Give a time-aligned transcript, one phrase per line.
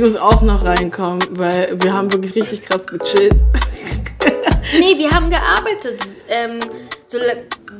[0.00, 3.34] Ich muss auch noch reinkommen, weil wir haben wirklich richtig krass gechillt.
[4.78, 6.08] Nee, wir haben gearbeitet.
[6.28, 6.58] Ähm,
[7.04, 7.18] so,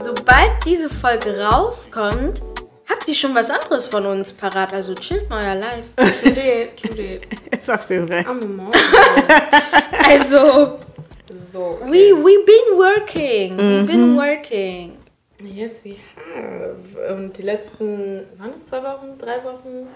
[0.03, 2.43] sobald diese Folge rauskommt,
[2.91, 4.71] habt ihr schon was anderes von uns parat.
[4.75, 5.85] Also chillt mal euer Live.
[6.23, 7.21] Today, today.
[7.53, 8.29] Jetzt hast du recht.
[8.29, 8.71] I'm a mom.
[10.05, 10.79] Also,
[11.51, 11.79] So.
[11.87, 13.57] we, we been working.
[13.57, 14.99] We been working.
[15.43, 15.97] Yes, we
[16.35, 17.15] have.
[17.15, 19.89] Und die letzten, waren es zwei Wochen, drei Wochen?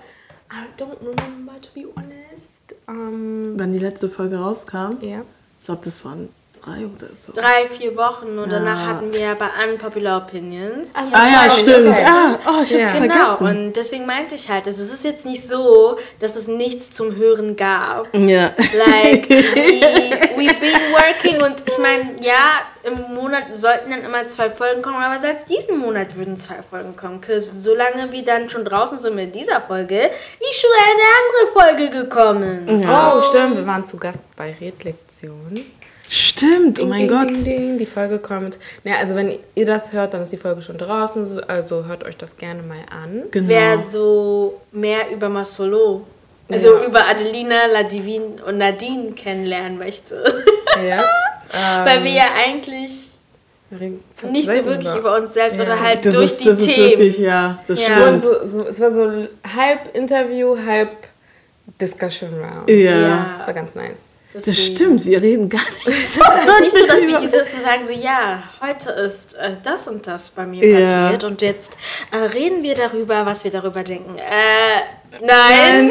[0.50, 2.74] I don't remember, to be honest.
[2.88, 5.22] Ähm, Wann die letzte Folge rauskam, ja.
[5.60, 6.28] ich glaube, das waren
[6.64, 7.32] drei oder so.
[7.32, 8.86] Drei, vier Wochen und danach Ja.
[8.86, 10.90] hatten wir aber Unpopular Opinions.
[10.94, 11.04] Ah
[11.46, 11.88] ja, stimmt.
[11.90, 12.04] Okay.
[12.06, 12.92] Ah, oh, ich hab Ja.
[13.00, 13.46] Genau, vergessen.
[13.46, 17.16] und deswegen meinte ich halt, also es ist jetzt nicht so, dass es nichts zum
[17.16, 18.08] Hören gab.
[18.16, 18.50] Ja.
[18.76, 24.50] Like, we, we been working und ich meine, ja, im Monat sollten dann immer zwei
[24.50, 27.20] Folgen kommen, aber selbst diesen Monat würden zwei Folgen kommen.
[27.20, 30.10] Cause solange wir dann schon draußen sind mit dieser Folge,
[30.40, 32.66] ist schon eine andere Folge gekommen.
[32.88, 33.56] Oh, stimmt.
[33.56, 35.64] Wir waren zu Gast bei Redlektion.
[36.16, 37.28] Stimmt, oh mein Ding, Gott.
[37.30, 38.58] Ding, ding, die Folge kommt.
[38.84, 41.42] Naja, also wenn ihr das hört, dann ist die Folge schon draußen.
[41.50, 43.24] Also hört euch das gerne mal an.
[43.32, 43.48] Genau.
[43.48, 46.06] Wer so mehr über Masolo,
[46.48, 46.84] also Ja.
[46.86, 50.22] über Adelina, Ladivine und Nadine kennenlernen möchte.
[50.88, 51.04] Ja.
[51.84, 52.92] Weil wir ja eigentlich
[54.30, 56.90] nicht so wirklich über uns selbst oder halt das durch ist, die das ist Themen.
[56.90, 57.86] wirklich, ja, das Ja.
[57.92, 58.22] stimmt.
[58.22, 59.10] So, so, es war so
[59.56, 60.90] halb Interview, halb
[61.80, 62.70] Discussion Round.
[62.70, 63.34] Ja.
[63.38, 64.00] Das war ganz nice.
[64.34, 64.76] Das Deswegen.
[64.76, 67.62] stimmt, wir reden gar nicht so Es ist nicht so, dass wir hier sitzen und
[67.62, 71.04] sagen so, ja, heute ist äh, das und das bei mir Ja.
[71.04, 71.76] passiert und jetzt
[72.10, 74.18] äh, reden wir darüber, was wir darüber denken.
[74.18, 75.90] Äh, nein.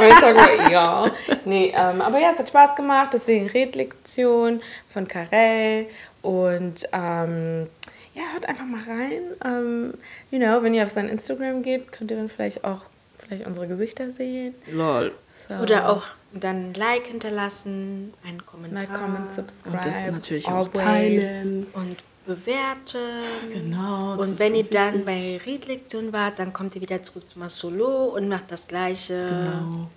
[0.00, 1.10] Real Talk war- ja.
[1.44, 5.86] Nee, ähm, aber ja, es hat Spaß gemacht, deswegen Redlektion von Karel
[6.22, 7.66] und ähm,
[8.14, 9.22] ja, hört einfach mal rein.
[9.44, 9.94] Ähm,
[10.30, 12.82] you know, wenn ihr auf sein Instagram geht, könnt ihr dann vielleicht auch
[13.18, 14.54] vielleicht unsere Gesichter sehen.
[14.70, 15.12] Lol.
[15.48, 15.54] So.
[15.62, 16.04] Oder auch
[16.40, 19.76] dann ein Like hinterlassen, einen Kommentar Like, comment, subscribe.
[19.76, 20.72] Und das natürlich auch always.
[20.72, 21.66] teilen.
[21.74, 23.22] und bewerten.
[23.52, 24.14] Genau.
[24.14, 28.28] Und wenn ihr dann bei Redlektion wart, dann kommt ihr wieder zurück zu Masolo und
[28.28, 29.26] macht das Gleiche.
[29.26, 29.90] Genau.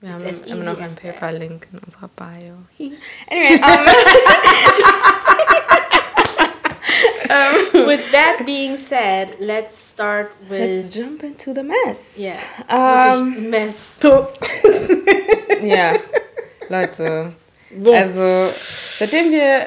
[0.00, 2.54] Wir haben It's as immer easy noch einen Paper-Link in unserer Bio.
[3.28, 3.62] Anyway, um,
[7.72, 12.16] With that being said, let's start let's with jump into the mess.
[12.18, 12.36] yeah,
[12.68, 13.98] wirklich Mess.
[14.00, 14.28] So.
[15.62, 15.92] Ja,
[16.68, 17.32] Leute.
[17.84, 18.52] Also,
[18.98, 19.66] seitdem wir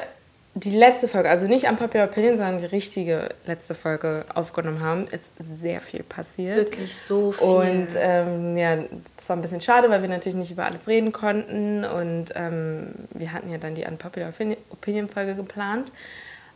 [0.54, 5.06] die letzte Folge, also nicht am Popular Opinion, sondern die richtige letzte Folge aufgenommen haben,
[5.08, 6.56] ist sehr viel passiert.
[6.56, 7.46] Wirklich so viel.
[7.46, 8.76] Und ähm, ja,
[9.16, 11.84] das war ein bisschen schade, weil wir natürlich nicht über alles reden konnten.
[11.84, 15.92] Und ähm, wir hatten ja dann die Unpopular Opinion- Opinion-Folge geplant.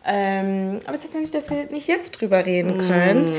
[0.08, 3.32] Ähm, aber es heißt ja nicht, dass wir nicht jetzt drüber reden können.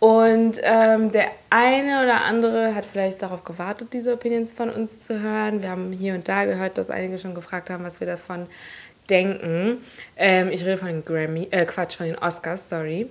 [0.00, 5.20] Und ähm, der eine oder andere hat vielleicht darauf gewartet, diese Opinions von uns zu
[5.20, 5.62] hören.
[5.62, 8.46] Wir haben hier und da gehört, dass einige schon gefragt haben, was wir davon
[9.10, 9.78] denken.
[10.16, 13.08] Ähm, ich rede von den Grammy, äh, Quatsch, von den Oscars, sorry.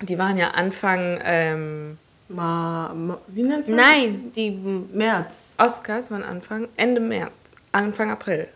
[0.00, 1.98] Die waren ja Anfang ähm,
[2.28, 3.76] Ma, ma, wie nennt's man?
[3.76, 5.54] Nein, die März.
[5.58, 7.32] Oscars waren Anfang, Ende März,
[7.72, 8.48] Anfang April.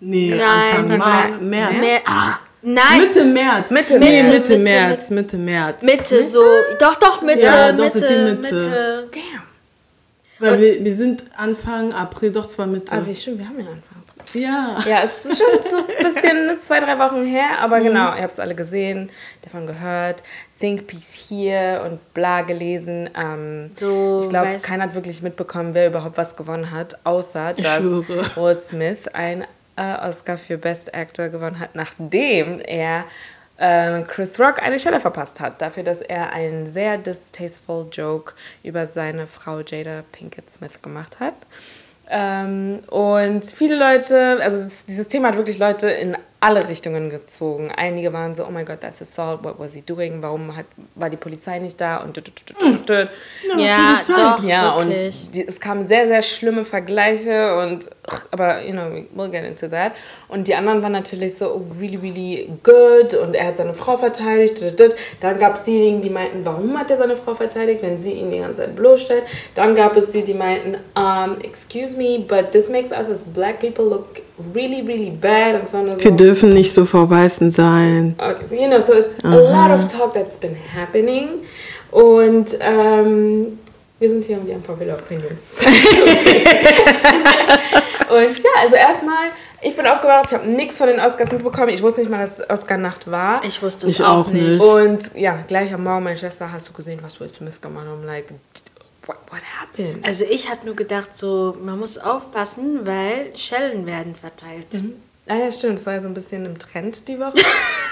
[0.00, 1.72] Nee, Nein, Anfang die Ma waren- März.
[1.80, 2.00] Mer-
[2.62, 3.70] Nein, Mitte März.
[3.70, 4.26] Mitte nee, März.
[4.34, 5.10] Mitte, Mitte, März.
[5.10, 5.82] Mitte März.
[5.82, 6.42] Mitte so.
[6.78, 8.00] Doch, doch, Mitte, Ja, doch, Mitte,
[8.34, 8.54] Mitte.
[8.54, 9.08] Mitte.
[9.12, 9.22] Damn.
[10.38, 12.92] Weil wir, wir sind Anfang April, doch zwar Mitte.
[12.92, 14.42] Aber wie stimmt, wir haben ja Anfang April.
[14.42, 14.76] ja.
[14.88, 18.34] Ja, es ist schon so ein bisschen zwei, drei Wochen her, aber genau, ihr habt
[18.34, 19.10] es alle gesehen,
[19.42, 20.22] davon gehört.
[20.58, 23.08] Think Peace hier und bla gelesen.
[23.16, 27.82] Ähm, So, ich glaube, keiner hat wirklich mitbekommen, wer überhaupt was gewonnen hat, außer dass.
[27.82, 29.46] Will Smith ein
[29.80, 33.04] äh, Oscar für Best Actor gewonnen hat, nachdem er
[33.56, 38.86] äh, Chris Rock eine Stelle verpasst hat, dafür, dass er einen sehr distasteful Joke über
[38.86, 41.34] seine Frau Jada Pinkett Smith gemacht hat.
[42.10, 47.70] Ähm, und viele Leute, also dieses Thema hat wirklich Leute in alle Richtungen gezogen.
[47.76, 50.64] Einige waren so, oh my God, that's assault, what was he doing, warum hat,
[50.94, 53.08] war die Polizei nicht da und dut, dut, dut, dut.
[53.58, 54.12] Ja, Polizei.
[54.22, 55.24] doch, Ja, wirklich.
[55.26, 57.90] und die, es kamen sehr, sehr schlimme Vergleiche und,
[58.30, 58.84] aber, you know,
[59.14, 59.92] we'll get into that.
[60.28, 63.96] Und die anderen waren natürlich so, oh, really, really good und er hat seine Frau
[63.98, 64.62] verteidigt.
[65.20, 68.30] Dann gab es diejenigen, die meinten, warum hat er seine Frau verteidigt, wenn sie ihn
[68.30, 69.24] die ganze Zeit bloßstellt.
[69.54, 73.60] Dann gab es die, die meinten, um, excuse me, but this makes us as black
[73.60, 74.22] people look
[74.54, 75.68] really, really bad.
[75.68, 78.14] So, Wir dürfen nicht so vor Weißen sein.
[78.18, 81.28] Okay, so, you know, so it's a lot of talk that's been happening.
[81.90, 83.58] Und ähm,
[83.98, 85.58] wir sind hier, um die Unpopular Opinions.
[88.10, 89.28] Und ja, also erstmal,
[89.62, 91.68] ich bin aufgewacht, ich habe nichts von den Oscars mitbekommen.
[91.68, 93.40] Ich wusste nicht mal, dass Oscar-Nacht war.
[93.44, 94.48] Ich wusste es Ich auch, auch nicht.
[94.48, 94.60] nicht.
[94.60, 97.92] Und ja, gleich am Morgen, meine Schwester, hast du gesehen, was Will Smith gemacht hat?
[97.94, 98.26] I'm like,
[99.06, 100.04] what, what happened?
[100.04, 104.66] Also ich habe nur gedacht, so, man muss aufpassen, weil Schellen werden verteilt.
[105.28, 107.34] Ah ja, stimmt, das war ja so ein bisschen im Trend die Woche.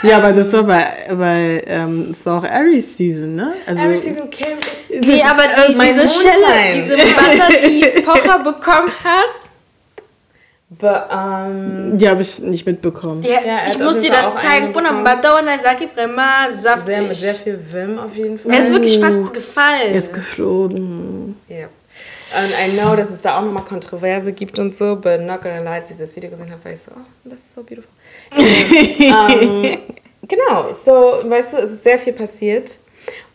[0.05, 3.55] Ja, aber das war bei, bei ähm, es war auch Aries Season, ne?
[3.67, 4.59] Also, Every season came.
[4.89, 9.48] Nee, aber die, mein diese Schelle, diese Butter, die Pocher bekommen hat,
[10.71, 13.25] But, um, Die habe ich nicht mitbekommen.
[13.25, 14.75] er hat ich muss dir das zeigen.
[14.75, 15.89] und Saki
[16.85, 17.17] sehr, mit saftig.
[17.17, 18.53] sehr viel Vim auf jeden Fall.
[18.53, 19.93] Mir ist wirklich fast gefallen.
[19.93, 21.37] Er ist geflogen.
[21.49, 21.69] Ja.
[22.37, 25.61] Und I know, dass es da auch nochmal Kontroverse gibt und so, but not gonna
[25.61, 27.89] lie, als ich das Video gesehen habe, war ich so, oh, das ist so beautiful.
[28.37, 29.79] ähm,
[30.29, 32.77] genau, so, weißt du, es ist sehr viel passiert.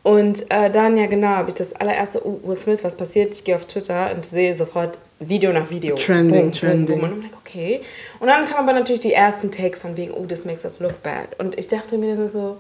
[0.04, 3.34] Und äh, dann, ja genau, habe ich das allererste, uh, Will Smith, was passiert?
[3.34, 5.96] Ich gehe auf Twitter und sehe sofort Video nach Video.
[5.96, 7.00] Trending, boom, trending.
[7.00, 7.12] Boom, boom.
[7.12, 7.82] Und I'm like, okay.
[8.20, 11.02] Und dann kamen aber natürlich die ersten Takes von wegen, oh, this makes us look
[11.04, 11.38] bad.
[11.40, 12.58] Und ich dachte mir dann so,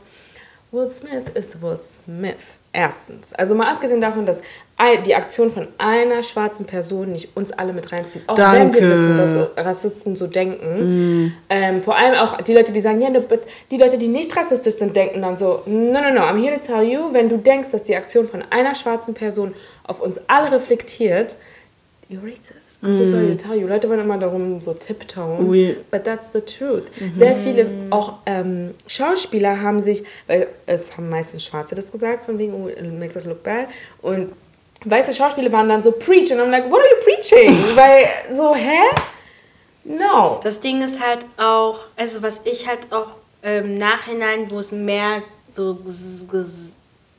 [0.72, 2.58] Will Smith ist Will Smith.
[2.76, 3.32] Erstens.
[3.34, 4.42] Also mal abgesehen davon, dass
[5.06, 8.24] die Aktion von einer schwarzen Person nicht uns alle mit reinzieht.
[8.26, 8.90] Auch wenn wir Danke.
[8.90, 9.18] wissen,
[9.56, 11.38] dass Rassisten so denken.
[11.48, 14.78] Ähm, vor allem auch die Leute, die sagen, ja, but die Leute, die nicht rassistisch
[14.78, 17.70] sind, denken dann so, no, no, no, I'm here to tell you, wenn du denkst,
[17.70, 21.36] dass die Aktion von einer schwarzen Person auf uns alle reflektiert,
[22.14, 22.78] you're racist.
[22.84, 23.68] I'm so sorry to tell you.
[23.68, 25.48] Leute wollen immer darum so tiptoen.
[25.48, 25.76] Oui.
[25.92, 26.86] But that's the truth.
[27.16, 32.38] Sehr viele, auch ähm, Schauspieler haben sich, weil es haben meistens Schwarze das gesagt, von
[32.38, 33.68] wegen, oh, it makes us look bad.
[34.02, 34.32] Und
[34.86, 36.38] weiße Schauspieler waren dann so preaching.
[36.40, 37.54] I'm like, what are you preaching?
[37.76, 38.80] weil so, hä?
[39.86, 40.40] No.
[40.44, 45.22] Das Ding ist halt auch, also was ich halt auch im Nachhinein, wo es mehr
[45.50, 46.72] so ges- ges-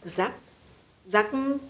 [0.03, 0.33] gesackt,
[1.07, 1.61] sacken,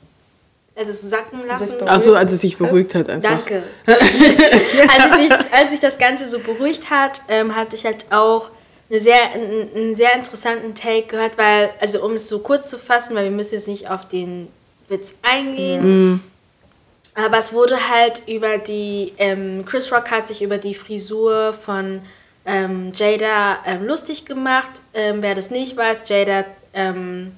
[0.76, 1.86] also es sacken lassen.
[1.86, 3.30] Achso, als es sich beruhigt hat einfach.
[3.30, 3.62] Danke.
[3.86, 8.50] als, ich, als sich das Ganze so beruhigt hat, ähm, hatte ich halt auch
[8.90, 12.78] eine sehr, einen, einen sehr interessanten Take gehört, weil, also um es so kurz zu
[12.78, 14.48] fassen, weil wir müssen jetzt nicht auf den
[14.88, 16.20] Witz eingehen,
[17.14, 22.02] aber es wurde halt über die, ähm, Chris Rock hat sich über die Frisur von
[22.44, 24.70] ähm, Jada ähm, lustig gemacht.
[24.92, 26.44] Ähm, wer das nicht weiß, Jada
[26.74, 27.32] ähm,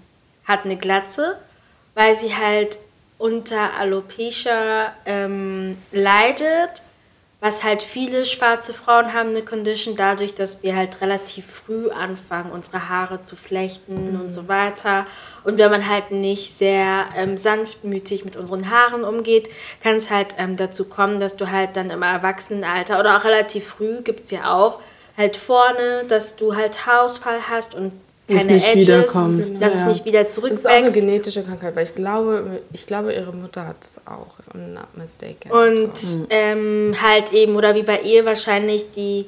[0.45, 1.39] hat eine Glatze,
[1.95, 2.79] weil sie halt
[3.19, 6.83] unter Alopecia ähm, leidet,
[7.41, 12.51] was halt viele schwarze Frauen haben eine Condition dadurch, dass wir halt relativ früh anfangen,
[12.51, 15.07] unsere Haare zu flechten und so weiter.
[15.45, 19.51] Und wenn man halt nicht sehr ähm, sanftmütig mit unseren Haaren umgeht,
[19.83, 23.67] kann es halt ähm, dazu kommen, dass du halt dann im Erwachsenenalter oder auch relativ
[23.67, 24.81] früh gibt es ja auch
[25.17, 27.93] halt vorne, dass du halt Haarausfall hast und
[28.29, 29.39] keine nicht Edges, wiederkommt.
[29.61, 29.87] dass es Ja.
[29.89, 30.95] nicht wieder Das ist auch eine zurückwächst.
[30.95, 34.97] genetische Krankheit, weil ich glaube, ich glaube, ihre Mutter hat es auch, if I'm not
[34.97, 35.51] mistaken.
[35.53, 36.27] Und so.
[36.31, 39.27] ähm, halt eben, oder wie bei ihr wahrscheinlich die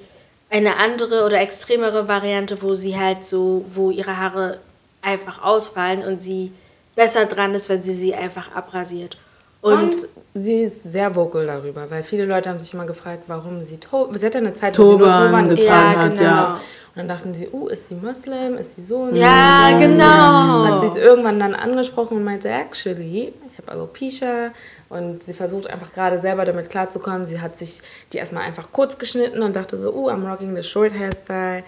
[0.51, 4.59] eine andere oder extremere Variante, wo sie halt so, wo ihre Haare
[5.03, 6.53] einfach ausfallen und sie
[6.97, 9.17] besser dran ist, wenn sie sie einfach abrasiert.
[9.61, 13.63] Und, Und sie ist sehr vocal darüber, weil viele Leute haben sich immer gefragt, warum
[13.65, 16.15] sie to Sie hatte eine Zeit, wo sie nur Turban Turban getragen getragen Ja, hat,
[16.19, 16.31] genau.
[16.31, 16.61] ja.
[16.99, 19.09] Und dann dachten sie, uh, ist sie Muslim, ist sie so?
[19.13, 19.79] ja, so.
[19.79, 20.65] genau.
[20.65, 24.51] Hat sie es irgendwann dann angesprochen und meinte, actually, ich habe Alopecia
[24.89, 27.25] und sie versucht einfach gerade selber damit klarzukommen.
[27.25, 30.65] Sie hat sich die erstmal einfach kurz geschnitten und dachte so, uh, I'm rocking the
[30.65, 31.63] short hairstyle.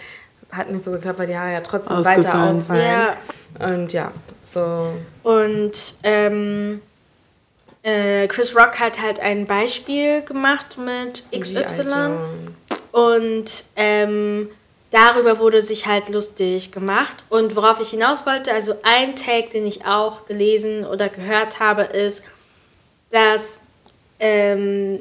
[0.50, 2.84] Hat nicht so geklappt, weil die Haare ja trotzdem weiter Ausgefallen ausfallen.
[3.60, 3.68] Ja.
[3.68, 4.10] Und ja,
[4.40, 4.94] so.
[5.22, 6.82] Und ähm,
[7.84, 12.16] äh, Chris Rock hat halt ein Beispiel gemacht mit XY.
[12.90, 14.48] Und ähm,
[14.90, 17.24] darüber wurde sich halt lustig gemacht.
[17.28, 21.82] Und worauf ich hinaus wollte, also ein Take, den ich auch gelesen oder gehört habe,
[21.82, 22.22] ist,
[23.10, 23.60] dass,
[24.18, 25.00] ähm,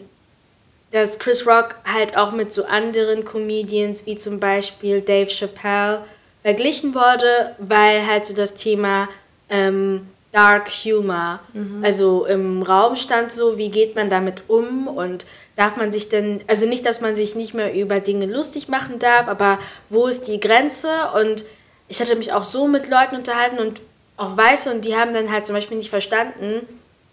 [0.91, 6.03] dass Chris Rock halt auch mit so anderen Comedians wie zum Beispiel Dave Chappelle
[6.41, 9.09] verglichen wurde, weil halt so das Thema
[9.49, 11.39] ähm, Dark Humor,
[11.81, 15.25] also im Raum stand so, wie geht man damit um und
[15.59, 18.97] darf man sich denn, also nicht, dass man sich nicht mehr über Dinge lustig machen
[18.97, 20.87] darf, aber wo ist die Grenze?
[21.15, 21.43] Und
[21.89, 23.81] ich hatte mich auch so mit Leuten unterhalten und
[24.15, 26.65] auch Weiße und die haben dann halt zum Beispiel nicht verstanden,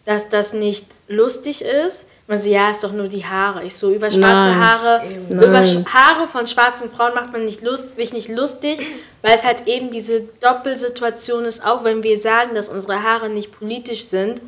[0.05, 2.07] dass das nicht lustig ist.
[2.29, 3.65] Man so, ja, ist doch nur die Haare.
[3.65, 4.61] Ich so, über schwarze Nein.
[4.61, 5.43] Haare, Nein.
[5.43, 8.81] über Haare von schwarzen Frauen macht man nicht lust, sich nicht lustig,
[9.23, 13.59] weil es halt eben diese Doppelsituation ist, auch wenn wir sagen, dass unsere Haare nicht
[13.59, 14.41] politisch sind,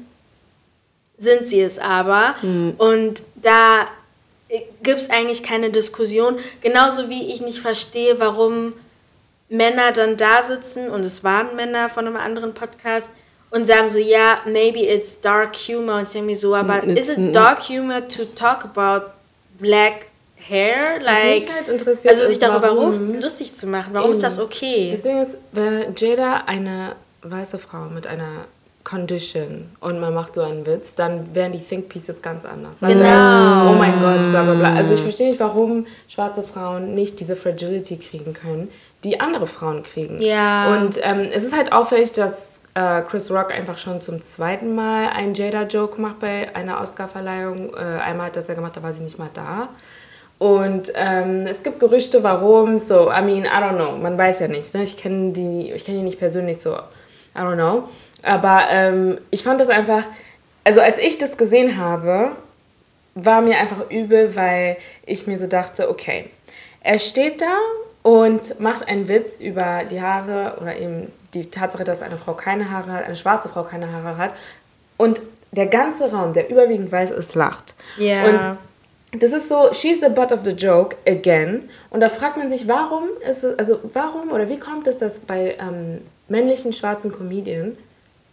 [1.18, 2.34] sind sie es aber.
[2.78, 3.86] Und da
[4.82, 6.38] gibt es eigentlich keine Diskussion.
[6.62, 8.72] Genauso wie ich nicht verstehe, warum
[9.50, 13.10] Männer dann da sitzen, und es waren Männer von einem anderen Podcast,
[13.50, 15.96] und sagen so, ja, maybe it's dark humor.
[15.96, 19.06] Und ich denke mir so, aber It's is it dark humor to talk about
[19.58, 20.06] black
[20.36, 21.00] hair?
[21.00, 21.70] Like, halt
[22.06, 23.90] also sich darüber warum- ru- lustig zu machen.
[23.94, 24.90] Warum ist das okay?
[24.90, 28.44] Das Ding ist, wenn Jada eine weiße Frau mit einer
[28.88, 32.78] Condition und man macht so einen Witz, dann wären die Think Pieces ganz anders.
[32.78, 33.02] Dann Genau.
[33.02, 34.74] wär's, oh mein Gott, bla bla bla.
[34.74, 38.70] Also ich verstehe nicht, warum schwarze Frauen nicht diese Fragility kriegen können,
[39.04, 40.22] die andere Frauen kriegen.
[40.22, 40.74] Ja.
[40.74, 45.08] Und ähm, es ist halt auffällig, dass äh, Chris Rock einfach schon zum zweiten Mal
[45.10, 47.74] einen Jada-Joke macht bei einer Oscar-Verleihung.
[47.74, 49.68] Äh, einmal hat das er gemacht, da war sie nicht mal da.
[50.38, 52.78] Und ähm, es gibt Gerüchte, warum.
[52.78, 53.96] So, I mean, I don't know.
[53.96, 54.72] Man weiß ja nicht.
[54.72, 54.84] Ne?
[54.84, 56.76] Ich kenne die, ich kenne die nicht persönlich so.
[57.36, 57.88] I don't know.
[58.28, 60.04] Aber ähm, ich fand das einfach.
[60.64, 62.32] Also als ich das gesehen habe,
[63.14, 66.26] war mir einfach übel, weil ich mir so dachte, okay,
[66.82, 67.56] er steht da
[68.02, 72.70] und macht einen Witz über die Haare oder eben die Tatsache, dass eine Frau keine
[72.70, 74.34] Haare hat, eine schwarze Frau keine Haare hat.
[74.98, 75.20] Und
[75.52, 77.74] der ganze Raum, der überwiegend weiß ist, lacht.
[77.96, 78.24] Ja.
[79.10, 81.68] Und das ist so, she's the butt of the joke again.
[81.88, 85.20] Und da fragt man sich, warum ist es, also warum oder wie kommt es, dass
[85.20, 87.78] bei ähm, männlichen schwarzen Comedian,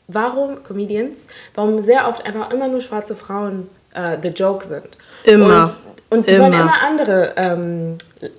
[0.08, 4.98] warum Comedians, warum sehr oft einfach immer nur schwarze Frauen äh, the joke sind.
[5.24, 5.76] Immer.
[6.10, 6.62] Und, und die wollen Immer.
[6.62, 7.98] immer andere ähm,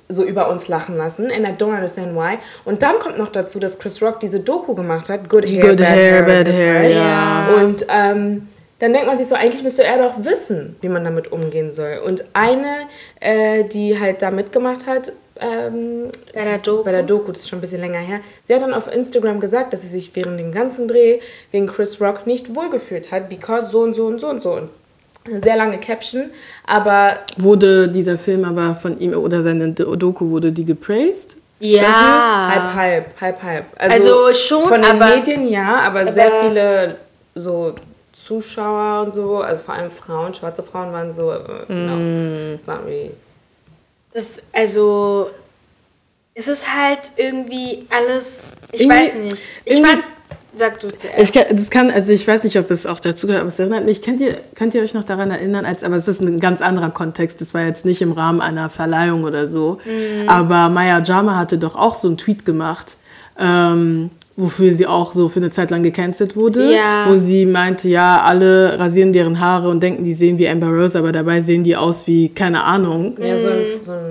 [0.09, 1.31] so über uns lachen lassen.
[1.31, 2.39] And I don't understand why.
[2.65, 5.29] Und dann kommt noch dazu, dass Chris Rock diese Doku gemacht hat.
[5.29, 6.23] Good Hair, Good Bad Hair, Hair.
[6.23, 6.95] Bad Hair, heißt.
[6.95, 7.49] ja.
[7.61, 11.33] Und ähm, dann denkt man sich so, eigentlich müsste er doch wissen, wie man damit
[11.33, 12.01] umgehen soll.
[12.05, 12.77] Und eine,
[13.21, 16.85] äh, die halt da mitgemacht hat, ähm, Bei der Doku?
[16.85, 19.41] bei der Doku, das ist schon ein bisschen länger her, sie hat dann auf Instagram
[19.41, 23.69] gesagt, dass sie sich während dem ganzen Dreh wegen Chris Rock nicht wohlgefühlt hat, because
[23.71, 24.53] so und so und so und so.
[24.53, 24.71] Und
[25.29, 26.31] eine sehr lange Caption,
[26.67, 31.37] aber Wurde dieser Film aber von ihm oder seine Do- Doku, wurde die gepraised?
[31.59, 32.49] ja.
[32.55, 33.65] halb, halb, halb, halb.
[33.77, 36.97] Also schon, Von den aber- Medien ja, aber, sehr viele
[37.35, 37.75] so
[38.13, 41.39] Zuschauer und so, also vor allem Frauen, schwarze Frauen waren so, äh,
[41.69, 43.13] no, it's not really.
[44.17, 45.29] Das, also,
[46.35, 49.43] es ist halt irgendwie alles, ich Irgendwie- weiß nicht.
[49.67, 50.03] Ich fand,
[50.57, 51.35] sag du zuerst.
[51.35, 53.85] Kann, das kann, also ich weiß nicht, ob es auch dazu gehört, aber es erinnert
[53.85, 56.63] mich, könnt ihr, könnt ihr euch noch daran erinnern, als, aber es ist ein ganz
[56.63, 60.31] anderer Kontext, das war jetzt nicht im Rahmen einer Verleihung oder so, Mhm.
[60.31, 62.97] aber Maya Jama hatte doch auch so einen Tweet gemacht,
[63.39, 67.07] ähm, wofür sie auch so für eine Zeit lang gecancelt wurde, Ja.
[67.09, 70.99] wo sie meinte, ja, alle rasieren deren Haare und denken, die sehen wie Amber Rose,
[70.99, 74.09] aber dabei sehen die aus wie, keine Ahnung, Ja, so ein, so ein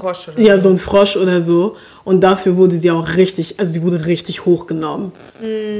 [0.00, 1.76] Frosch oder ja, so ein Frosch oder so.
[2.04, 5.12] Und dafür wurde sie auch richtig, also sie wurde richtig hochgenommen.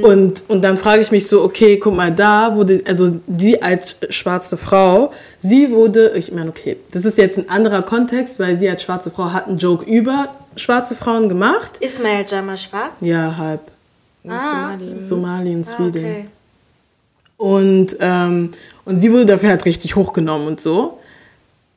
[0.03, 3.97] Und, und dann frage ich mich so, okay, guck mal, da wurde, also die als
[4.09, 8.69] schwarze Frau, sie wurde, ich meine, okay, das ist jetzt ein anderer Kontext, weil sie
[8.69, 11.77] als schwarze Frau hat einen Joke über schwarze Frauen gemacht.
[11.81, 12.93] Ismail Jama schwarz?
[13.01, 13.61] Ja, halb.
[14.23, 14.29] so.
[14.31, 15.01] Somali.
[15.01, 16.05] Somali in Ah, Sweden.
[16.05, 16.25] okay.
[17.37, 18.49] Und, ähm,
[18.85, 20.99] und sie wurde dafür halt richtig hochgenommen und so.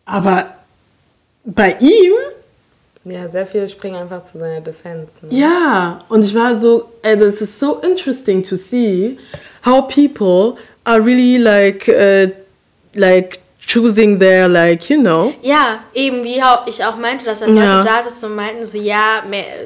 [0.05, 0.47] Aber
[1.55, 2.13] bei ihm
[3.05, 5.25] Ja, sehr viele springen einfach zu seiner Defense.
[5.25, 5.29] Ne?
[5.31, 9.17] Ja, und ich war so, ey, das ist so interesting to see
[9.65, 12.31] how people are really like, uh,
[12.95, 15.33] like choosing their, like, you know.
[15.43, 17.77] Ja, eben, wie ich auch meinte, dass dann Ja.
[17.77, 19.23] Leute da sitzen und meinten so, ja,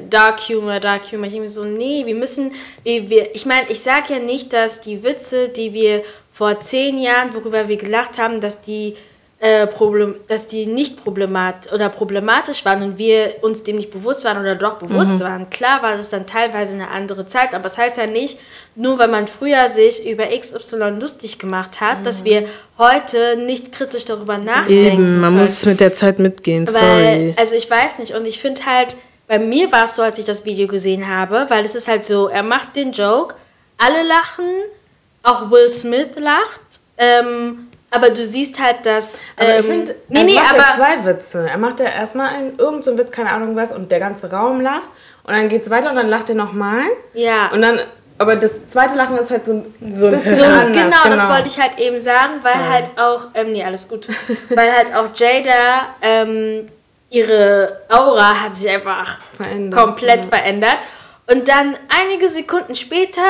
[0.09, 1.27] Dark Humor, Dark Humor.
[1.27, 2.51] Ich irgendwie so, nee, wir müssen,
[2.83, 6.97] wir, wir, ich meine, ich sage ja nicht, dass die Witze, die wir vor zehn
[6.97, 8.95] Jahren, worüber wir gelacht haben, dass die,
[9.43, 14.23] äh, Problem, dass die nicht problemat oder problematisch waren und wir uns dem nicht bewusst
[14.23, 15.49] waren oder doch bewusst waren.
[15.49, 18.39] Klar war das dann teilweise eine andere Zeit, aber es heißt ja nicht,
[18.75, 22.45] nur weil man früher sich über XY lustig gemacht hat, dass wir
[22.77, 25.39] heute nicht kritisch darüber nachdenken Eben, man können.
[25.45, 27.33] muss mit der Zeit mitgehen, Weil, sorry.
[27.37, 28.15] also ich weiß nicht.
[28.15, 28.95] Und ich finde halt,
[29.27, 32.05] bei mir war es so, als ich das Video gesehen habe, weil es ist halt
[32.05, 33.35] so, er macht den Joke,
[33.77, 34.45] alle lachen,
[35.21, 36.61] auch Will Smith lacht,
[36.97, 39.19] ähm, aber du siehst halt, dass...
[39.37, 40.63] Aber ähm, ich finde, nee, also nee, macht aber...
[40.63, 41.47] er zwei Witze.
[41.49, 44.61] Er macht ja erstmal einen, irgend so Witz, keine Ahnung was, und der ganze Raum
[44.61, 44.83] lacht.
[45.23, 46.83] Und dann geht's weiter und dann lacht er nochmal.
[47.13, 47.49] Ja.
[47.53, 47.79] Und dann,
[48.17, 50.71] aber das zweite Lachen ist halt so ein So ein bisschen So, anders.
[50.71, 54.07] genau, das wollte ich halt eben sagen, weil halt auch, ähm, nee, alles gut,
[54.49, 56.67] weil halt auch Jada, ähm,
[57.09, 60.79] ihre Aura hat sich einfach Verändert, komplett verändert.
[61.31, 63.21] Und dann einige Sekunden später,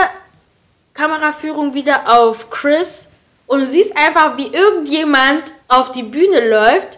[0.93, 3.09] Kameraführung wieder auf Chris
[3.47, 6.97] und du siehst einfach, wie irgendjemand auf die Bühne läuft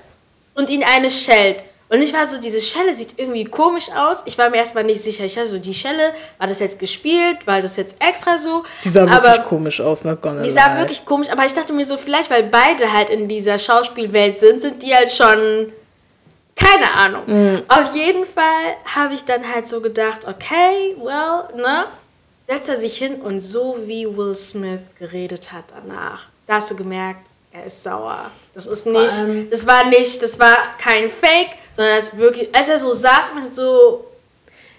[0.54, 1.64] und ihn eine schellt.
[1.88, 4.18] Und ich war so, diese Schelle sieht irgendwie komisch aus.
[4.26, 5.24] Ich war mir erstmal nicht sicher.
[5.26, 7.46] Ich war so, die Schelle, war das jetzt gespielt?
[7.46, 8.64] War das jetzt extra so?
[8.84, 10.80] Die sah Aber wirklich komisch aus, gonna die sah lie.
[10.82, 14.62] wirklich komisch, aber ich dachte mir so, vielleicht, weil beide halt in dieser Schauspielwelt sind,
[14.64, 15.72] sind die halt schon.
[16.56, 17.24] Keine Ahnung.
[17.28, 17.64] Mhm.
[17.68, 21.86] Auf jeden Fall habe ich dann halt so gedacht, okay, well, ne?
[22.48, 26.76] Setzt er sich hin und so wie Will Smith geredet hat danach, da hast du
[26.76, 28.32] gemerkt, er ist sauer.
[28.54, 29.14] Das ist nicht,
[29.52, 33.48] das war nicht, das war kein Fake, sondern das wirklich, als er so saß, man
[33.48, 34.06] so,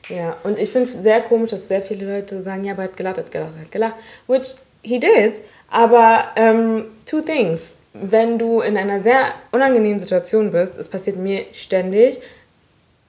[0.09, 2.97] Ja, und ich finde sehr komisch, dass sehr viele Leute sagen, ja, aber er hat
[2.97, 3.95] gelacht, hat gelacht, hat gelacht.
[4.27, 5.41] Which he did.
[5.71, 7.79] Aber ähm, two things.
[7.93, 12.21] Wenn du in einer sehr unangenehmen Situation bist, es passiert mir ständig,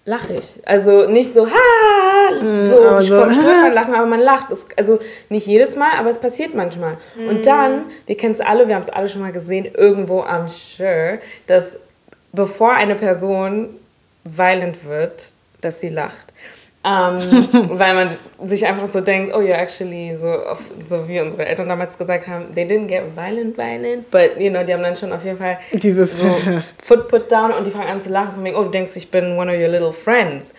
[0.08, 0.54] lache ich.
[0.66, 4.50] Also nicht so, ha, so aber so, vom Stuhl lachen, aber man lacht.
[4.50, 5.00] Das, also
[5.30, 6.98] nicht jedes Mal, aber es passiert manchmal.
[7.18, 10.48] Und dann, wir kennen es alle, wir haben es alle schon mal gesehen, irgendwo am
[10.48, 11.78] sure, dass
[12.32, 13.76] bevor eine Person
[14.24, 16.34] violent wird, dass sie lacht.
[16.88, 17.20] Ähm,
[17.77, 18.10] weil man
[18.46, 22.27] sich einfach so denkt, oh yeah, actually, so, auf, so wie unsere Eltern damals gesagt
[22.27, 25.38] haben, they didn't get violent, violent, but, you know, die haben dann schon auf jeden
[25.38, 26.25] Fall Dieses so
[26.84, 29.12] Foot put down und die fangen an zu lachen, von wegen, oh, du denkst, ich
[29.12, 30.53] bin one of your little friends.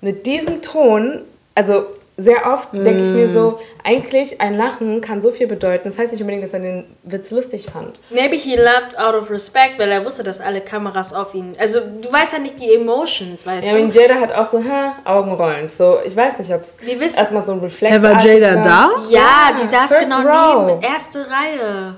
[0.00, 1.22] Mit diesem Ton,
[1.54, 1.86] also
[2.16, 5.82] sehr oft denke ich mir so, eigentlich ein Lachen kann so viel bedeuten.
[5.84, 7.98] Das heißt nicht unbedingt, dass er den Witz lustig fand.
[8.10, 11.52] Maybe he laughed out of respect, weil er wusste, dass alle Kameras auf ihn.
[11.58, 13.78] Also du weißt ja nicht die Emotions, weißt Ja, du?
[13.78, 15.68] I mean, Jada hat auch so, hä, Augenrollen.
[15.68, 16.76] So, ich weiß nicht, ob es
[17.16, 18.90] erstmal so ein Reflex war Jada da?
[19.10, 20.20] ja, die saß first genau
[20.60, 20.66] row.
[20.66, 21.96] neben, erste Reihe.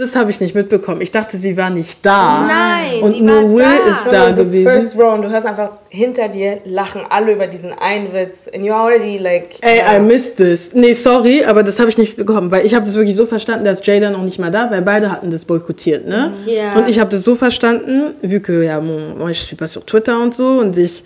[0.00, 1.00] Das habe ich nicht mitbekommen.
[1.00, 2.46] Ich dachte, sie war nicht da.
[2.46, 3.90] Nein, Und die nur war Will da.
[3.90, 4.70] ist da gewesen.
[4.70, 8.46] First row und du hörst einfach hinter dir lachen alle über diesen einen Witz.
[8.54, 9.56] And you're already like.
[9.60, 10.72] Ey, I missed this.
[10.72, 13.64] Nee, sorry, aber das habe ich nicht bekommen, weil ich habe das wirklich so verstanden,
[13.64, 16.32] dass Jada noch nicht mal da, weil beide hatten das boykottiert, ne?
[16.46, 16.74] Ja.
[16.76, 20.22] Und ich habe das so verstanden, vu que, ja, moi, je suis pas sur Twitter
[20.22, 21.02] und so und ich,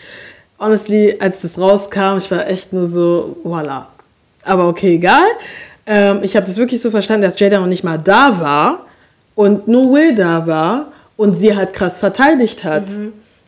[0.58, 3.88] honestly, als das rauskam, ich war echt nur so, voila.
[4.44, 5.24] Aber okay, egal.
[5.86, 8.86] Ähm, ich habe das wirklich so verstanden, dass Jada noch nicht mal da war
[9.34, 12.84] und nur Will da war und sie halt krass verteidigt hat.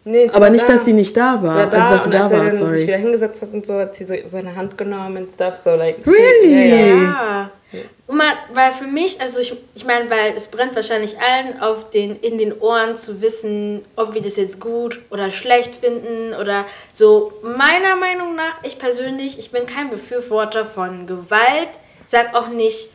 [0.06, 0.74] Nee, sie Aber nicht, da.
[0.74, 1.54] dass sie nicht da war.
[1.54, 2.78] Sie war da also, dass sie und da als er war, dann sorry.
[2.78, 5.70] sich wieder hingesetzt hat und so, hat sie so seine Hand genommen und stuff, so
[5.74, 6.06] like.
[6.06, 6.70] Really?
[6.70, 7.50] Ja, ja.
[7.72, 7.80] Ja.
[8.06, 11.90] Guck mal, weil für mich, also ich, ich meine, weil es brennt wahrscheinlich allen auf
[11.90, 16.66] den, in den Ohren zu wissen, ob wir das jetzt gut oder schlecht finden oder
[16.92, 17.32] so.
[17.42, 21.70] Meiner Meinung nach, ich persönlich, ich bin kein Befürworter von Gewalt.
[22.06, 22.90] Sag auch nicht,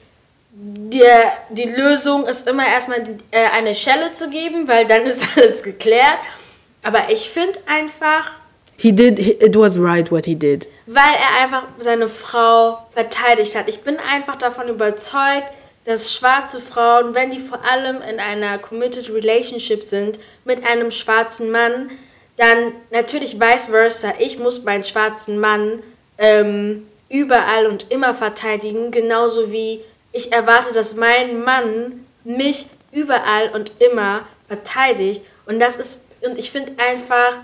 [0.51, 2.99] der, die Lösung ist immer erstmal
[3.31, 6.19] äh, eine Schelle zu geben, weil dann ist alles geklärt.
[6.83, 8.31] Aber ich finde einfach,
[8.77, 10.67] He did, it was right what he did.
[10.85, 13.67] weil er einfach seine Frau verteidigt hat.
[13.67, 15.51] Ich bin einfach davon überzeugt,
[15.83, 21.51] dass schwarze Frauen, wenn die vor allem in einer committed relationship sind mit einem schwarzen
[21.51, 21.89] Mann,
[22.37, 24.13] dann natürlich vice versa.
[24.17, 25.83] Ich muss meinen schwarzen Mann
[26.17, 33.71] ähm, überall und immer verteidigen, genauso wie ich erwarte, dass mein Mann mich überall und
[33.79, 35.23] immer verteidigt.
[35.45, 37.39] Und das ist, und ich finde einfach,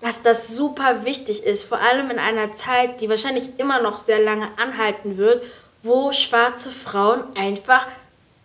[0.00, 4.20] dass das super wichtig ist, vor allem in einer Zeit, die wahrscheinlich immer noch sehr
[4.20, 5.44] lange anhalten wird,
[5.82, 7.86] wo schwarze Frauen einfach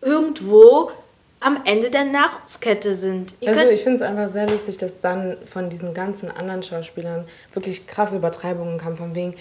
[0.01, 0.91] irgendwo
[1.39, 3.36] am Ende der Nahrungskette sind.
[3.39, 7.28] Ihr Also ich finde es einfach sehr lustig, dass dann von diesen ganzen anderen Schauspielern
[7.54, 9.36] wirklich krasse Übertreibungen kamen, von wegen,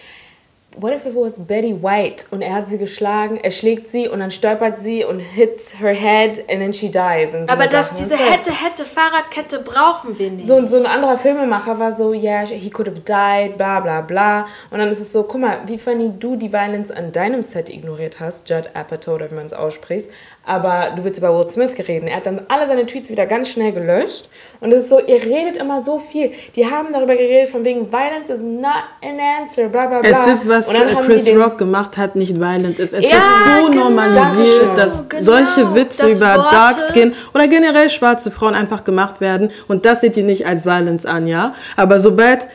[0.77, 4.21] what if it was Betty White und er hat sie geschlagen, er schlägt sie und
[4.21, 7.33] dann stolpert sie und hits her head and then she dies.
[7.33, 7.99] So aber das, Sachen.
[7.99, 8.25] diese So.
[8.25, 10.49] hätte, hätte Fahrradkette brauchen wir nicht.
[10.49, 14.47] So, so ein anderer Filmemacher war so, yeah, he could have died, bla bla bla.
[14.71, 17.69] Und dann ist es so, guck mal, wie funny du die Violence an deinem Set
[17.69, 20.11] ignoriert hast, Judd Apatow oder wie man es ausspricht,
[20.47, 22.07] aber du willst über Will Smith reden.
[22.07, 24.29] Er hat dann alle seine Tweets wieder ganz schnell gelöscht.
[24.61, 26.33] Und es ist so, ihr redet immer so viel.
[26.55, 30.11] Die haben darüber geredet, von wegen, Violence is not an answer, bla bla bla.
[30.23, 30.69] As if was
[31.07, 32.93] Chris Rock gemacht hat, nicht violent ist.
[32.93, 33.85] Es Ja, ist so genau.
[33.85, 35.23] normalisiert, dass Genau.
[35.23, 39.51] solche Witze Dass über Worte- Dark Skin oder generell schwarze Frauen einfach gemacht werden.
[39.69, 41.53] Und das seht ihr nicht als Violence an, ja?
[41.77, 42.47] Aber sobald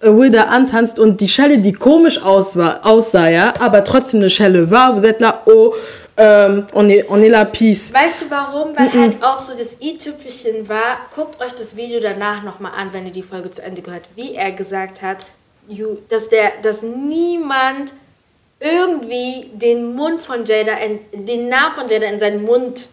[0.00, 4.70] Will da antanzt und die Schelle, die komisch aussah, aussah ja, aber trotzdem eine Schelle
[4.70, 5.72] war, là, oh,
[6.16, 7.92] ähm, on, est, on est la peace.
[7.92, 8.76] Weißt du warum?
[8.76, 13.06] Weil halt auch so das i-Tüpfelchen war, guckt euch das Video danach nochmal an, wenn
[13.06, 15.26] ihr die Folge zu Ende gehört, wie er gesagt hat,
[15.68, 17.92] you, dass, der, dass niemand
[18.60, 22.88] irgendwie den Mund von Jada, in, den Namen von Jada in seinen Mund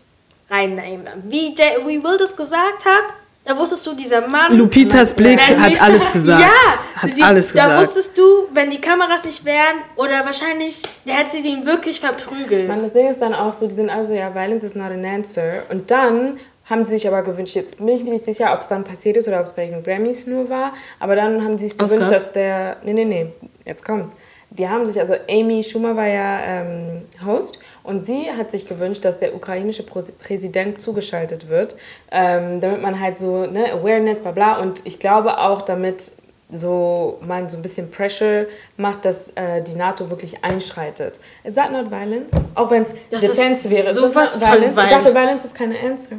[0.49, 1.23] reinnehmen.
[1.25, 4.55] Wie, Jay, wie Will das gesagt hat, da wusstest du, dieser Mann...
[4.55, 6.41] Lupitas Blick hat alles gesagt.
[6.41, 7.81] Ja, Hat sie, alles da gesagt.
[7.81, 8.23] wusstest du,
[8.53, 12.67] wenn die Kameras nicht wären, oder wahrscheinlich, der hätte sie den wirklich verprügelt.
[12.67, 15.03] Mann, das Ding ist dann auch so, die sind also, ja, Violence is not an
[15.05, 15.63] answer.
[15.69, 18.67] Und dann haben sie sich aber gewünscht, jetzt bin ich mir nicht sicher, ob es
[18.67, 21.67] dann passiert ist oder ob es bei den Grammys nur war, aber dann haben sie
[21.67, 22.23] sich gewünscht, Oscars?
[22.23, 23.33] dass der, nee, nee, nee,
[23.65, 24.13] jetzt kommt's.
[24.51, 29.05] Die haben sich, also Amy Schumer war ja ähm, Host und sie hat sich gewünscht,
[29.05, 31.75] dass der ukrainische Präsident zugeschaltet wird,
[32.11, 36.11] ähm, damit man halt so, ne, Awareness, bla bla und ich glaube auch, damit
[36.51, 38.45] so man so ein bisschen Pressure
[38.77, 41.19] macht, dass äh, die NATO wirklich einschreitet.
[41.43, 42.31] Is that not violence?
[42.55, 43.93] Auch wenn es Defense ist wäre.
[43.93, 44.71] Sowas von violence?
[44.71, 44.91] Ich violent.
[44.91, 46.17] dachte, violence is keine answer.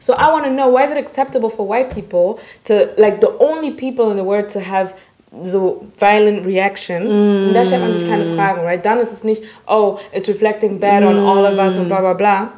[0.00, 3.30] So I want to know why is it acceptable for white people to like the
[3.38, 4.94] only people in the world to have
[5.42, 7.10] so violent reactions.
[7.10, 7.48] Mm.
[7.48, 8.84] Und da stellt man sich keine Fragen, right?
[8.84, 11.06] Dann ist es nicht, oh, it's reflecting bad mm.
[11.06, 12.52] on all of us und bla bla bla.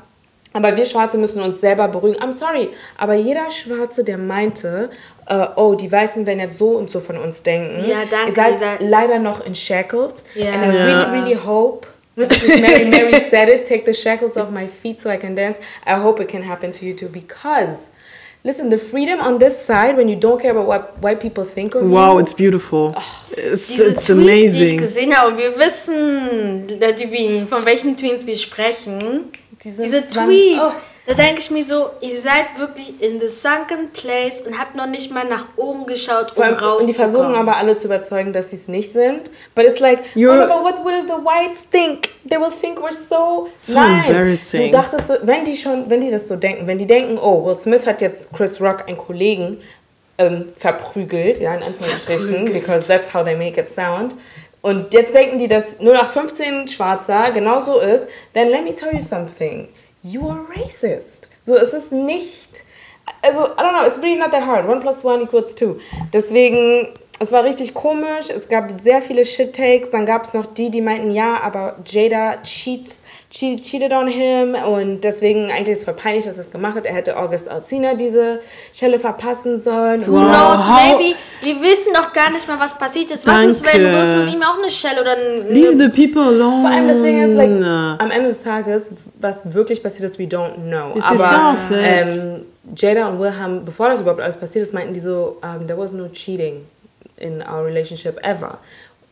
[0.52, 2.18] Aber wir Schwarze müssen uns selber beruhigen.
[2.22, 4.88] I'm sorry, aber jeder Schwarze, der meinte,
[5.30, 8.58] uh, oh, die Weißen werden jetzt so und so von uns denken, ja, danke, ihr
[8.58, 10.24] seid leider noch in Shackles.
[10.34, 10.52] Ja.
[10.52, 11.86] And I really, really hope
[12.16, 15.58] Mary, Mary said it, take the shackles off my feet so I can dance.
[15.86, 17.90] I hope it can happen to you too because
[18.46, 21.74] listen, the freedom on this side when you don't care about what white people think
[21.74, 22.20] of Wow, you.
[22.20, 22.94] it's beautiful.
[23.36, 24.18] it's Diese it's Tweets, die ich
[24.72, 24.78] amazing.
[24.80, 28.98] gesehen habe, und wir wissen, da die, wie- von welchen Tweets wir sprechen.
[29.64, 30.72] Die sind- Diese Tweets, oh.
[31.06, 34.86] Da denke ich mir so, ihr seid wirklich in the sunken place und habt noch
[34.86, 37.48] nicht mal nach oben geschaut, um allem, und die versuchen rauszukommen.
[37.48, 39.30] aber alle zu überzeugen, dass sie es nicht sind.
[39.54, 42.08] But it's like, You're- oh, but what will the whites think?
[42.28, 43.48] They will think we're so...
[43.56, 44.04] So Nein.
[44.06, 44.66] embarrassing.
[44.66, 47.56] Du dachtest, wenn die schon, wenn die das so denken, wenn die denken, oh, Will
[47.56, 49.58] Smith hat jetzt Chris Rock, einen Kollegen,
[50.18, 54.14] ähm, verprügelt, ja, in Anführungsstrichen, because that's how they make it sound.
[54.62, 59.68] Und jetzt denken die, dass 0815 Schwarzer genauso ist, then let me tell you something.
[60.08, 61.28] You are racist.
[61.44, 62.62] So, es ist nicht,
[63.22, 64.68] also, I don't know, it's really not that hard.
[64.68, 65.80] One plus one equals two.
[66.12, 68.30] Deswegen, es war richtig komisch.
[68.30, 69.90] Es gab sehr viele Shit-Takes.
[69.90, 74.54] Dann gab es noch die, die meinten, ja, aber Jada cheats, che cheated on him
[74.54, 76.86] und deswegen eigentlich ist es voll peinlich, dass er es gemacht hat.
[76.86, 78.40] Er hätte August Alsina diese
[78.72, 80.06] Stelle verpassen sollen.
[80.06, 81.14] Who Wow, knows, maybe.
[81.42, 83.26] Wir wissen doch gar nicht mal, was passiert ist.
[83.26, 83.98] Was ist, wenn Danke.
[83.98, 85.52] Will Smith ihm auch eine Shell oder ein...
[85.52, 86.62] Leave the people alone.
[86.62, 90.24] Vor allem das Ding ist, like, am Ende des Tages, was wirklich passiert ist, we
[90.24, 90.92] don't know.
[90.94, 92.42] This is Aber ähm,
[92.76, 95.78] Jada und Will haben, bevor das überhaupt alles passiert ist, meinten die so, um, there
[95.78, 96.64] was no cheating
[97.16, 98.58] in our relationship ever.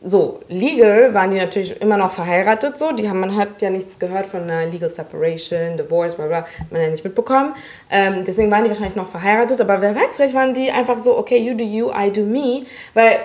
[0.07, 2.91] So, legal waren die natürlich immer noch verheiratet, so.
[2.91, 6.71] Die haben, man hat ja nichts gehört von einer Legal Separation, Divorce, bla bla, hat
[6.71, 7.55] man ja nicht mitbekommen.
[7.89, 11.17] Ähm, deswegen waren die wahrscheinlich noch verheiratet, aber wer weiß, vielleicht waren die einfach so,
[11.17, 13.17] okay, you do you, I do me, weil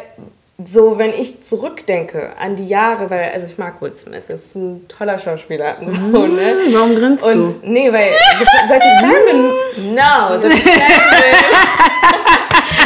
[0.65, 4.55] so, wenn ich zurückdenke an die Jahre, weil, also ich mag Will Smith, das ist
[4.57, 6.57] ein toller Schauspieler, so, ne?
[6.73, 7.31] Warum grinst du?
[7.31, 10.65] Und nee, weil das, seit ich klein bin, no, seit ich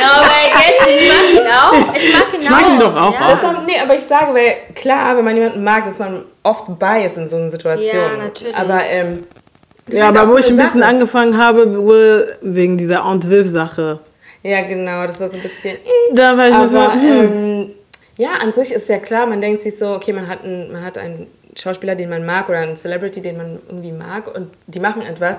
[0.05, 1.95] No, weil jetzt, ich mag ihn auch.
[1.95, 2.69] Ich mag ihn Ich mag auch.
[2.71, 3.33] ihn doch auch, Ja.
[3.35, 3.43] auch.
[3.43, 7.17] haben, nee, aber ich sage, weil klar, wenn man jemanden mag, ist man oft biased
[7.19, 7.95] in so einer Situation.
[7.97, 8.55] Ja, natürlich.
[8.57, 9.25] Aber, ähm,
[9.89, 10.91] Ja, aber auch wo so ich ein bisschen Sache.
[10.91, 13.99] angefangen habe, wohl wegen dieser Aunt Viv-Sache.
[14.43, 15.79] Ja, genau, das war so ein bisschen.
[16.13, 17.11] Da war ich mir so, Aber hm.
[17.23, 17.71] ähm,
[18.19, 20.85] ja, an sich ist ja klar, man denkt sich so, okay, man hat, einen, man
[20.85, 24.81] hat einen Schauspieler, den man mag oder einen Celebrity, den man irgendwie mag und die
[24.81, 25.37] machen etwas.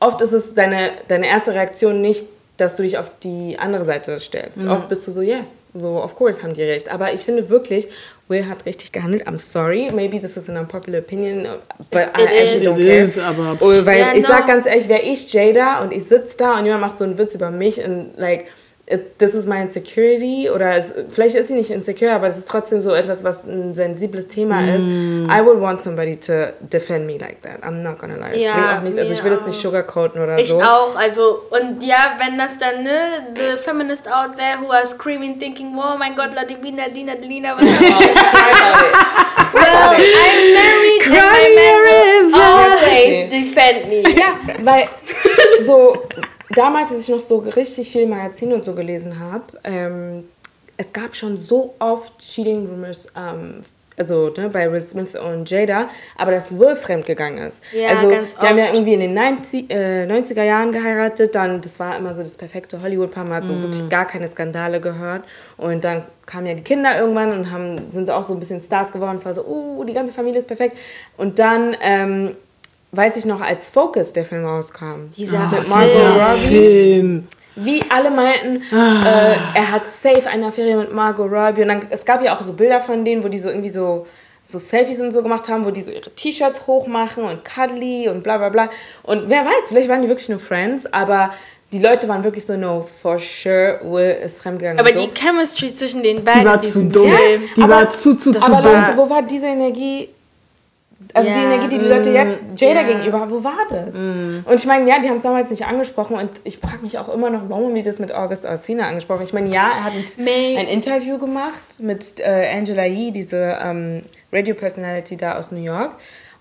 [0.00, 2.24] Oft ist es deine, deine erste Reaktion nicht,
[2.56, 4.58] dass du dich auf die andere Seite stellst.
[4.62, 4.70] Mhm.
[4.70, 6.88] Oft bist du so, yes, so, of course haben die recht.
[6.88, 7.88] Aber ich finde wirklich,
[8.28, 9.26] Will hat richtig gehandelt.
[9.26, 11.46] I'm sorry, maybe this is an unpopular opinion,
[11.90, 12.68] but I It actually is.
[12.68, 12.98] don't care.
[13.00, 14.28] is, aber- Oh, weil Ja, ich no.
[14.28, 17.18] sag ganz ehrlich, wäre ich Jada und ich sitze da und jemand macht so einen
[17.18, 18.46] Witz über mich und like,
[18.86, 22.48] it- this is my insecurity oder es, vielleicht ist sie nicht insecure, aber es ist
[22.48, 24.84] trotzdem so etwas, was ein sensibles Thema ist.
[24.84, 25.28] Mm.
[25.30, 27.62] I would want somebody to defend me like that.
[27.62, 28.42] I'm not gonna lie.
[28.42, 28.98] Ja, bringt auch nichts.
[28.98, 29.62] Also ich will das nicht auch.
[29.62, 30.60] sugarcoaten oder Ich so.
[30.62, 35.38] auch, also, und ja, wenn das dann, ne, the feminist out there who are screaming,
[35.38, 37.64] thinking, oh mein Gott, la Divina, Dina, Delina, was
[39.54, 44.02] Well, I'm married Cry and my man will always defend me.
[44.16, 44.88] Ja, weil
[45.64, 46.02] so
[46.50, 50.24] damals, als ich noch so richtig viel Magazine und so gelesen habe, ähm,
[50.76, 53.62] es gab schon so oft Cheating Rumors, ähm,
[53.96, 57.62] also ne, bei Will Smith und Jada, aber dass Will fremdgegangen ist.
[57.72, 58.74] Ja, also ganz die haben ja oft.
[58.74, 62.82] irgendwie in den 90, äh, 90er Jahren geheiratet, dann das war immer so das perfekte
[62.82, 65.22] Hollywood-Paar, man hat so wirklich gar keine Skandale gehört
[65.56, 68.90] und dann kamen ja die Kinder irgendwann und haben, sind auch so ein bisschen Stars
[68.90, 69.16] geworden.
[69.16, 70.76] Es war so, uh, die ganze Familie ist perfekt.
[71.16, 72.36] Und dann ähm,
[72.96, 75.10] weiß ich noch, als Focus der Film rauskam.
[75.16, 76.48] Dieser mit Margot Robbie.
[76.48, 77.28] Film.
[77.56, 81.62] Wie alle meinten, äh, er hat safe eine Affäre mit Margot Robbie.
[81.62, 84.06] Und dann, es gab ja auch so Bilder von denen, wo die so irgendwie so,
[84.44, 88.22] so Selfies und so gemacht haben, wo die so ihre T-Shirts hochmachen und cuddly und
[88.24, 88.70] bla bla bla.
[89.04, 91.30] Und wer weiß, vielleicht waren die wirklich nur Friends, aber
[91.72, 94.78] die Leute waren wirklich so, no, for sure, Will ist fremdgegangen.
[94.80, 95.06] Aber und so.
[95.06, 97.08] die Chemistry zwischen den beiden Die war zu dumm.
[97.16, 97.42] Film.
[97.56, 98.72] Die Aber- war zu, zu, zu Aber dumm.
[98.74, 100.08] Leute, wo war diese Energie?
[101.12, 101.44] Also die Ja.
[101.52, 102.86] Energie, die die Leute jetzt Jada Ja.
[102.86, 103.94] gegenüber haben, wo war das?
[103.94, 107.12] Und ich meine, ja, die haben es damals nicht angesprochen und ich frage mich auch
[107.12, 109.22] immer noch, warum haben die das mit August Alsina angesprochen?
[109.22, 114.02] Ich meine, ja, er hat ein, ein Interview gemacht mit äh, Angela Yee, diese ähm,
[114.32, 115.92] Radio-Personality da aus New York.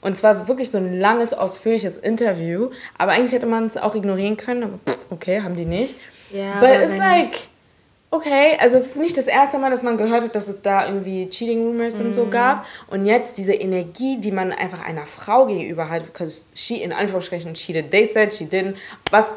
[0.02, 2.70] Und es war so wirklich so ein langes, ausführliches Interview.
[2.98, 4.64] Aber eigentlich hätte man es auch ignorieren können.
[4.64, 5.96] Aber pff, okay, haben die nicht.
[6.32, 7.32] Ja, But aber it's like,
[8.14, 10.86] okay, also es ist nicht das erste Mal, dass man gehört hat, dass es da
[10.86, 12.14] irgendwie Cheating Rumors und Mhm.
[12.14, 12.66] so gab.
[12.88, 17.56] Und jetzt diese Energie, die man einfach einer Frau gegenüber hat, because she in Anführungsstrichen
[17.56, 18.76] cheated, they said she didn't.
[19.10, 19.30] Was,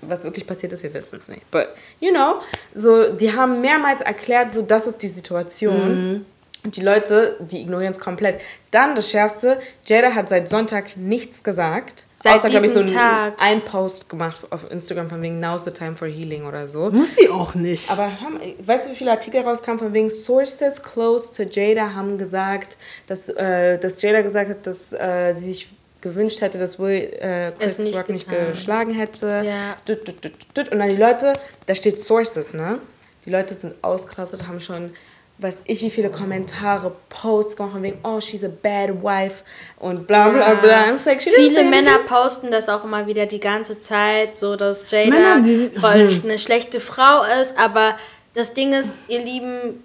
[0.00, 1.48] was wirklich passiert ist, wir wissen es nicht.
[1.52, 1.68] But,
[2.00, 2.34] you know,
[2.74, 6.12] so, die haben mehrmals erklärt, so, das ist die Situation.
[6.12, 6.26] Mhm.
[6.64, 8.40] Und die Leute, die ignorieren es komplett.
[8.72, 12.04] Dann das Schärfste, Jada hat seit Sonntag nichts gesagt.
[12.28, 13.34] Seit außer, glaube ich, so diesem ein, Tag.
[13.38, 16.90] ein Post gemacht auf Instagram von wegen Now's the time for healing oder so.
[16.90, 17.90] Muss sie auch nicht.
[17.90, 22.18] Aber haben, weißt du, wie viele Artikel rauskamen von wegen Sources close to Jada haben
[22.18, 25.68] gesagt, dass, äh, dass Jada gesagt hat, dass äh, sie sich
[26.00, 28.50] gewünscht hätte, dass Will äh, Chris nicht Rock nicht getan.
[28.50, 29.42] geschlagen hätte.
[29.44, 29.76] Ja.
[29.84, 30.68] Dut, dut, dut, dut.
[30.68, 31.32] Und dann die Leute,
[31.66, 32.78] da steht Sources, ne?
[33.24, 34.92] Die Leute sind ausgerastet, haben schon,
[35.40, 39.44] weiß ich, wie viele Kommentare, Posts gemacht von wegen, oh, she's a bad wife
[39.78, 40.90] und bla bla bla.
[41.04, 42.06] Like, Viele Männer anything.
[42.08, 46.38] posten das auch immer wieder die ganze Zeit, so dass Jada Männer, die- voll eine
[46.38, 47.56] schlechte Frau ist.
[47.58, 47.96] Aber
[48.34, 49.82] das Ding ist, ihr lieben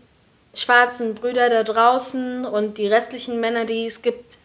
[0.55, 4.37] schwarzen Brüder da draußen und die restlichen Männer, die es gibt,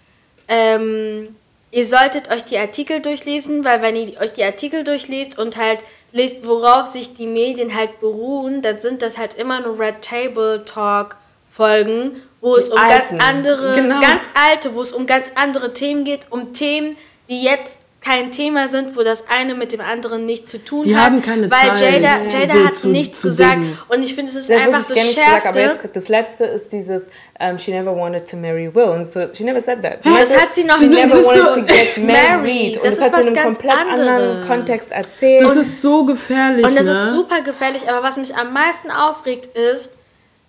[0.48, 1.36] ähm,
[1.70, 5.80] ihr solltet euch die Artikel durchlesen, weil wenn ihr euch die Artikel durchliest und halt
[6.12, 10.64] lest, worauf sich die Medien halt beruhen, dann sind das halt immer nur Red Table
[10.64, 11.16] Talk
[11.50, 13.18] Folgen, wo es um alten.
[13.18, 14.00] ganz andere, Genau.
[14.00, 16.96] ganz alte, wo es um ganz andere Themen geht, um Themen,
[17.28, 20.96] die jetzt kein Thema sind, wo das eine mit dem anderen nichts zu tun Die
[20.96, 21.06] hat.
[21.06, 23.56] haben keine weil Zeit, Jada, so Jada hat zu- nichts zu gesagt.
[23.56, 23.78] dingen.
[23.88, 25.48] Und ich finde, es ist Der einfach das nicht gesagt, Schärfste.
[25.48, 27.08] aber jetzt das letzte ist dieses
[27.40, 29.98] um, she never wanted to marry Will und so she never said that.
[30.06, 32.76] Das hat sie noch she nie never das ist wanted so- to get Married.
[32.76, 34.46] und Das das, hat sie in einem komplett anderen anderes.
[34.46, 35.42] Kontext erzählt.
[35.42, 36.92] das ist so gefährlich, Und das ne?
[36.92, 39.90] ist super gefährlich, aber was mich am meisten aufregt ist,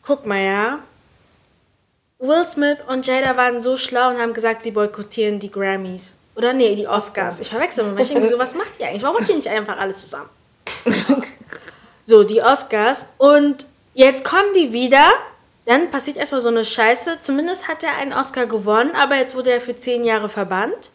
[0.06, 0.80] guck mal, ja,
[2.20, 6.14] Will Smith und Jada waren so schlau und haben gesagt, sie boykottieren die Grammys.
[6.40, 7.42] Oder nee, die Oscars.
[7.42, 9.04] Ich verwechsel weil ich irgendwie so, was macht ihr eigentlich?
[9.04, 10.30] Warum macht ihr nicht einfach alles zusammen?
[12.06, 13.08] so, die Oscars.
[13.18, 15.06] Und jetzt kommen die wieder,
[15.66, 17.18] dann passiert erstmal so eine Scheiße.
[17.20, 20.92] Zumindest hat er einen Oscar gewonnen, aber jetzt wurde er für zehn Jahre verbannt.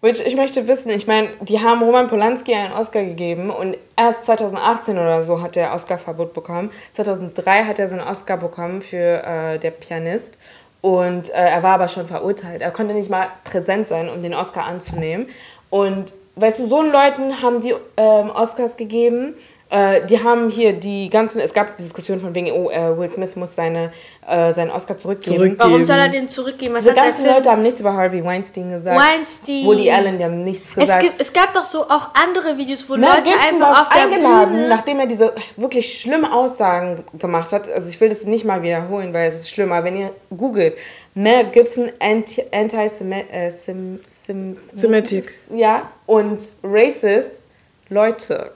[0.00, 4.24] Which ich möchte wissen, ich meine, die haben Roman Polanski einen Oscar gegeben und erst
[4.24, 6.72] 2018 oder so hat er Oscar-Verbot bekommen.
[6.94, 10.38] 2003 hat er seinen Oscar bekommen für äh, Der Pianist
[10.80, 12.62] und äh, er war aber schon verurteilt.
[12.62, 15.28] Er konnte nicht mal präsent sein, um den Oscar anzunehmen.
[15.68, 19.34] Und weißt du, so einen Leuten haben die ähm, Oscars gegeben.
[19.72, 23.08] Äh, die haben hier die ganzen, es gab die Diskussion von wegen, oh, äh, Will
[23.08, 23.92] Smith muss seine,
[24.26, 25.36] äh, seinen Oscar zurückgeben.
[25.36, 26.74] Zurück- Warum soll er den zurückgeben?
[26.74, 27.24] Was Diese ganzen?
[27.24, 28.98] Leute haben nichts über Harvey Weinstein gesagt.
[29.00, 29.64] Weinstein.
[29.66, 31.02] Woody Allen, die haben nichts Es, gesagt.
[31.02, 34.52] gibt, es gab doch so auch andere Videos, wo Mel Leute einfach auf der eingeladen,
[34.54, 34.68] Bühne...
[34.68, 37.68] nachdem er diese wirklich schlimmen Aussagen gemacht hat.
[37.70, 39.70] Also ich will das nicht mal wiederholen, weil es ist schlimm.
[39.70, 40.74] Aber wenn ihr googelt,
[41.14, 47.42] Mel Gibson anti- anti-Semitic, ja, und racist,
[47.88, 48.52] Leute.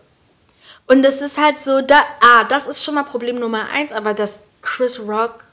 [0.87, 4.13] Und das ist halt so, da, ah, das ist schon mal Problem Nummer eins, aber
[4.15, 5.45] dass Chris Rock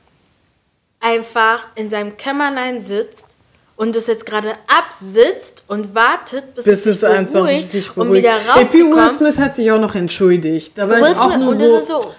[1.00, 3.26] einfach in seinem Kämmerlein sitzt
[3.76, 7.89] und es jetzt gerade absitzt und wartet, bis, Bis es sich es einfach beruhigt, sich
[7.98, 8.24] um beruhigt.
[8.24, 8.74] wieder Ey, P.
[8.80, 9.10] Will rauszukommen.
[9.10, 10.78] Smith hat sich auch noch entschuldigt.
[10.78, 12.13] Da war Will ich auch Smith- nur und so, das ist so,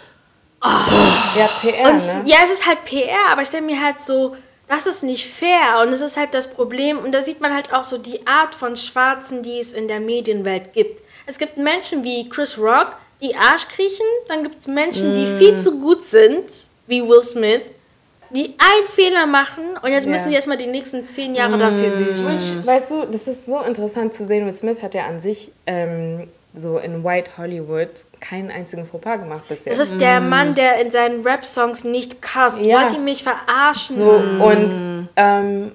[0.65, 2.23] Ja, PR, Und ne?
[2.25, 4.35] ja, es ist halt PR, aber ich denke mir halt so,
[4.69, 7.73] das ist nicht fair und es ist halt das Problem und da sieht man halt
[7.75, 11.02] auch so die Art von Schwarzen, die es in der Medienwelt gibt.
[11.27, 15.59] Es gibt Menschen wie Chris Rock, die Arsch kriechen, dann gibt es Menschen, die viel
[15.59, 16.45] zu gut sind,
[16.87, 17.63] wie Will Smith,
[18.31, 20.11] die einen Fehler machen und jetzt Ja.
[20.11, 22.67] müssen die erstmal die nächsten zehn Jahre dafür büßen.
[22.67, 24.45] Weißt du, das ist so interessant zu sehen.
[24.47, 27.89] Will Smith hat ja an sich ähm, so in White Hollywood
[28.21, 29.79] keinen einzigen Fauxpas gemacht bis jetzt.
[29.79, 32.59] Das ist der Mann, der in seinen Rap-Songs nicht cast.
[32.61, 32.83] Ja.
[32.83, 33.97] Wollt ihr mich verarschen?
[33.99, 34.11] So,
[34.45, 35.73] und ähm,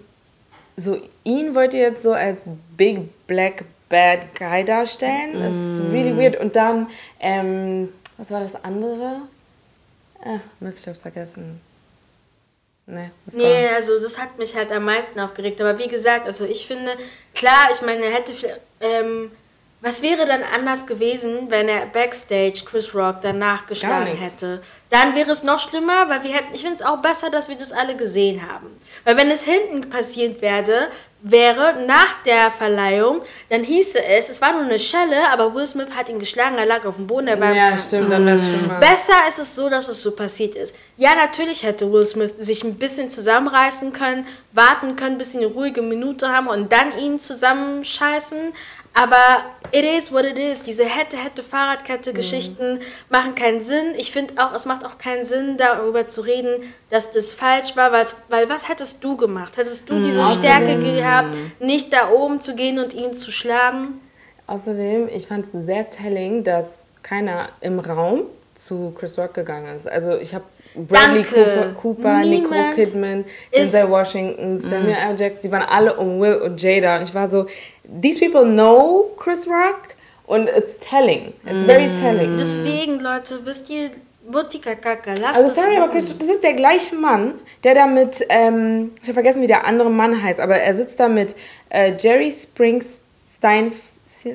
[0.75, 2.43] so ihn wollt ihr jetzt so als
[2.75, 5.33] Big Black Bad Guy darstellen.
[5.39, 6.37] Das ist really weird.
[6.39, 6.87] Und dann,
[7.19, 9.21] ähm, was war das andere?
[10.23, 11.61] Ah, Mist, ich hab's vergessen.
[12.85, 15.59] Nee, ist Nee, also das hat mich halt am meisten aufgeregt.
[15.61, 16.91] Aber wie gesagt, also ich finde,
[17.35, 19.31] klar, ich meine, er hätte, vielleicht- ähm,
[19.87, 24.61] was wäre dann anders gewesen, wenn er Backstage Chris Rock danach geschlagen hätte?
[24.89, 27.57] Dann wäre es noch schlimmer, weil wir hätten, ich finde es auch besser, dass wir
[27.57, 28.67] das alle gesehen haben.
[29.05, 30.89] Weil wenn es hinten passiert werde,
[31.21, 35.89] wäre, nach der Verleihung, dann hieße es, es war nur eine Schelle, aber Will Smith
[35.95, 38.79] hat ihn geschlagen, er lag auf dem Boden, er war Ja, stimmt, dann wär's schlimmer.
[38.79, 40.75] Besser ist es so, dass es so passiert ist.
[40.95, 45.47] Ja, natürlich hätte Will Smith sich ein bisschen zusammenreißen können, warten können, bis sie eine
[45.47, 48.53] ruhige Minute haben und dann ihn zusammenscheißen.
[48.97, 50.63] Aber it is what it is.
[50.63, 52.79] Diese hätte, hätte Fahrradkette-Geschichten
[53.09, 53.93] machen keinen Sinn.
[53.95, 57.91] Ich finde auch, es macht auch keinen Sinn, darüber zu reden, dass das falsch war.
[57.91, 59.55] Was, weil was hättest du gemacht?
[59.57, 61.29] Hättest du diese Stärke gehabt,
[61.59, 64.01] nicht da oben zu gehen und ihn zu schlagen?
[64.47, 68.23] Außerdem, ich fand es sehr telling, dass keiner im Raum
[68.55, 69.87] zu Chris Rock gegangen ist.
[69.87, 70.45] Also ich habe
[70.77, 71.73] Bradley Danke.
[71.73, 75.15] Cooper, Cooper Nicole Kidman, Denzel Washington, Samuel L.
[75.19, 76.97] Jackson, die waren alle um Will und Jada.
[76.97, 77.45] Und ich war so,
[78.01, 79.95] these people know Chris Rock
[80.27, 81.33] Und it's telling.
[81.45, 82.01] It's very Mm.
[82.01, 82.35] telling.
[82.37, 83.91] Deswegen, Leute, wisst ihr,
[84.29, 85.89] Butika Kaka, lasst Also sorry, aber.
[85.93, 89.65] Chris, das ist der gleiche Mann, der da mit, ähm, ich habe vergessen, wie der
[89.65, 91.33] andere Mann heißt, aber er sitzt da mit
[91.69, 93.71] äh, Jerry Springsteen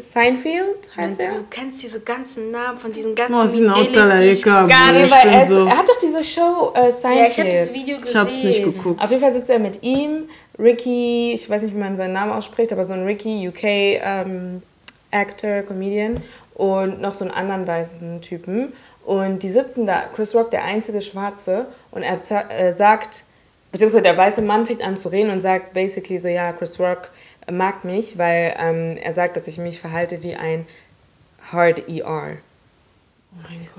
[0.01, 1.31] Seinfeld, heißt er?
[1.33, 4.47] du, kennst diese ganzen Namen von diesen ganzen Oh, sind auch da gar nicht...
[4.47, 7.17] Ich weil er, so- er hat doch diese Show äh, Seinfeld.
[7.19, 8.11] Ja, ich habe das Video gesehen.
[8.11, 9.01] Ich hab's nicht geguckt.
[9.03, 10.29] Auf jeden Fall sitzt er mit ihm,
[10.59, 14.63] Ricky, ich weiß nicht, wie man seinen Namen ausspricht, aber so ein Ricky, UK ähm,
[15.11, 16.23] Actor, Comedian
[16.55, 18.73] und noch so einen anderen weißen Typen.
[19.05, 23.25] Und die sitzen da, Chris Rock, der einzige Schwarze, und er äh, sagt,
[23.73, 27.11] beziehungsweise der weiße Mann fängt an zu reden und sagt basically so, ja, Chris Rock
[27.51, 30.67] mag mich, weil ähm, er sagt, dass ich mich verhalte wie ein
[31.51, 32.37] Hard ER.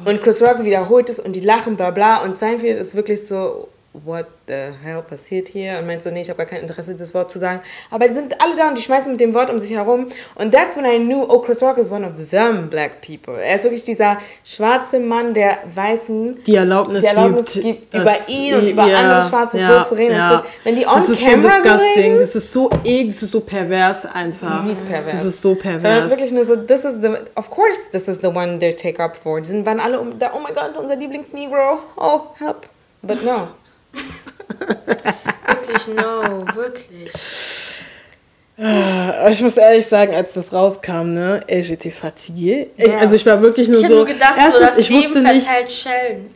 [0.03, 2.23] Und Chris Rock wiederholt es und die lachen, bla bla.
[2.23, 5.77] Und Seinfeld ist wirklich so, what the hell passiert hier?
[5.77, 7.61] Und meint so, nee, ich habe gar kein Interesse, dieses Wort zu sagen.
[7.91, 10.07] Aber die sind alle da und die schmeißen mit dem Wort um sich herum.
[10.35, 13.39] Und that's when I knew, oh, Chris Rock is one of them black people.
[13.39, 18.13] Er ist wirklich dieser schwarze Mann, der Weißen die Erlaubnis, die Erlaubnis gibt, gibt, über
[18.27, 20.15] ihn und über andere Schwarze so zu reden.
[20.17, 22.69] Das ist- wenn die on das ist so camera so disgusting, reden- das ist so
[22.83, 24.63] eklig, das ist so pervers einfach.
[24.63, 25.11] mies pervers.
[25.11, 26.09] Das ist so pervers.
[26.09, 29.15] wirklich nur so, this is the, of course, this is the one they take up
[29.15, 29.39] for.
[29.39, 32.67] Die sind, waren alle um, da, oh mein Gott, unser Lieblings-Negro, oh, help.
[33.03, 33.49] But no.
[35.47, 37.11] Wirklich, no, wirklich.
[38.57, 42.67] Aber ich muss ehrlich sagen, als das rauskam, ne, ey, j'étais fatiguée.
[42.77, 42.99] Ich, Ja.
[42.99, 45.03] Also ich war wirklich nur Ich so, habe nur gedacht, so, erstens, das ich Leben
[45.03, 46.29] wusste nicht, verteilt Schellen.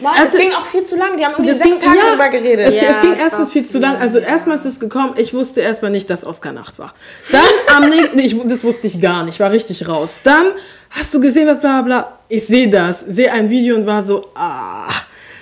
[0.00, 1.16] Mann, Also- es ging auch viel zu lang.
[1.16, 2.68] Die haben irgendwie das sechs ging, Tage ja, drüber geredet.
[2.68, 3.96] Es, Ja, es ging erstens war viel zu lang.
[3.96, 6.92] Also erstmal ist es gekommen, ich wusste erstmal nicht, dass Oscar-Nacht war.
[7.30, 7.42] Dann
[7.76, 10.18] am nächsten, ich, das wusste ich gar nicht, war richtig raus.
[10.24, 10.46] Dann
[10.90, 12.18] hast du gesehen, was bla bla bla.
[12.28, 14.88] Ich sehe das, sehe ein Video und war so, ah,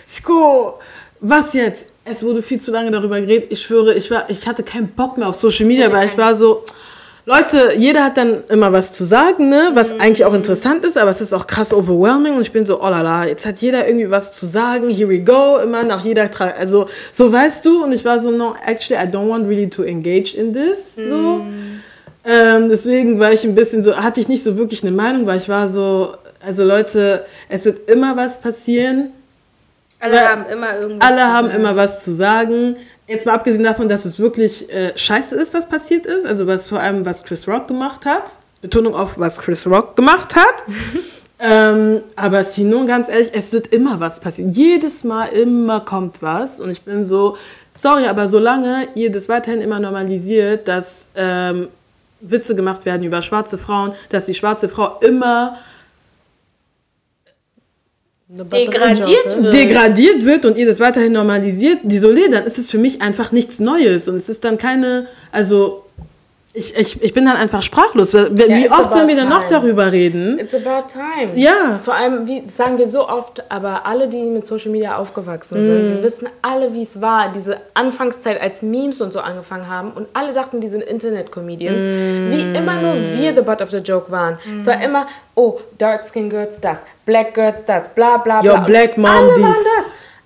[0.07, 0.79] Sko,
[1.23, 1.87] was jetzt?
[2.05, 3.47] Es wurde viel zu lange darüber geredet.
[3.51, 6.35] Ich schwöre, ich, war, ich hatte keinen Bock mehr auf Social Media, weil ich war
[6.35, 6.65] so,
[7.25, 9.71] Leute, jeder hat dann immer was zu sagen, ne?
[9.75, 12.81] was eigentlich auch interessant ist, aber es ist auch krass overwhelming und ich bin so,
[12.81, 16.05] oh la la, jetzt hat jeder irgendwie was zu sagen, here we go, immer nach
[16.05, 19.47] jeder, Tra also so weißt du und ich war so, no, actually, I don't want
[19.47, 21.47] really to engage in this, so.
[22.25, 25.39] Ähm, deswegen war ich ein bisschen so, hatte ich nicht so wirklich eine Meinung, weil
[25.39, 29.13] ich war so, also Leute, es wird immer was passieren,
[30.03, 31.61] Alle Weil haben immer irgendwas alle zu haben sagen.
[31.61, 32.77] immer was zu sagen.
[33.07, 36.27] Jetzt mal abgesehen davon, dass es wirklich äh, scheiße ist, was passiert ist.
[36.27, 38.37] Also was vor allem, was Chris Rock gemacht hat.
[38.61, 40.65] Betonung auf, was Chris Rock gemacht hat.
[41.39, 44.51] ähm, aber Sinon, ganz ehrlich, es wird immer was passieren.
[44.51, 46.59] Jedes Mal immer kommt was.
[46.59, 47.37] Und ich bin so,
[47.73, 51.69] sorry, aber solange ihr das weiterhin immer normalisiert, dass ähm,
[52.21, 55.59] Witze gemacht werden über schwarze Frauen, dass die schwarze Frau immer
[58.35, 59.53] Degradiert wird.
[59.53, 63.31] degradiert wird und ihr das weiterhin normalisiert, die Solé, dann ist es für mich einfach
[63.31, 64.09] nichts Neues.
[64.09, 65.85] Und es ist dann keine, also
[66.55, 68.13] ich, ich, ich bin dann einfach sprachlos.
[68.13, 69.61] Wie, it's oft sollen wir about denn noch time.
[69.61, 70.39] darüber reden?
[70.39, 71.33] It's about time.
[71.35, 71.81] Ja.
[71.83, 75.63] Vor allem, wie das sagen wir so oft, aber alle, die mit Social Media aufgewachsen
[75.63, 75.95] sind, Mm.
[75.97, 80.09] wir wissen alle, wie es war, diese Anfangszeit, als Memes und so angefangen haben und
[80.13, 81.83] alle dachten, die sind Internet-Comedians.
[81.85, 84.39] Wie immer nur wir the butt of the joke waren.
[84.59, 88.55] Es war immer, oh, Dark Skin Girls das, Black Girls das, bla bla Yo, bla.
[88.61, 89.67] Und Black Mom alle waren dies.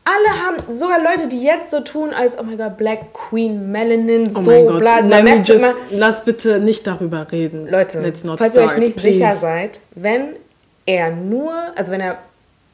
[0.08, 4.28] Alle haben, sogar Leute, die jetzt so tun, als, oh mein Gott, Black Queen, Melanin,
[4.36, 5.02] Oh so, mein Gott, bla.
[5.02, 7.68] Me merkt just, lass bitte nicht darüber reden.
[7.68, 9.18] Leute, falls ihr start, euch nicht please.
[9.18, 10.36] sicher seid, wenn
[10.86, 12.18] er nur, also wenn er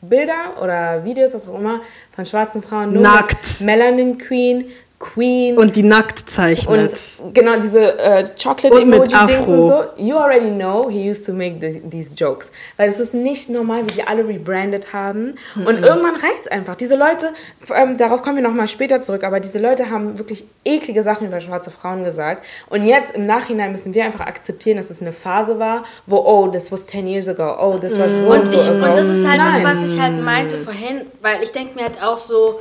[0.03, 1.81] Bilder oder Videos, was auch immer,
[2.15, 3.63] von schwarzen Frauen nur Nackt.
[3.63, 4.67] Melanin Queen,
[5.03, 6.95] Queen Und die nackt zeichnet.
[7.23, 9.91] und genau diese äh, chocolate Und mit emoji dings und so, Afro.
[9.97, 12.53] you already know he used to make the, these jokes.
[12.77, 15.35] Weil es ist nicht normal, wie die alle rebrandet haben.
[15.57, 16.77] Und irgendwann reicht es einfach.
[16.77, 17.31] Diese Leute,
[17.69, 21.41] allem, darauf kommen wir nochmal später zurück, aber diese Leute haben wirklich eklige Sachen über
[21.41, 22.45] schwarze Frauen gesagt.
[22.71, 26.47] Und jetzt im Nachhinein müssen wir einfach akzeptieren, dass es eine Phase war, wo, oh,
[26.47, 28.77] this was 10 years ago, oh, this was so Und, so ich, ago.
[28.89, 29.63] und das ist halt Nein.
[29.65, 32.61] das, was ich halt meinte vorhin, weil ich denke mir halt auch so,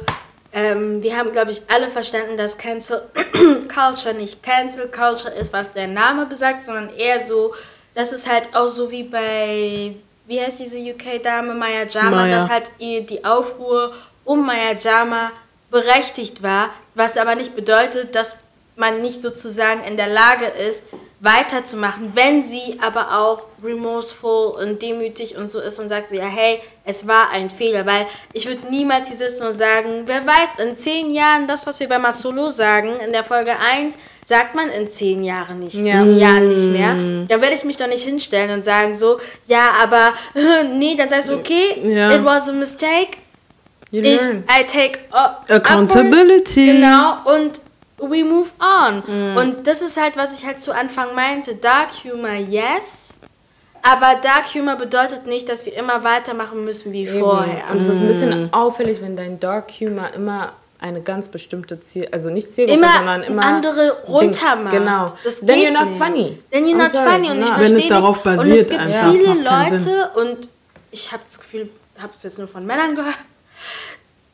[0.54, 3.02] ähm, wir haben, glaube ich, alle verstanden, dass Cancel
[3.74, 7.54] Culture nicht Cancel Culture ist, was der Name besagt, sondern eher so,
[7.94, 9.96] dass es halt auch so wie bei,
[10.28, 12.36] wie heißt diese UK-Dame, Maya Jama, Maya.
[12.36, 13.94] dass halt ihr die Aufruhr
[14.26, 15.32] um Maya Jama
[15.70, 18.36] berechtigt war, was aber nicht bedeutet, dass
[18.82, 20.84] man nicht sozusagen in der Lage ist,
[21.24, 26.26] weiterzumachen, wenn sie aber auch remorseful und demütig und so ist und sagt so, ja,
[26.26, 30.66] hey, es war ein Fehler, weil ich würde niemals hier sitzen und sagen, wer weiß,
[30.68, 34.70] in zehn Jahren, das, was wir bei Masolo sagen, in der Folge 1, sagt man
[34.70, 36.04] in zehn Jahren nicht, Ja.
[36.04, 36.96] Jahren nicht mehr.
[37.28, 40.14] Da werde ich mich doch nicht hinstellen und sagen so, ja, aber
[40.74, 42.12] nee, dann sagst du, okay, Ja.
[42.16, 43.18] it was a mistake,
[43.92, 44.44] You ich, learn.
[44.50, 46.72] I take uh, Accountability.
[46.72, 47.62] upward, Genau, und
[48.02, 49.38] we move on.
[49.38, 51.56] Und das ist halt, was ich halt zu Anfang meinte.
[51.56, 53.18] Dark Humor, yes.
[53.84, 57.70] Aber Dark Humor bedeutet nicht, dass wir immer weitermachen müssen wie vorher.
[57.72, 62.08] Und es ist ein bisschen auffällig, wenn dein Dark Humor immer eine ganz bestimmte Ziel,
[62.12, 64.74] also nicht Zielgruppe, Immer sondern immer andere runtermacht.
[64.74, 65.06] Genau.
[65.24, 65.98] Das Then you're not nicht.
[66.04, 66.40] funny.
[66.52, 67.46] Then you're I'm not sorry, funny und ich no.
[67.48, 67.92] verstehe Wenn es nicht.
[67.92, 70.50] darauf und es basiert gibt einfach, es viele Leute und
[70.90, 73.16] ich habe das Gefühl, habe es jetzt nur von Männern gehört,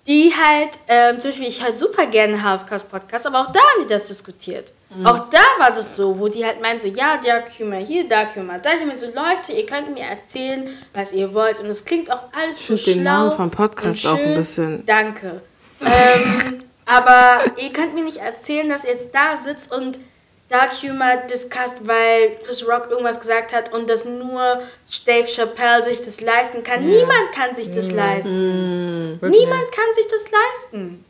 [0.08, 3.84] die halt, ähm, zum Beispiel, ich höre super gerne Halfcast Podcast, aber auch da haben
[3.84, 4.72] die das diskutiert.
[4.96, 5.06] Mhm.
[5.06, 8.36] Auch da war das so, wo die halt meinen so, ja, Dark Humor hier, Dark
[8.36, 8.70] Humor da.
[8.70, 11.60] Ich habe mir so, Leute, ihr könnt mir erzählen, was ihr wollt.
[11.60, 14.18] Und es klingt auch alles so Ich finde den schlau Namen vom Podcast auch ein
[14.20, 14.36] schön.
[14.36, 15.42] bisschen- Danke.
[15.82, 20.00] ähm, aber ihr könnt mir nicht erzählen, dass ihr jetzt da sitzt und
[20.50, 24.62] Dark Humor discussed, weil Chris Rock irgendwas gesagt hat und dass nur
[25.06, 26.86] Dave Chappelle sich das leisten kann.
[26.86, 29.18] Niemand kann sich das leisten.
[29.20, 29.42] Wirklich.
[29.42, 31.06] Niemand kann sich das leisten.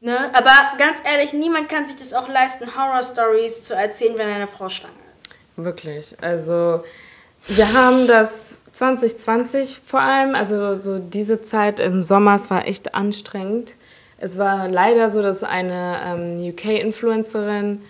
[0.00, 0.30] Ne?
[0.32, 4.68] Aber ganz ehrlich, niemand kann sich das auch leisten, Horror-Stories zu erzählen, wenn eine Frau
[4.68, 5.36] schwanger ist.
[5.56, 6.16] Wirklich.
[6.20, 6.84] Also
[7.48, 12.94] wir haben das 2020 vor allem, also so diese Zeit im Sommer, es war echt
[12.94, 13.74] anstrengend.
[14.18, 17.82] Es war leider so, dass eine ähm, UK-Influencerin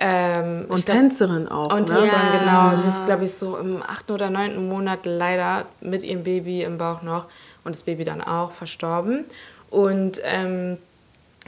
[0.00, 1.96] ähm, Und glaub- Tänzerin auch, und ne?
[1.96, 2.10] Tänzerin,
[2.46, 2.70] Ja.
[2.72, 2.82] genau.
[2.82, 6.78] Sie ist, glaube ich, so im achten oder neunten Monat leider mit ihrem Baby im
[6.78, 7.26] Bauch noch
[7.64, 9.24] und das Baby dann auch verstorben.
[9.70, 10.78] Und ähm,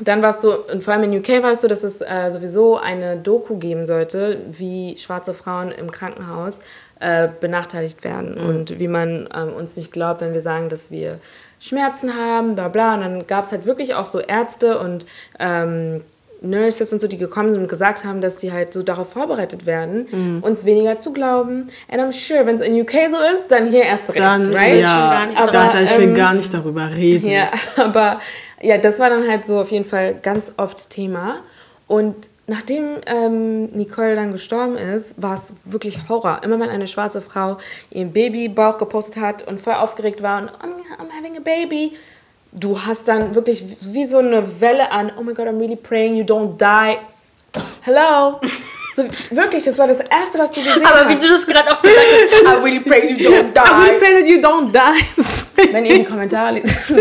[0.01, 2.31] dann war es so, und vor allem in UK war es so, dass es äh,
[2.31, 6.61] sowieso eine Doku geben sollte, wie schwarze Frauen im Krankenhaus
[7.01, 11.19] äh, benachteiligt werden und wie man ähm, uns nicht glaubt, wenn wir sagen, dass wir
[11.61, 12.95] Schmerzen haben, bla bla.
[12.95, 15.07] Und dann gab es halt wirklich auch so Ärzte und
[15.39, 16.03] ähm,
[16.41, 19.67] Nurses und so, die gekommen sind und gesagt haben, dass die halt so darauf vorbereitet
[19.67, 21.69] werden, uns weniger zu glauben.
[21.89, 24.81] And I'm sure, wenn es in UK so ist, dann hier erst recht, Dann, right?
[24.81, 27.29] ja, ganz ehrlich, ich will ähm, gar nicht darüber reden.
[27.29, 28.21] Ja, aber
[28.61, 31.41] ja, das war dann halt so auf jeden Fall ganz oft Thema.
[31.87, 36.41] Und nachdem ähm, Nicole dann gestorben ist, war es wirklich Horror.
[36.43, 37.59] Immer wenn eine schwarze Frau
[37.91, 41.93] ihren Babybauch gepostet hat und voll aufgeregt war und I'm, I'm having a baby,
[42.57, 46.15] du hast dann wirklich wie so eine Welle an, oh my God, I'm really praying
[46.17, 46.99] you don't die.
[47.83, 48.41] Hello.
[48.97, 49.03] So,
[49.37, 51.09] wirklich, das war das Erste, was du gesehen Aber hast.
[51.11, 53.99] wie du das gerade auch gesagt hast, I really pray you don't I really die.
[53.99, 55.27] pray that you don't die.
[55.73, 56.93] wenn ihr die Kommentare liest.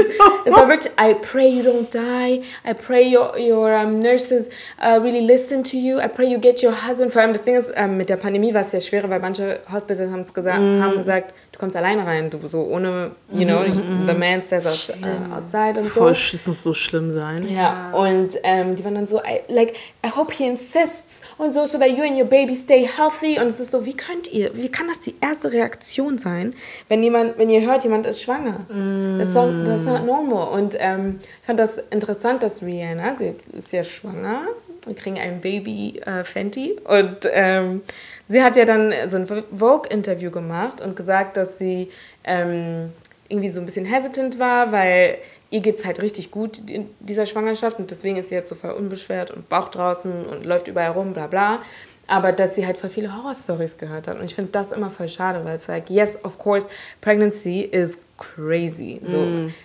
[0.44, 2.42] es war wirklich, I pray you don't die.
[2.70, 4.50] I pray your, your um, nurses
[4.82, 6.00] uh, really listen to you.
[6.00, 7.14] I pray you get your husband.
[7.14, 9.62] Vor allem das Ding ist, ähm, mit der Pandemie war es sehr schwer, weil manche
[9.72, 13.64] Hospitals haben gesagt, haben gesagt, du kommst alleine rein, du so ohne, you know,
[14.08, 15.90] the man says out, uh, outside und so.
[15.90, 17.48] voll, sch- das muss so schlimm sein.
[17.50, 19.74] Ja, und ähm, die waren dann so, I, like,
[20.06, 23.40] I hope he insists und so, so that you and your baby stay healthy.
[23.40, 26.54] Und es ist so, wie könnt ihr, wie kann das die erste Reaktion sein,
[26.90, 28.66] wenn jemand, wenn ihr hört, jemand ist schwanger?
[28.68, 30.50] That's, not, that's not normal.
[30.50, 34.42] Und ähm, ich fand das interessant, dass Rihanna, sie ist ja schwanger,
[34.86, 37.82] wir kriegen ein Baby äh, Fenty und ähm,
[38.28, 41.90] sie hat ja dann so ein Vogue-Interview gemacht und gesagt, dass sie
[42.24, 42.92] ähm,
[43.28, 45.18] irgendwie so ein bisschen hesitant war, weil
[45.50, 48.56] ihr geht es halt richtig gut in dieser Schwangerschaft und deswegen ist sie jetzt so
[48.56, 51.62] voll unbeschwert und Bauch draußen und läuft überall rum, bla bla.
[52.08, 54.20] Aber dass sie halt voll viele Horror-Stories gehört hat.
[54.20, 56.70] Und ich finde das immer voll schade, weil es like, yes, of course,
[57.02, 59.02] pregnancy is crazy.
[59.04, 59.18] So,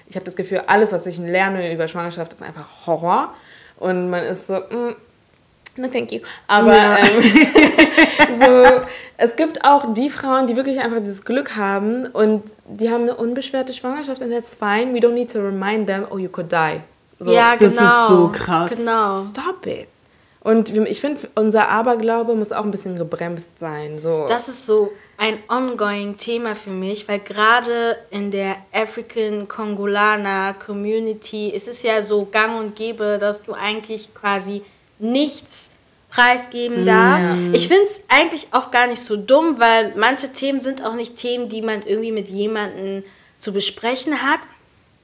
[0.07, 3.35] Ich habe das Gefühl, alles, was ich lerne über Schwangerschaft, ist einfach Horror.
[3.79, 4.95] Und man ist so, mm,
[5.81, 6.21] no thank you.
[6.47, 6.99] Aber Ja.
[6.99, 8.81] ähm, so,
[9.17, 13.15] es gibt auch die Frauen, die wirklich einfach dieses Glück haben und die haben eine
[13.17, 14.95] unbeschwerte Schwangerschaft and that's fine.
[14.95, 16.81] We don't need to remind them, oh, you could die.
[17.19, 18.09] So, Ja, Das ist genau.
[18.09, 18.71] so krass.
[18.77, 19.15] Genau.
[19.15, 19.89] stop it.
[20.43, 23.99] Und ich finde, unser Aberglaube muss auch ein bisschen gebremst sein.
[23.99, 24.25] So.
[24.27, 31.51] Das ist so ein ongoing Thema für mich, weil gerade in der African Congolana Community
[31.51, 34.63] ist es ja so gang und gäbe, dass du eigentlich quasi
[34.99, 35.70] nichts
[36.11, 37.29] preisgeben darfst.
[37.53, 41.17] Ich finde es eigentlich auch gar nicht so dumm, weil manche Themen sind auch nicht
[41.17, 43.05] Themen, die man irgendwie mit jemandem
[43.39, 44.41] zu besprechen hat.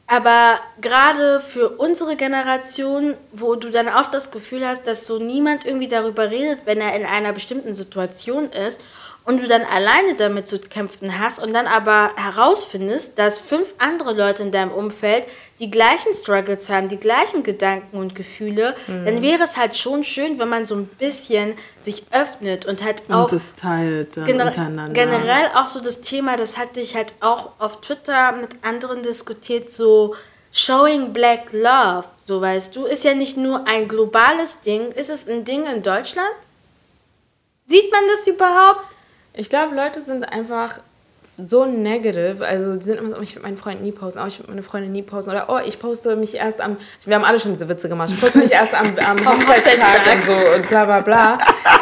[0.09, 5.65] Aber gerade für unsere Generation, wo du dann oft das Gefühl hast, dass so niemand
[5.65, 8.81] irgendwie darüber redet, wenn er in einer bestimmten Situation ist
[9.27, 14.13] und du dann alleine damit zu kämpfen hast und dann aber herausfindest, dass fünf andere
[14.13, 15.25] Leute in deinem Umfeld
[15.59, 20.39] die gleichen Struggles haben, die gleichen Gedanken und Gefühle, dann wäre es halt schon schön,
[20.39, 24.47] wenn man so ein bisschen sich öffnet und halt auch Und das teilt dann Gener
[24.47, 24.95] untereinander.
[24.95, 29.69] generell auch so das Thema, das hatte ich halt auch auf Twitter mit anderen diskutiert,
[29.69, 30.15] so
[30.53, 35.29] Showing Black Love, so weißt du, ist ja nicht nur ein globales Ding, ist es
[35.29, 36.31] ein Ding in Deutschland?
[37.67, 38.96] Sieht man das überhaupt?
[39.39, 40.81] Ich glaube, Leute sind einfach
[41.37, 42.45] so negative.
[42.45, 44.47] Also die sind immer so, oh, ich will meinen Freund nie posten, oh, ich will
[44.49, 45.31] meine Freundin nie posten.
[45.31, 46.79] Oder oh, ich poste mich erst am.
[47.05, 48.11] Wir haben alle schon diese Witze gemacht.
[48.11, 51.33] Ich poste mich erst am, am Hochzeitstag und so und bla bla bla.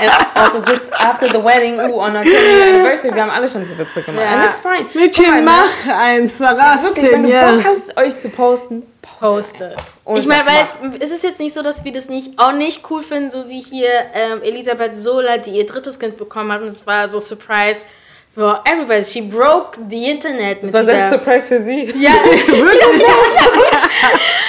[0.01, 2.33] And also just after the wedding, ooh, on our 10
[2.75, 4.25] anniversary, wir haben alle schon diese Witze gemacht.
[4.25, 4.35] Ja.
[4.35, 4.87] And it's fine.
[4.93, 5.51] Mädchen, mal, ne?
[5.87, 7.29] mach einfach Wirklich, wenn du.
[7.29, 8.83] Bock hast, euch zu posten,
[9.21, 9.77] Poste.
[10.05, 12.53] Und ich meine, weil es, es ist jetzt nicht so, dass wir das nicht auch
[12.53, 16.63] nicht cool finden, so wie hier ähm, Elisabeth Sola, die ihr drittes Kind bekommen hat
[16.63, 17.81] und es war so Surprise
[18.35, 19.05] for everybody.
[19.05, 21.09] She broke the Internet mit Das war dieser...
[21.09, 22.03] selbst Surprise für sie.
[22.03, 22.13] Ja,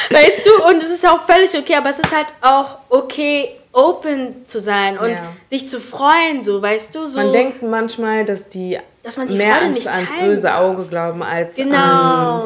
[0.09, 4.45] weißt du, und es ist auch völlig okay, aber es ist halt auch okay, open
[4.45, 5.33] zu sein und Ja.
[5.49, 7.19] sich zu freuen, so, weißt du, so.
[7.19, 10.55] Man denkt manchmal, dass die, Dass man die mehr Freude ans, nicht ans böse.
[10.55, 11.77] Auge glauben als Genau.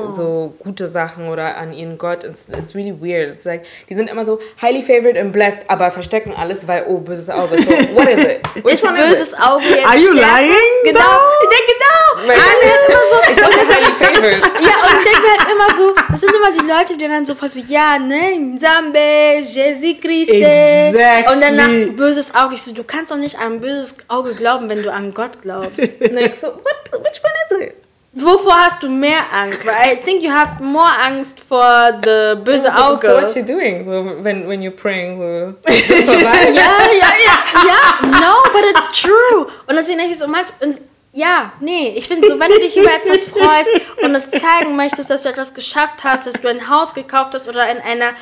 [0.07, 2.23] an so gute Sachen oder an ihren Gott.
[2.25, 3.33] It's, it's really weird.
[3.33, 6.97] It's like, die sind immer so highly favored and blessed, aber verstecken alles, weil, oh,
[6.97, 7.57] böses Auge.
[7.57, 8.41] So, what is it?
[8.65, 9.09] Which ist one is it?
[9.19, 10.37] böses Auge jetzt Are you stärker?
[10.41, 10.53] lying,
[10.83, 11.43] Genau, though?
[11.43, 12.27] ich denke genau.
[12.27, 14.43] Weil- Anne hat immer so, Ich dachte, das ist highly favored.
[14.59, 17.25] Ja, und ich denke mir halt immer so, das sind immer die Leute, die dann
[17.25, 18.99] so fast so, ja, ne, Zambe,
[19.45, 20.31] Jesus Christ.
[20.31, 21.33] Exactly.
[21.33, 22.55] Und danach böses Auge.
[22.55, 25.41] Ich so, du kannst doch nicht an ein böses Auge glauben, wenn du an Gott
[25.41, 25.79] glaubst.
[26.41, 27.75] So, what, which one is it?
[28.15, 29.65] Wovor hast du mehr Angst?
[29.67, 33.07] Weil I think you have more Angst vor the böse So, so Auge.
[33.21, 33.85] what you doing?
[33.85, 33.91] So,
[34.23, 35.53] when, when you're praying, so?
[35.67, 37.37] Ja, ja, ja,
[37.67, 39.47] ja, no, but it's true.
[39.67, 40.79] Und deswegen denke ich so, manch, und
[41.13, 43.69] ja, nee, ich finde so, wenn du dich über etwas freust
[44.03, 47.47] und es zeigen möchtest, dass du etwas geschafft hast, dass du ein Haus gekauft hast
[47.47, 48.13] oder in einer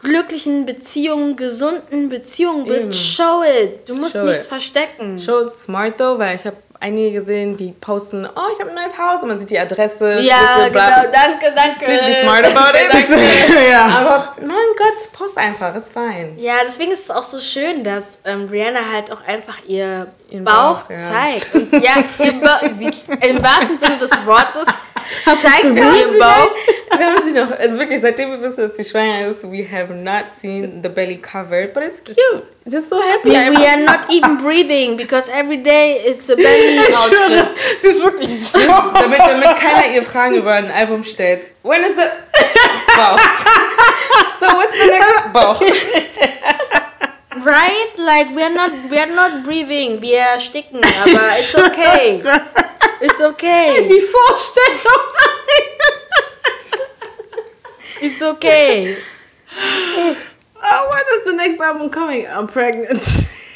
[0.00, 2.94] glücklichen Beziehung, gesunden Beziehung bist, Eben.
[2.94, 3.88] show it.
[3.88, 4.48] Du musst Show nichts it.
[4.48, 5.18] verstecken.
[5.18, 8.96] Schon smart though, weil ich habe einige gesehen, die posten, oh, ich habe ein neues
[8.98, 11.00] Haus und man sieht die Adresse, Ja, Schlüssel, bla.
[11.02, 11.84] genau, danke, danke.
[11.84, 13.08] Please be smart about it.
[13.70, 13.86] ja.
[13.86, 16.34] Aber mein Gott, post einfach, ist fein.
[16.38, 20.44] Ja, deswegen ist es auch so schön, dass ähm, Rihanna halt auch einfach ihr Ihren
[20.44, 20.98] Bauch, Bauch, ja.
[20.98, 21.54] zeigt.
[21.54, 22.92] Und ja, ihr ba sie,
[23.26, 24.66] im wahrsten Sinne des Wortes
[25.24, 26.50] zeigt sie ihren Bauch.
[26.96, 29.92] Wir haben sie noch, also wirklich, seitdem wir wissen, dass sie schwanger ist, we have
[29.92, 32.44] not seen the belly covered, but it's cute.
[32.64, 33.30] Sie ist so happy.
[33.30, 37.18] We, we are not even breathing because every day it's a belly Ich outfit.
[37.18, 37.48] schwöre,
[37.80, 38.58] sie ist wirklich so.
[38.58, 41.42] damit, damit keiner ihr Fragen über ein Album stellt.
[41.62, 42.08] When is the
[42.96, 43.18] Bauch?
[44.40, 45.60] So what's the next Bauch?
[47.44, 47.96] Right?
[47.98, 50.00] Like we are not we are not breathing.
[50.00, 52.22] Wir ersticken, aber it's okay.
[53.00, 53.86] It's okay.
[53.88, 55.02] Die Vorstellung.
[58.00, 58.96] It's okay.
[59.56, 62.26] Oh, when is the next album coming?
[62.26, 63.00] I'm pregnant.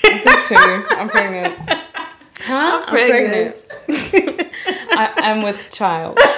[0.03, 1.55] Picture, I'm pregnant.
[2.41, 2.83] Huh?
[2.85, 3.63] I'm pregnant.
[3.87, 4.51] pregnant.
[4.93, 6.19] I, I'm with child.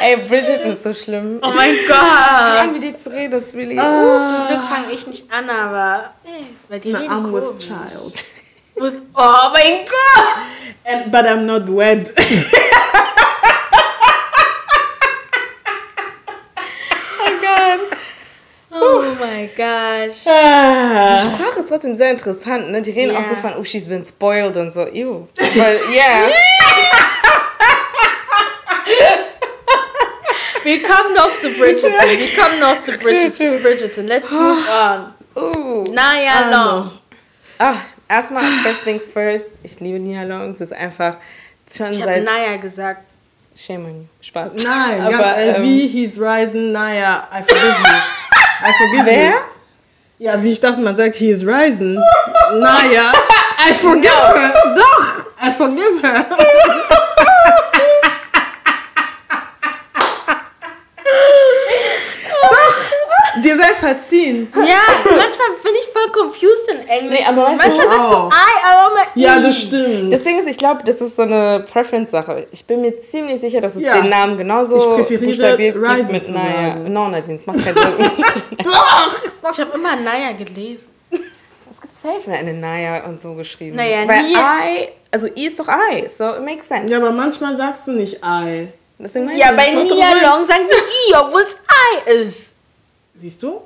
[0.00, 1.38] Ey, Bridget ist so schlimm.
[1.42, 1.96] Oh mein Gott.
[1.96, 3.76] Fragen, wie die zu reden, das ist really.
[3.76, 7.66] Zum Glück fange ich nicht an, aber ey, weil die No, reden I'm with komisch.
[7.68, 8.24] child.
[8.76, 10.38] With, oh mein Gott.
[10.84, 12.10] And, but I'm not wed.
[18.74, 20.24] Oh mein gosh.
[20.24, 21.18] Die Ah.
[21.18, 22.80] Sprache ist trotzdem sehr interessant, ne?
[22.80, 23.28] Die reden auch Ja.
[23.28, 24.86] so von, oh, she's been spoiled und so.
[24.86, 25.28] Ew.
[25.36, 26.28] Weil, yeah.
[30.64, 31.92] Wir kommen noch zu Bridgerton.
[31.92, 33.32] Wir kommen noch zu Bridgerton.
[33.32, 33.58] true.
[33.58, 34.06] Bridgerton.
[34.06, 35.12] Let's move on.
[35.36, 35.84] Uh.
[35.92, 36.90] Naya Ah, Long.
[37.58, 37.74] Ah,
[38.08, 39.58] erstmal, first things first.
[39.62, 40.52] Ich liebe Nia Long.
[40.52, 41.16] Es ist einfach
[41.72, 42.24] schon Ich habe seit.
[42.24, 43.04] Naya gesagt.
[43.54, 44.04] Shame on you.
[44.20, 44.54] Spaß.
[44.54, 46.72] Nein, Aber, ganz ehrlich, ähm, wie hieß Ryzen?
[46.72, 48.64] Naja, I forgive you.
[48.64, 49.30] I forgive Wer?
[49.30, 49.36] you.
[50.18, 51.94] Ja, wie ich dachte, man sagt, he is Ryzen.
[52.54, 53.12] Naja,
[53.68, 54.74] I forgive her.
[54.74, 56.24] Doch, I forgive her.
[62.50, 64.52] Doch, dir sei verziehen.
[64.54, 67.18] Ja, manchmal bin ich voll confused in Englisch.
[67.20, 68.30] Nee, aber weißt du, manchmal sagst du auch.
[68.32, 69.42] I, aber immer Ja, I.
[69.42, 70.12] das stimmt.
[70.12, 72.46] Das Ding ist, ich glaube, das ist so eine Preference-Sache.
[72.52, 74.00] Ich bin mir ziemlich sicher, dass es Ja.
[74.00, 76.74] den Namen genauso Ich präferiere buchstabiert gibt mit Naya.
[76.76, 78.24] No, Nadine, es macht keinen Sinn.
[78.64, 79.50] Doch.
[79.52, 80.94] Ich habe immer Naya gelesen.
[81.10, 83.76] es gibt safe eine Naya und so geschrieben.
[83.76, 84.34] Naja, Weil nie.
[84.34, 86.90] I, also I ist doch I, so it makes sense.
[86.90, 88.68] Ja, aber manchmal sagst du nicht I.
[88.98, 90.12] Deswegen meine Ja, ich, bei Nia.
[90.22, 91.56] Long sagen wir I, obwohl es
[92.06, 92.52] I ist.
[93.14, 93.60] Siehst du?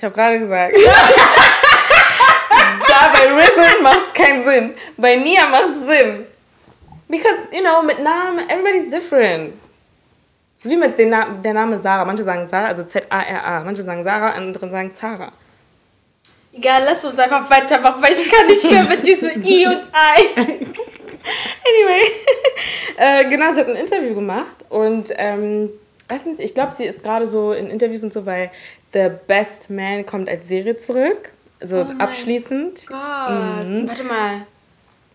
[0.00, 0.74] Ich habe gerade gesagt.
[2.88, 4.74] da bei Risen macht es keinen Sinn.
[4.96, 6.24] Bei Nia macht es Sinn.
[7.06, 9.52] Because, you know, mit Namen, everybody's different.
[10.58, 12.06] So wie mit Na der Name Sarah.
[12.06, 13.62] Manche sagen Sarah, also Z-A-R-A.
[13.62, 15.32] Manche sagen Sarah, andere sagen Zara.
[16.54, 20.46] Egal, lass uns einfach weitermachen, weil ich kann nicht mehr mit diesem I und I.
[21.62, 22.10] Anyway,
[22.96, 25.68] äh, genau, sie hat ein Interview gemacht und ähm,
[26.08, 28.50] erstens, ich glaube, sie ist gerade so in Interviews und so, weil
[28.92, 31.32] The Best Man kommt als Serie zurück
[31.62, 32.98] so Oh mein abschließend, Gott.
[32.98, 34.46] Warte mal.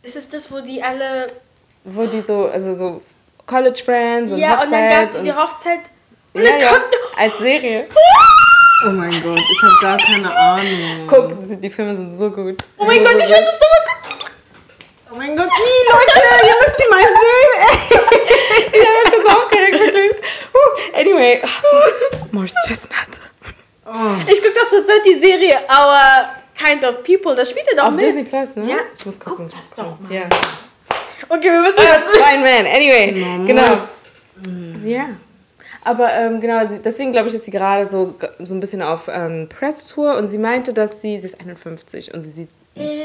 [0.03, 1.27] Ist es das, wo die alle.
[1.83, 3.01] wo die so, also so
[3.45, 5.79] College Friends und ja, Hochzeit und dann gab es die Hochzeit.
[6.33, 6.83] Und ja, es ja, kommt.
[7.17, 7.87] als Serie.
[8.85, 11.07] Oh mein Gott, ich habe gar keine Ahnung.
[11.07, 12.57] Guck, die, die Filme sind so gut.
[12.77, 14.31] Oh mein Gott, ich will das doch mal gucken.
[15.11, 17.51] Oh mein Gott, ih, Leute, ihr müsst die mal sehen.
[17.61, 17.99] ey.
[18.65, 20.11] Ich bin schon so aufgeregt, wirklich.
[20.93, 21.41] Anyway,
[22.31, 23.25] Morse Chestnut.
[23.85, 27.35] Ich gucke doch zurzeit die Serie Our Kind of People.
[27.35, 28.03] Da spielt er doch Auf mit.
[28.03, 28.69] Disney Plus, ne?
[28.69, 28.77] Ja.
[28.97, 29.47] Ich muss gucken.
[29.49, 30.11] Guck das doch mal.
[30.13, 30.23] Ja.
[31.29, 32.09] Okay, wir müssen Ah, jetzt.
[32.09, 32.65] Fine Man.
[32.65, 33.67] Anyway, genau.
[33.69, 33.79] muss.
[34.83, 35.05] Ja.
[35.83, 39.47] Aber ähm, genau, deswegen glaube ich, ist sie gerade so, so ein bisschen auf ähm,
[39.49, 42.49] Presstour und sie meinte, dass sie, sie ist 51 und sie sieht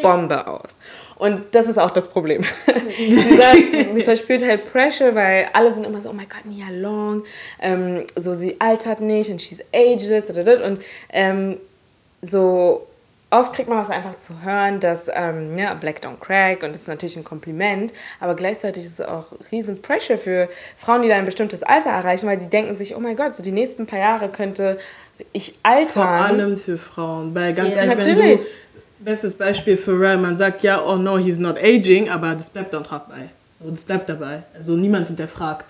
[0.03, 0.77] Bombe aus.
[1.17, 2.43] Und das ist auch das Problem.
[2.97, 7.25] sie verspürt halt Pressure, weil alle sind immer so, oh mein Gott, Nia Long,
[7.61, 11.57] ähm, so sie altert nicht und she's ageless und ähm,
[12.23, 12.87] so
[13.31, 16.83] oft kriegt man das einfach zu hören, dass ähm, ja, Black don't crack und das
[16.83, 21.19] ist natürlich ein Kompliment, aber gleichzeitig ist es auch riesen Pressure für Frauen, die dann
[21.19, 24.01] ein bestimmtes Alter erreichen, weil die denken sich, oh mein Gott, so die nächsten paar
[24.01, 24.79] Jahre könnte
[25.33, 25.89] ich altern.
[25.89, 27.35] Vor allem für Frauen.
[27.35, 28.43] Weil ganz Ja, ehrlich, wenn natürlich.
[28.43, 28.49] du,
[29.01, 32.73] bestes Beispiel für Pharrell, man sagt ja, oh no, he's not aging, aber das bleibt
[32.75, 33.31] dann dabei.
[33.59, 34.43] So, das bleibt dabei.
[34.55, 35.67] Also niemand hinterfragt.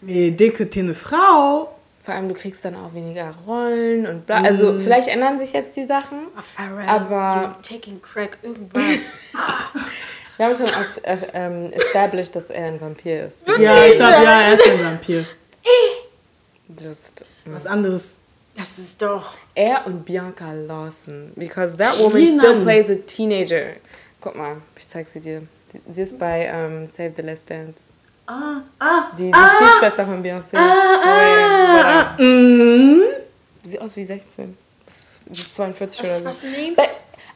[0.00, 1.70] Mais dès que t'es eine Frau,
[2.02, 4.42] Vor allem, du kriegst dann auch weniger Rollen und bla.
[4.42, 6.18] Also vielleicht ändern sich jetzt die Sachen.
[6.36, 8.82] Oh, Pharrell, Aber- taking crack, irgendwas.
[10.36, 13.46] Wir haben schon aus, äh, ähm, established, dass er ein Vampir ist.
[13.46, 15.24] ja, ich glaube, ja, er ist ein Vampir.
[16.80, 18.20] Just, Was anderes.
[18.56, 19.36] Das ist doch.
[19.54, 21.32] er und Bianca Lawson.
[21.36, 22.40] Because that woman Tina.
[22.42, 23.72] still plays a teenager.
[24.20, 25.42] Guck mal, ich zeig sie dir.
[25.88, 27.86] Sie- ist bei ähm, Save the Last Dance.
[28.26, 30.56] Ah, ah, Die, die Stiefschwester von Beyoncé.
[30.56, 33.00] Ah, mm.
[33.64, 34.56] Sieht aus wie 16.
[35.30, 36.24] Ist 42 Was, oder so.
[36.28, 36.76] was nehmen?
[36.76, 36.88] But,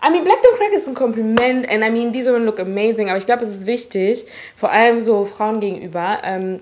[0.02, 3.08] I mean, Black Don't Crack ist ein Kompliment and I mean, these women look amazing,
[3.08, 4.24] aber ich glaube, es ist wichtig,
[4.56, 6.60] vor allem so Frauen gegenüber, ähm,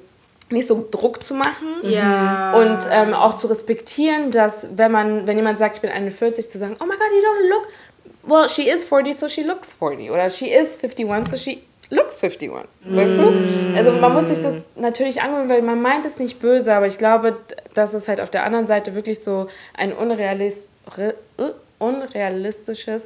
[0.51, 2.53] nicht so Druck zu machen Ja.
[2.55, 6.59] und ähm, auch zu respektieren, dass wenn man, wenn jemand sagt, ich bin 41, zu
[6.59, 7.69] sagen, oh my God, you don't look,
[8.23, 12.23] well, she is 40, so she looks 40 oder she is 51, so she looks
[12.23, 12.51] 51,
[12.85, 13.77] weißt du?
[13.77, 16.99] Also man muss sich das natürlich angewöhnen, weil man meint es nicht böse, aber ich
[16.99, 17.37] glaube,
[17.75, 23.03] dass es halt auf der anderen Seite wirklich so ein unrealist, re, äh, unrealistisches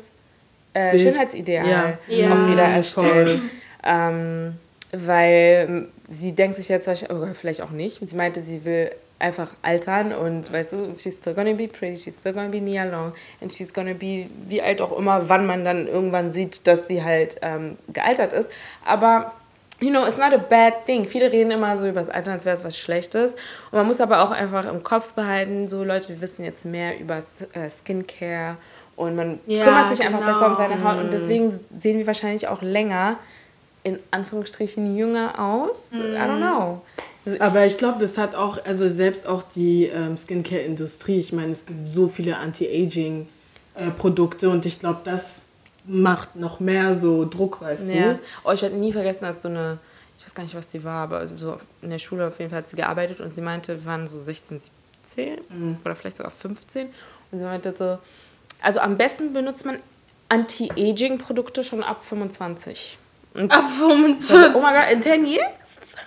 [0.75, 0.99] äh.
[0.99, 2.33] Schönheitsideal Ja.
[2.33, 3.41] Auch wieder erstellt.
[3.85, 4.55] Ähm,
[4.93, 6.91] weil sie denkt sich jetzt,
[7.35, 11.53] vielleicht auch nicht, sie meinte, sie will einfach altern und weißt du, she's still gonna
[11.53, 14.97] be pretty, she's still gonna be Nia Long and she's gonna be, wie alt auch
[14.99, 18.51] immer, wann man dann irgendwann sieht, dass sie halt ähm, gealtert ist.
[18.85, 19.33] Aber
[19.83, 21.07] You know, it's not a bad thing.
[21.07, 23.33] Viele reden immer so über das Altern, als wäre es was Schlechtes.
[23.71, 27.01] Und man muss aber auch einfach im Kopf behalten, so Leute, wir wissen jetzt mehr
[27.01, 27.17] über
[27.55, 28.59] äh, Skincare
[28.97, 30.33] und man Ja, kümmert sich einfach genau.
[30.33, 31.03] besser um seine Haut.
[31.03, 33.17] Und deswegen sehen wir wahrscheinlich auch länger,
[33.83, 35.93] in Anführungsstrichen, jünger aus.
[35.93, 36.83] I don't know.
[37.39, 41.67] Aber ich glaube, das hat auch, also selbst auch die ähm, Skincare-Industrie, ich meine, es
[41.67, 45.43] gibt so viele Anti-Aging-Produkte und ich glaube, das
[45.87, 48.15] macht noch mehr so Druck, weißt Ja.
[48.15, 48.19] du?
[48.45, 49.79] Oh, ich werde nie vergessen, als so eine,
[50.19, 52.59] ich weiß gar nicht, was die war, aber so in der Schule auf jeden Fall
[52.61, 54.61] hat sie gearbeitet und sie meinte, wir waren so 16,
[55.07, 56.89] 17 oder vielleicht sogar 15.
[57.33, 57.99] Und sie meinte so,
[58.63, 59.79] also am besten benutzt man
[60.29, 62.99] Anti-Aging-Produkte schon ab 25.
[63.35, 64.55] Und Ab so, 25.
[64.55, 65.41] oh mein Gott, in 10 years?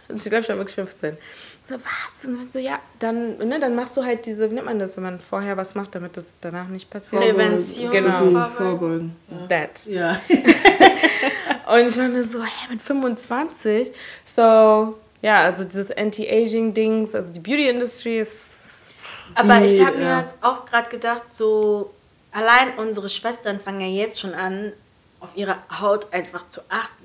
[0.07, 1.17] Und ich glaube, ich war wirklich 15.
[1.65, 2.26] So, was?
[2.26, 4.97] Und dann so, ja, dann, ne, dann machst du halt diese, wie nennt man das,
[4.97, 7.21] wenn man vorher was macht, damit das danach nicht passiert?
[7.21, 7.91] Prävention.
[7.91, 8.17] Genau.
[8.17, 8.51] Vorbeugen.
[8.57, 9.15] Vorbeugen.
[9.47, 9.86] That.
[9.86, 10.19] Ja.
[11.74, 13.91] Und ich war nur so, hä, mit 25?
[14.26, 18.93] So, ja, also dieses Anti-Aging-Dings, also die Beauty-Industry ist.
[19.36, 20.15] Aber Die, ich habe mir ja.
[20.17, 21.93] halt auch gerade gedacht, so
[22.34, 24.74] allein unsere Schwestern fangen ja jetzt schon an,
[25.21, 27.02] auf ihre Haut einfach zu achten.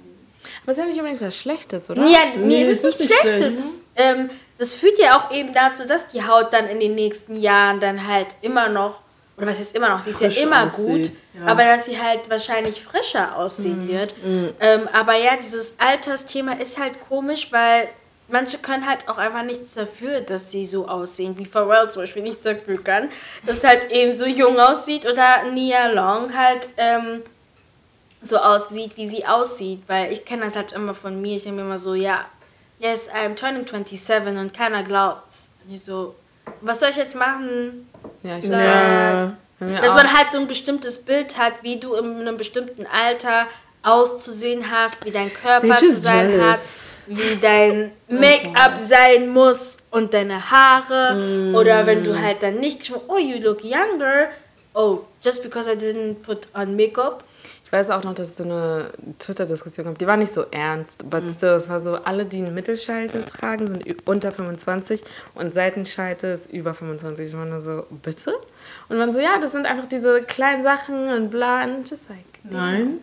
[0.68, 2.02] Aber ist ja nicht unbedingt was Schlechtes, oder?
[2.04, 3.52] Ja, nee, Nee, es ist es nichts ist nicht Schlechtes.
[3.52, 3.58] schlecht,
[3.96, 7.36] Das, ähm, das führt ja auch eben dazu, dass die Haut dann in den nächsten
[7.40, 9.00] Jahren dann halt immer noch,
[9.38, 11.10] oder was heißt immer noch, sie ist ja immer aussieht, gut,
[11.40, 11.46] ja.
[11.50, 14.14] aber dass sie halt wahrscheinlich frischer aussehen wird.
[14.60, 17.88] Ähm, aber ja, dieses Altersthema ist halt komisch, weil
[18.28, 22.24] manche können halt auch einfach nichts dafür, dass sie so aussehen, wie Pharrell zum Beispiel
[22.24, 23.08] nichts dafür kann,
[23.46, 27.22] dass halt eben so jung aussieht oder Nia Long halt ähm,
[28.20, 31.36] so aussieht, wie sie aussieht, weil ich kenne das halt immer von mir.
[31.36, 32.24] Ich denke mir immer so, ja,
[32.78, 35.50] yes, I'm turning 27 und keiner glaubt's.
[35.64, 36.14] Und ich so,
[36.60, 37.88] was soll ich jetzt machen?
[38.22, 39.36] Ja, ich Ja.
[39.58, 42.86] Bei mir Dass man halt so ein bestimmtes Bild hat, wie du in einem bestimmten
[42.86, 43.46] Alter
[43.82, 46.46] auszusehen hast, wie dein Körper zu sein jealous.
[46.46, 46.60] hat,
[47.06, 51.14] wie dein Make-up sein muss und deine Haare.
[51.14, 51.54] Mm.
[51.54, 54.28] Oder wenn du halt dann nicht, oh, you look younger,
[54.74, 57.24] oh, just because I didn't put on makeup.
[57.68, 59.98] Ich weiß auch noch, dass es so eine Twitter-Diskussion gab.
[59.98, 61.34] Die war nicht so ernst, aber Mhm.
[61.34, 65.04] still, es war so, alle, die eine Mittelschalte tragen, sind unter 25
[65.34, 67.28] und Seitenschalte ist über 25.
[67.28, 68.32] Ich war nur so, bitte?
[68.88, 71.62] Und man so, ja, das sind einfach diese kleinen Sachen und bla.
[71.64, 73.00] Und just like, Nein.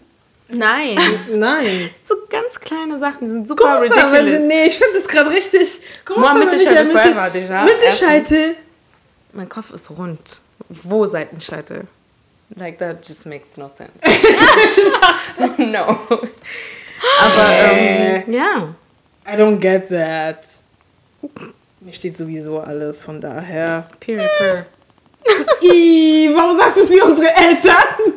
[0.48, 0.98] Nein.
[1.32, 1.92] Nein.
[2.04, 4.48] so ganz kleine Sachen, die sind super Guck mal, wenn, ridiculous.
[4.48, 5.80] nee, ich finde das gerade richtig.
[6.10, 7.66] Ja forever, déjà.
[7.66, 8.56] Mittelscheitel.
[9.34, 10.42] Mein Kopf ist rund.
[10.70, 11.82] Wo Seitenscheitel?
[12.56, 14.02] Like, that just makes no sense.
[15.58, 16.00] no.
[17.22, 18.76] Aber, ähm, ja.
[19.26, 20.46] I don't get that.
[21.82, 23.88] Mir steht sowieso alles, von daher.
[24.00, 24.66] Period, per.
[25.62, 28.14] Ih, warum sagst du es wie unsere Eltern?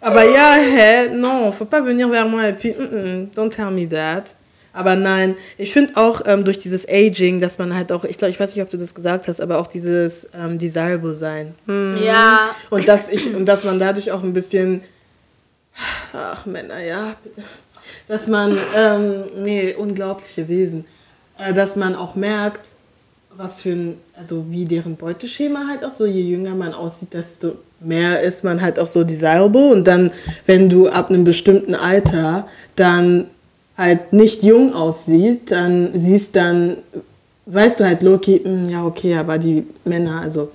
[0.00, 1.08] Aber ja, hä?
[1.08, 4.36] Non, faut pas venir vers moi et puis, mm, mm, don't tell me that.
[4.76, 8.30] Aber nein, ich finde auch ähm, durch dieses Aging, dass man halt auch, ich glaube,
[8.30, 11.54] ich weiß nicht, ob du das gesagt hast, aber auch dieses ähm, Desirable sein.
[11.66, 12.40] Ja.
[12.68, 14.82] Und dass ich, und dass man dadurch auch ein bisschen,
[16.12, 17.42] ach Männer, ja, bitte.
[18.06, 20.84] dass man, ähm, nee, unglaubliche Wesen,
[21.38, 22.66] äh, dass man auch merkt,
[23.34, 27.56] was für ein, also wie deren Beuteschema halt auch so, je jünger man aussieht, desto
[27.80, 30.12] mehr ist man halt auch so desirable und dann,
[30.44, 33.30] wenn du ab einem bestimmten Alter dann
[33.76, 36.78] halt nicht jung aussieht, dann siehst dann,
[37.46, 40.50] weißt du halt, Loki, hm, ja okay, aber die Männer, also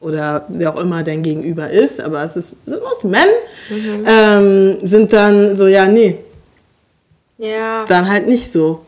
[0.00, 3.26] oder wer auch immer dein Gegenüber ist, aber es ist, sind most Men,
[4.06, 6.16] ähm, sind dann so, ja, nee,
[7.38, 7.84] Ja.
[7.86, 8.84] dann halt nicht so.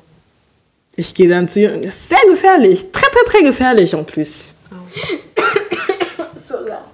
[0.96, 1.82] Ich gehe dann zu jung.
[1.82, 2.86] Das ist sehr gefährlich.
[2.92, 4.54] Très, très, très gefährlich en plus.
[6.46, 6.84] So lang.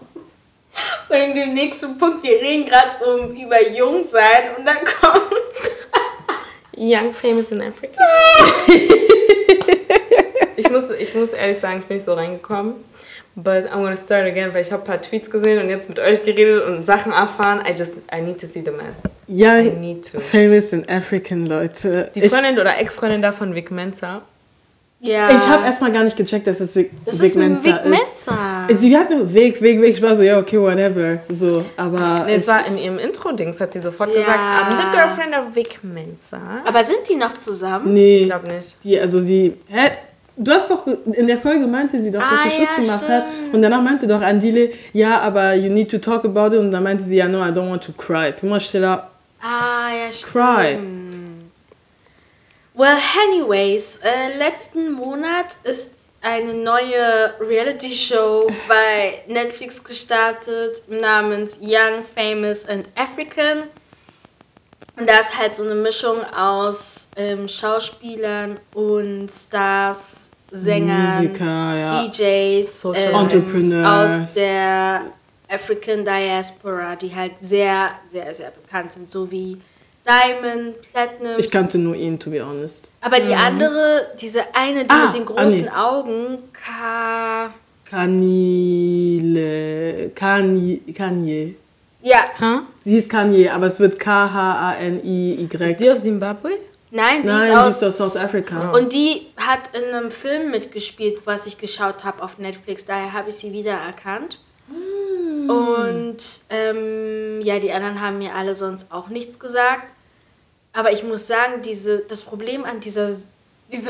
[1.09, 5.33] Und in dem nächsten Punkt, wir reden gerade um über Jungsein und dann kommt.
[6.77, 7.99] Young, famous in Africa.
[10.57, 12.75] ich, muss, ich muss ehrlich sagen, ich bin nicht so reingekommen.
[13.39, 15.99] But I'm gonna start again, weil ich habe ein paar Tweets gesehen und jetzt mit
[15.99, 17.63] euch geredet und Sachen erfahren.
[17.67, 19.01] I just, I need to see the mess.
[19.29, 20.21] I Young, need to.
[20.21, 22.11] famous and African, Leute.
[22.15, 24.23] Die ich Freundin oder Ex-Freundin davon, Vic Mensa.
[25.07, 25.31] Ja.
[25.31, 27.75] ich habe erstmal gar nicht gecheckt, dass es Vic, Das Vic ist ein Mensa Vic
[27.77, 27.85] ist.
[27.87, 28.69] Mensa.
[28.79, 29.91] Sie hat nur Weg, Weg, Weg.
[29.91, 31.19] Ich war so, ja, okay, whatever.
[31.29, 32.25] So, aber.
[32.27, 34.21] Nee, es war in ihrem Intro-Dings, hat sie sofort Ja.
[34.21, 36.39] gesagt, I'm the girlfriend of Vic Mensa.
[36.67, 37.93] Aber sind die noch zusammen?
[37.95, 38.19] nee.
[38.19, 38.77] Ich glaube nicht.
[38.85, 39.57] Die, also sie.
[39.69, 39.91] Hä?
[40.39, 43.09] Du hast doch, in der Folge meinte sie doch, dass Ah, sie Schluss ja, gemacht
[43.09, 43.25] hat.
[43.39, 43.55] stimmt.
[43.55, 46.61] Und danach meinte doch Andile, ja, aber you need to talk about it.
[46.61, 48.33] Und dann meinte sie, ja, no, I don't want to cry.
[48.39, 49.09] Puis moi, j'étais là,
[49.41, 50.33] Ah, ja, stimmt.
[50.33, 50.79] cry.
[52.77, 62.69] Well, anyways, äh, letzten Monat ist eine neue Reality-Show bei Netflix gestartet namens Young, Famous
[62.69, 63.63] and African.
[64.99, 72.05] Und da ist halt so eine Mischung aus ähm, Schauspielern und Stars, Sängern, Musiker, ja.
[72.05, 74.21] DJs, Social ähm, Entrepreneurs.
[74.21, 75.03] aus der
[75.49, 79.57] African Diaspora, die halt sehr, sehr, sehr bekannt sind, so wie
[80.07, 82.91] Diamond, Platinum, Ich kannte nur ihn, to be honest.
[83.01, 85.71] aber die andere, diese eine, die Ah, mit den ah, großen nee.
[85.71, 87.51] Augen, Ka.
[88.77, 91.55] Kanile, Kanye, Kanye.
[92.03, 92.61] Ja, Huh?
[92.85, 95.77] Sie hieß Kanye, aber es wird K-H-A-N-I-Y.
[95.77, 96.51] Die aus Zimbabwe?
[96.93, 98.71] nein, die Nein, ist die aus ist aus South Africa.
[98.73, 102.85] Und die hat in einem Film mitgespielt, was ich geschaut habe auf Netflix.
[102.87, 104.39] Daher habe ich sie wiedererkannt.
[104.69, 105.51] Hm.
[105.51, 106.17] Und
[106.51, 109.95] ähm, ja, die anderen haben mir alle sonst auch nichts gesagt.
[110.77, 113.11] Aber ich muss sagen, diese, das Problem an dieser,
[113.73, 113.89] diese,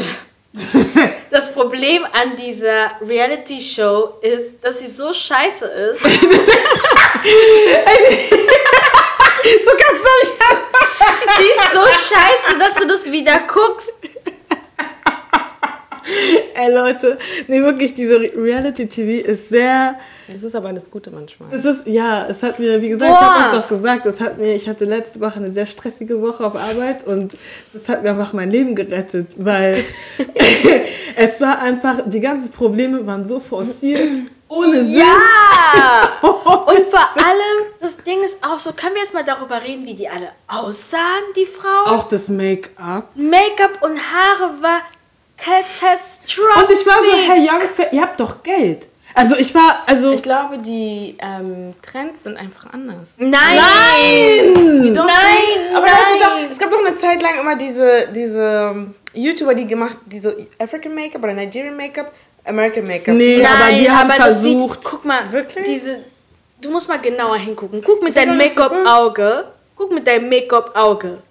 [1.32, 6.01] das Problem an dieser Reality-Show ist, dass sie so scheiße ist.
[6.05, 6.09] so
[9.80, 10.34] kannst du nicht
[11.41, 11.82] Die ist so
[12.14, 13.95] scheiße, dass du das wieder guckst.
[16.55, 17.18] Ey Leute,
[17.49, 19.99] nee, wirklich, diese Reality-TV ist sehr.
[20.28, 21.52] Das ist aber das Gute manchmal.
[21.52, 23.34] Es ist, ja, es hat mir, wie gesagt, ich Boah.
[23.34, 26.44] habe euch doch gesagt, es hat mir, ich hatte letzte Woche eine sehr stressige Woche
[26.44, 27.36] auf Arbeit und
[27.72, 29.82] das hat mir einfach mein Leben gerettet, weil
[31.16, 34.14] es war einfach, die ganzen Probleme waren so forciert,
[34.48, 34.98] ohne Sinn.
[34.98, 36.20] Ja!
[36.22, 39.94] Und vor allem, das Ding ist auch so, können wir jetzt mal darüber reden, wie
[39.94, 41.86] die alle aussahen, die Frauen?
[41.86, 43.10] Auch das Make-up.
[43.14, 44.82] Make-up und Haare war
[45.36, 46.56] catastrophic.
[46.56, 48.88] Und ich war so, Herr Young, ihr habt doch Geld.
[49.18, 50.12] Also ich war, also...
[50.12, 53.14] Ich glaube, die ähm, Trends sind einfach anders.
[53.16, 53.32] Nein!
[53.32, 54.92] Nein!
[54.92, 56.20] Nein, aber nein.
[56.20, 60.36] Doch, es gab doch eine Zeit lang immer diese, diese ähm, YouTuber, die gemacht, diese
[60.58, 62.12] African Make-up oder Nigerian Make-up,
[62.44, 63.16] American Make-up.
[63.16, 64.80] Nee, Nein, aber die haben aber das sieht- versucht...
[64.84, 65.64] guck mal, Wirklich?
[65.64, 66.04] Diese,
[66.60, 67.80] du musst mal genauer hingucken.
[67.82, 69.46] Guck mit deinem Make-up-Auge.
[69.74, 71.22] Guck mit deinem Make-up-Auge.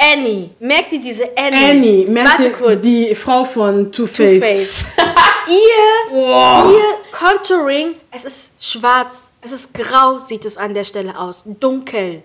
[0.00, 0.50] Annie.
[0.60, 1.70] Merkt ihr diese Annie?
[1.70, 2.80] Annie, merkt Warte ihr, kurz.
[2.80, 4.40] die Frau von Two-Face.
[4.40, 4.84] Two-Face.
[5.48, 9.28] ihr, ihr Contouring, es ist schwarz.
[9.42, 11.42] Es ist grau, sieht es an der Stelle aus.
[11.46, 12.22] Dunkel.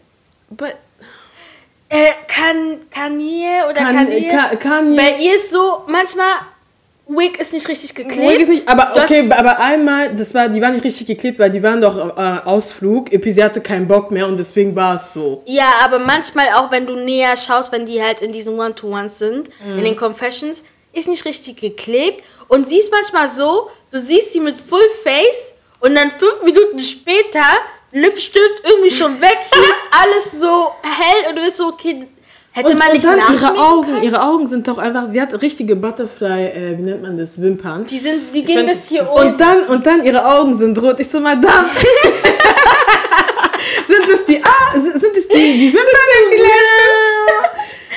[0.50, 0.76] But
[1.90, 4.28] Äh, kann Kanye oder Kan- Kanye?
[4.30, 6.34] Ka- Kanye- Bei ihr ist so, manchmal,
[7.08, 8.18] Wig ist nicht richtig geklebt.
[8.20, 11.52] Ruhig ist nicht, aber okay, aber einmal, das war, die waren nicht richtig geklebt, weil
[11.52, 13.14] die waren doch äh, Ausflug.
[13.14, 15.44] Epi, sie hatte keinen Bock mehr und deswegen war es so.
[15.46, 19.50] Ja, aber manchmal auch, wenn du näher schaust, wenn die halt in diesen One-to-Ones sind,
[19.78, 22.24] in den Confessions, ist nicht richtig geklebt.
[22.48, 26.80] Und sie ist manchmal so, du siehst sie mit Full Face und dann fünf Minuten
[26.80, 27.46] später,
[27.92, 32.08] Lippenstift irgendwie schon weg, hier ist alles so hell und du bist so, okay,
[32.56, 34.04] hätte Und, man und nicht dann ihre Augen, können?
[34.04, 37.86] ihre Augen sind doch einfach, sie hat richtige Butterfly, äh, wie nennt man das, Wimpern.
[37.86, 39.22] Die, sind, die gehen find, bis das hier oben.
[39.32, 41.00] Und dann, und dann ihre Augen sind rot.
[41.00, 41.68] Ich so, Madame.
[43.88, 45.84] sind es die, ah, sind sind es die, die Wimpern?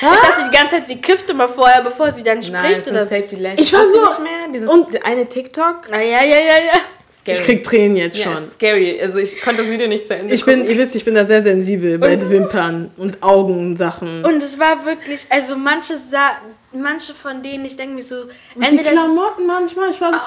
[0.01, 2.79] ich dachte die ganze Zeit, sie kifft immer vorher, bevor sie dann nein, spricht.
[2.87, 3.17] es oder sind.
[3.21, 3.59] Safety Lashes.
[3.61, 5.81] Ich war so- nicht mehr dieses und- eine TikTok.
[5.91, 6.73] Ah, ja, ja, ja, ja.
[7.21, 7.35] Scary.
[7.37, 8.51] Ich krieg Tränen jetzt ja, schon.
[8.51, 8.99] scary.
[9.01, 11.25] Also ich konnte das Video nicht zu Ende Ich bin, ihr wisst, ich bin da
[11.25, 14.23] sehr sensibel bei Und- Wimpern und Augensachen.
[14.23, 16.31] Und es war wirklich, also manche sa
[16.71, 18.15] manche von denen, ich denke mir so,
[18.55, 20.19] Und die Klamotten manchmal, ich war so,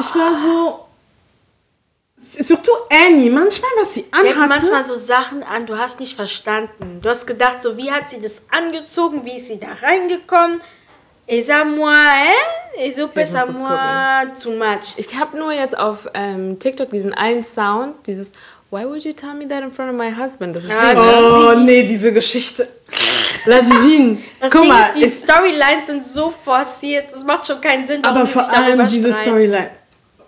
[0.00, 0.84] ich war so,
[2.16, 2.72] surtout
[3.06, 4.48] Annie, manchmal, was sie sie hat anhatte.
[4.48, 7.00] manchmal so Sachen an, du hast nicht verstanden.
[7.02, 10.60] Du hast gedacht, so wie hat sie das angezogen, wie ist sie da reingekommen?
[11.28, 12.88] Ist moi, hein?
[12.88, 14.94] Ist moi, too much.
[14.96, 18.30] Ich habe nur jetzt auf ähm, TikTok diesen einen Sound, dieses
[18.70, 20.54] Why would you tell me that in front of my husband?
[20.54, 22.68] Das ist Ah, so- Oh, nee, diese Geschichte.
[23.46, 24.18] La Divine.
[24.40, 28.04] Das Guck Ding mal, ist, die Storylines sind so forciert, das macht schon keinen Sinn.
[28.04, 29.24] aber vor allem diese streiten.
[29.24, 29.70] Storyline.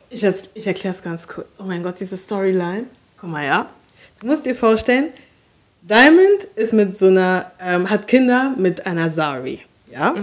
[0.08, 0.24] Ich,
[0.54, 1.46] ich erkläre es ganz kurz.
[1.58, 2.84] Oh mein Gott, diese Storyline.
[3.20, 3.66] Guck mal, ja.
[4.20, 5.12] Du musst dir vorstellen,
[5.82, 9.62] Diamond ist mit so einer, ähm, hat Kinder mit einer Sari.
[9.90, 10.14] Ja?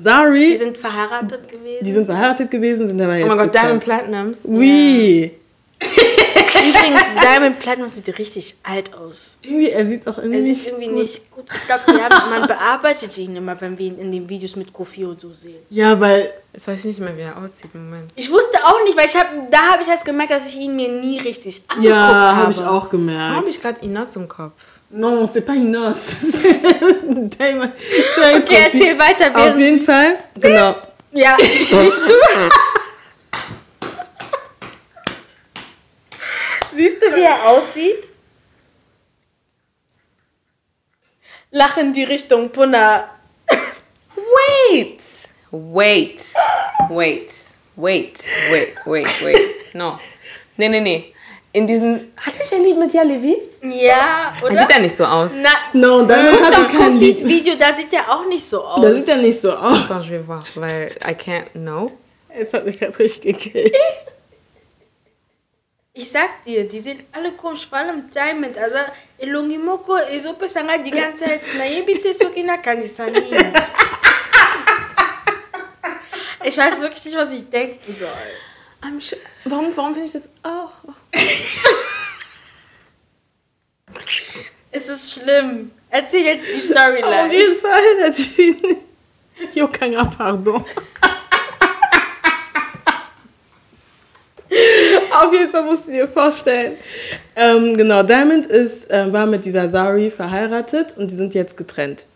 [0.00, 1.84] Sari, Die sind verheiratet gewesen.
[1.84, 3.64] die sind verheiratet gewesen, sind aber jetzt Oh mein Gott, getrennt.
[3.84, 4.40] Diamond Platinums.
[4.46, 5.32] Oui.
[5.80, 9.38] Übrigens, Diamond Platinum sieht richtig alt aus.
[9.42, 10.96] Irgendwie, er sieht auch irgendwie Er sieht nicht irgendwie gut.
[10.96, 11.44] nicht gut.
[11.54, 11.82] Ich glaube,
[12.30, 15.56] man bearbeitet ihn immer, wenn wir ihn in den Videos mit Kofi und so sehen.
[15.70, 18.10] Ja, weil Jetzt weiß ich nicht mehr, wie er aussieht im Moment.
[18.16, 20.74] Ich wusste auch nicht, weil ich habe, da habe ich erst gemerkt, dass ich ihn
[20.74, 22.36] mir nie richtig angeguckt ja, habe.
[22.36, 23.36] habe ich auch Warum gemerkt.
[23.36, 24.77] habe ich gerade Inos im Kopf?
[24.90, 25.52] Non, c'est pas.
[25.54, 25.92] Diamond.
[28.14, 28.54] Sorry, Okay, Profi.
[28.56, 30.76] erzähl weiter, Auf jeden Fall, genau.
[31.12, 32.14] Ja, siehst du?
[36.74, 38.04] siehst du, wie er aussieht?
[41.50, 43.10] Lach in die Richtung Punna.
[44.16, 45.02] Wait!
[45.50, 46.20] Wait!
[46.90, 47.32] Wait!
[47.76, 48.22] Wait!
[48.52, 48.74] Wait!
[48.86, 49.24] Wait!
[49.24, 49.74] Wait!
[49.74, 49.98] No.
[50.56, 51.14] Nee, nee, nee.
[51.52, 52.12] In diesen.
[52.16, 53.44] Hatte ich ein Lied mit Ja Levis?
[53.62, 54.60] Ja, Er oder?
[54.60, 55.32] sieht ja nicht so aus.
[55.42, 57.24] Na, No, Diamond guck hatte doch kein Lied.
[57.26, 58.82] Video, da sieht er auch nicht so aus.
[58.82, 59.84] Das sieht ja nicht so aus.
[59.84, 61.90] Attends, je vais voir, weil I can't know.
[62.38, 63.74] Jetzt hat mich gerade richtig gekillt.
[65.94, 68.56] Ich sag dir, die sind alle komisch, vor allem Diamond.
[68.56, 68.76] Also,
[69.18, 73.36] elongi moko ezopesanga die ganze Zeit nayebi te soki nakanisa nini.
[76.44, 78.08] Ich weiß wirklich nicht, was ich denken soll.
[78.82, 79.18] I'm sure.
[79.44, 80.22] Warum, warum finde ich das.
[80.44, 80.68] Oh.
[84.70, 85.70] Es ist schlimm.
[85.90, 87.32] Erzähl jetzt die Auf Storyline.
[87.32, 88.76] jeden Fall, natürlich.
[89.54, 90.64] Jokanga, pardon.
[95.10, 96.76] Auf jeden Fall musst du dir vorstellen.
[97.34, 102.06] Ähm, genau, Diamond ist, äh, war mit dieser Sari verheiratet und die sind jetzt getrennt.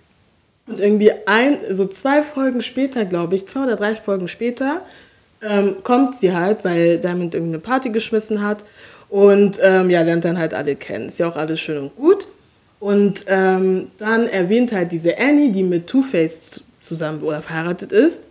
[0.66, 4.82] Und irgendwie ein, so zwei Folgen später, glaube ich, zwei oder drei Folgen später,
[5.42, 8.64] ähm, kommt sie halt, weil Diamond irgendwie eine Party geschmissen hat
[9.08, 11.06] und ähm, ja, lernt dann halt alle kennen.
[11.06, 12.28] Ist ja auch alles schön und gut.
[12.80, 18.26] Und ähm, dann erwähnt halt diese Annie, die mit Two-Face zu- zusammen oder verheiratet ist,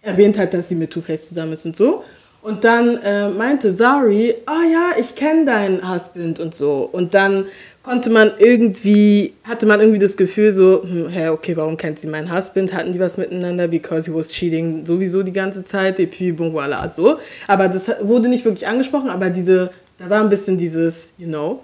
[0.00, 2.02] erwähnt halt, dass sie mit Two-Face zusammen ist und so.
[2.40, 6.88] Und dann äh, meinte Sari, ah ja, ich kenne deinen Husband und so.
[6.90, 7.46] Und dann
[7.86, 12.08] konnte man irgendwie, hatte man irgendwie das Gefühl so, hm, hä, okay, warum kennt sie
[12.08, 12.74] meinen Husband?
[12.74, 13.68] Hatten die was miteinander?
[13.68, 16.00] Because he was cheating sowieso die ganze Zeit.
[16.00, 17.16] Et puis, bon, voilà, so.
[17.46, 21.60] Aber das wurde nicht wirklich angesprochen, aber diese, da war ein bisschen dieses, you know.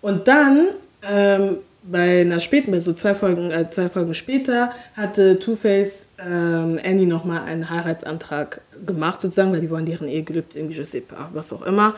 [0.00, 0.68] Und dann,
[1.12, 6.78] ähm, bei einer späten, bei so zwei Folgen, äh, zwei Folgen später, hatte Two-Face ähm,
[6.84, 11.28] Annie nochmal einen Heiratsantrag gemacht, sozusagen, weil die wollen deren Ehegelübde irgendwie, je sais pas,
[11.32, 11.94] was auch immer.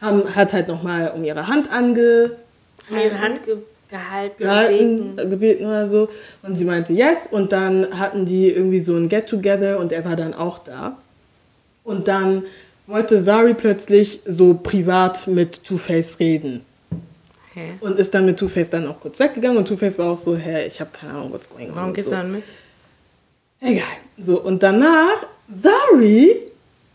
[0.00, 2.30] Haben, hat halt nochmal um ihre Hand ange,
[2.90, 3.56] ihre Hand ge
[3.88, 5.30] gehalten, gehalten, gebeten.
[5.30, 6.08] gebeten oder so.
[6.42, 7.28] Und sie meinte yes.
[7.30, 10.98] Und dann hatten die irgendwie so ein Get-Together und er war dann auch da.
[11.84, 12.44] Und dann
[12.86, 16.64] wollte Sari plötzlich so privat mit Two-Face reden.
[17.54, 17.74] Hä?
[17.80, 20.66] Und ist dann mit Two-Face dann auch kurz weggegangen und Two-Face war auch so, hä,
[20.66, 21.76] ich habe keine Ahnung, what's going on.
[21.76, 22.14] Warum gehst so.
[22.14, 22.42] du dann mit?
[23.60, 23.84] Egal.
[24.18, 26.42] So, und danach, Sari,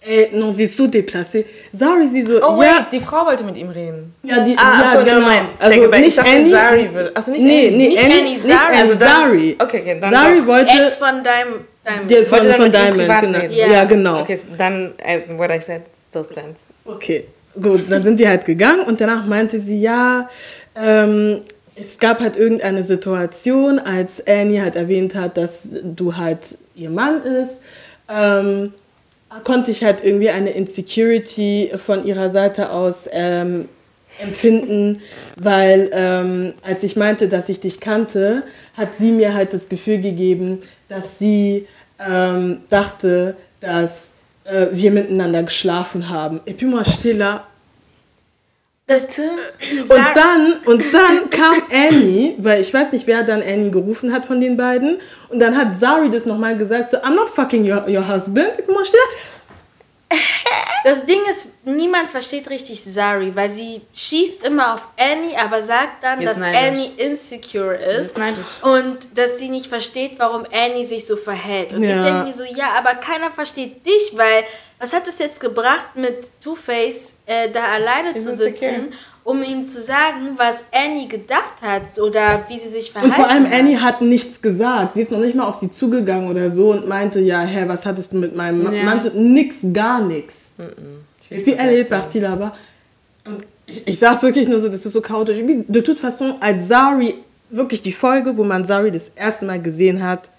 [0.02, 1.46] ey, non, sie ist so déplacé.
[1.74, 4.14] Sari, sie so, Oh, ja, wait, die Frau wollte mit ihm reden.
[4.24, 5.28] ja, die, Ah, ja, achso, genau.
[5.28, 5.50] mind.
[5.60, 6.00] Also back.
[6.00, 6.50] Ich nicht Annie.
[6.52, 7.78] Sari würde- achso, nicht nee, Annie.
[7.78, 8.58] nee, Nicht Annie, Annie, nicht Sari.
[8.78, 9.56] Annie, Also Sari.
[9.60, 10.48] okay, okay, dann Sari doch.
[10.48, 13.40] wollte, Ex von deinem, deinem der von, Wollte von Diamond, genau.
[13.40, 13.54] reden.
[13.72, 13.84] Ja.
[13.86, 14.22] Genau.
[14.22, 16.66] Okay, so dann, uh, what I said still stands.
[16.86, 17.26] Okay,
[17.62, 20.28] gut, dann sind die halt gegangen und danach meinte sie, ja,
[20.76, 21.42] ähm,
[21.76, 27.22] es gab halt irgendeine Situation, als Annie halt erwähnt hat, dass du halt ihr Mann
[27.24, 27.62] ist,
[28.10, 28.74] ähm,
[29.44, 33.70] konnte ich halt irgendwie eine Insecurity von ihrer Seite aus ähm,
[34.20, 35.02] empfinden,
[35.38, 38.44] weil ähm, als ich meinte, dass ich dich kannte,
[38.76, 40.60] hat sie mir halt das Gefühl gegeben,
[40.90, 41.68] dass sie
[42.00, 44.14] ähm, dachte, dass
[44.44, 46.42] äh, wir miteinander geschlafen haben.
[46.46, 47.48] Puis moi, j'étais là.
[48.92, 49.08] Das
[49.90, 54.26] Und dann, und dann kam Annie, weil ich weiß nicht, wer dann Annie gerufen hat
[54.26, 55.00] von den beiden.
[55.30, 58.52] Und dann hat Zari das nochmal gesagt, so, I'm not fucking your, your husband.
[60.84, 66.04] Das Ding ist, niemand versteht richtig Sari, weil sie schießt immer auf Annie, aber sagt
[66.04, 66.60] dann, dass neidisch.
[66.60, 68.18] Annie insecure ist.
[68.18, 68.64] ist.
[68.64, 71.74] Und dass sie nicht versteht, warum Annie sich so verhält.
[71.74, 72.04] Und ich Ja.
[72.04, 74.44] denke mir so, ja, aber keiner versteht dich, weil
[74.82, 79.80] was hat es jetzt gebracht, mit Two-Face äh, da alleine zu sitzen, um ihm zu
[79.82, 83.60] sagen, was Annie gedacht hat oder wie sie sich verhalten Und vor allem hat.
[83.60, 84.96] Annie hat nichts gesagt.
[84.96, 87.86] Sie ist noch nicht mal auf sie zugegangen oder so und meinte, ja, hä, was
[87.86, 88.74] hattest du mit meinem Mann?
[88.74, 88.84] Ja.
[88.84, 90.54] Meinte nix, gar nichts.
[91.30, 92.52] Et puis elle est partie là-bas.
[93.24, 95.38] Und ich, ich sag's wirklich nur so, das ist so chaotisch.
[95.68, 97.14] De toute façon, als Zari,
[97.52, 100.32] wirklich die Folge, wo man Zari das erste Mal gesehen hat,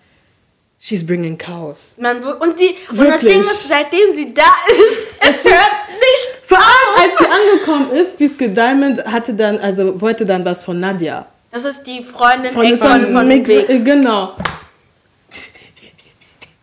[0.85, 1.97] she's bringing chaos.
[1.99, 3.20] Man, und, die, und das.
[3.20, 8.18] Ding ist, seitdem sie da ist, es hört nicht Vor allem, als sie angekommen ist,
[8.18, 11.26] puisque Diamond hatte dann, also wollte dann was von Nadia.
[11.53, 13.68] Das ist die Freundin Von, Ex von, von Mick- Vic.
[13.68, 14.35] äh, Genau.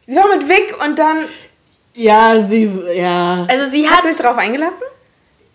[0.05, 1.25] Sie war mit Vic und dann
[1.93, 3.45] Ja, sie, ja.
[3.47, 4.81] Also sie hat hat sich darauf eingelassen?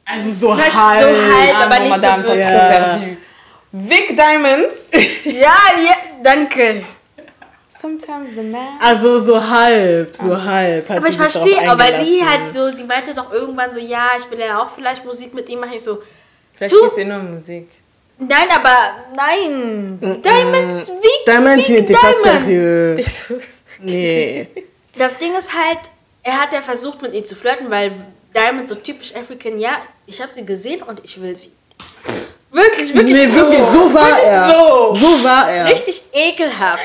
[0.07, 0.71] Also so halb.
[0.71, 2.45] so halb, aber nicht so Madame wirklich.
[2.45, 3.01] Ja.
[3.73, 4.77] Vic Diamonds.
[5.25, 6.85] Ja, ja, danke.
[7.85, 8.79] Sometimes the man.
[8.81, 10.89] Also so halb, so halb.
[10.89, 14.31] Hat Aber ich verstehe, aber sie halt so, sie meinte doch irgendwann so, ja, ich
[14.31, 15.75] will ja auch vielleicht Musik mit ihm machen.
[15.75, 16.03] Ich so,
[16.55, 17.69] Vielleicht geht es ihr nur um Musik.
[18.17, 18.77] nein, aber
[19.15, 19.99] nein.
[20.01, 23.05] Diamonds, wie Diamond, wie n'était pas Diamond.
[23.81, 24.49] Nee.
[24.97, 25.81] Das Ding ist halt,
[26.23, 27.93] er hat ja versucht mit ihr zu flirten, weil
[28.35, 29.73] Diamond so typisch African, ja,
[30.07, 31.53] ich habe sie gesehen und ich will sie.
[32.55, 33.37] Wirklich, wirklich Nee, so.
[33.37, 34.47] wirklich, so war Wirklich er.
[34.49, 34.95] So.
[34.95, 35.67] So war er.
[35.67, 36.83] Richtig ekelhaft.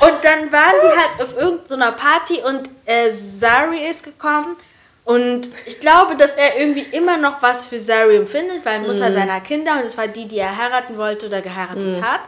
[0.00, 4.56] Und dann waren die halt auf irgendeiner Party und äh, Zari ist gekommen.
[5.04, 9.40] Und ich glaube, dass er irgendwie immer noch was für Zari empfindet, weil Mutter seiner
[9.40, 12.20] Kinder und es war die, die er heiraten wollte oder geheiratet hat.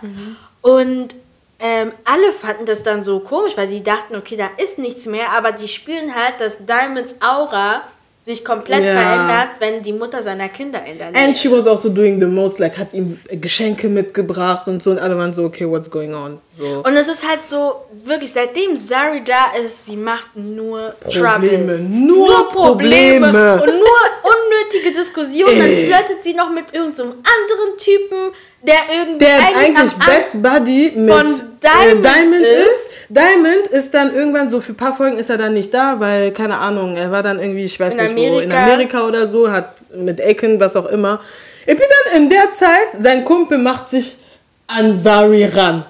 [0.62, 1.14] Und
[1.61, 5.30] ähm, alle fanden das dann so komisch, weil die dachten, okay, da ist nichts mehr,
[5.30, 7.82] aber die spüren halt, dass Diamonds Aura
[8.24, 8.92] sich komplett Ja.
[8.92, 12.26] verändert, wenn die Mutter seiner Kinder in der Nähe And she was also doing the
[12.26, 16.14] most, like hat ihm Geschenke mitgebracht und so und alle waren so, okay, what's going
[16.14, 16.38] on?
[16.56, 16.82] So.
[16.86, 21.78] Und es ist halt so, wirklich, seitdem Zari da ist, sie macht nur Probleme, Trouble.
[21.80, 23.26] nur Probleme.
[23.54, 25.58] Und nur unnötige Diskussionen.
[25.58, 28.32] Dann flirtet sie noch mit irgendeinem anderen Typen,
[28.62, 31.26] der irgendwie der eigentlich An- Best Buddy mit von
[31.60, 32.66] Diamond Diamond ist.
[32.66, 32.90] ist.
[33.08, 36.30] Diamond ist dann irgendwann so, für ein paar Folgen ist er dann nicht da, weil,
[36.32, 38.62] keine Ahnung, er war dann irgendwie, ich weiß In nicht wo, in Amerika.
[38.64, 41.20] Amerika oder so, hat mit Aiken, was auch immer.
[41.66, 44.16] Ich bin dann in der Zeit, sein Kumpel macht sich
[44.68, 45.84] an Sari ran.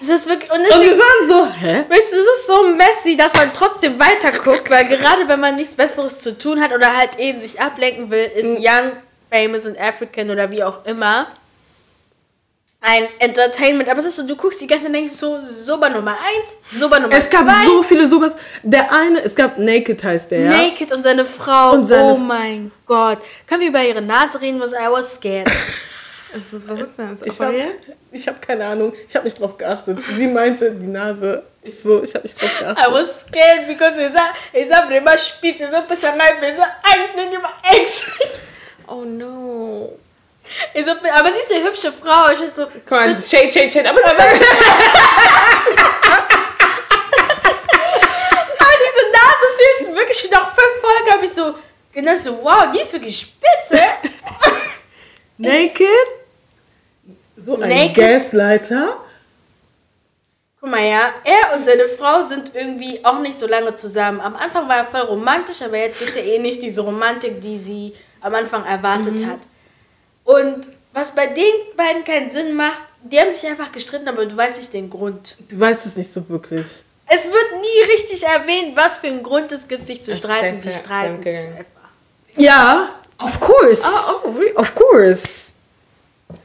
[0.00, 1.84] Es ist wirklich, und Und deswegen, wir waren so, hä?
[1.88, 5.74] weißt du, es ist so messy, dass man trotzdem weiterguckt, weil gerade wenn man nichts
[5.74, 8.44] Besseres zu tun hat oder halt eben sich ablenken will, ist.
[8.60, 8.92] Young,
[9.34, 11.26] Famous and African oder wie auch immer
[12.80, 13.88] ein Entertainment.
[13.88, 17.10] Aber es ist so, du guckst die ganze Zeit so, Soba Nummer 1, Soba Nummer
[17.10, 17.18] 2.
[17.18, 18.36] Es gab so viele sowas.
[18.62, 20.50] Der eine, es gab Naked heißt der, ja?
[20.50, 21.72] Naked und seine Frau.
[21.72, 23.18] Und seine oh F- mein Gott.
[23.48, 24.60] Können wir über ihre Nase reden?
[24.60, 25.50] Was I was scared.
[26.34, 27.22] Ist das, was ist denn das?
[27.22, 27.64] Ich habe
[28.26, 30.00] hab keine Ahnung, ich habe nicht drauf geachtet.
[30.16, 31.44] Sie meinte, die Nase.
[31.62, 32.84] Ich so, ich habe nicht drauf geachtet.
[32.88, 38.10] I was scared because esa, esa prima spitz, esa personal, esa Angst, nicht über Angst.
[38.86, 39.98] Oh no.
[40.74, 42.30] Esa, aber sie ist eine hübsche Frau.
[42.32, 43.88] Ich bin so, Guck mal, Shade, Shade, Shade.
[43.88, 44.26] Aber, aber ah,
[48.82, 51.54] diese Nase ist jetzt wirklich nach fünf Folgen habe ich so
[51.92, 53.82] gedacht, so, wow, die ist wirklich spitze.
[55.38, 55.86] Naked?
[57.36, 57.94] So ein Naked?
[57.94, 58.98] Gaslighter.
[60.60, 64.20] Guck mal, ja, er und seine Frau sind irgendwie auch nicht so lange zusammen.
[64.20, 67.58] Am Anfang war er voll romantisch, aber jetzt gibt er eh nicht diese Romantik, die
[67.58, 67.94] sie
[68.24, 69.40] am Anfang erwartet hat.
[70.24, 74.36] Und was bei den beiden keinen Sinn macht, die haben sich einfach gestritten, aber du
[74.36, 75.36] weißt nicht den Grund.
[75.48, 76.64] Du weißt es nicht so wirklich.
[77.06, 80.62] Es wird nie richtig erwähnt, was für einen Grund es gibt, sich zu ist streiten.
[80.62, 81.88] Die streiten sich einfach.
[82.36, 83.82] Ja, of course.
[83.84, 84.54] Oh, oh, really?
[84.56, 85.52] Of course.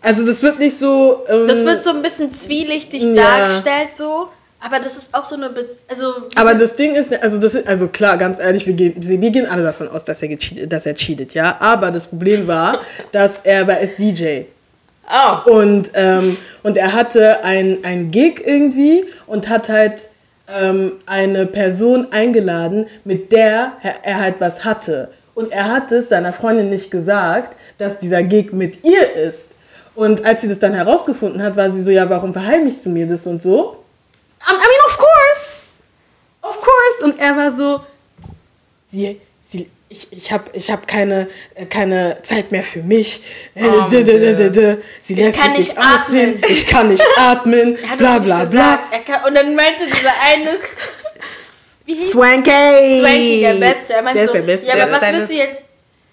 [0.02, 1.24] Also das wird nicht so.
[1.30, 3.40] Ähm, Das wird so ein bisschen zwielichtig Ja.
[3.40, 4.28] dargestellt, so.
[4.62, 5.50] Aber das ist auch so eine.
[5.50, 8.94] Be also, aber das Ding ist, also das ist, also klar, ganz ehrlich, wir gehen,
[8.98, 11.58] wir gehen alle davon aus, dass er gecheatet, dass er cheatet, ja.
[11.60, 12.80] Aber das Problem war,
[13.12, 14.42] dass er war als DJ.
[15.10, 15.52] Oh.
[15.52, 20.10] Und, ähm, und er hatte ein, ein Gig irgendwie und hat halt
[20.62, 25.10] ähm, eine Person eingeladen, mit der er, er halt was hatte.
[25.34, 29.56] Und er hat es seiner Freundin nicht gesagt, dass dieser Gig mit ihr ist.
[29.96, 33.08] Und als sie das dann herausgefunden hat, war sie so, ja, warum verheimlichst du mir
[33.08, 33.78] das und so?
[34.48, 35.78] I mean, of course!
[36.42, 37.04] Of course!
[37.04, 37.82] Und er war so,
[38.86, 43.22] sie, sie, ich, ich habe ich hab keine, äh, keine Zeit mehr für mich.
[43.56, 44.36] Äh, Oh, d- d- d- Mann.
[44.38, 46.36] d- d- Sie lässt kann mich nicht ausreden.
[46.38, 46.52] atmen.
[46.52, 47.78] Ich kann nicht atmen.
[47.78, 48.80] er hat bla bla bla.
[48.92, 50.58] Er kann, und dann meinte dieser eine.
[51.98, 53.02] Swanky!
[53.02, 53.94] Swanky, der Beste.
[53.94, 54.68] Er meinte Der ist so, der Beste.
[54.68, 55.64] ja, aber was willst du jetzt?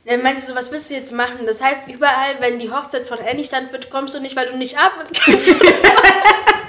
[0.07, 1.41] Er meinte so, was willst du jetzt machen?
[1.47, 4.57] Das heißt, überall, wenn die Hochzeit von Annie stand wird, kommst du nicht, weil du
[4.57, 5.51] nicht atmen kannst.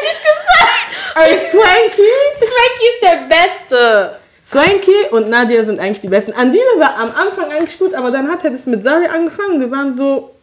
[0.00, 1.16] wirklich gesagt.
[1.16, 2.12] Ey, Swanky!
[2.36, 4.18] Swanky ist der Beste.
[4.44, 6.32] Swanky und Nadia sind eigentlich die Besten.
[6.32, 9.60] Andine war am Anfang eigentlich gut, aber dann hat er das mit Sari angefangen.
[9.60, 10.34] Wir waren so,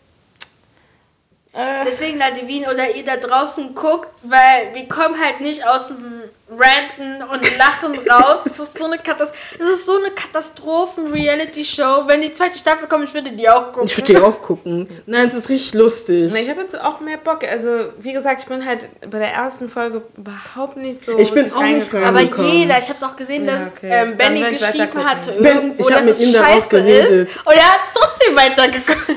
[1.85, 6.23] Deswegen, Leute, Wien oder ihr da draußen guckt, weil wir kommen halt nicht aus dem
[6.47, 8.41] Ranten und Lachen raus.
[8.45, 9.37] Es ist so eine Katastrophe.
[9.59, 12.03] Es ist so eine Katastrophen-Reality-Show.
[12.07, 13.87] Wenn die zweite Staffel kommt, ich würde die auch gucken.
[13.87, 14.87] ich würde die auch gucken.
[15.07, 16.31] Nein, es ist richtig lustig.
[16.35, 17.43] Ich habe jetzt auch mehr Bock.
[17.43, 21.17] Also, wie gesagt, ich bin halt bei der ersten Folge überhaupt nicht so.
[21.17, 22.05] Ich bin auch nicht reingekommen.
[22.05, 23.89] Aber jeder, ich habe es auch gesehen, Ja, dass okay.
[23.91, 27.37] ähm, Benny geschrieben hatte irgendwo, dass mit es scheiße ist.
[27.45, 29.09] Und er hat es trotzdem weitergeguckt.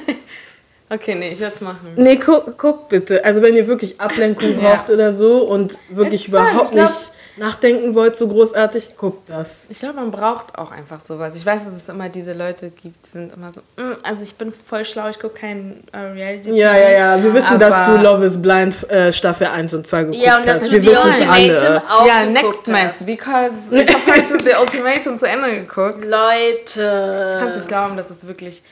[0.90, 1.92] Okay, nee, ich werde es machen.
[1.96, 3.24] Nee, guck, guck bitte.
[3.24, 4.74] Also wenn ihr wirklich Ablenkung Ja.
[4.74, 6.40] braucht oder so und wirklich It's fun.
[6.46, 9.68] überhaupt glaub- nicht nachdenken wollt, so großartig, guckt das.
[9.70, 11.36] Ich glaube, man braucht auch einfach sowas.
[11.36, 14.34] Ich weiß, dass es immer diese Leute gibt, die sind immer so, "Mm, also ich
[14.34, 17.22] bin voll schlau, ich gucke kein äh, reality Ja, ja, ja.
[17.22, 20.48] Wir wissen, dass du Love is Blind äh, Staffel 1 und 2 geguckt Ja, und
[20.48, 20.68] hast.
[20.68, 21.50] Wir wissen es alle.
[21.52, 26.04] Ultimatum auch Ja, next mess, because ich habe heute The Ultimatum zu Ende geguckt.
[26.04, 27.28] Leute.
[27.28, 28.62] Ich kann es nicht glauben, dass es wirklich,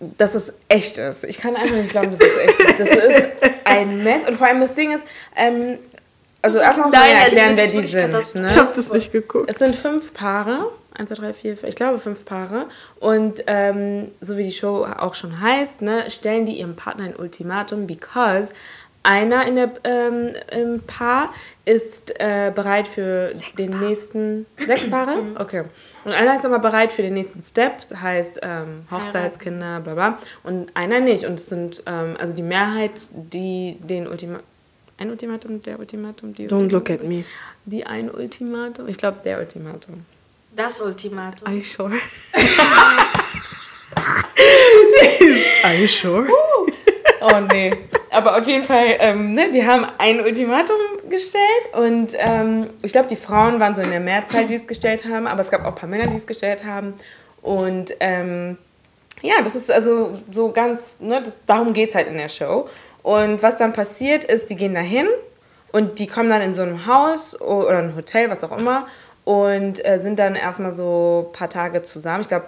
[0.00, 1.24] dass es echt ist.
[1.24, 2.80] Ich kann einfach nicht glauben, dass es echt ist.
[2.80, 3.26] Das ist
[3.64, 4.26] ein Mess.
[4.26, 5.04] Und vor allem das Ding ist,
[5.36, 5.78] ähm,
[6.42, 8.14] also erstmal muss man ja erklären, das wer die sind.
[8.18, 8.56] Ich Ne?
[8.56, 9.50] habe das nicht geguckt.
[9.50, 10.70] Es sind fünf Paare.
[10.94, 12.66] Eins, zwei, drei, vier, fünf, ich glaube fünf Paare.
[12.98, 17.14] Und ähm, so wie die Show auch schon heißt, ne, stellen die ihrem Partner ein
[17.16, 18.52] Ultimatum, because
[19.02, 21.32] einer in der, ähm, im Paar
[21.64, 24.46] ist äh, bereit für den nächsten.
[24.66, 25.16] Sechs Paare?
[25.38, 25.64] Okay.
[26.04, 30.18] Und einer ist aber bereit für den nächsten Step, das heißt ähm, Hochzeitskinder, bla bla.
[30.42, 31.24] Und einer nicht.
[31.24, 34.44] Und es sind ähm, also die Mehrheit, die den Ultimatum.
[34.98, 37.24] Ein Ultimatum, der Ultimatum, die Don't look at me.
[37.64, 38.86] die ein Ultimatum?
[38.86, 40.04] Ich glaube, der Ultimatum.
[40.54, 41.46] Das Ultimatum.
[41.46, 41.92] Are you sure?
[45.64, 46.26] Are you sure?
[47.20, 47.72] Oh nee.
[48.10, 50.76] Aber auf jeden Fall, ähm, ne, die haben ein Ultimatum
[51.08, 51.44] gestellt
[51.74, 55.26] und ähm, ich glaube, die Frauen waren so in der Mehrzahl, die es gestellt haben,
[55.26, 56.94] aber es gab auch ein paar Männer, die es gestellt haben.
[57.42, 58.58] Und ähm,
[59.22, 62.68] ja, das ist also so ganz, ne, das, darum geht es halt in der Show.
[63.02, 65.06] Und was dann passiert ist, die gehen dahin
[65.72, 68.86] und die kommen dann in so einem Haus oder ein Hotel, was auch immer,
[69.24, 72.22] und äh, sind dann erstmal so ein paar Tage zusammen.
[72.22, 72.46] Ich glaube,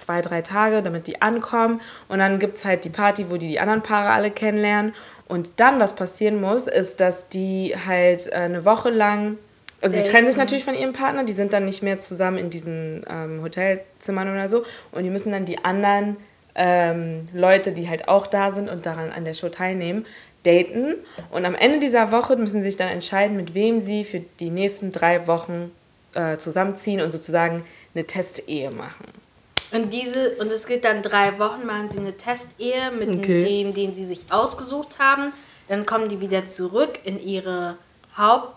[0.00, 1.80] zwei, drei Tage, damit die ankommen.
[2.08, 4.94] Und dann gibt es halt die Party, wo die die anderen Paare alle kennenlernen.
[5.28, 9.38] Und dann, was passieren muss, ist, dass die halt äh, eine Woche lang,
[9.80, 12.50] also die trennen sich natürlich von ihrem Partner, die sind dann nicht mehr zusammen in
[12.50, 14.64] diesen ähm, Hotelzimmern oder so.
[14.92, 16.16] Und die müssen dann die anderen
[16.54, 20.04] ähm, Leute, die halt auch da sind und daran an der Show teilnehmen,
[20.42, 20.96] daten.
[21.30, 24.50] Und am Ende dieser Woche müssen sie sich dann entscheiden, mit wem sie für die
[24.50, 25.70] nächsten drei Wochen
[26.14, 27.62] äh, zusammenziehen und sozusagen
[27.94, 29.06] eine Testehe machen.
[29.72, 33.42] Und diese, und es geht dann drei Wochen, machen sie eine Testehe mit Okay.
[33.44, 35.32] dem, den sie sich ausgesucht haben.
[35.68, 37.76] Dann kommen die wieder zurück in ihre
[38.16, 38.54] Haupt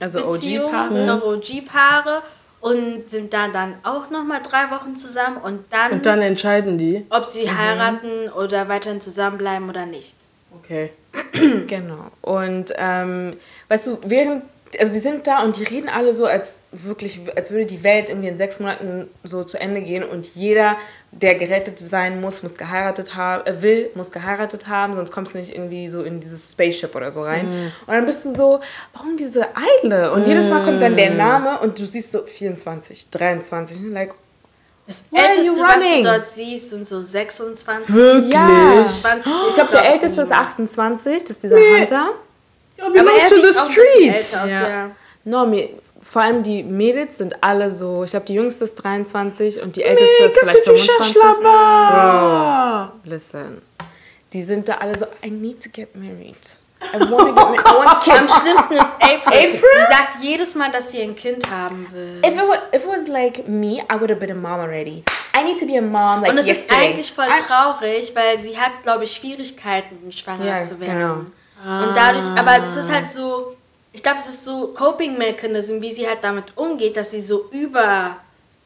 [0.00, 1.04] Also OG-Paare.
[1.06, 2.22] noch OG-Paare
[2.60, 7.04] und sind da dann auch nochmal drei Wochen zusammen und dann, Und dann entscheiden die.
[7.10, 10.14] ob sie heiraten oder weiterhin zusammenbleiben oder nicht.
[10.62, 10.90] Okay.
[11.66, 12.06] Genau.
[12.20, 13.36] Und ähm,
[13.68, 14.44] weißt du, während,
[14.78, 18.08] also die sind da und die reden alle so, als wirklich, als würde die Welt
[18.08, 20.76] irgendwie in sechs Monaten so zu Ende gehen und jeder,
[21.10, 25.38] der gerettet sein muss, muss geheiratet haben, äh, will, muss geheiratet haben, sonst kommst du
[25.38, 27.72] nicht irgendwie so in dieses Spaceship oder so rein.
[27.86, 28.60] Und dann bist du so,
[28.94, 29.46] warum diese
[29.82, 30.12] Eile?
[30.12, 34.14] Und jedes Mal kommt dann der Name und du siehst so 24, 23, like,
[34.86, 37.94] Das Why Älteste, was du dort siehst, sind so 26.
[37.94, 38.32] Wirklich?
[38.32, 38.84] Ja.
[38.86, 40.48] 20 Ich glaube, der älteste ist niemand.
[40.48, 41.80] 28, das ist dieser Nee.
[41.80, 42.10] Hunter.
[42.82, 44.32] Ja, we Aber er to sieht the auch streets.
[44.32, 44.68] älter aus, Ja.
[44.68, 44.90] ja.
[45.24, 45.68] No, mir,
[46.00, 49.82] vor allem die Mädels sind alle so, ich glaube, die jüngste ist 23 und die
[49.84, 51.44] älteste ist Qu'est-ce que vielleicht tu cherches 25.
[51.44, 52.88] là-bas?
[53.04, 53.62] Listen,
[54.32, 56.36] die sind da alle so, I need to get married.
[56.92, 57.60] I wanna get married.
[57.60, 59.20] I want Am schlimmsten ist April.
[59.26, 59.60] April?
[59.60, 62.18] Sie sagt jedes Mal, dass sie ein Kind haben will.
[62.28, 65.04] If it, was, if it was like me, I would have been a mom already.
[65.32, 66.86] I need to be a mom like Und es ist yesterday.
[66.88, 70.92] eigentlich voll traurig, weil sie hat, glaube ich, Schwierigkeiten, schwanger Ja, zu werden.
[70.98, 71.16] genau.
[71.64, 73.56] Und dadurch, aber es ist halt so,
[73.92, 77.48] ich glaube, es ist so Coping Mechanism, wie sie halt damit umgeht, dass sie so
[77.52, 78.16] über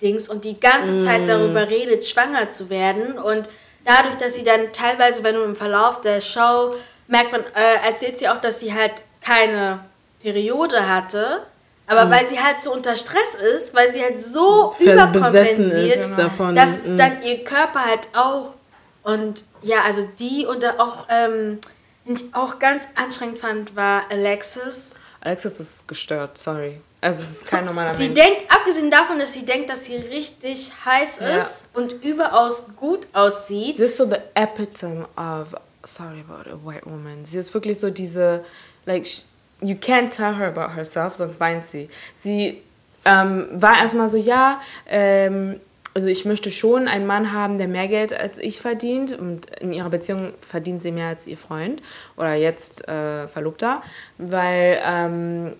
[0.01, 3.19] Dings und die ganze Zeit darüber redet, schwanger zu werden.
[3.19, 3.49] Und
[3.85, 6.75] dadurch, dass sie dann teilweise, wenn du im Verlauf der Show
[7.09, 9.81] merkt man, äh, erzählt sie auch, dass sie halt keine
[10.23, 11.43] Periode hatte.
[11.89, 16.55] Aber weil sie halt so unter Stress ist, weil sie halt so überkompensiert, ist davon.
[16.55, 16.97] dass Mhm.
[16.99, 18.55] dann ihr Körper halt auch
[19.05, 21.61] und ja, also die und auch, ähm,
[22.07, 24.95] den ich auch ganz anstrengend fand, war Alexis.
[25.21, 26.81] Alexis ist gestört, sorry.
[27.01, 28.15] Also es ist kein normaler Sie Mensch.
[28.21, 31.37] denkt, abgesehen davon, dass sie denkt, dass sie richtig heiß Ja.
[31.37, 35.55] ist und überaus gut aussieht, Sie ist so the epitome of
[35.85, 37.25] sorry about a white woman.
[37.25, 38.45] Sie ist wirklich so diese
[38.87, 39.07] like
[39.61, 41.89] you can't tell her about herself, sonst weint sie.
[42.21, 42.63] Sie
[43.05, 44.61] ähm, war erstmal so ja.
[44.87, 45.61] Ähm,
[45.97, 49.73] also ich möchte schon einen Mann haben, der mehr Geld als ich verdient und in
[49.73, 51.81] ihrer Beziehung verdient sie mehr als ihr Freund
[52.19, 53.81] oder jetzt äh, Verlobter,
[54.19, 55.55] weil ähm,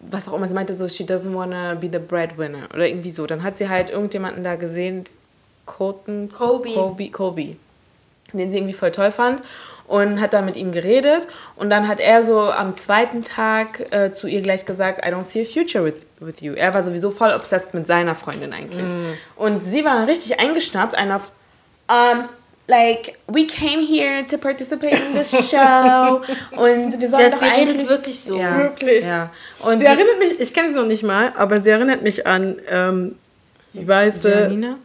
[0.00, 3.26] was auch immer sie meinte so she doesn't wanna be the breadwinner oder irgendwie so.
[3.26, 5.04] Dann hat sie halt irgendjemanden da gesehen,
[5.66, 6.72] Colton Kobe.
[6.72, 7.56] Kobe, Kobe
[8.32, 9.42] den sie irgendwie voll toll fand
[9.92, 14.10] und hat dann mit ihm geredet und dann hat er so am zweiten Tag äh,
[14.10, 16.54] zu ihr gleich gesagt, I don't see a future with, with you.
[16.54, 18.90] Er war sowieso voll obsessed mit seiner Freundin eigentlich.
[19.36, 21.28] Und sie war richtig eingeschnappt, einer auf,
[21.90, 22.24] um,
[22.68, 26.22] like, we came here to participate in this show
[26.56, 27.88] und wir sollen doch sie redet eigentlich...
[27.90, 28.38] wirklich so.
[28.38, 29.04] Ja, Wirklich?
[29.04, 29.30] Ja.
[29.58, 32.58] Und Sie erinnert mich, ich kenne sie noch nicht mal, aber sie erinnert mich an
[32.70, 33.16] ähm,
[33.74, 34.78] die weiße, Janina?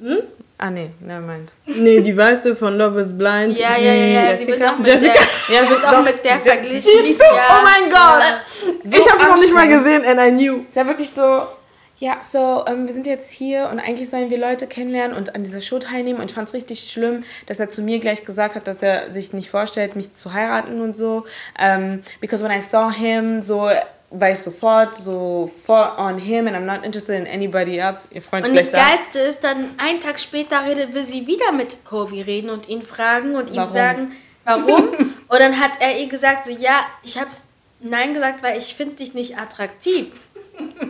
[0.00, 0.22] Hm?
[0.56, 1.52] Ah, nee, never mind.
[1.66, 3.58] nee, die weiße von Love is Blind.
[3.58, 4.72] ja, die, ja, ja, ja, sie wird Jessica?
[4.72, 5.12] auch mit Jessica?
[5.12, 6.92] der, Ja, sie wird auch mit der verglichen.
[7.02, 7.24] Siehst du?
[7.24, 7.42] Ja.
[7.50, 8.22] Oh mein Gott!
[8.84, 10.64] So ich habe es noch nicht mal gesehen and I knew.
[10.68, 11.42] Es war wirklich so,
[11.98, 15.42] ja, so, ähm, wir sind jetzt hier und eigentlich sollen wir Leute kennenlernen und an
[15.42, 16.20] dieser Show teilnehmen.
[16.20, 19.12] Und ich fand es richtig schlimm, dass er zu mir gleich gesagt hat, dass er
[19.12, 21.24] sich nicht vorstellt, mich zu heiraten und so.
[21.58, 23.68] Ähm, because when I saw him, so
[24.18, 28.02] war ich sofort so for on him and I'm not interested in anybody else.
[28.10, 28.78] Ihr Freund Und das da.
[28.82, 33.34] Geilste ist, dann einen Tag später will sie wieder mit Kobe reden und ihn fragen
[33.34, 33.72] und ihm Warum?
[33.72, 34.12] sagen,
[34.44, 34.88] warum.
[35.28, 37.42] und dann hat er ihr gesagt, so, ja, ich hab's
[37.80, 40.06] Nein gesagt, weil ich finde dich nicht attraktiv.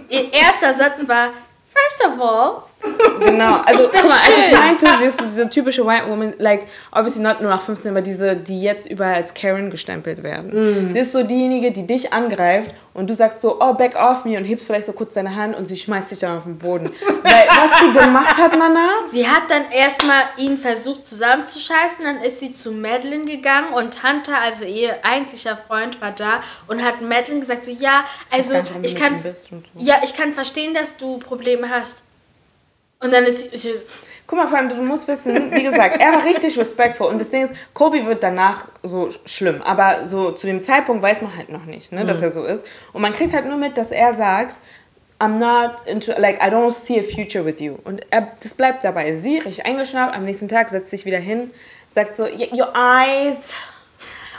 [0.09, 1.31] Ihr erster Satz war,
[1.73, 2.63] first of all,
[3.21, 6.09] Genau, also Ich bin guck mal, als ich meinte, sie ist so diese typische White
[6.09, 10.23] Woman, like, obviously not nur nach 15, aber diese, die jetzt überall als Karen gestempelt
[10.23, 10.93] werden.
[10.93, 14.37] Sie ist so diejenige, die dich angreift und du sagst so, oh, back off me
[14.37, 16.91] und hebst vielleicht so kurz deine Hand und sie schmeißt dich dann auf den Boden.
[17.23, 22.41] Weil, was sie gemacht hat, Nana, sie hat dann erstmal ihn versucht zusammenzuscheißen, dann ist
[22.41, 27.41] sie zu Madeline gegangen und Hunter, also ihr eigentlicher Freund, war da und hat Madeline
[27.41, 29.57] gesagt, so, ja, also ich mit kann, so.
[29.79, 32.03] ja, ich kann verstehen, dass du Probleme hast.
[33.05, 33.69] Und dann ist ich,
[34.27, 37.09] Guck mal, vor allem, du musst wissen, wie gesagt, er war richtig respektvoll.
[37.09, 39.61] Und das Ding ist, Kobe wird danach so schlimm.
[39.61, 42.65] Aber so zu dem Zeitpunkt weiß man halt noch nicht, ne, dass er so ist.
[42.95, 44.59] Und man kriegt halt nur mit, dass er sagt,
[45.21, 47.77] I'm not into, like, I don't see a future with you.
[47.85, 49.15] Und er, das bleibt dabei.
[49.17, 51.51] Sie, richtig eingeschnappt, am nächsten Tag setzt sich wieder hin,
[51.95, 53.51] sagt so, "Y- your eyes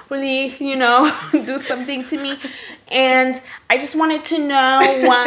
[0.09, 2.37] really, you know, do something to me.
[2.91, 5.25] And I just wanted to know why.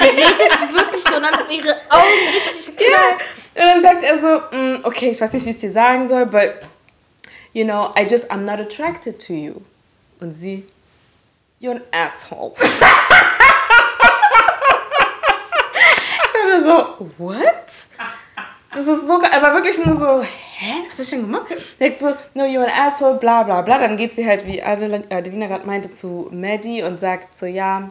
[0.00, 3.18] redet wirklich so und dann ihre Augen richtig klein.
[3.54, 6.08] Und dann sagt er so, "Mm, okay, ich weiß nicht, wie ich es dir sagen
[6.08, 6.54] soll, but,
[7.52, 9.62] you know, I just, I'm not attracted to you.
[10.20, 10.66] Und sie,
[11.60, 12.52] you're an asshole.
[12.56, 12.80] ich
[16.34, 17.44] war so, what?
[18.74, 19.30] Das ist so geil.
[19.32, 21.46] Er war wirklich nur so, hä, was hab ich denn gemacht?
[21.78, 23.78] Sagt so, no, you're an asshole, bla bla bla.
[23.78, 27.90] Dann geht sie halt, wie Adel- Adelina gerade meinte, zu Maddie und sagt so, ja,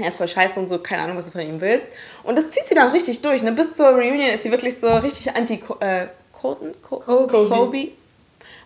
[0.00, 1.86] er ist voll scheiße und so, keine Ahnung, was du von ihm willst.
[2.24, 3.42] Und das zieht sie dann richtig durch.
[3.42, 3.52] Ne?
[3.52, 6.74] Bis zur Reunion ist sie wirklich so richtig anti äh, Colton?
[6.82, 7.48] Co Kobe.
[7.48, 7.88] Kobe.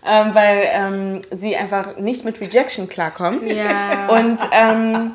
[0.04, 3.46] Ähm, weil ähm, sie einfach nicht mit Rejection klarkommt.
[3.46, 4.08] Ja.
[4.08, 5.12] Und ähm,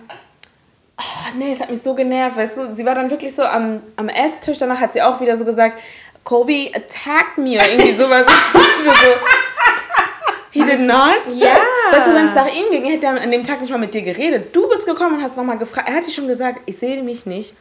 [0.97, 3.81] oh, nee, es hat mich so genervt, weißt du, sie war dann wirklich so am,
[3.95, 5.79] am Esstisch, danach hat sie auch wieder so gesagt,
[6.23, 8.25] Kobe attacked me oder irgendwie sowas.
[8.27, 9.17] Ich war so,
[10.51, 11.15] He did not?
[11.33, 11.57] Ja.
[11.91, 13.93] Weißt du, wenn es nach ihm ging, hätte er an dem Tag nicht mal mit
[13.93, 14.55] dir geredet.
[14.55, 15.89] Du bist gekommen und hast nochmal gefragt.
[15.89, 17.55] Er hat dir schon gesagt, ich sehe mich nicht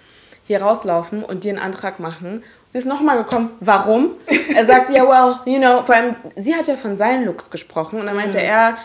[0.47, 2.43] hier rauslaufen und dir einen Antrag machen.
[2.68, 3.51] Sie ist nochmal gekommen.
[3.60, 4.12] Warum?
[4.55, 8.01] Er sagt, ja, well, you know, vor allem, sie hat ja von seinen Looks gesprochen
[8.01, 8.44] und dann meinte Mhm.
[8.44, 8.76] er,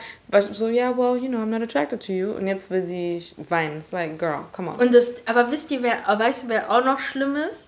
[0.42, 2.32] so, ja, yeah, well, you know, I'm not attracted to you.
[2.32, 3.78] Und jetzt will sie weinen.
[3.78, 4.76] It's like, girl, come on.
[4.78, 7.68] Und das, aber wisst ihr, wer, weißt du, wer auch noch schlimm ist?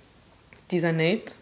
[0.72, 1.34] Dieser Nate.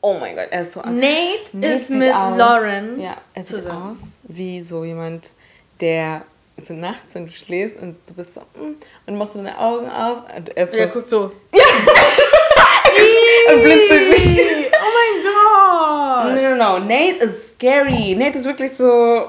[0.00, 0.96] Oh mein Gott, er ist so an.
[1.00, 3.92] Nate, Nate ist mit aus- Lauren Ja, er sieht zusammen.
[3.94, 5.32] aus wie so jemand,
[5.80, 6.22] der
[6.58, 10.18] so nachts, wenn du schläfst und du bist so, mm, und machst deine Augen auf
[10.36, 11.32] und er so, Der guckt so.
[13.52, 14.38] und blinzelt mich.
[14.72, 16.34] Oh mein Gott!
[16.34, 16.84] No, no, no.
[16.84, 18.14] Nate ist scary.
[18.16, 19.28] Nate ist wirklich so.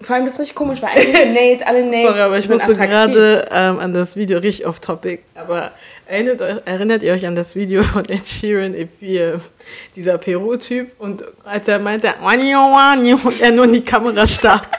[0.00, 2.76] Vor allem ist richtig komisch, weil eigentlich Nate, alle Nates Sorry, aber ich sind musste
[2.76, 5.22] gerade ähm, an das Video richtig off topic.
[5.34, 5.70] Aber
[6.06, 9.32] erinnert, euch, erinnert ihr euch an das Video von Ed Sheeran, wie
[9.94, 14.66] dieser Peru-Typ und als er meinte, "Wanio, wanio", und er nur in die Kamera starrt.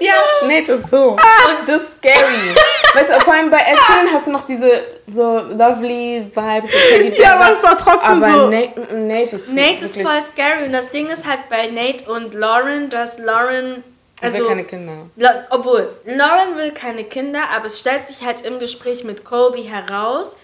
[0.00, 0.14] Ja,
[0.46, 1.16] Nate ist so.
[1.18, 1.58] Ah.
[1.60, 2.54] Und just scary.
[2.94, 6.70] Weißt du, vor allem bei Ed Sheeran hast du noch diese so lovely Vibes.
[6.70, 8.50] So Ja, aber es war trotzdem aber so.
[8.50, 12.10] Nate, mm, Nate ist Nate ist voll scary und das Ding ist halt bei Nate
[12.10, 13.84] und Lauren, dass Lauren.
[14.22, 14.92] Er will Also, keine Kinder.
[15.16, 19.62] La obwohl, Lauren will keine Kinder, aber es stellt sich halt im Gespräch mit Colby
[19.64, 20.36] heraus,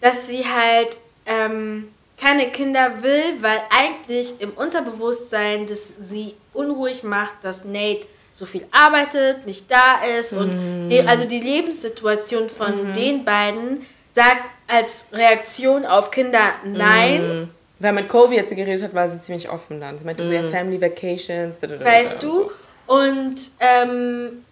[0.00, 1.88] dass sie halt ähm,
[2.20, 8.66] keine Kinder will, weil eigentlich im Unterbewusstsein das sie unruhig macht, dass Nate so viel
[8.72, 15.86] arbeitet, nicht da ist und die, also die Lebenssituation von den beiden sagt als Reaktion
[15.86, 17.48] auf Kinder nein.
[17.78, 19.96] Wer mit Kobe jetzt geredet hat, war sie ziemlich offen dann.
[19.98, 20.50] Sie meinte so, ja, Mhm.
[20.50, 21.60] Family Vacations.
[21.62, 22.50] Weißt du?
[22.86, 24.44] Und ähm,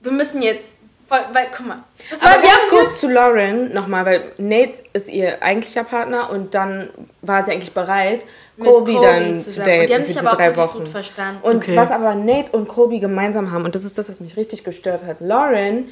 [0.00, 0.70] wir müssen jetzt,
[1.08, 4.32] voll, weil, guck mal, das Aber war, wir ganz haben kurz zu Lauren nochmal, weil
[4.38, 6.90] Nate ist ihr eigentlicher Partner und dann
[7.22, 8.24] war sie eigentlich bereit,
[8.60, 10.78] Colby dann zu daten Und die haben für sich aber auch drei Wochen.
[10.78, 11.40] gut verstanden.
[11.42, 11.76] Und Okay.
[11.76, 15.04] was aber Nate und Colby gemeinsam haben, und das ist das, was mich richtig gestört
[15.04, 15.88] hat, Lauren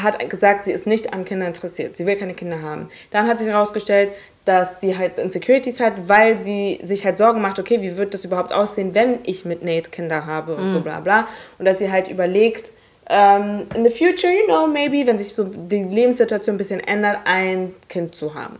[0.00, 1.96] hat gesagt, sie ist nicht an Kindern interessiert.
[1.96, 2.88] Sie will keine Kinder haben.
[3.10, 4.12] Dann hat sich herausgestellt,
[4.44, 8.24] dass sie halt Insecurities hat, weil sie sich halt Sorgen macht, okay, wie wird das
[8.24, 11.26] überhaupt aussehen, wenn ich mit Nate Kinder habe und so bla bla.
[11.58, 12.70] Und dass sie halt überlegt,
[13.08, 17.18] ähm, in the future, you know, maybe, wenn sich so die Lebenssituation ein bisschen ändert,
[17.24, 18.58] ein Kind zu haben.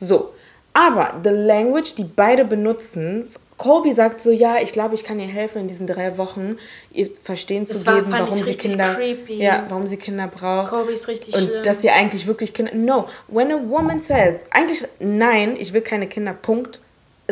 [0.00, 0.32] So.
[0.74, 3.28] Aber the language, die beide benutzen,
[3.58, 6.56] Colby sagt so, ja, ich glaube, ich kann ihr helfen in diesen drei Wochen,
[6.90, 9.34] ihr verstehen zu Das war- geben, warum sie Kinder, creepy.
[9.34, 10.70] ja, warum sie Kinder braucht.
[10.70, 11.62] Colby ist richtig und schlimm.
[11.62, 12.74] dass sie eigentlich wirklich Kinder.
[12.74, 16.32] No, when a woman says, eigentlich nein, ich will keine Kinder.
[16.32, 16.80] Punkt.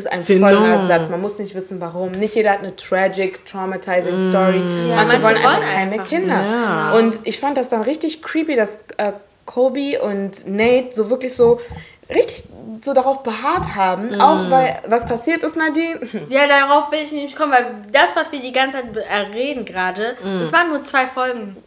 [0.07, 0.87] Ist ein voller.
[0.87, 1.09] Satz.
[1.09, 2.13] Man muss nicht wissen, warum.
[2.13, 4.59] Nicht jeder hat eine tragic, traumatizing Story.
[4.89, 6.41] Ja, manche, manche wollen einfach wollen keine einfach Kinder.
[6.43, 6.93] Ja.
[6.93, 9.13] Und ich fand das dann richtig creepy, dass äh,
[9.47, 11.61] Colby und Nate so wirklich so
[12.09, 12.45] richtig
[12.83, 14.17] so darauf beharrt haben.
[14.17, 14.21] Mm.
[14.21, 16.01] Auch bei was passiert ist, Nadine.
[16.29, 19.65] Ja, darauf will ich nämlich kommen, weil das, was wir die ganze Zeit äh, reden
[19.65, 20.41] gerade, Mm.
[20.41, 21.57] das waren nur zwei Folgen.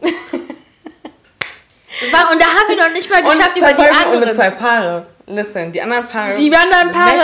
[2.00, 4.14] Das war, und da haben wir noch nicht mal geschafft, über zwei die Folgen und
[4.14, 4.32] anderen.
[4.34, 5.06] zwei Paare.
[5.26, 6.34] Listen, die anderen Paare.
[6.34, 7.20] Die anderen Paare,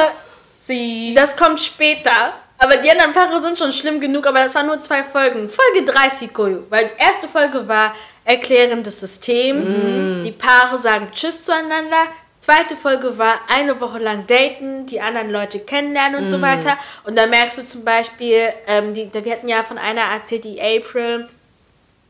[0.70, 1.12] Messi.
[1.14, 2.34] das kommt später.
[2.62, 5.48] Aber die anderen Paare sind schon schlimm genug, aber das waren nur zwei Folgen.
[5.48, 6.64] Folge 30, Koyo.
[6.68, 7.94] Weil die erste Folge war
[8.24, 9.66] Erklären des Systems.
[10.24, 12.04] Die Paare sagen Tschüss zueinander.
[12.38, 16.76] Zweite Folge war eine Woche lang daten, die anderen Leute kennenlernen und so weiter.
[17.04, 20.60] Und da merkst du zum Beispiel, ähm, die, wir hatten ja von einer erzählt, die
[20.60, 21.28] April,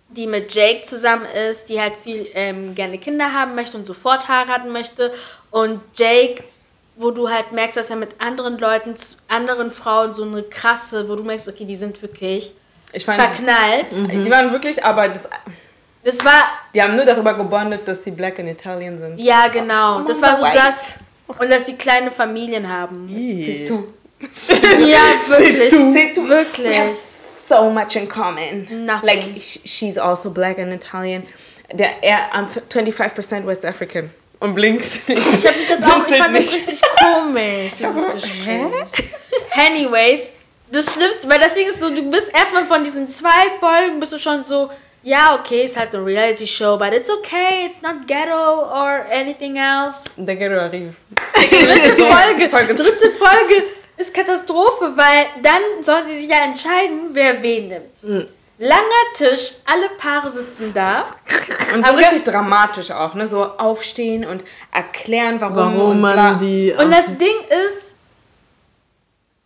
[0.08, 4.26] die mit Jake zusammen ist, die halt viel ähm, gerne Kinder haben möchte und sofort
[4.28, 5.12] heiraten möchte.
[5.50, 6.42] Und Jake,
[7.00, 8.94] wo du halt merkst, dass er mit anderen Leuten,
[9.28, 12.52] anderen Frauen so eine krasse, wo du merkst, okay, die sind wirklich
[12.92, 13.86] Ich fand, verknallt.
[13.92, 15.28] die waren wirklich, aber das,
[16.04, 16.44] Das war,
[16.74, 19.18] die haben nur darüber gebondet, dass sie Black in Italien sind.
[19.18, 20.56] ja genau, das war so white.
[20.56, 20.94] das.
[21.38, 23.06] Und dass sie kleine Familien haben.
[23.08, 23.84] Tu.
[24.78, 24.98] Ja,
[25.28, 25.70] wirklich.
[25.72, 26.24] Sie tu.
[26.24, 26.78] We Wirklich.
[26.78, 26.92] have
[27.48, 28.84] so much in common.
[28.84, 29.06] Nothing.
[29.06, 31.22] Like, sh- she's also black and Italian.
[31.72, 34.10] Der, er, I'm 25% West African.
[34.40, 34.84] Und blinkt.
[35.06, 36.68] Ich habe mich das auch, ich fand das nicht.
[36.68, 39.10] richtig komisch, dieses Gespräch.
[39.54, 40.32] Anyways,
[40.72, 44.12] das Schlimmste, weil das Ding ist so, du bist erstmal von diesen zwei Folgen, bist
[44.12, 44.70] du schon so,
[45.02, 50.04] ja, okay, ist halt eine Reality-Show, but it's okay, it's not ghetto or anything else.
[50.16, 50.94] Der Ghetto Arrive.
[51.34, 53.64] Dritte Folge, dritte Folge
[53.96, 58.28] ist Katastrophe, weil dann sollen sie sich ja entscheiden, wer wen nimmt.
[58.62, 61.06] Langer Tisch, alle Paare sitzen da.
[61.74, 63.26] Und so richtig dramatisch auch, ne?
[63.26, 65.56] So aufstehen und erklären, warum.
[65.56, 66.74] Warum man die.
[66.78, 67.94] Und das Ding ist,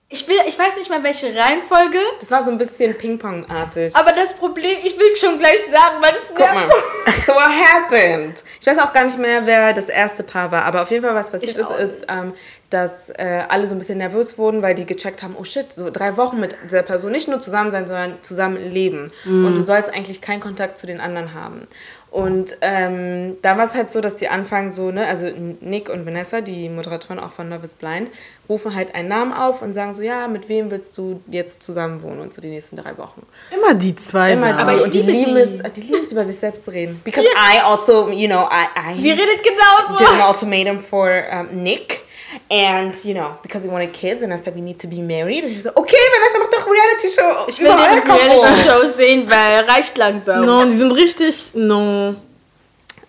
[0.09, 3.95] ich, will, ich weiß nicht mal welche Reihenfolge, Das war so ein bisschen Ping-Pong-artig.
[3.95, 6.69] aber das Problem, ich will schon gleich sagen, weil es Guck mal.
[7.25, 8.43] So what happened?
[8.61, 11.15] Ich weiß auch gar nicht mehr, wer das erste Paar war, aber auf jeden Fall,
[11.15, 12.35] was passiert Ich ist, ist, ähm,
[12.71, 15.91] dass äh, alle so ein bisschen nervös wurden, weil die gecheckt haben, oh shit, so
[15.91, 19.13] drei Wochen mit dieser Person nicht nur zusammen sein, sondern zusammen leben.
[19.25, 19.47] Mhm.
[19.47, 21.67] Und du sollst eigentlich keinen Kontakt zu den anderen haben.
[22.11, 25.27] Und ähm, da war es halt so, dass die anfangen so, ne, also
[25.61, 28.09] Nick und Vanessa, die Moderatoren auch von Love is Blind,
[28.49, 32.05] rufen halt einen Namen auf und sagen so, ja, mit wem willst du jetzt zusammen
[32.05, 33.27] wohnen und so die nächsten drei Wochen.
[33.51, 35.41] Immer die zwei Immer die, Aber ich und die liebe lieben die.
[35.67, 37.01] es, die lieben es über sich selbst zu reden.
[37.03, 39.99] Because I also, you know, I, Die I redet genauso.
[39.99, 42.04] did an ultimatum for um, Nick.
[42.51, 45.45] And, you know, because they wanted kids and I said, we need to be married.
[45.45, 47.47] Und ich so, okay, Vanessa, mach doch Reality Show.
[47.49, 50.45] Ich will die Reality-Shows sehen, weil reicht langsam.
[50.45, 51.51] No, die sind richtig.
[51.55, 52.17] No.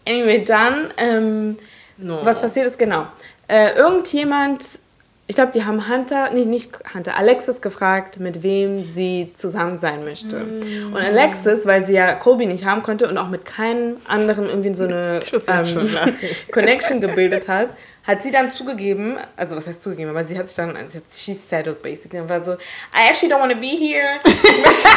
[0.07, 1.57] Anyway, dann, ähm,
[1.97, 2.19] No.
[2.23, 3.07] was passiert ist, genau.
[3.47, 4.79] Äh, irgendjemand,
[5.27, 10.03] ich glaube, die haben Hunter, nee, nicht Hunter, Alexis gefragt, mit wem sie zusammen sein
[10.03, 10.37] möchte.
[10.37, 10.93] Mm.
[10.93, 14.75] Und Alexis, weil sie ja Colby nicht haben konnte und auch mit keinem anderen irgendwie
[14.75, 15.89] so eine lachen.
[16.51, 17.69] Connection gebildet hat,
[18.05, 21.05] hat sie dann zugegeben, also was heißt zugegeben, aber sie hat sich dann, sie hat,
[21.11, 24.19] she settled basically und war so, I actually don't want to be here.
[24.23, 24.89] Ich möchte,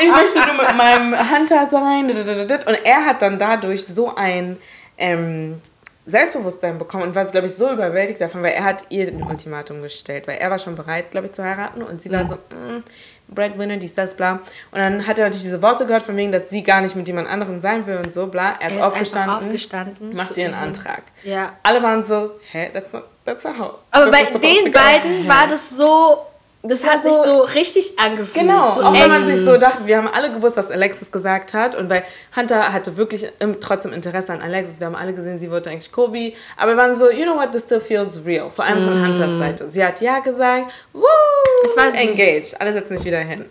[0.04, 2.08] ich möchte nur mit meinem Hunter sein.
[2.08, 4.56] Und er hat dann dadurch so ein
[4.96, 5.60] ähm,
[6.04, 9.82] Selbstbewusstsein bekommen und war, glaube ich, so überwältigt davon, weil er hat ihr ein Ultimatum
[9.82, 12.82] gestellt, weil er war schon bereit, glaube ich, zu heiraten und sie war so, mm,
[13.28, 14.40] Breadwinner, dies, das, bla.
[14.72, 17.06] Und dann hat er natürlich diese Worte gehört, von wegen, dass sie gar nicht mit
[17.06, 18.56] jemand anderem sein will und so, bla.
[18.60, 20.16] Er ist, Er ist aufgestanden, aufgestanden.
[20.16, 21.02] macht ihr einen Antrag.
[21.22, 21.52] Ja.
[21.62, 23.74] Alle waren so, hä, that's not, that's not how.
[23.92, 26.26] Aber this bei den beiden war das so,
[26.64, 28.46] das hat sich so richtig angefühlt.
[28.46, 29.36] Genau, so auch wenn man echt.
[29.36, 31.74] sich so dachte, wir haben alle gewusst, was Alexis gesagt hat.
[31.74, 32.04] Und weil
[32.36, 33.26] Hunter hatte wirklich
[33.60, 36.94] trotzdem Interesse an Alexis, wir haben alle gesehen, sie wollte eigentlich Kobe, aber wir waren
[36.94, 39.70] so, you know what, this still feels real, vor allem von Hunters Seite.
[39.70, 41.02] Sie hat ja gesagt, woo,
[41.64, 43.46] Es war engaged, alle setzen sich wieder hin.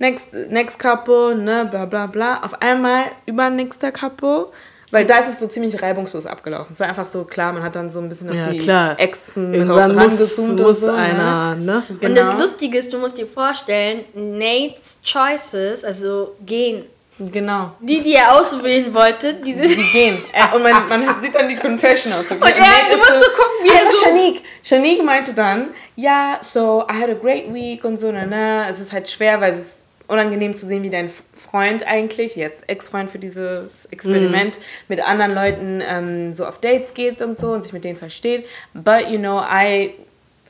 [0.00, 4.48] Next, next couple, ne, bla bla bla, auf einmal übernächster couple,
[4.94, 6.72] weil da ist es so ziemlich reibungslos abgelaufen.
[6.72, 8.98] Es war einfach so klar, man hat dann so ein bisschen auf Ja, die klar.
[8.98, 10.94] Exen Irgendwann muss, und muss so, ne?
[10.94, 11.82] einer, ne?
[11.88, 12.14] Und Genau.
[12.32, 16.84] das Lustige ist, du musst dir vorstellen, Nates Choices, also gehen,
[17.18, 17.72] Genau.
[17.80, 20.18] die, die er auswählen wollte, diese Die gehen.
[20.32, 22.24] Äh, Und man, man sieht dann die Confessionals.
[22.30, 22.34] Okay?
[22.42, 24.42] Und er- Nate du musst so gucken, wie er also so- Shanique.
[24.64, 28.68] Shanique meinte dann, ja, so, I had a great week und so, na, na.
[28.68, 32.68] Es ist halt schwer, weil es ist unangenehm zu sehen, wie dein Freund eigentlich, jetzt
[32.68, 34.58] Ex-Freund für dieses Experiment,
[34.88, 38.46] mit anderen Leuten ähm, so auf Dates geht und so und sich mit denen versteht.
[38.74, 39.94] But, you know, I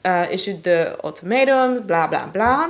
[0.07, 2.69] uh, issued the ultimatum, bla bla bla.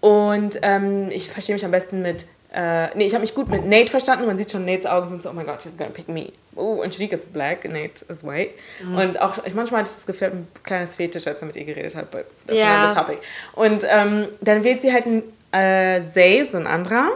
[0.00, 2.24] Und ähm, ich verstehe mich am besten mit,
[2.54, 4.26] äh, nee, ich habe mich gut mit Nate verstanden.
[4.26, 6.32] Man sieht schon, Nates Augen sind so, oh my God, she's gonna pick me.
[6.56, 8.50] Oh, und Shanique ist black, Nate ist white.
[8.96, 11.64] Und auch, ich, manchmal hatte ich das Gefühl, ein kleines Fetisch, als er mit ihr
[11.64, 12.82] geredet hat, but that's Ja.
[12.84, 13.18] another topic.
[13.54, 15.22] Und ähm, dann wählt sie halt ein
[15.52, 17.08] äh, Zay, so ein anderer.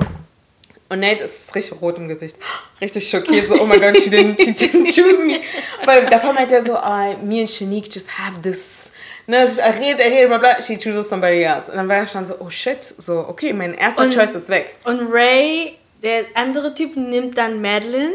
[0.88, 2.36] Und Nate ist richtig rot im Gesicht.
[2.80, 5.40] Richtig schockiert, so, oh my God, she didn't, she didn't choose me.
[5.84, 8.92] Weil davor meint er so, oh, me and Shanique just have this.
[9.26, 11.70] Ne, also er redet, er redet, bla bla, she chooses somebody else.
[11.70, 14.48] Und dann war er schon so, oh shit, so, okay, mein erster Und- Choice ist
[14.50, 14.76] weg.
[14.84, 18.12] Und Ray, der andere Typ, nimmt dann Madeline.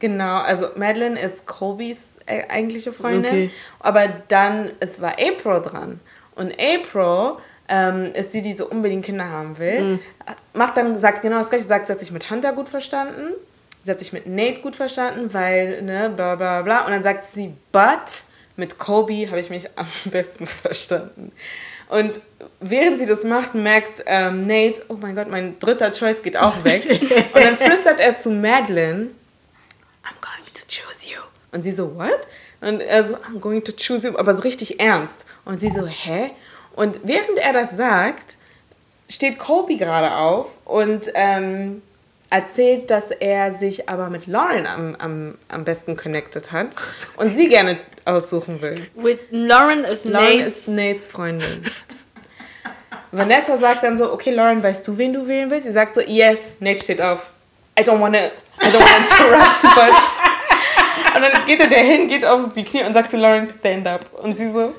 [0.00, 3.50] Genau, also Madeline ist Colbys äh, eigentliche Freundin, Okay.
[3.80, 6.00] aber dann, es war April dran.
[6.36, 7.34] Und April
[7.68, 9.98] ähm, ist die, die so unbedingt Kinder haben will,
[10.54, 13.34] macht dann, sagt genau das gleiche, sagt, sie hat sich mit Hunter gut verstanden,
[13.84, 16.84] sie hat sich mit Nate gut verstanden, weil, ne, bla bla bla.
[16.84, 18.24] Und dann sagt sie, but
[18.56, 21.32] mit Kobe habe ich mich am besten verstanden.
[21.88, 22.20] Und
[22.60, 26.64] während sie das macht, merkt ähm, Nate, oh mein Gott, mein dritter Choice geht auch
[26.64, 26.84] weg.
[27.34, 29.10] Und dann flüstert er zu Madeline,
[30.04, 31.20] I'm going to choose you.
[31.52, 32.26] Und sie so, what?
[32.60, 35.24] Und er so, I'm going to choose you, aber so richtig ernst.
[35.44, 36.32] Und sie so, hä?
[36.78, 38.38] Und während er das sagt,
[39.08, 41.82] steht Kobe gerade auf und ähm,
[42.30, 46.76] erzählt, dass er sich aber mit Lauren am, am, am besten connected hat
[47.16, 48.86] und sie gerne aussuchen will.
[48.94, 50.56] With Lauren ist Lauren Nates.
[50.56, 51.64] ist Nates Freundin.
[53.10, 55.66] Vanessa sagt dann so, okay, Lauren, weißt du, wen du wählen willst?
[55.66, 56.52] Sie sagt so, yes.
[56.60, 57.32] Nate steht auf.
[57.76, 61.16] I don't wanna, I don't wanna interrupt, but...
[61.16, 64.06] Und dann geht er dahin, geht auf die Knie und sagt zu Lauren, stand up.
[64.22, 64.74] Und sie so...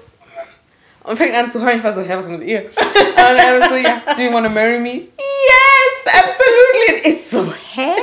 [1.10, 1.77] Und fängt an zu heulen.
[1.77, 2.65] Ich war so, hä, was ist mit ihr?
[2.65, 5.07] Und er so, ja, do you wanna marry me?
[5.18, 6.98] Yes, absolutely.
[6.98, 7.94] Und ich so, hä?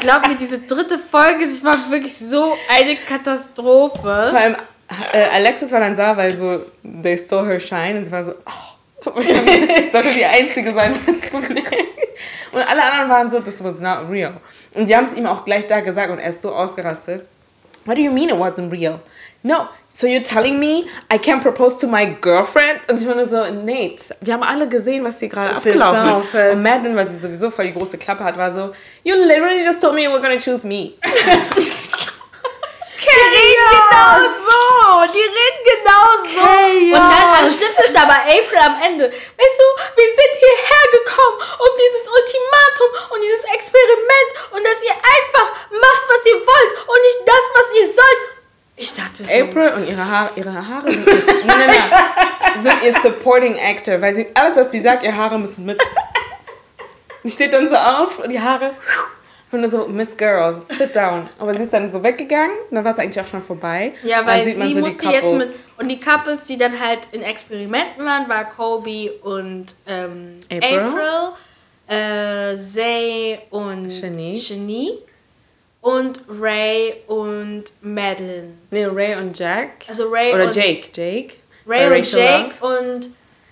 [0.00, 4.02] Glaub mir, diese dritte Folge, es war wirklich so eine Katastrophe.
[4.02, 4.56] Vor allem,
[5.14, 6.66] äh, Alexis war dann da, weil so,
[7.02, 7.96] they stole her shine.
[7.96, 10.92] Und sie war so, oh, ich sollte die Einzige sein.
[12.52, 14.34] und alle anderen waren so, this was not real.
[14.74, 17.24] Und die haben es ihm auch gleich da gesagt und er ist so ausgerastet.
[17.86, 19.00] What do you mean it wasn't real?
[19.46, 22.80] No, so you're telling me I can't propose to my girlfriend?
[22.88, 26.52] Und ich meine so, Nate, wir haben alle gesehen, was hier gerade ist abgelaufen ist.
[26.54, 28.72] Und Madeline, weil sie sowieso voll die große Klappe hat, war so,
[29.02, 30.94] you literally just told me you were gonna choose me.
[33.04, 34.16] genau
[34.48, 35.12] so.
[35.12, 36.40] Die reden genau so.
[36.40, 36.96] Chaos.
[36.96, 39.12] Und dann schlimmsten ist aber April am Ende.
[39.12, 44.96] Weißt du, wir sind hierher gekommen, um dieses Ultimatum und dieses Experiment und dass ihr
[44.96, 48.33] einfach macht, was ihr wollt und nicht das, was ihr sollt.
[48.76, 49.32] Ich dachte so.
[49.32, 51.14] April und ihre Haare, ihre Haare sind, ihr,
[51.46, 55.38] nein, nein, nein, sind ihr Supporting Actor, weil sie alles, was sie sagt, ihre Haare
[55.38, 55.80] müssen mit.
[57.22, 58.72] Sie steht dann so auf und die Haare.
[59.52, 61.28] Und nur so, Miss Girls, sit down.
[61.38, 63.92] Aber sie ist dann so weggegangen, dann war es eigentlich auch schon vorbei.
[64.02, 65.48] Ja, Dann weil sie so musste jetzt mit.
[65.78, 70.80] Und die Couples, die dann halt in Experimenten waren, war Kobe und ähm, April.
[70.80, 74.36] April, äh, Zay und Shani.
[74.36, 74.98] Shani
[75.84, 78.54] und Ray und Madeline.
[78.70, 79.84] Nee, Ray und Jack.
[79.86, 80.88] Also Ray Oder und Jake.
[80.94, 81.34] Jake.
[81.66, 82.78] Ray und Jake Love.
[82.78, 83.10] und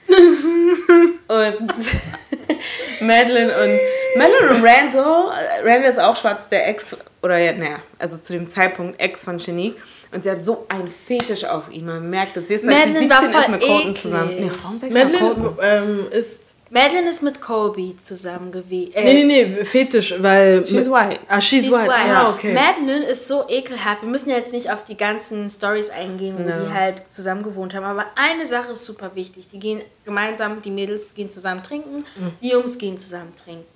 [1.28, 1.72] Und
[3.00, 3.80] Madeline und
[4.16, 5.32] Madeline und Randall.
[5.62, 9.38] Randall ist auch schwarz, der Ex, oder ja, naja, also zu dem Zeitpunkt Ex von
[9.38, 9.76] Shanique.
[10.10, 11.86] Und sie hat so einen Fetisch auf ihn.
[11.86, 12.48] Man merkt das.
[12.48, 13.98] Sie ist seit sie Madeline war 17 ist voll mit Colton eklig.
[14.02, 14.36] zusammen.
[14.38, 15.56] Nee, warum sag ich mal Madeline Colton?
[15.62, 16.54] ähm, ist.
[16.74, 18.94] Madeline ist mit Kobe zusammen gewesen.
[18.94, 20.64] Äh, Nee, nee, nee, Fetisch, weil.
[20.66, 21.20] She's white.
[21.28, 21.86] Ah, she's, She's white.
[21.86, 22.14] white.
[22.16, 22.54] Ah, okay.
[22.54, 24.00] Madeline ist so ekelhaft.
[24.02, 26.66] Wir müssen jetzt nicht auf die ganzen Stories eingehen, wo No.
[26.66, 27.84] die halt zusammen gewohnt haben.
[27.84, 29.48] Aber eine Sache ist super wichtig.
[29.52, 32.32] Die gehen gemeinsam, die Mädels gehen zusammen trinken, Mhm.
[32.40, 33.66] die Jungs gehen zusammen trinken.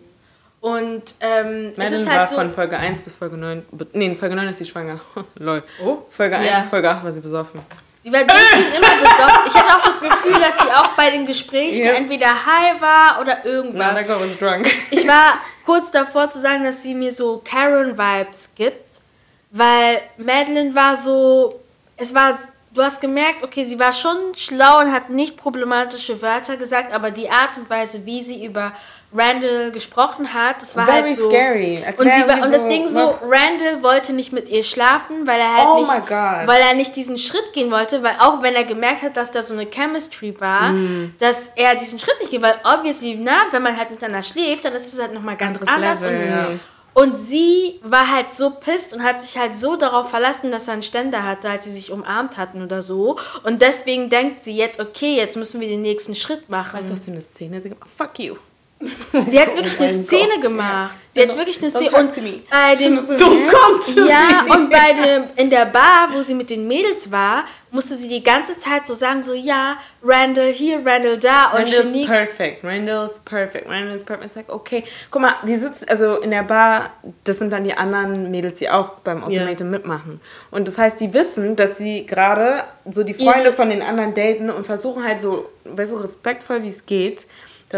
[0.62, 2.36] Und ähm, es Madeline ist war halt so.
[2.36, 3.62] von Folge 1 bis Folge 9.
[3.73, 4.98] be- Nee, in Folge 9 ist sie schwanger.
[5.39, 5.62] Lol.
[5.85, 5.98] Oh.
[6.09, 6.60] Folge 1 Ja.
[6.60, 7.60] bis Folge 8 war sie besoffen.
[8.07, 9.47] Sie war durchgehend immer besoffen.
[9.49, 11.93] Ich hatte auch das Gefühl, dass sie auch bei den Gesprächen Ja.
[11.95, 13.78] entweder high war oder irgendwas.
[13.85, 14.69] Na, that girl was drunk.
[14.93, 19.01] Ich war kurz davor zu sagen, dass sie mir so Karen-Vibes gibt,
[19.51, 21.59] weil Madeline war so,
[21.97, 22.39] es war,
[22.73, 27.11] du hast gemerkt, okay, sie war schon schlau und hat nicht problematische Wörter gesagt, aber
[27.11, 28.70] die Art und Weise, wie sie über
[29.16, 31.30] Randall gesprochen hat, das war Very halt so.
[31.30, 31.82] scary.
[31.86, 35.40] Als Und, war, und das so- Ding so, Randall wollte nicht mit ihr schlafen, weil
[35.40, 36.10] er halt Oh nicht,
[36.48, 39.43] weil er nicht diesen Schritt gehen wollte, weil auch wenn er gemerkt hat, dass da
[39.43, 41.14] so eine Chemistry war, Mm.
[41.18, 44.74] dass er diesen Schritt nicht geht, weil obviously, na, wenn man halt miteinander schläft, dann
[44.74, 46.01] ist es halt nochmal ganz Anderes anders.
[46.02, 46.47] Level, und, ja.
[46.94, 50.74] und sie war halt so pisst und hat sich halt so darauf verlassen, dass er
[50.74, 53.16] einen Ständer hatte, als sie sich umarmt hatten oder so.
[53.44, 56.78] Und deswegen denkt sie jetzt, okay, jetzt müssen wir den nächsten Schritt machen.
[56.78, 58.34] Weißt du, was für eine Szene sie gemacht Fuck you.
[58.78, 60.97] Sie hat wirklich Oh eine Szene Gott, gemacht.
[61.12, 61.90] Sie Don't- hat wirklich eine Szene.
[61.97, 64.53] Und bei dem come to ja, me.
[64.55, 68.23] und bei dem, in der Bar, wo sie mit den Mädels war, musste sie die
[68.23, 72.07] ganze Zeit so sagen, so, ja, Randall hier, Randall da und Randall's Shanique.
[72.07, 72.65] perfect.
[72.65, 73.66] Randall's perfect.
[73.66, 74.27] Randall's perfect.
[74.27, 74.85] Ich sag, okay.
[75.11, 76.90] Guck mal, die sitzt, also in der Bar,
[77.24, 80.20] das sind dann die anderen Mädels, die auch beim Ultimatum mitmachen.
[80.51, 84.12] Und das heißt, die wissen, dass sie gerade so die Freunde Ihre- von den anderen
[84.12, 87.27] daten und versuchen halt so, weißt du, respektvoll wie es geht,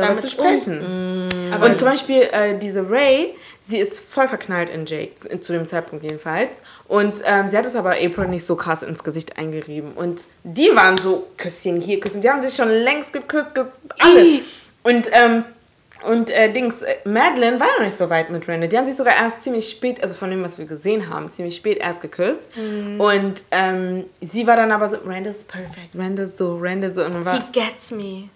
[0.01, 1.29] darüber Damit zu sprechen.
[1.53, 5.67] Aber Und zum Beispiel äh, diese Ray, sie ist voll verknallt in Jake, zu- dem
[5.69, 6.59] Zeitpunkt jedenfalls.
[6.87, 9.93] Und ähm, sie hat es aber April nicht so krass ins Gesicht eingerieben.
[9.93, 13.65] Und die waren so, Küsschen hier, Küsschen, die haben sich schon längst geküsst, ge
[13.99, 14.41] alles.
[14.83, 15.45] Und, ähm,
[16.07, 18.69] und äh, Dings, äh, Madeline war noch nicht so weit mit Randall.
[18.69, 21.57] Die haben sich sogar erst ziemlich spät, also von dem, was wir gesehen haben, ziemlich
[21.57, 22.49] spät erst geküsst.
[22.99, 27.05] Und ähm, sie war dann aber so, Randall's perfect, Randall so, Randall so.
[27.05, 28.29] Und war, he gets me.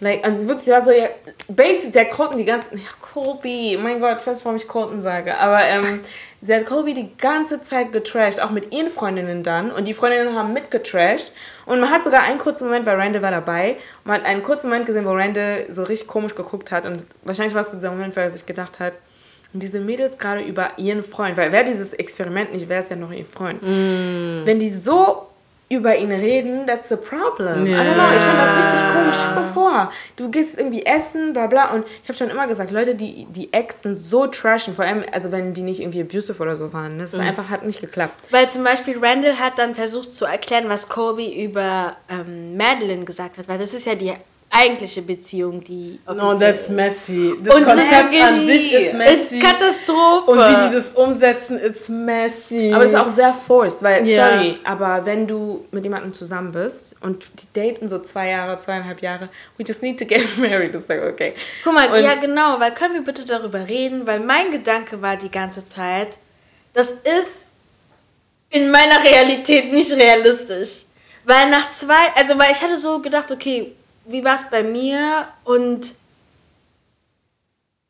[0.00, 1.08] Like, und sie wirklich, war so, ja,
[1.48, 5.02] basic, sie hat Colton die ganze, ja, Colby, mein Gott, ich weiß warum ich Colton
[5.02, 6.00] sage, aber ähm,
[6.40, 10.34] sie hat Colby die ganze Zeit getrashed, auch mit ihren Freundinnen dann, und die Freundinnen
[10.34, 11.32] haben mitgetrashed,
[11.66, 14.70] und man hat sogar einen kurzen Moment, weil Randall war dabei, man hat einen kurzen
[14.70, 18.16] Moment gesehen, wo Randall so richtig komisch geguckt hat, und wahrscheinlich war es dieser Moment,
[18.16, 18.94] weil er sich gedacht hat,
[19.52, 22.96] und diese Mädels gerade über ihren Freund, weil wäre dieses Experiment nicht, wäre es ja
[22.96, 23.62] noch ihr Freund.
[23.62, 25.28] Wenn die so
[25.68, 27.66] über ihn reden, that's the problem.
[27.66, 29.16] I don't know, ich finde das richtig komisch.
[29.16, 31.72] Stell dir vor, du gehst irgendwie essen, bla bla.
[31.72, 35.04] Und ich habe schon immer gesagt, Leute, die, die Ex sind so trashen, vor allem,
[35.10, 37.00] also wenn die nicht irgendwie abusive oder so waren.
[37.00, 38.14] Das ist einfach hat nicht geklappt.
[38.30, 43.38] Weil zum Beispiel Randall hat dann versucht zu erklären, was Kobe über ähm, Madeline gesagt
[43.38, 44.12] hat, weil das ist ja die
[44.56, 47.34] eigentliche Beziehung, die No, that's messy.
[47.42, 49.36] Das Und das ist Konzept an sich ist messy.
[49.38, 50.30] ist Katastrophe.
[50.30, 52.72] Und wie die das umsetzen, it's messy.
[52.72, 54.30] Aber es ist auch sehr forced, weil, Ja.
[54.30, 59.02] sorry, aber wenn du mit jemandem zusammen bist und die daten so zwei Jahre, zweieinhalb
[59.02, 59.28] Jahre,
[59.58, 61.34] we just need to get married, ist like, okay.
[61.62, 65.16] Guck mal, Und- ja genau, weil können wir bitte darüber reden, weil mein Gedanke war
[65.16, 66.18] die ganze Zeit,
[66.72, 67.48] das ist
[68.50, 70.84] in meiner Realität nicht realistisch.
[71.24, 73.72] Weil nach zwei, also weil ich hatte so gedacht, okay,
[74.06, 75.94] wie war es bei mir und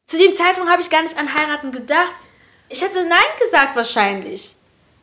[0.07, 2.15] zu dem Zeitpunkt habe ich gar nicht an heiraten gedacht.
[2.69, 4.55] Ich hätte nein gesagt wahrscheinlich.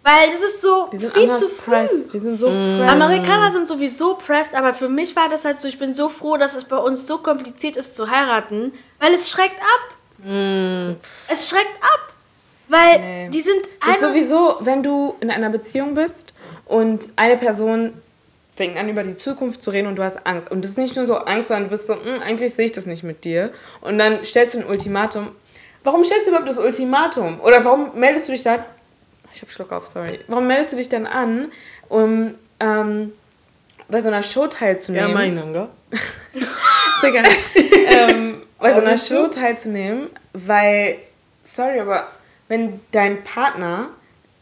[0.01, 1.71] Weil das ist so Die sind viel zu früh.
[1.71, 2.13] pressed.
[2.13, 2.89] Die sind so pressed.
[2.89, 6.35] Amerikaner sind sowieso pressed, aber für mich war das halt so, ich bin so froh,
[6.37, 10.25] dass es bei uns so kompliziert ist zu heiraten, weil es schreckt ab.
[11.29, 12.13] Es schreckt ab.
[12.69, 13.29] Weil Nee.
[13.29, 16.33] die sind ist sowieso, wenn du in einer Beziehung bist
[16.65, 17.93] und eine Person
[18.55, 20.51] fängt an, über die Zukunft zu reden und du hast Angst.
[20.51, 22.71] Und das ist nicht nur so Angst, sondern du bist so, "Hm, eigentlich sehe ich
[22.71, 23.51] das nicht mit dir.
[23.81, 25.29] Und dann stellst du ein Ultimatum.
[25.83, 27.41] Warum stellst du überhaupt das Ultimatum?
[27.41, 28.63] Oder warum meldest du dich dann?
[29.33, 30.19] Ich hab Schluck auf, sorry.
[30.27, 31.51] Warum meldest du dich dann an,
[31.89, 33.11] um ähm,
[33.89, 35.13] bei so einer Show Ja, teilzunehmen?
[35.13, 35.67] meine, gell?
[37.01, 37.27] Sehr gerne.
[37.55, 38.97] ähm, bei so einer?
[38.97, 40.97] Show teilzunehmen, weil,
[41.43, 42.07] sorry, aber
[42.47, 43.89] wenn dein Partner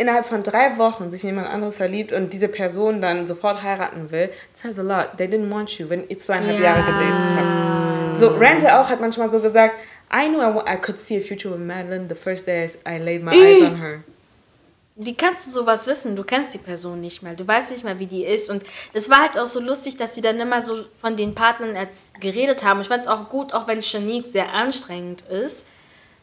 [0.02, 4.12] innerhalb von drei Wochen sich in jemand anderes verliebt und diese Person dann sofort heiraten
[4.12, 5.18] will, it says a lot.
[5.18, 6.64] They didn't want you, wenn ihr zweieinhalb Ja.
[6.64, 7.06] Jahre gedatet
[7.38, 8.20] habt.
[8.20, 9.76] So, Rente auch hat manchmal so gesagt,
[10.14, 13.24] I knew I, I could see a future with Madeline the first day I laid
[13.24, 14.04] my eyes on her.
[14.98, 16.16] Wie kannst du sowas wissen?
[16.16, 17.36] Du kennst die Person nicht mal.
[17.36, 18.50] Du weißt nicht mal, wie die ist.
[18.50, 18.62] Und
[18.94, 21.76] es war halt auch so lustig, dass die dann immer so von den Partnern
[22.20, 22.82] geredet haben.
[22.82, 25.66] Ich fand es auch gut, auch wenn Shanique sehr anstrengend ist.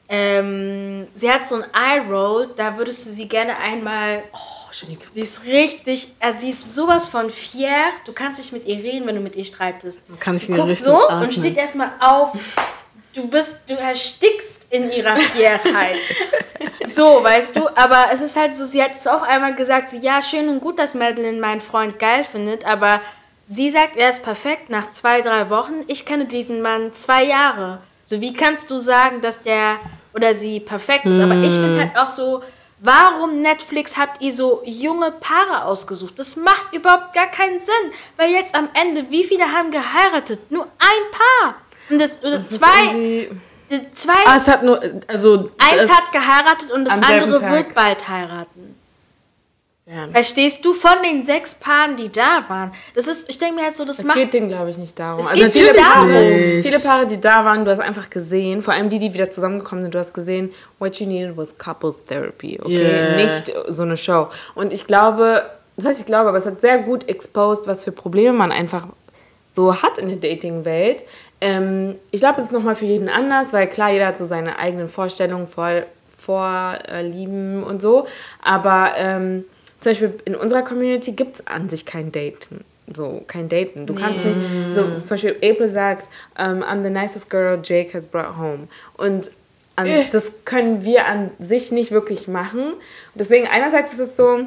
[0.08, 4.22] Ähm, sie hat so ein Eye-Roll, da würdest du sie gerne einmal.
[4.32, 5.06] Oh, Shanique.
[5.12, 7.90] Sie ist richtig, also sie ist sowas von fier.
[8.06, 10.00] Du kannst nicht mit ihr reden, wenn du mit ihr streitest.
[10.18, 11.24] kann nicht die guckt Richtung so atmen.
[11.24, 12.32] und steht erstmal auf.
[13.12, 15.98] Du bist, du erstickst in ihrer Fierheit.
[16.86, 19.98] So, weißt du, aber es ist halt so, sie hat es auch einmal gesagt, so,
[19.98, 23.02] ja, schön und gut, dass Madeline meinen Freund geil findet, aber
[23.46, 25.84] sie sagt, er ist perfekt nach zwei, drei Wochen.
[25.86, 27.82] Ich kenne diesen Mann zwei Jahre.
[28.04, 29.76] So, wie kannst du sagen, dass der
[30.18, 31.20] oder sie perfekt ist?
[31.20, 32.42] Aber ich finde halt auch so,
[32.80, 36.18] warum Netflix habt ihr so junge Paare ausgesucht?
[36.18, 40.50] Das macht überhaupt gar keinen Sinn, weil jetzt am Ende, wie viele haben geheiratet?
[40.50, 41.54] Nur ein Paar.
[41.90, 43.28] Und das, oder Das zwei,
[43.92, 45.50] zwei Ah, es hat nur, also...
[45.58, 48.77] Eins hat geheiratet und das andere wird bald heiraten.
[49.90, 50.06] Ja.
[50.12, 52.72] Verstehst du von den sechs Paaren, die da waren?
[52.94, 54.18] Das ist, ich denke mir halt so, das Es macht.
[54.18, 55.20] geht denen, glaube ich, nicht darum.
[55.20, 56.08] Es also geht viele darum.
[56.62, 59.84] viele Paare, die da waren, du hast einfach gesehen, vor allem die, die wieder zusammengekommen
[59.84, 62.82] sind, du hast gesehen, what you needed was couples therapy, okay?
[62.82, 63.16] Yeah.
[63.16, 64.28] Nicht so eine Show.
[64.54, 65.44] Und ich glaube,
[65.76, 68.88] das heißt, ich glaube, aber es hat sehr gut exposed, was für Probleme man einfach
[69.50, 71.04] so hat in der Dating-Welt.
[71.40, 74.58] Ähm, ich glaube, es ist nochmal für jeden anders, weil klar, jeder hat so seine
[74.58, 78.06] eigenen Vorstellungen, voll Vorlieben und so.
[78.42, 79.44] Aber ähm,
[79.80, 82.64] zum Beispiel in unserer Community gibt es an sich kein Daten.
[82.92, 83.86] So, kein Daten.
[83.86, 84.40] Du kannst nicht,
[84.74, 88.68] so zum Beispiel April sagt, ähm, I'm the nicest girl Jake has brought home.
[88.96, 89.30] Und
[89.76, 92.72] an, das können wir an sich nicht wirklich machen.
[92.72, 92.80] Und
[93.14, 94.46] deswegen einerseits ist es so,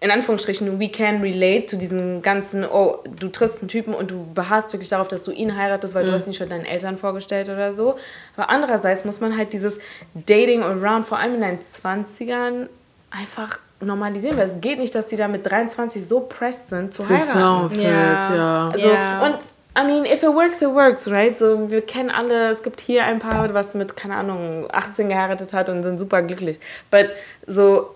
[0.00, 4.26] in Anführungsstrichen, we can relate zu diesem ganzen, oh, du triffst einen Typen und du
[4.34, 7.48] beharrst wirklich darauf, dass du ihn heiratest, weil du hast ihn schon deinen Eltern vorgestellt
[7.48, 7.96] oder so.
[8.36, 9.78] Aber andererseits muss man halt dieses
[10.14, 12.68] Dating around, vor allem in deinen 20ern,
[13.10, 17.02] einfach normalisieren, weil es geht nicht, dass die da mit 23 so pressed sind zu
[17.08, 17.26] heiraten.
[17.26, 18.34] Zusammenfällt, Ja.
[18.34, 18.70] ja.
[18.72, 19.22] Also, Ja.
[19.26, 19.34] und
[19.76, 21.36] I mean, if it works, it works, right?
[21.36, 25.52] So, wir kennen alle, es gibt hier ein Paar, was mit, keine Ahnung, 18 geheiratet
[25.52, 26.60] hat und sind super glücklich.
[26.92, 27.08] But
[27.46, 27.92] so,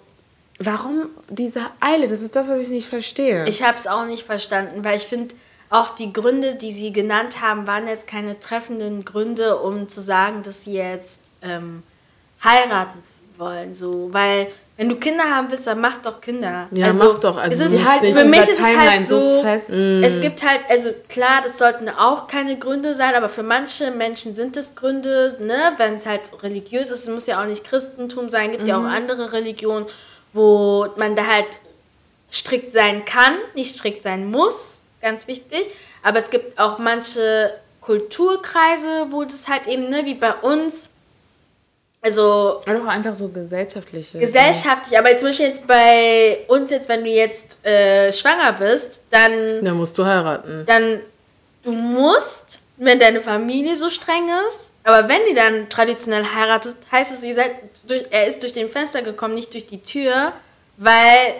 [0.58, 2.08] warum diese Eile?
[2.08, 3.44] Das ist das, was ich nicht verstehe.
[3.48, 5.36] Ich habe es auch nicht verstanden, weil ich finde,
[5.70, 10.42] auch die Gründe, die sie genannt haben, waren jetzt keine treffenden Gründe, um zu sagen,
[10.42, 11.84] dass sie jetzt ähm,
[12.42, 13.02] heiraten
[13.36, 13.74] wollen.
[13.74, 14.48] So, weil
[14.78, 16.68] wenn du Kinder haben willst, dann mach doch Kinder.
[16.70, 17.36] Ja, mach doch.
[17.36, 19.70] Also es ist halt, für mich ist es halt so so, fest.
[19.70, 24.36] es gibt halt, also klar, das sollten auch keine Gründe sein, aber für manche Menschen
[24.36, 28.28] sind es Gründe, ne, wenn es halt religiös ist, es muss ja auch nicht Christentum
[28.28, 29.86] sein, gibt ja auch andere Religionen,
[30.32, 31.58] wo man da halt
[32.30, 35.68] strikt sein kann, nicht strikt sein muss, ganz wichtig.
[36.04, 40.90] Aber es gibt auch manche Kulturkreise, wo das halt eben, ne, wie bei uns,
[42.00, 44.18] also Oder auch einfach so gesellschaftliche.
[44.18, 49.64] gesellschaftlich, aber zum Beispiel jetzt bei uns jetzt, wenn du jetzt äh, schwanger bist, dann,
[49.64, 50.64] Dann musst du heiraten.
[50.66, 51.00] dann,
[51.62, 57.12] du musst, wenn deine Familie so streng ist, aber wenn die dann traditionell heiratet, heißt
[57.12, 57.50] es, ihr seid
[57.86, 60.32] durch, er ist durch den Fenster gekommen, nicht durch die Tür,
[60.76, 61.34] weil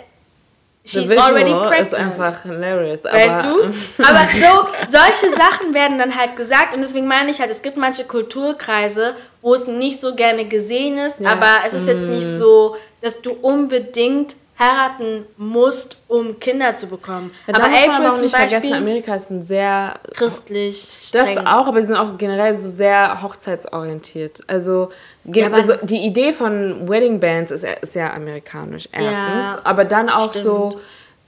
[0.85, 1.81] she's already pregnant.
[1.83, 3.05] ist einfach hilarious.
[3.05, 3.63] Weißt du?
[4.03, 7.77] Aber so, solche Sachen werden dann halt gesagt und deswegen meine ich halt, es gibt
[7.77, 11.33] manche Kulturkreise, wo es nicht so gerne gesehen ist, Ja.
[11.33, 17.31] aber es ist jetzt nicht so, dass du unbedingt heiraten musst, um Kinder zu bekommen.
[17.47, 21.11] Ja, aber muss man April auch zum nicht vergessen, Beispiel, Amerika ist ein sehr christlich,
[21.13, 21.47] Das streng.
[21.47, 24.41] auch, aber sie sind auch generell so sehr hochzeitsorientiert.
[24.49, 24.91] Also,
[25.35, 30.31] Ja, also die Idee von Wedding Bands ist, ja amerikanisch erstens, Ja, aber dann auch
[30.31, 30.45] stimmt.
[30.45, 30.81] so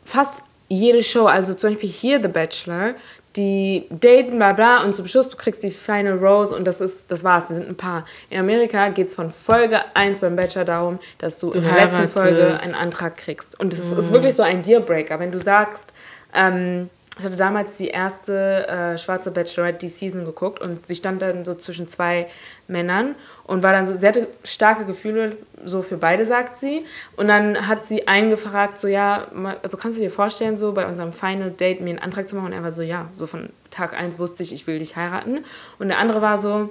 [0.04, 2.94] fast jede Show, also zum Beispiel hier The Bachelor,
[3.36, 7.10] die daten, bla bla, und zum Schluss du kriegst die Final Rose und das ist,
[7.10, 8.04] das war's, die sind ein Paar.
[8.28, 11.92] In Amerika geht es von Folge 1 beim Bachelor darum, dass du, in der letzten
[11.98, 12.12] heiratest.
[12.14, 13.58] Folge einen Antrag kriegst.
[13.60, 15.92] Und das ist wirklich so ein Dealbreaker, wenn du sagst,
[16.34, 21.20] ähm, ich hatte damals die erste äh, schwarze Bachelorette die Season geguckt und sie stand
[21.20, 22.28] dann so zwischen zwei
[22.70, 23.14] Männern
[23.44, 26.84] und war dann so, sie hatte starke Gefühle so für beide, sagt sie.
[27.16, 29.26] Und dann hat sie einen gefragt, so ja,
[29.62, 32.46] also kannst du dir vorstellen, so bei unserem Final Date mir einen Antrag zu machen?
[32.46, 35.44] Und er war so, ja, so von Tag 1 wusste ich, ich will dich heiraten.
[35.78, 36.70] Und der andere war so,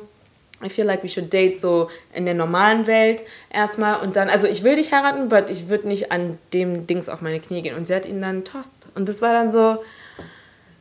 [0.64, 4.46] I feel like we should date so in der normalen Welt erstmal und dann, also
[4.46, 7.78] ich will dich heiraten, aber ich würde nicht an dem Dings auf meine Knie gehen.
[7.78, 8.90] Und sie hat ihn dann tost.
[8.96, 9.82] Und das war dann so,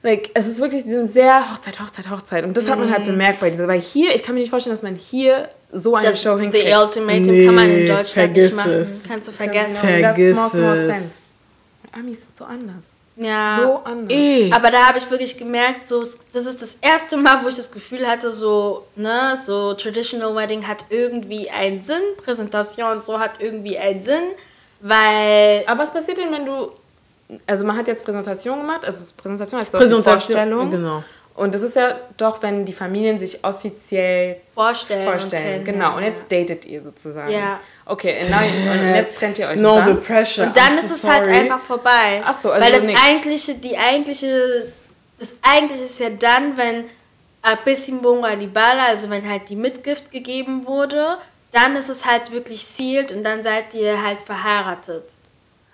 [0.03, 2.45] like, es ist wirklich, die sind sehr Hochzeit, Hochzeit, Hochzeit.
[2.45, 2.71] Und das mm.
[2.71, 3.13] hat man halt mhm.
[3.13, 6.09] bemerkt bei dieser, weil hier, ich kann mir nicht vorstellen, dass man hier so eine
[6.09, 6.67] das, Show hinkriegt.
[6.67, 8.73] The Ultimatum nee, kann man in Deutschland nicht machen.
[8.73, 9.09] Es.
[9.09, 9.77] Kannst du vergessen.
[9.77, 11.15] Vergiss das more, more sense.
[11.93, 12.99] Amis sind so anders.
[13.17, 13.59] Ja.
[13.61, 14.17] So anders.
[14.17, 14.53] E.
[14.53, 17.71] Aber da habe ich wirklich gemerkt, so, das ist das erste Mal, wo ich das
[17.71, 23.77] Gefühl hatte, so, ne, so Traditional Wedding hat irgendwie einen Sinn, Präsentation so hat irgendwie
[23.77, 24.23] einen Sinn,
[24.81, 25.65] weil.
[25.67, 26.71] Aber was passiert denn, wenn du.
[27.47, 30.71] Also man hat jetzt Präsentation gemacht, also Präsentation heißt doch Präsentation, Vorstellung.
[30.71, 31.03] Genau.
[31.39, 35.07] Und das ist ja doch, wenn die Familien sich offiziell vorstellen.
[35.07, 35.61] vorstellen.
[35.61, 37.31] Und genau, und jetzt datet ihr sozusagen.
[37.31, 37.61] Ja.
[37.87, 38.39] Okay, und, now,
[38.73, 39.87] und jetzt trennt ihr euch no, dann.
[39.87, 40.47] the pressure.
[40.47, 41.37] Und dann I'm ist so es halt sorry.
[41.37, 42.23] halt einfach vorbei.
[42.25, 43.01] Ach so, also Weil das nix.
[43.01, 44.73] eigentliche, die eigentliche,
[45.21, 46.87] das eigentliche ist ja dann, wenn
[47.43, 51.19] Abisimbonga Libala, also wenn halt die Mitgift gegeben wurde,
[51.53, 55.05] dann ist es halt wirklich sealed und dann seid ihr halt verheiratet.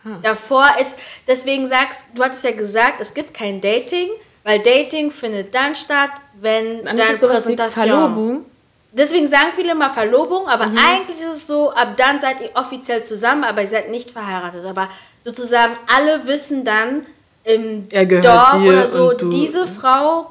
[0.05, 0.22] Hm.
[0.22, 4.10] Davor ist, deswegen sagst du, hattest ja gesagt, es gibt kein Dating,
[4.44, 6.10] weil Dating findet dann statt,
[6.40, 7.89] wenn dann deine Präsentation.
[7.89, 8.44] Verlobung.
[8.93, 10.78] Deswegen sagen viele immer Verlobung, aber mhm.
[10.78, 14.64] eigentlich ist es so, ab dann seid ihr offiziell zusammen, aber ihr seid nicht verheiratet.
[14.64, 14.89] Aber
[15.20, 17.05] sozusagen alle wissen dann
[17.43, 20.31] im Dorf oder so, diese Frau,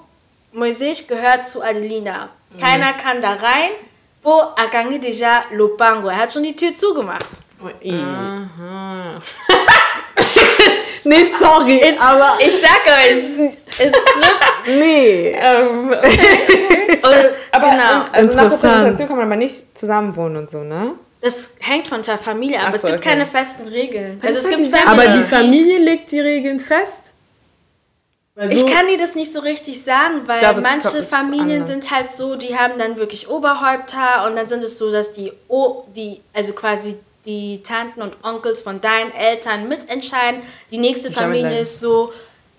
[0.56, 2.30] Moisés, gehört zu Adelina.
[2.52, 2.60] Mhm.
[2.60, 3.72] Keiner kann da rein.
[4.22, 6.08] Bo agangi deja lopango.
[6.08, 7.26] Er hat schon die Tür zugemacht.
[7.62, 9.22] Oh, Aha.
[11.04, 12.38] nee, sorry, It's, aber...
[12.40, 14.80] Ich sag euch, ist schlimm.
[14.80, 15.36] nee.
[15.40, 17.00] Ähm, okay.
[17.52, 18.04] aber genau.
[18.12, 20.94] also nach der Präsentation kann man aber nicht zusammen wohnen und so, ne?
[21.22, 22.72] Das hängt von der Familie ab.
[22.72, 23.10] So, es gibt okay.
[23.10, 24.20] keine festen Regeln.
[24.22, 27.14] Also es gibt aber die Familie legt die Regeln fest?
[28.36, 32.10] Also ich kann dir das nicht so richtig sagen, weil glaub, manche Familien sind halt
[32.10, 36.20] so, die haben dann wirklich Oberhäupter und dann sind es so, dass die, o die
[36.34, 40.42] also quasi die Tanten und Onkels von deinen Eltern mitentscheiden.
[40.72, 42.12] Die nächste Familie ist so,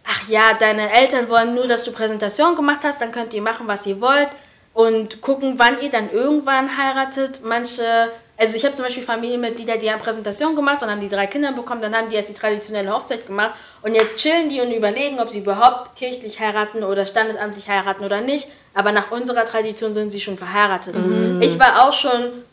[0.06, 3.66] ach ja, deine Eltern wollen nur, dass du Präsentation gemacht hast, dann könnt ihr machen,
[3.66, 4.28] was ihr wollt
[4.72, 7.40] und gucken, wann ihr dann irgendwann heiratet.
[7.44, 11.26] Manche, also ich habe zum Beispiel Familienmitglieder, die haben Präsentation gemacht und haben die drei
[11.26, 14.72] Kinder bekommen, dann haben die jetzt die traditionelle Hochzeit gemacht und jetzt chillen die und
[14.72, 18.48] überlegen, ob sie überhaupt kirchlich heiraten oder standesamtlich heiraten oder nicht.
[18.74, 20.96] Aber nach unserer Tradition sind sie schon verheiratet.
[20.96, 21.40] Mhm.
[21.40, 22.44] Ich war auch schon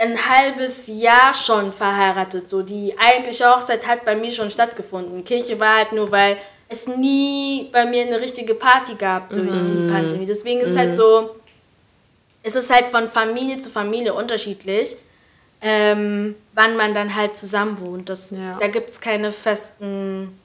[0.00, 2.48] ein halbes Jahr schon verheiratet.
[2.48, 5.24] So die eigentliche Hochzeit hat bei mir schon stattgefunden.
[5.24, 9.66] Kirche war halt nur, weil es nie bei mir eine richtige Party gab durch mhm.
[9.66, 10.26] die Pandemie.
[10.26, 10.78] Deswegen ist mhm.
[10.78, 11.36] halt so,
[12.42, 14.96] es ist halt von Familie zu Familie unterschiedlich,
[15.60, 18.08] ähm, wann man dann halt zusammen wohnt.
[18.08, 18.56] Das, ja.
[18.58, 20.39] Da gibt es keine festen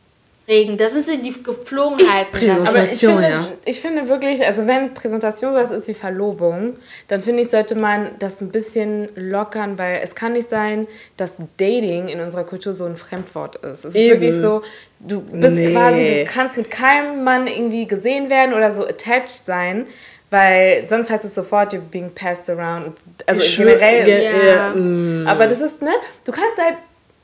[0.48, 0.78] Regen.
[0.78, 2.68] Das sind die Geflogenheiten.
[2.68, 3.48] Aber ich finde, ja.
[3.66, 6.76] ich finde wirklich, also wenn Präsentation sowas ist wie Verlobung,
[7.08, 11.38] dann finde ich, sollte man das ein bisschen lockern, weil es kann nicht sein, dass
[11.58, 13.86] Dating in unserer Kultur so ein Fremdwort ist.
[13.86, 14.22] Es ist Eben.
[14.22, 14.62] wirklich so,
[15.00, 15.72] du bist nee.
[15.72, 19.88] quasi, du kannst mit keinem Mann irgendwie gesehen werden oder so attached sein.
[20.32, 22.98] Weil sonst heißt es sofort, you're being passed around.
[23.26, 24.08] Also ich generell.
[24.08, 24.74] Ja.
[24.74, 24.76] ja.
[24.76, 25.28] Mm.
[25.28, 25.92] Aber das ist, ne?
[26.26, 26.76] Du kannst halt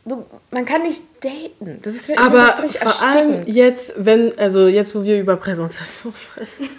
[0.05, 1.79] du, man kann nicht daten.
[1.81, 6.13] Das ist wirklich Aber das vor allem jetzt, wenn, also jetzt, wo wir über Präsentation
[6.13, 6.69] sprechen.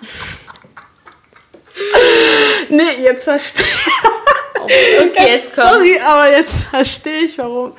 [2.68, 5.10] nee, jetzt verstehe ich.
[5.10, 5.70] okay, jetzt kommt.
[5.70, 7.72] Sorry, aber jetzt verstehe ich, warum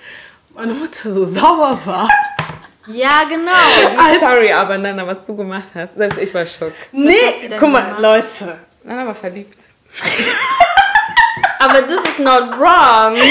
[0.53, 2.09] meine Mutter so sauer war.
[2.87, 3.51] Ja, genau.
[3.97, 5.95] Also, Sorry, aber Nana, was du gemacht hast.
[5.95, 6.73] Selbst ich war schock.
[6.91, 7.13] Nee,
[7.59, 8.01] guck mal, gemacht?
[8.01, 8.57] Leute.
[8.83, 9.59] Nana war verliebt.
[11.59, 13.15] Aber das ist not wrong.
[13.15, 13.23] das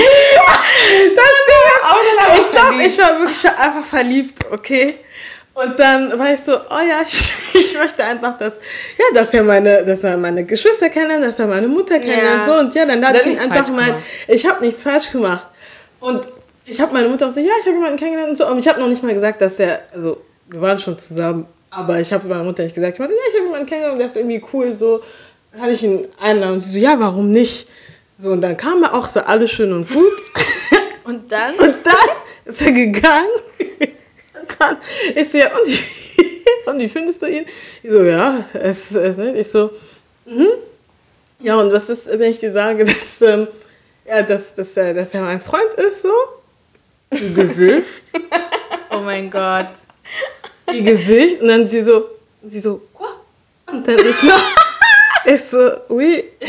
[1.49, 4.97] Ding ist auch Ich glaube, ich war wirklich einfach verliebt, okay?
[5.55, 8.61] Und dann war ich so, oh ja, ich, ich möchte einfach, dass,
[8.97, 12.55] ja, dass er meine, dass er meine Geschwister kennenlernt, dass er meine Mutter kennenlernt, ja.
[12.55, 12.61] so.
[12.61, 13.97] Und ja, dann lade ich ihn einfach mal,
[14.29, 15.47] ich habe nichts falsch gemacht.
[15.99, 16.29] Und
[16.65, 18.47] ich habe meine Mutter auch so, ja, ich habe jemanden kennengelernt und so.
[18.47, 21.99] Und ich habe noch nicht mal gesagt, dass er, also, wir waren schon zusammen, aber
[21.99, 22.95] ich habe es meiner Mutter nicht gesagt.
[22.95, 25.03] Ich meinte, ja, ich habe jemanden kennengelernt und der ist irgendwie cool, so.
[25.53, 26.55] Kann ich ihn einladen?
[26.55, 27.69] Und sie so, ja, warum nicht?
[28.21, 30.13] So, und dann kam er auch so alles schön und gut.
[31.05, 31.55] Und dann?
[31.55, 31.95] Und dann
[32.45, 33.31] ist er gegangen.
[33.71, 34.77] Und dann
[35.15, 35.81] ist er, und wie,
[36.71, 37.47] und wie findest du ihn?
[37.83, 39.37] Ich so, ja, es ist nicht.
[39.37, 39.71] Ich so,
[40.27, 40.49] mhm.
[41.41, 43.49] Ja, und was ist, wenn ich dir sage, dass, ähm,
[44.07, 46.13] ja, dass, dass, er, dass er mein Freund ist, so?
[47.11, 47.87] Gewillt.
[48.91, 49.71] oh mein Gott.
[50.73, 52.05] ihr Gesicht und dann sie so,
[52.47, 52.83] sie so?
[53.73, 54.29] Und dann ich so,
[55.37, 56.25] so, oui.
[56.41, 56.49] Wenn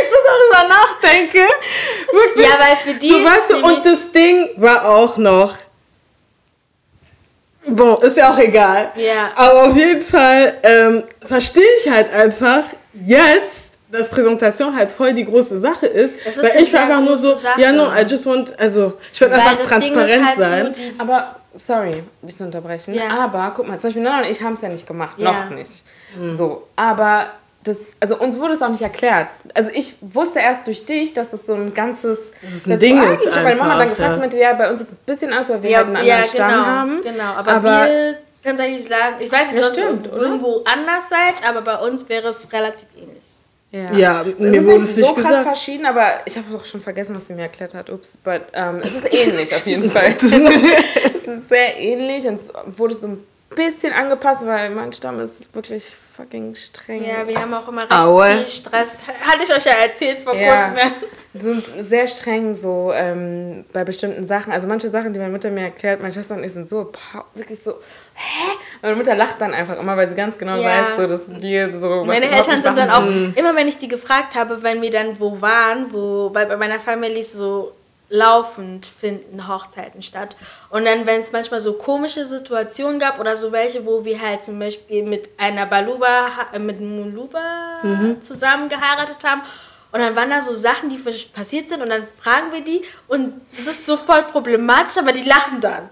[0.00, 1.44] ich so darüber nachdenke,
[2.12, 2.46] wirklich.
[2.46, 5.56] Ja, weil für die so, weißt du, und das Ding war auch noch,
[7.66, 8.92] bon, ist ja auch egal.
[8.96, 9.32] Ja.
[9.34, 15.24] Aber auf jeden Fall ähm, verstehe ich halt einfach jetzt, dass Präsentation halt voll die
[15.24, 16.14] große Sache ist.
[16.26, 17.60] Ist weil ich war einfach nur so, Sache.
[17.60, 20.74] ja, no, I just want, also ich will einfach transparent halt sein.
[20.74, 22.94] So, Aber, sorry, dich zu unterbrechen.
[22.94, 23.24] Ja.
[23.24, 25.14] Aber, guck mal, zum Beispiel Nana und ich haben es ja nicht gemacht.
[25.18, 25.32] Ja.
[25.32, 25.82] Noch nicht.
[26.34, 27.30] So, aber
[27.64, 29.28] das, also uns wurde es auch nicht erklärt.
[29.54, 33.02] Also ich wusste erst durch dich, dass das so ein ganzes Dass es ein Ding
[33.02, 34.18] ist Weil Mama dann gefragt ja.
[34.18, 36.14] meinte, ja, bei uns ist es ein bisschen anders, weil wir ja, halt einen ja,
[36.14, 37.02] anderen Stamm genau, haben.
[37.02, 37.32] genau.
[37.34, 40.22] Aber, wir können eigentlich sagen, ich weiß nicht, Ja, sonst stimmt, oder?
[40.22, 43.16] irgendwo anders seid, aber bei uns wäre es relativ ähnlich.
[43.72, 45.46] Ja, es mir ist wurde es nicht so krass gesagt.
[45.46, 47.90] verschieden, aber ich habe auch schon vergessen, was sie mir erklärt hat.
[47.90, 50.14] Ups, but ähm, es ist ähnlich auf jeden Fall.
[50.20, 53.24] es ist sehr ähnlich und es wurde so ein
[53.54, 57.04] bisschen angepasst, weil mein Stamm ist wirklich fucking streng.
[57.04, 58.26] Ja, wir haben auch immer recht Aue.
[58.38, 58.98] viel Stress.
[59.24, 60.68] Hatte ich euch ja erzählt vor Ja.
[60.68, 60.92] kurzem.
[61.40, 64.52] sind sehr streng so ähm, bei bestimmten Sachen.
[64.52, 66.90] Also manche Sachen, die meine Mutter mir erklärt, meine Schwester und ich sind so
[67.34, 67.72] wirklich so,
[68.14, 68.52] hä?
[68.82, 70.64] Meine Mutter lacht dann einfach immer, weil sie ganz genau Ja.
[70.64, 72.04] weiß, so, dass wir so.
[72.04, 73.04] Meine Eltern sind dann auch,
[73.36, 76.80] immer wenn ich die gefragt habe, wenn wir dann wo waren, wo, weil bei meiner
[76.80, 77.72] Familie so
[78.08, 80.36] laufend finden Hochzeiten statt.
[80.70, 84.44] Und dann, wenn es manchmal so komische Situationen gab oder so welche, wo wir halt
[84.44, 87.80] zum Beispiel mit einer Baluba, äh, mit Muluba
[88.20, 89.42] zusammen geheiratet haben.
[89.92, 93.40] Und dann waren da so Sachen, die passiert sind und dann fragen wir die und
[93.52, 95.88] es ist so voll problematisch, aber die lachen dann.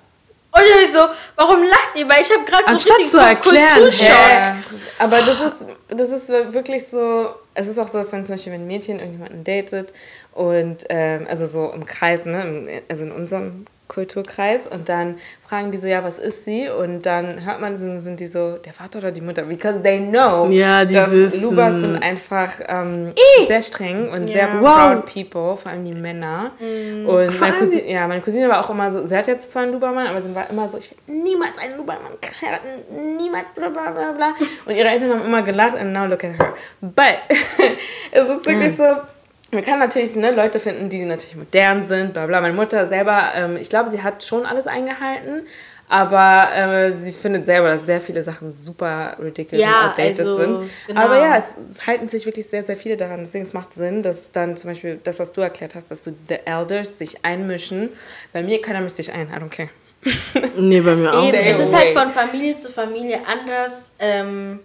[0.55, 2.09] Und ich bin so, warum lacht ihr?
[2.09, 3.91] Weil ich habe gerade so Anstatt richtig zu erklären.
[3.99, 4.57] Ja,
[5.01, 8.53] aber das ist, das ist wirklich so, es ist auch so, dass wenn zum Beispiel
[8.53, 9.93] ein Mädchen irgendjemanden datet
[10.35, 15.77] und, ähm, also so im Kreis, ne, also in unserem Kulturkreis und dann fragen die
[15.79, 16.69] so, ja, was ist sie?
[16.71, 20.01] Und dann hört man, sind, sind die so, der Vater oder die Mutter, because they
[20.01, 21.43] know, Ja, die dass wissen.
[21.43, 23.13] Lubas sind einfach ähm,
[23.47, 24.59] sehr streng und sehr Ja.
[24.59, 26.53] proud people, vor allem die Männer.
[26.59, 29.63] Und Vor meine Cousine, ja, meine Cousine war auch immer so, sie hat jetzt zwar
[29.65, 33.69] einen Lubermann, aber sie war immer so, ich will niemals einen Lubermann heiraten, niemals bla
[33.69, 34.35] bla bla bla.
[34.65, 36.55] Und ihre Eltern haben immer gelacht and now look at her.
[36.81, 37.19] But
[38.13, 38.85] es ist wirklich so,
[39.55, 42.41] man kann natürlich ne, Leute finden, die natürlich modern sind, bla bla.
[42.41, 45.47] Meine Mutter selber, ähm, ich glaube, sie hat schon alles eingehalten.
[45.87, 50.37] Aber äh, sie findet selber, dass sehr viele Sachen super ridiculous Ja, und outdated also,
[50.39, 50.71] sind.
[50.87, 51.01] genau.
[51.01, 53.21] Aber ja, es, es halten sich wirklich sehr, sehr viele daran.
[53.21, 56.13] Deswegen es macht Sinn, dass dann zum Beispiel das, was du erklärt hast, dass so
[56.29, 57.91] the Elders sich einmischen.
[58.33, 59.29] Bei mir keiner mischt sich ein.
[59.29, 59.69] I don't care.
[60.57, 61.23] Nee, bei mir auch.
[61.23, 63.93] Eben, Stay es ist halt von Familie zu Familie anders.
[63.99, 64.61] Ähm,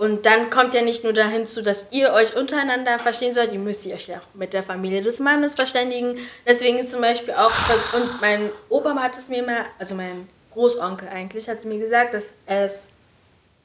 [0.00, 3.58] und dann kommt ja nicht nur dahin zu, dass ihr euch untereinander verstehen sollt, ihr
[3.58, 6.16] müsst euch ja auch mit der Familie des Mannes verständigen.
[6.46, 7.52] Deswegen ist zum Beispiel auch,
[7.94, 12.14] und mein Opa hat es mir mal, also mein Großonkel eigentlich, hat es mir gesagt,
[12.14, 12.88] dass es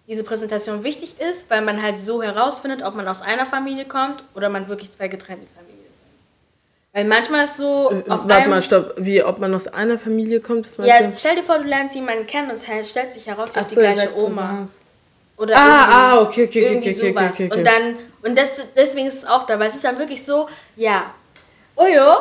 [0.08, 4.26] diese Präsentation wichtig ist, weil man halt so herausfindet, ob man aus einer Familie kommt
[4.34, 6.92] oder man wirklich zwei getrennte Familien sind.
[6.92, 8.94] Weil manchmal ist so, Äh, auf Warte mal, stopp.
[8.98, 10.66] Wie, ob man aus einer Familie kommt?
[10.66, 13.72] Das ja, stell dir vor, du lernst jemanden kennen und es stellt sich heraus, hat
[13.72, 14.50] die so, gleiche Oma.
[14.50, 14.82] Cousins.
[15.38, 17.32] Oder Ah, irgendwie- ah, okay, okay, irgendwie okay, okay, sowas.
[17.34, 17.58] okay, okay.
[17.60, 20.48] Und dann, und das, deswegen ist es auch da, weil es ist dann wirklich so,
[20.76, 21.14] ja,
[21.76, 22.16] Ojo,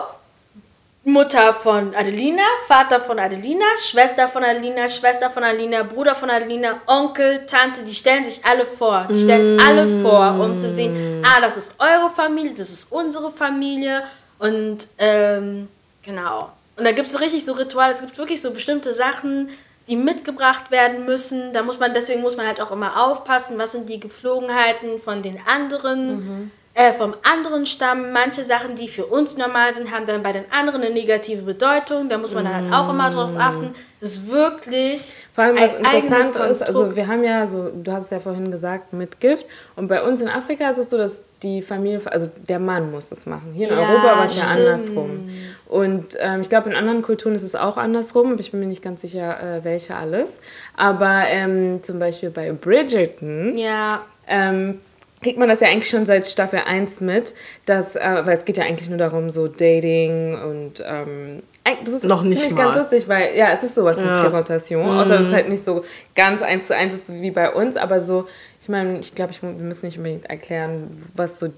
[1.07, 6.81] Mutter von Adelina, Vater von Adelina, Schwester von Adelina, Schwester von Adelina, Bruder von Adelina,
[6.86, 9.07] Onkel, Tante, die stellen sich alle vor.
[9.11, 13.31] Die stellen alle vor, um zu sehen, ah, das ist eure Familie, das ist unsere
[13.31, 14.03] Familie.
[14.39, 15.69] Und ähm,
[16.03, 16.51] genau.
[16.77, 19.51] Und da gibt es richtig so Rituale, es gibt wirklich so bestimmte Sachen,
[19.89, 21.52] die mitgebracht werden müssen.
[21.52, 25.20] Da muss man, deswegen muss man halt auch immer aufpassen, was sind die Gepflogenheiten von
[25.23, 28.12] den anderen, äh, vom anderen Stamm.
[28.12, 32.09] Manche Sachen, die für uns normal sind, haben dann bei den anderen eine negative Bedeutung.
[32.09, 33.74] Da muss man dann halt auch immer drauf achten.
[34.01, 38.05] Das ist wirklich Vor allem, was interessant ist, also wir haben ja so, du hast
[38.05, 39.47] es ja vorhin gesagt, mit Gift.
[39.77, 43.09] Und bei uns in Afrika ist es so, dass die Familie, also der Mann muss
[43.09, 43.52] das machen.
[43.55, 45.28] Hier in Ja, Europa war es ja andersrum.
[45.66, 48.66] Und ähm, ich glaube, in anderen Kulturen ist es auch andersrum, aber ich bin mir
[48.66, 50.35] nicht ganz sicher, äh, welche alles.
[50.77, 54.81] Aber ähm, zum Beispiel bei Bridgerton ja, ähm,
[55.23, 57.32] kriegt man das ja eigentlich schon seit Staffel 1 mit,
[57.65, 61.43] dass, äh, weil es geht ja eigentlich nur darum, so Dating und ähm,
[61.82, 62.65] das ist Noch nicht ziemlich mal.
[62.65, 64.23] ganz lustig, weil ja, es ist sowas wie Ja.
[64.23, 65.82] Präsentation, außer dass es halt nicht so
[66.15, 68.27] ganz eins zu eins ist wie bei uns, aber so,
[68.61, 71.49] ich meine, ich glaube, ich, wir müssen nicht unbedingt erklären, was so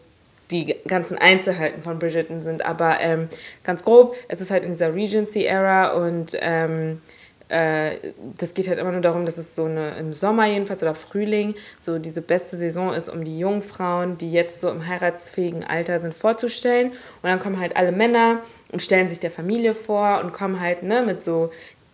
[0.50, 3.28] die ganzen Einzelheiten von Bridgerton sind, aber ähm,
[3.64, 7.00] ganz grob, es ist halt in dieser Regency-Ära und ähm,
[7.48, 7.98] äh,
[8.36, 11.54] das geht halt immer nur darum, dass es so eine im Sommer jedenfalls oder Frühling
[11.78, 15.98] so diese beste Saison ist, um die jungen Frauen, die jetzt so im heiratsfähigen Alter
[16.00, 16.88] sind, vorzustellen.
[16.88, 18.40] Und dann kommen halt alle Männer
[18.72, 21.50] und stellen sich der Familie vor und kommen halt ne, mit so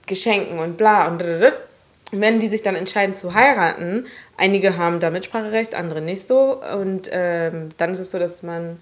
[0.06, 1.18] Geschenken und bla und
[2.12, 4.06] wenn die sich dann entscheiden zu heiraten,
[4.36, 6.62] einige haben da Mitspracherecht, andere nicht so.
[6.62, 8.78] Und ähm, dann ist es so, dass man,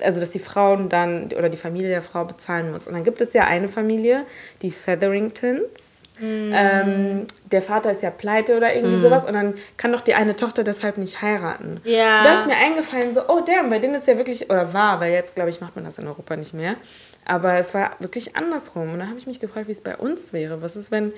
[0.00, 2.86] also dass die Frauen dann oder die Familie der Frau bezahlen muss.
[2.86, 4.24] Und dann gibt es ja eine Familie,
[4.62, 6.04] die Featheringtons.
[6.20, 6.52] Mm.
[6.52, 9.02] Ähm, der Vater ist ja pleite oder irgendwie mm.
[9.02, 11.80] sowas und dann kann doch die eine Tochter deshalb nicht heiraten.
[11.84, 12.24] Ja.
[12.24, 15.12] Da ist mir eingefallen, so, oh damn, bei denen ist ja wirklich, oder war, weil
[15.12, 16.74] jetzt, glaube ich, macht man das in Europa nicht mehr.
[17.28, 18.94] Aber es war wirklich andersrum.
[18.94, 20.62] Und da habe ich mich gefragt, wie es bei uns wäre.
[20.62, 21.12] Was ist, wenn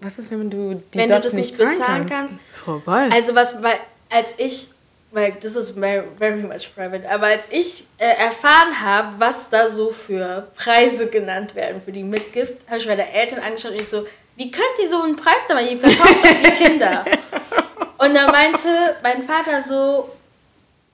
[0.00, 2.10] was ist, wenn du die wenn dort du das nicht bezahlen kannst?
[2.10, 2.46] kannst?
[2.46, 3.08] Ist vorbei.
[3.12, 3.78] Also was, weil
[4.10, 4.68] als ich,
[5.10, 9.68] weil das ist very, very much private, aber als ich äh, erfahren habe, was da
[9.68, 13.88] so für Preise genannt werden für die Mitgift, habe ich meine Eltern angeschaut und ich
[13.88, 14.06] so,
[14.36, 15.80] wie könnt ihr so einen Preis da mal geben?
[15.80, 17.04] Verkauft die Kinder.
[17.98, 20.10] Und da meinte mein Vater so,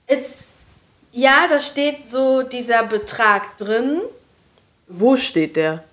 [0.07, 0.45] it's,
[1.11, 4.01] ja, da steht so dieser Betrag drin.
[4.87, 5.83] Wo steht der?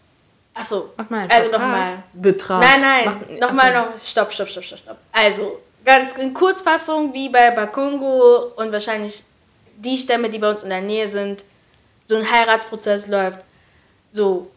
[0.59, 2.03] Achso, also nochmal.
[2.13, 2.61] Betrag.
[2.61, 3.99] Nein, nein, nochmal noch.
[3.99, 4.97] Stopp, stopp, stopp, stopp, stopp.
[5.13, 9.25] Also, ganz in Kurzfassung, wie bei Bakongo und wahrscheinlich
[9.77, 11.45] die Stämme, die bei uns in der Nähe sind,
[12.05, 13.41] so ein Heiratsprozess läuft.
[14.11, 14.51] So,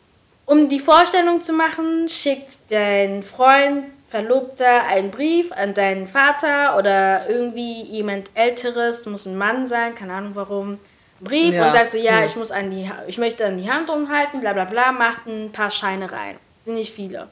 [0.45, 7.29] um die Vorstellung zu machen, schickt dein Freund, Verlobter einen Brief an deinen Vater oder
[7.29, 10.79] irgendwie jemand Älteres, muss ein Mann sein, keine Ahnung warum
[11.21, 11.67] Brief ja.
[11.67, 12.25] und sagt so, ja, hm.
[12.25, 15.51] ich muss an die, ich möchte an die Hand umhalten, bla bla bla, macht ein
[15.51, 16.37] paar Scheine rein.
[16.63, 17.27] Sind nicht viele.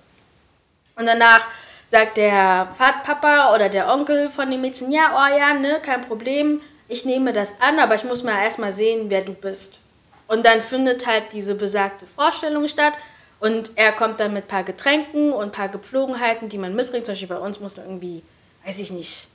[0.95, 1.47] Und danach
[1.89, 6.61] sagt der Papa oder der Onkel von dem Mädchen, ja, oh ja, ne, kein Problem,
[6.87, 9.79] ich nehme das an, aber ich muss mal erstmal sehen, wer du bist.
[10.27, 12.93] Und dann findet halt diese besagte Vorstellung statt
[13.39, 17.05] und er kommt dann mit ein paar Getränken und ein paar Gepflogenheiten, die man mitbringt.
[17.05, 18.21] Zum Beispiel bei uns muss man irgendwie,
[18.65, 19.28] weiß ich nicht,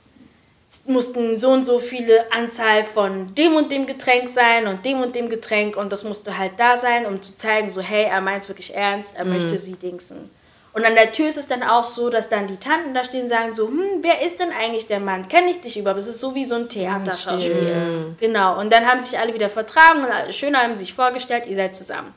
[0.85, 5.15] mussten so und so viele Anzahl von dem und dem Getränk sein und dem und
[5.15, 8.43] dem Getränk und das musste halt da sein, um zu zeigen, so hey, er meint
[8.43, 9.33] es wirklich ernst, er mhm.
[9.33, 10.29] möchte sie dingsen.
[10.73, 13.23] Und an der Tür ist es dann auch so, dass dann die Tanten da stehen
[13.23, 15.29] und sagen so, hm, wer ist denn eigentlich der Mann?
[15.29, 16.01] Kenne ich dich überhaupt?
[16.01, 17.75] Es ist so wie so ein Theaterschauspiel.
[17.75, 18.15] Mhm.
[18.19, 18.59] Genau.
[18.59, 21.73] Und dann haben sich alle wieder vertragen und alle schön haben sich vorgestellt, ihr seid
[21.73, 22.13] zusammen.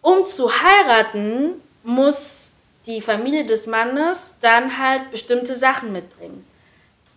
[0.00, 2.54] Um zu heiraten, muss
[2.86, 6.46] die Familie des Mannes dann halt bestimmte Sachen mitbringen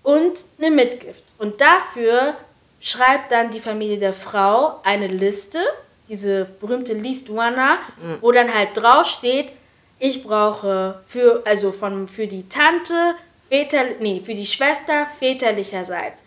[0.08, 1.22] und eine Mitgift.
[1.38, 2.38] Und dafür
[2.80, 5.60] schreibt dann die Familie der Frau eine Liste,
[6.08, 8.18] diese berühmte List One, mhm.
[8.22, 9.52] wo dann halt draufsteht,
[10.00, 13.16] ich brauche für, also von, für die Tante,
[13.50, 16.24] Väter, nee, für die Schwester väterlicherseits,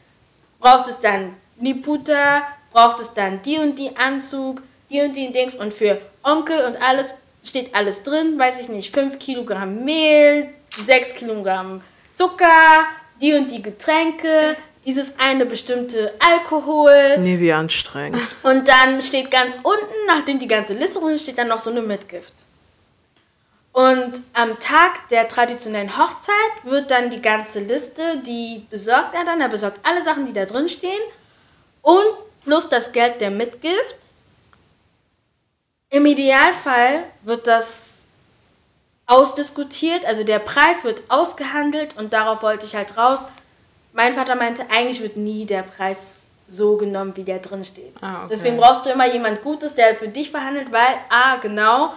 [0.58, 2.42] braucht es dann Niputa,
[2.72, 6.76] braucht es dann die und die Anzug, die und die Dings und für Onkel und
[6.82, 11.80] alles steht alles drin, weiß ich nicht, 5 Kilogramm Mehl, 6 Kilogramm
[12.14, 12.84] Zucker,
[13.20, 17.18] die und die Getränke, dieses eine bestimmte Alkohol.
[17.18, 18.20] Nee, wie anstrengend.
[18.42, 21.82] Und dann steht ganz unten, nachdem die ganze Liste drin steht, dann noch so eine
[21.82, 22.32] Mitgift.
[23.72, 26.34] Und am Tag der traditionellen Hochzeit
[26.64, 30.44] wird dann die ganze Liste, die besorgt er dann, er besorgt alle Sachen, die da
[30.44, 31.00] drin stehen
[31.82, 32.04] und
[32.44, 33.96] plus das Geld der Mitgift.
[35.90, 37.99] Im Idealfall wird das
[39.10, 43.24] ausdiskutiert, also der Preis wird ausgehandelt und darauf wollte ich halt raus.
[43.92, 47.92] Mein Vater meinte, eigentlich wird nie der Preis so genommen, wie der drin steht.
[48.00, 48.28] Ah, okay.
[48.30, 51.92] Deswegen brauchst du immer jemand Gutes, der für dich verhandelt, weil, ah, genau,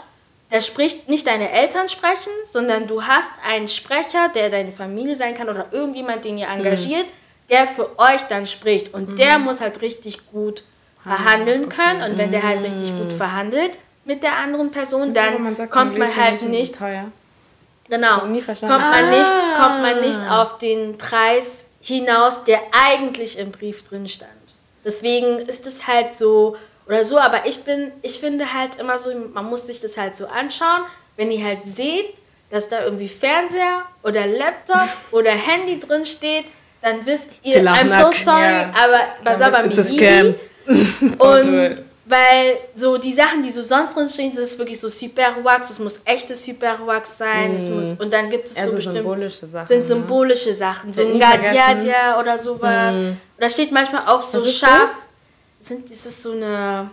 [0.49, 5.35] der spricht nicht deine Eltern sprechen, sondern du hast einen Sprecher, der deine Familie sein
[5.35, 7.49] kann oder irgendjemand, den ihr engagiert, mhm.
[7.49, 8.94] der für euch dann spricht.
[8.94, 9.15] Und mhm.
[9.18, 10.64] der muss halt richtig gut
[11.03, 11.76] verhandeln okay.
[11.76, 12.11] können.
[12.11, 13.18] Und wenn der halt richtig gut mhm.
[13.18, 16.75] verhandelt, mit der anderen Person, dann man sagt, kommt man halt nicht.
[16.75, 17.05] Teuer.
[17.89, 18.19] Genau.
[18.19, 24.07] Kommt man nicht, kommt man nicht auf den Preis hinaus, der eigentlich im Brief drin
[24.07, 24.31] stand.
[24.85, 26.55] Deswegen ist es halt so
[26.88, 30.17] oder so, aber ich bin, ich finde halt immer so, man muss sich das halt
[30.17, 30.81] so anschauen,
[31.15, 32.15] wenn ihr halt seht,
[32.49, 36.45] dass da irgendwie Fernseher oder Laptop oder Handy drin steht,
[36.81, 38.73] dann wisst ihr, I'm so sorry, yeah.
[38.75, 39.77] aber was aber mit
[41.21, 45.69] Und weil so die Sachen, die so sonst drin stehen, das ist wirklich so Superwax,
[45.69, 47.55] es muss echtes Superwax sein, mm.
[47.55, 47.77] es mhm.
[47.77, 49.67] muss, und dann gibt es also so symbolische Sachen.
[49.67, 49.85] Sind ne?
[49.85, 50.55] symbolische ne?
[50.55, 52.95] Sachen, so ein Gadiadia oder sowas.
[52.95, 53.11] Mm.
[53.38, 54.99] Oder steht manchmal auch so scharf.
[55.59, 55.67] Das?
[55.67, 56.89] Sind, ist das so eine.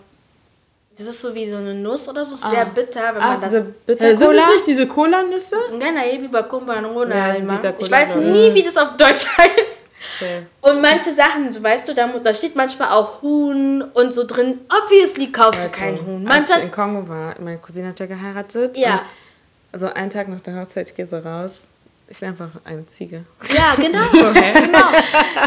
[0.97, 2.51] Das ist so wie so eine Nuss oder so, ah.
[2.51, 3.65] sehr bitter, wenn ah, man das.
[3.87, 5.57] Bitter äh, sind das nicht diese Cola-Nüsse?
[5.79, 5.95] Nein,
[7.47, 9.83] nein, Ich weiß nie, wie das auf Deutsch heißt.
[10.21, 10.43] Okay.
[10.61, 14.61] Und manche Sachen, so weißt du, da, da steht manchmal auch Huhn und so drin.
[14.69, 16.25] Obviously kaufst also, du kein Huhn.
[16.25, 18.77] Manchmal, als ich in Kongo war, meine Cousine hat ja geheiratet.
[18.77, 19.03] Ja.
[19.73, 21.63] Also einen Tag nach der Hochzeit, ich gehe so raus.
[22.11, 23.25] Ich nenne einfach eine Ziege.
[23.57, 24.01] Ja, genau.
[24.13, 24.91] So, genau.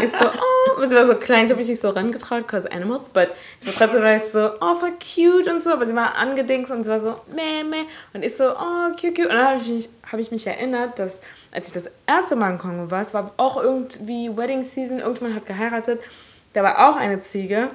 [0.02, 3.10] Ich so, oh, sie war so klein, ich habe mich nicht so rangetraut, cause animals,
[3.10, 3.28] but
[3.60, 6.72] ich war trotzdem war ich so, oh, voll cute und so, aber sie war angedingst
[6.72, 7.84] und sie war so, meh, meh.
[8.14, 9.26] Und ich so, oh, cute, cute.
[9.26, 11.20] Und dann habe ich, mich, hab ich mich erinnert, dass,
[11.52, 15.36] als ich das erste Mal in Kongo war, es war auch irgendwie Wedding Season, irgendjemand
[15.36, 16.00] hat geheiratet,
[16.54, 17.68] da war auch eine Ziege.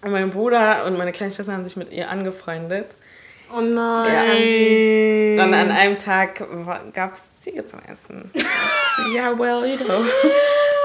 [0.00, 2.86] Und mein Bruder und meine kleine Schwester haben sich mit ihr angefreundet.
[3.54, 4.10] Oh nein.
[4.10, 5.38] Haben sie.
[5.38, 6.42] Und an einem Tag
[6.94, 8.30] gab es Ziege zum Essen.
[9.14, 10.04] ja, well, you know.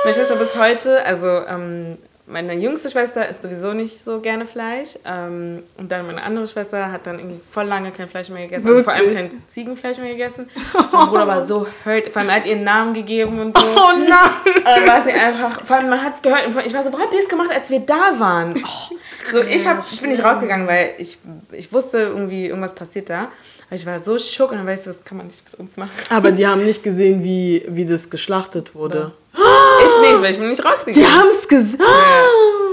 [0.04, 1.98] Meine Schwester bis heute, also ähm,
[2.30, 5.00] meine jüngste Schwester isst sowieso nicht so gerne Fleisch.
[5.06, 8.68] Ähm, und dann meine andere Schwester hat dann irgendwie voll lange kein Fleisch mehr gegessen.
[8.68, 10.50] Also vor allem kein Ziegenfleisch mehr gegessen.
[10.92, 12.10] Mein Bruder war so hurt.
[12.10, 13.64] Vor allem hat ihren Namen gegeben und so.
[13.64, 14.64] Oh nein.
[14.66, 16.44] Dann war sie einfach, vor allem man hat es gehört.
[16.66, 18.54] Ich war so, wo habt ihr es gemacht, als wir da waren?
[18.58, 18.96] Oh,
[19.32, 21.18] so, ich, hab, ich bin nicht rausgegangen, weil ich,
[21.54, 23.32] ich wusste irgendwie, irgendwas passiert da.
[23.70, 25.92] Ich war so schock und dann weißt du, das kann man nicht mit uns machen.
[26.10, 29.12] Aber die haben nicht gesehen, wie, wie das geschlachtet wurde.
[29.34, 30.94] Ich nicht, weil ich bin nicht rausgegangen.
[30.94, 31.84] Die haben es gesagt.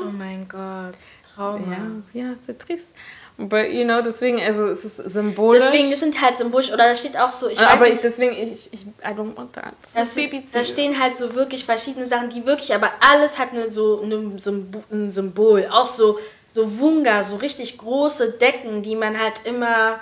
[0.04, 0.94] Oh mein Gott.
[1.34, 1.76] Trauma.
[2.12, 2.88] Ja, ja, ist ja trist.
[3.36, 5.64] But, you know, deswegen, also es ist symbolisch.
[5.64, 8.04] Deswegen, das sind halt symbolisch, oder da steht auch so, ich weiß aber ich, nicht,
[8.04, 9.74] deswegen, ich, ich, I don't want that.
[9.92, 13.72] das, Baby da stehen halt so wirklich verschiedene Sachen, die wirklich, aber alles hat eine,
[13.72, 15.68] so eine Symbol, ein Symbol.
[15.68, 19.98] Auch so, so Wunga, so richtig große Decken, die man halt immer,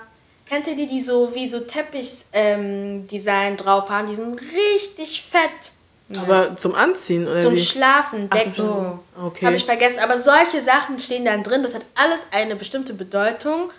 [0.53, 4.09] kennt ihr die, die so wie so Teppich-Design drauf haben?
[4.09, 5.73] Die sind richtig fett.
[6.15, 7.65] Aber zum Anziehen, oder Zum wie?
[7.65, 8.53] Schlafen, Decken.
[8.53, 8.99] so.
[9.19, 9.47] Okay.
[9.47, 10.01] Habe ich vergessen.
[10.01, 11.63] Aber solche Sachen stehen dann drin.
[11.63, 13.71] Das hat alles eine bestimmte Bedeutung.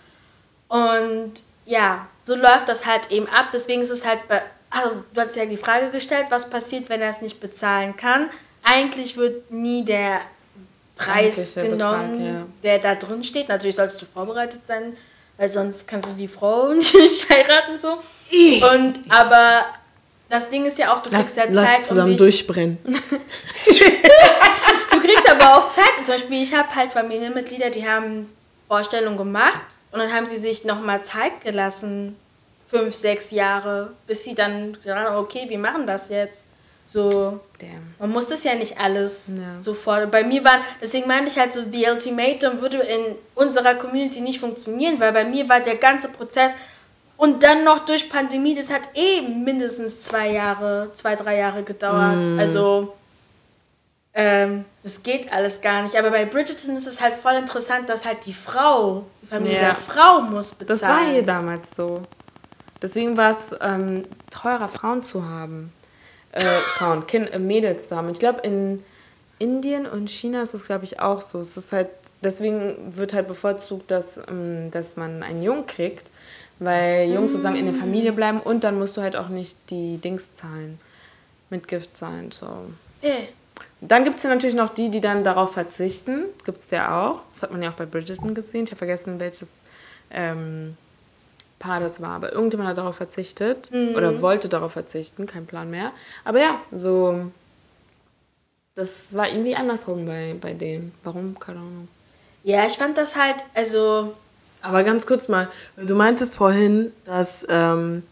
[0.68, 1.34] Und
[1.68, 3.50] ja, so läuft das halt eben ab.
[3.54, 4.42] Deswegen ist es halt bei.
[4.72, 8.32] Also, du hast ja die Frage gestellt, was passiert, wenn er es nicht bezahlen kann.
[8.64, 10.22] Eigentlich wird nie der
[10.96, 12.46] Preis genommen, Betrag, ja.
[12.64, 13.50] der da drin steht.
[13.50, 14.98] Natürlich solltest du vorbereitet sein,
[15.38, 17.80] weil sonst kannst du die Frau nicht heiraten.
[17.80, 18.00] So.
[18.68, 19.66] Und aber
[20.30, 22.78] das Ding ist ja auch, du Lass, kriegst ja lass Zeit, um zusammen dich durchbrennen.
[24.92, 26.06] Du kriegst aber auch Zeit.
[26.06, 28.30] Zum Beispiel, ich habe halt Familienmitglieder, die haben
[28.68, 29.62] Vorstellungen gemacht
[29.92, 32.16] und dann haben sie sich nochmal Zeit gelassen.
[32.70, 36.46] Fünf, sechs Jahre, bis sie dann gesagt haben, okay, wir machen das jetzt.
[36.86, 37.96] So, Damn.
[38.00, 39.60] man muss das ja nicht alles Ja.
[39.62, 40.12] sofort.
[40.12, 44.40] Bei mir waren, deswegen meinte ich halt so, The Ultimatum würde in unserer Community nicht
[44.40, 46.54] funktionieren, weil bei mir war der ganze Prozess
[47.18, 52.18] und dann noch durch Pandemie, das hat eh mindestens zwei Jahre, zwei, drei Jahre gedauert.
[52.38, 52.94] Also,
[54.14, 55.96] ähm, das geht alles gar nicht.
[55.96, 59.62] Aber bei Bridgerton ist es halt voll interessant, dass halt die Frau, die Familie Ja.
[59.68, 60.80] der Frau muss bezahlen.
[60.80, 62.02] Das war hier damals so.
[62.82, 65.72] Deswegen war es ähm, teurer, Frauen zu haben.
[66.34, 68.10] Äh, Frauen, kind, äh, Mädels zu haben.
[68.10, 68.84] Ich glaube, in
[69.38, 71.40] Indien und China ist es, glaube ich, auch so.
[71.40, 71.90] Es ist halt,
[72.24, 76.10] deswegen wird halt bevorzugt, dass, ähm, dass man einen Jungen kriegt,
[76.58, 79.98] weil Jungs sozusagen in der Familie bleiben und dann musst du halt auch nicht die
[79.98, 80.80] Dings zahlen,
[81.52, 82.32] Mitgift zahlen.
[82.32, 82.48] So.
[83.04, 83.28] Eh.
[83.82, 86.24] Dann gibt es ja natürlich noch die, die dann darauf verzichten.
[86.36, 87.22] Das gibt es ja auch.
[87.32, 88.64] Das hat man ja auch bei Bridgerton gesehen.
[88.64, 89.62] Ich habe vergessen, welches
[90.10, 90.78] ähm,
[91.60, 92.12] Paar das war.
[92.12, 95.26] Aber irgendjemand hat darauf verzichtet oder wollte darauf verzichten.
[95.28, 95.92] Kein Plan mehr.
[96.26, 97.32] Aber ja, so.
[98.76, 100.94] Das war irgendwie andersrum bei, bei denen.
[101.04, 101.38] Warum?
[101.40, 101.88] Keine Ahnung.
[102.44, 104.14] Ja, ich fand das halt, also,
[104.62, 105.48] Aber ganz kurz mal,
[105.78, 108.04] du meintest vorhin, dass, ähm,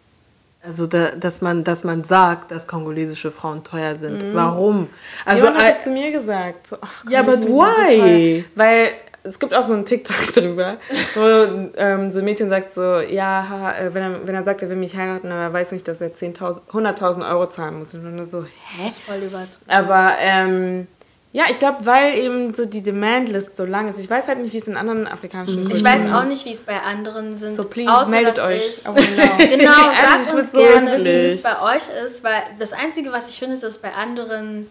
[0.63, 4.23] also da, dass, man, dass man sagt, dass kongolesische Frauen teuer sind.
[4.35, 4.87] Warum?
[5.25, 6.67] Also, äh, es zu mir gesagt.
[6.67, 7.97] So, ach, Ja, so why?
[7.97, 8.43] teuer.
[8.55, 8.91] Weil
[9.23, 10.77] es gibt auch so einen TikTok drüber,
[11.15, 14.61] wo ähm, so ein Mädchen sagt so, ja, ha, äh, wenn, er, wenn er sagt,
[14.61, 17.93] er will mich heiraten, aber er weiß nicht, dass er 10.000 100.000 Euro zahlen muss.
[17.93, 18.83] Und ich nur so, hä?
[18.83, 19.49] das ist voll übertrieben.
[19.67, 20.87] Aber ähm,
[21.33, 23.99] ja, ich glaube, weil eben so die Demandlist so lang ist.
[23.99, 26.11] Ich weiß halt nicht, wie es in anderen afrikanischen Ich Kulturen weiß ist.
[26.11, 27.55] auch nicht, wie es bei anderen sind.
[27.55, 28.67] So, please, außer, meldet dass euch.
[28.67, 28.93] Ich, know.
[29.37, 31.35] genau, Ehrlich, sagt ich uns so gerne, wie wirklich.
[31.35, 34.69] es bei euch ist, weil das Einzige, was ich finde, ist, dass bei anderen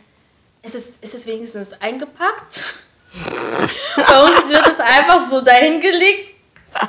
[0.62, 2.74] ist es, ist es wenigstens eingepackt.
[3.12, 6.35] Bei uns wird es einfach so dahingelegt.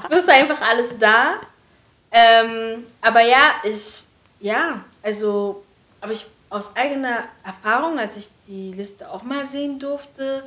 [0.09, 1.35] Es ist einfach alles da.
[2.11, 4.03] Ähm, aber ja, ich,
[4.39, 5.63] ja, also,
[6.01, 10.43] aber ich aus eigener Erfahrung, als ich die Liste auch mal sehen durfte,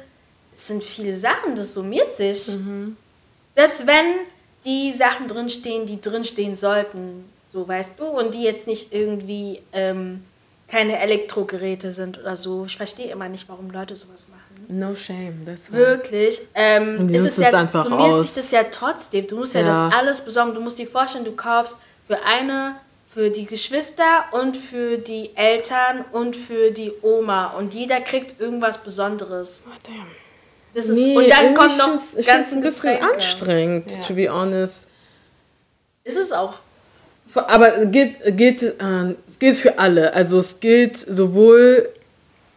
[0.55, 2.51] es sind viele Sachen, das summiert sich.
[3.55, 4.27] Selbst wenn
[4.65, 10.25] die Sachen drinstehen, die drinstehen sollten, so weißt du, und die jetzt nicht irgendwie ähm,
[10.69, 12.67] keine Elektrogeräte sind oder so.
[12.67, 14.44] Ich verstehe immer nicht, warum Leute sowas machen.
[14.69, 15.79] No shame, das war.
[15.79, 16.41] Wirklich.
[16.55, 18.23] Ähm, ist es ja, einfach summiert aus.
[18.35, 19.27] sich das ja trotzdem.
[19.27, 19.89] Du musst ja, Ja.
[19.89, 20.55] das alles besorgen.
[20.55, 21.77] Du musst dir vorstellen, du kaufst
[22.07, 22.77] für eine,
[23.13, 27.49] für die Geschwister und für die Eltern und für die Oma.
[27.59, 29.63] Und jeder kriegt irgendwas Besonderes.
[29.67, 30.07] Oh, damn.
[30.75, 33.15] Das ist, nee, und dann kommt noch ich ganz ein bisschen Getränke.
[33.15, 33.99] anstrengend, Ja.
[34.09, 34.89] to be honest.
[36.03, 36.55] Ist es auch.
[37.35, 40.13] Aber es gilt, gilt, äh, es gilt für alle.
[40.15, 41.89] Also es gilt sowohl,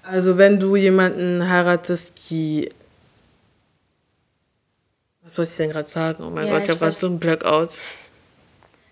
[0.07, 2.69] also wenn du jemanden heiratest, die
[5.23, 6.23] was soll ich denn gerade sagen?
[6.25, 7.71] Oh mein Ja, Gott, ich habe gerade so einen Blackout.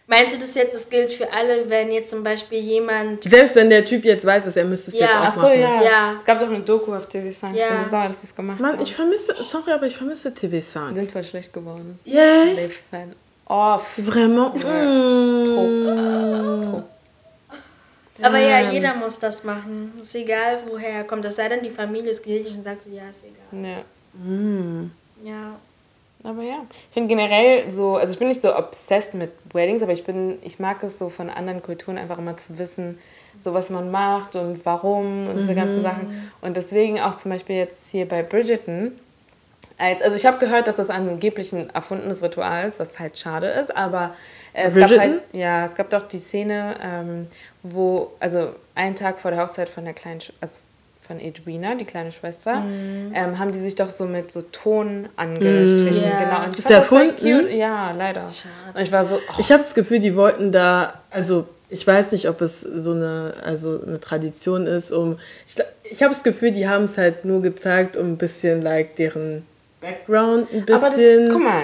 [0.07, 3.23] Meinst du das jetzt, das gilt für alle, wenn jetzt zum Beispiel jemand.
[3.23, 5.07] Selbst wenn der Typ jetzt weiß, dass er müsste es Ja.
[5.07, 5.59] jetzt auch Ach so, machen.
[5.59, 5.81] ja.
[5.81, 6.15] Ja.
[6.17, 7.53] Es, gab doch eine Doku auf TV5.
[7.55, 7.63] Ja.
[7.63, 8.83] Ich bin so sauer, dass sie es gemacht Mann, haben.
[8.83, 10.93] ich vermisse, sorry, aber ich vermisse Die TV5.
[10.93, 11.97] sind voll schlecht geworden.
[12.03, 12.55] Yes.
[12.55, 13.15] They fell
[13.45, 13.93] off.
[13.97, 14.55] Vraiment?
[14.55, 14.59] Mm.
[18.21, 18.71] Aber ja, Ähm.
[18.71, 19.93] jeder muss das machen.
[19.99, 21.25] Ist egal, woher er kommt.
[21.25, 23.71] Es sei denn, die Familie ist gültig und sagt so, ja, ist egal.
[25.23, 25.29] Ja.
[25.29, 25.55] Ja.
[26.23, 29.91] Aber ja, ich finde generell so, also ich bin nicht so obsessed mit Weddings, aber
[29.91, 32.97] ich bin, ich mag es so von anderen Kulturen einfach immer zu wissen,
[33.43, 36.31] so was man macht und warum und diese ganzen Sachen.
[36.41, 38.93] Und deswegen auch zum Beispiel jetzt hier bei Bridgerton,
[39.77, 43.47] als, also ich habe gehört, dass das angeblich ein erfundenes Ritual ist, was halt schade
[43.47, 44.15] ist, aber
[44.53, 45.11] es gab Bridgerton?
[45.11, 47.27] halt, ja, es gab doch die Szene, ähm,
[47.67, 50.59] wo, also einen Tag vor der Hochzeit von der kleinen, Sch- also
[51.07, 56.03] von Edwina, die kleine Schwester, ähm, haben die sich doch so mit so Ton angestrichen.
[56.09, 56.19] Ja.
[56.23, 56.43] Genau.
[56.45, 57.51] Und ich Ist erfunden?
[57.55, 58.23] Ja, leider.
[58.73, 62.11] Und ich war so, oh, Ich habe das Gefühl, die wollten da, also ich weiß
[62.11, 65.17] nicht, ob es so eine, also eine Tradition ist, um,
[65.47, 65.55] ich,
[65.91, 69.45] ich habe das Gefühl, die haben es halt nur gezeigt, um ein bisschen, like, deren
[69.81, 71.29] Background ein aber das, bisschen.
[71.31, 71.63] guck mal.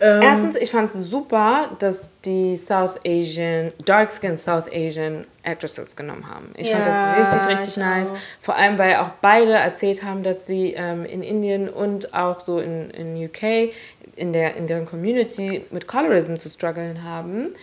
[0.00, 5.94] Ähm, Erstens, ich fand es super, dass die South Asian, Dark Skin South Asian Actresses
[5.94, 6.50] genommen haben.
[6.56, 8.10] Ich fand Ja, das richtig, richtig ich nice.
[8.10, 8.16] auch.
[8.40, 12.58] Vor allem, weil auch beide erzählt haben, dass sie ähm, in Indien und auch so
[12.58, 13.72] in, in UK,
[14.16, 17.54] in, der, in deren Community mit Colorism zu strugglen haben.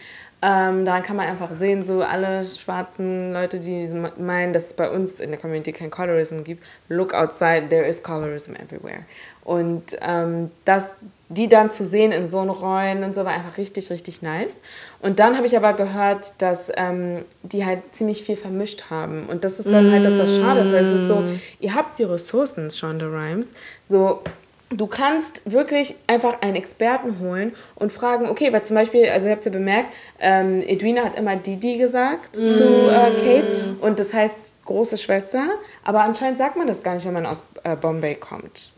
[0.43, 3.87] Ähm, daran kann man einfach sehen, so alle schwarzen Leute, die
[4.17, 8.01] meinen, dass es bei uns in der Community kein Colorism gibt, look outside, there is
[8.01, 9.03] colorism everywhere.
[9.43, 10.95] Und ähm, das,
[11.29, 14.57] die dann zu sehen in so einen Rollen und so war einfach richtig, richtig nice.
[14.99, 19.27] Und dann habe ich aber gehört, dass ähm, die halt ziemlich viel vermischt haben.
[19.27, 20.73] Und das ist dann halt das, was schade ist.
[20.73, 21.23] Weil es ist so,
[21.59, 23.49] ihr habt die Ressourcen, Shonda Rhimes,
[23.87, 24.21] so
[24.71, 29.33] Du kannst wirklich einfach einen Experten holen und fragen, okay, weil zum Beispiel, also ihr
[29.33, 33.43] habt ja bemerkt, ähm, Edwina hat immer Didi gesagt zu äh, Kate
[33.81, 35.43] und das heißt große Schwester,
[35.83, 38.71] aber anscheinend sagt man das gar nicht, wenn man aus äh, Bombay kommt.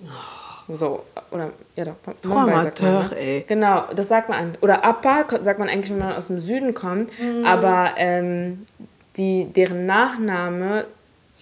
[0.69, 1.95] So, oder, ja doch,
[2.29, 3.09] Bombay sagt man, ne?
[3.47, 4.39] Genau, das sagt man.
[4.39, 7.11] an- Oder Appa sagt man eigentlich, wenn man aus dem Süden kommt,
[7.45, 8.65] aber ähm,
[9.17, 10.85] die, deren Nachname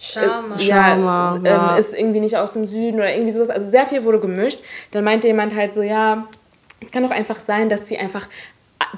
[0.02, 0.56] Schama.
[0.56, 1.76] ja, Schama, ähm, ja.
[1.76, 3.50] ist irgendwie nicht aus dem Süden oder irgendwie sowas.
[3.50, 4.58] Also sehr viel wurde gemischt.
[4.90, 6.26] Dann meinte jemand halt so, ja,
[6.80, 8.26] es kann doch einfach sein, dass sie einfach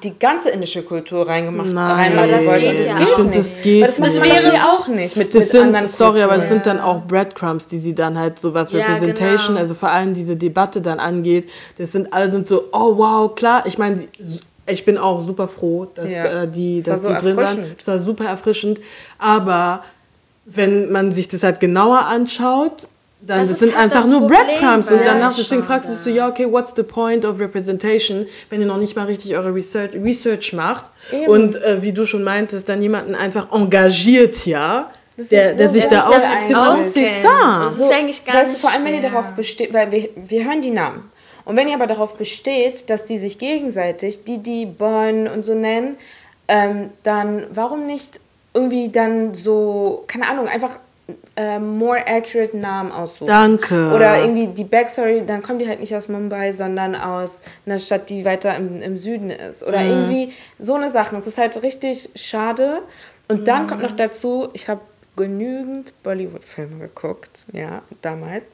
[0.03, 1.91] die ganze indische Kultur reingemacht Nein.
[2.17, 2.71] reinmachen das wollte.
[2.71, 3.19] geht ja das nicht.
[3.19, 3.37] nicht.
[3.39, 4.19] Das geht Weil das nicht.
[4.19, 6.65] man Das wäre auch nicht mit, Das mit sind, anderen sorry, aber das Kulturen.
[6.65, 9.59] sind dann auch Breadcrumbs, die sie dann halt so was Ja, Representation, genau.
[9.61, 11.51] also vor allem diese Debatte dann angeht.
[11.77, 13.65] Das sind alle sind so, oh wow, klar.
[13.67, 14.03] Ich meine,
[14.67, 16.43] ich bin auch super froh, dass Ja.
[16.45, 17.45] äh, die, war dass so die drin waren.
[17.59, 17.77] erfrischend.
[17.81, 18.81] Es war super erfrischend.
[19.19, 19.85] Aber
[20.47, 22.89] wenn man sich das halt genauer anschaut,
[23.27, 24.91] dann Das das sind halt einfach das nur Problem Breadcrumbs.
[24.91, 28.61] Und danach, deswegen fragst du dich so, ja, okay, what's the point of representation, wenn
[28.61, 31.29] ihr noch nicht mal richtig eure Research, Research macht Eben.
[31.29, 35.69] und äh, wie du schon meintest, dann jemanden einfach engagiert, ja, Das der, ist der
[35.69, 37.25] so sich da auskennt.
[37.25, 40.11] Das ist eigentlich gar weißt nicht du, vor allem, wenn ihr darauf besteht, weil wir,
[40.17, 41.11] wir hören die Namen.
[41.47, 45.97] Und wenn ihr aber darauf besteht, dass die sich gegenseitig Didi, Bon und so nennen,
[46.49, 48.21] ähm, dann warum nicht
[48.55, 50.79] irgendwie dann so, keine Ahnung, einfach
[51.37, 53.27] ähm, more accurate Namen aussuchen.
[53.27, 53.93] Danke.
[53.95, 58.09] Oder irgendwie die Backstory, dann kommen die halt nicht aus Mumbai, sondern aus einer Stadt,
[58.09, 59.63] die weiter im, im Süden ist.
[59.63, 59.89] Oder Mhm.
[59.89, 61.17] irgendwie so eine Sache.
[61.17, 62.81] Es ist halt richtig schade.
[63.29, 64.81] Und dann kommt noch dazu, ich habe
[65.17, 68.45] genügend Bollywood-Filme geguckt, ja, damals,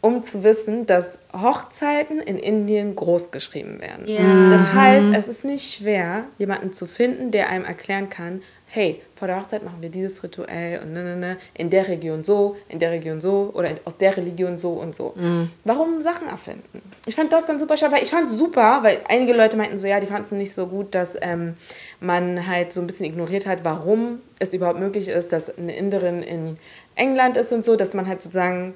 [0.00, 4.06] um zu wissen, dass Hochzeiten in Indien groß geschrieben werden.
[4.06, 4.50] Ja.
[4.50, 9.28] Das heißt, es ist nicht schwer, jemanden zu finden, der einem erklären kann, hey, vor
[9.28, 12.78] der Hochzeit machen wir dieses Rituell und ne, ne, ne, in der Region so, in
[12.78, 15.14] der Region so oder in, aus der Religion so und so.
[15.64, 16.82] Warum Sachen erfinden?
[17.06, 19.76] Ich fand das dann super schade, weil ich fand es super, weil einige Leute meinten
[19.76, 21.56] so, ja, die fanden es nicht so gut, dass ähm,
[22.00, 26.22] man halt so ein bisschen ignoriert hat, warum es überhaupt möglich ist, dass eine Inderin
[26.22, 26.58] in
[26.94, 28.74] England ist und so, dass man halt sozusagen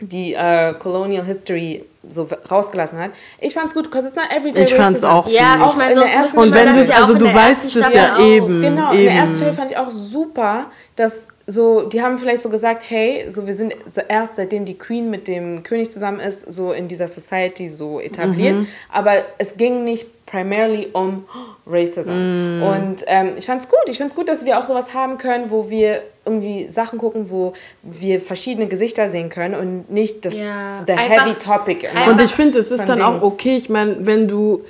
[0.00, 3.10] die äh, Colonial History so rausgelassen hat.
[3.40, 5.68] Ich fand's gut, because it's not everyday Ich fand's auch Ja, gut.
[5.70, 8.20] ich meine, sonst müsste Und wenn das auch also du weißt es Staffel ja auch.
[8.20, 8.62] eben.
[8.62, 8.98] Genau, eben.
[9.00, 10.66] in der ersten Stelle fand ich auch super,
[10.96, 14.76] dass so, die haben vielleicht so gesagt, hey, so wir sind so erst seitdem die
[14.76, 18.66] Queen mit dem König zusammen ist, so in dieser Society so etabliert, Mhm.
[18.92, 21.24] aber es ging nicht primarily um
[21.66, 22.12] Racism.
[22.12, 22.62] Mhm.
[22.62, 25.70] Und ähm, ich fand's gut, ich find's gut, dass wir auch sowas haben können, wo
[25.70, 30.92] wir irgendwie Sachen gucken, wo wir verschiedene Gesichter sehen können und nicht das Ja, the
[30.92, 31.88] einfach- heavy topic.
[31.88, 33.24] einfach- Und ich finde, es ist dann auch Dings.
[33.34, 33.56] okay.
[33.56, 34.64] Ich meine, wenn du.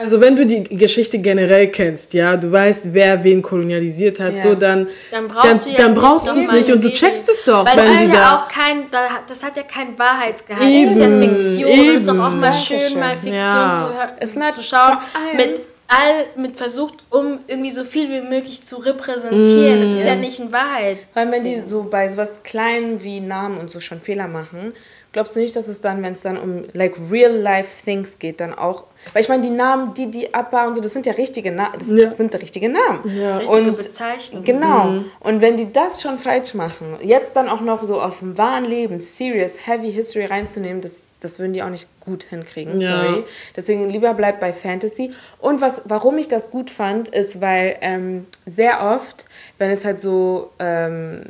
[0.00, 4.42] Also wenn du die Geschichte generell kennst, ja, du weißt, wer wen kolonialisiert hat, Ja.
[4.42, 6.92] so dann, Dann brauchst dann, du jetzt dann brauchst nicht du es nicht und du
[6.92, 8.14] checkst es doch, Weil wenn das ist da.
[8.14, 8.84] ja auch kein,
[9.26, 10.62] das hat ja kein Wahrheitsgehalt.
[10.86, 11.70] Das ist ja Eben, Fiktion.
[11.86, 12.38] Das ist doch auch eben.
[12.40, 13.00] mal schön, Dankeschön.
[13.00, 14.50] mal Fiktion Ja.
[14.52, 14.98] zu, zu schauen.
[15.36, 19.80] Mit all, mit versucht, um irgendwie so viel wie möglich zu repräsentieren.
[19.80, 20.98] Das ist ja nicht ein Wahrheit.
[21.14, 24.74] Allem, wenn die so bei sowas Kleinen wie Namen und so schon Fehler machen,
[25.12, 28.40] glaubst du nicht, dass es dann, wenn es dann um like real life things geht,
[28.40, 28.84] dann auch.
[29.12, 31.74] Weil ich meine, die Namen, die die Abba und so, das sind ja richtige Namen.
[31.78, 32.14] Das Ja.
[32.14, 33.16] sind richtige Namen.
[33.16, 33.38] Ja.
[33.38, 34.42] Richtige Und Bezeichnung.
[34.44, 35.04] Genau.
[35.20, 38.64] Und wenn die das schon falsch machen, jetzt dann auch noch so aus dem wahren
[38.64, 42.80] Leben serious, heavy History reinzunehmen, das, das würden die auch nicht gut hinkriegen.
[42.80, 43.02] Ja.
[43.02, 43.24] Sorry.
[43.56, 45.12] Deswegen lieber bleibt bei Fantasy.
[45.40, 49.26] Und was, warum ich das gut fand, ist, weil ähm, sehr oft,
[49.58, 51.22] wenn es halt so, ähm,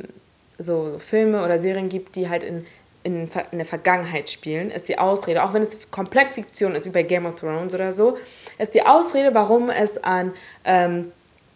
[0.57, 2.65] so Filme oder Serien gibt, die halt in
[3.09, 7.03] in, der Vergangenheit spielen, ist die Ausrede, auch wenn es komplett Fiktion ist, wie bei
[7.03, 8.17] Game of Thrones oder so,
[8.57, 10.33] ist die Ausrede, warum es an
[10.65, 11.11] ähm,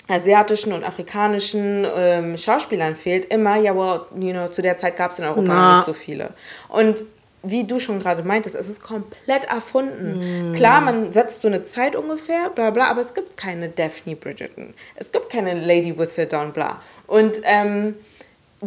[0.08, 5.12] asiatischen und afrikanischen ähm, Schauspielern fehlt, immer, ja, well, you know, zu der Zeit gab
[5.12, 5.76] es in Europa Na.
[5.78, 6.32] nicht so viele.
[6.70, 7.04] Und
[7.46, 10.54] wie du schon gerade meintest, es ist komplett erfunden.
[10.56, 14.74] Klar, man setzt so eine Zeit ungefähr, bla bla, aber es gibt keine Daphne Bridgerton.
[14.96, 16.82] Es gibt keine Lady Whistledown, bla.
[17.06, 17.96] Und ähm,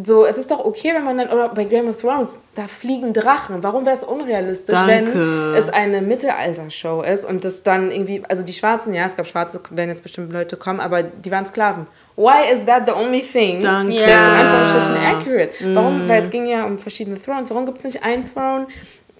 [0.03, 3.13] so, es ist doch okay, wenn man dann, oder bei Game of Thrones, da fliegen
[3.13, 3.63] Drachen.
[3.63, 5.13] Warum wäre es unrealistisch, Danke.
[5.13, 9.25] wenn es eine Mittelalter-Show ist und das dann irgendwie, also die Schwarzen, ja, es gab
[9.25, 11.87] Schwarze, werden jetzt bestimmt Leute kommen, aber die waren Sklaven.
[12.15, 13.95] Why is that the only thing Danke.
[13.99, 15.75] That's in Anführungsstrichen accurate?
[15.75, 18.67] Warum, weil es ging ja um verschiedene Thrones, warum gibt es nicht einen Throne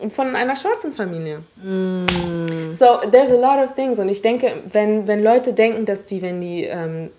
[0.10, 1.42] von einer schwarzen Familie?
[2.72, 4.00] So, there's a lot of things.
[4.00, 7.10] Und ich denke, wenn, wenn Leute denken, dass die, wenn die ähm,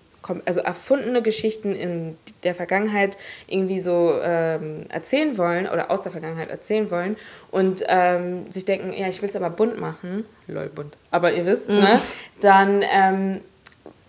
[0.45, 6.49] also erfundene Geschichten in der Vergangenheit irgendwie so ähm, erzählen wollen oder aus der Vergangenheit
[6.49, 7.17] erzählen wollen
[7.51, 11.45] und ähm, sich denken, ja, ich will es aber bunt machen, lol, bunt, aber ihr
[11.45, 12.01] wisst, ne,
[12.41, 13.41] dann ähm,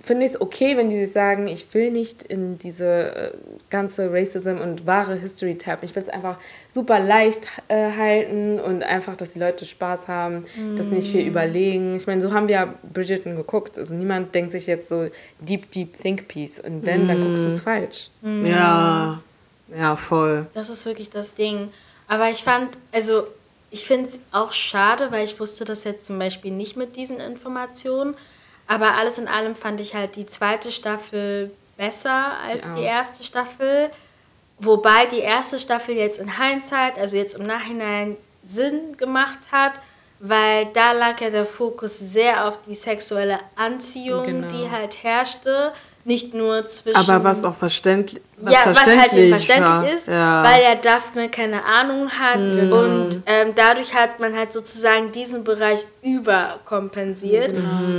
[0.03, 3.33] finde ich es okay, wenn die sich sagen, ich will nicht in diese äh,
[3.69, 5.85] ganze Racism und wahre History tappen.
[5.85, 10.47] Ich will es einfach super leicht äh, halten und einfach, dass die Leute Spaß haben,
[10.77, 11.97] dass sie nicht viel überlegen.
[11.97, 13.79] Ich meine, so haben wir ja Bridgerton geguckt.
[13.79, 15.09] Also niemand denkt sich jetzt so
[15.41, 16.61] deep, deep think piece.
[16.61, 18.11] Und wenn, dann guckst du es falsch.
[18.23, 19.21] Ja,
[19.77, 20.47] ja, voll.
[20.55, 21.69] Das ist wirklich das Ding.
[22.09, 23.27] Aber ich fand, also
[23.71, 27.21] ich finde es auch schade, weil ich wusste das jetzt zum Beispiel nicht mit diesen
[27.21, 28.15] Informationen.
[28.71, 32.77] Aber alles in allem fand ich halt die zweite Staffel besser als auch.
[32.77, 33.91] die erste Staffel.
[34.61, 39.73] Wobei die erste Staffel jetzt in Hindsight, also jetzt im Nachhinein, Sinn gemacht hat,
[40.21, 44.47] weil da lag ja der Fokus sehr auf die sexuelle Anziehung, Genau.
[44.49, 45.73] die halt herrschte.
[46.05, 46.97] Nicht nur zwischen.
[46.97, 49.93] Aber was auch verständlich, was ja, was halt eben verständlich verständlich war.
[49.93, 50.45] ist, ja.
[50.45, 55.85] weil ja Daphne keine Ahnung hat und ähm, dadurch hat man halt sozusagen diesen Bereich
[56.03, 57.53] überkompensiert.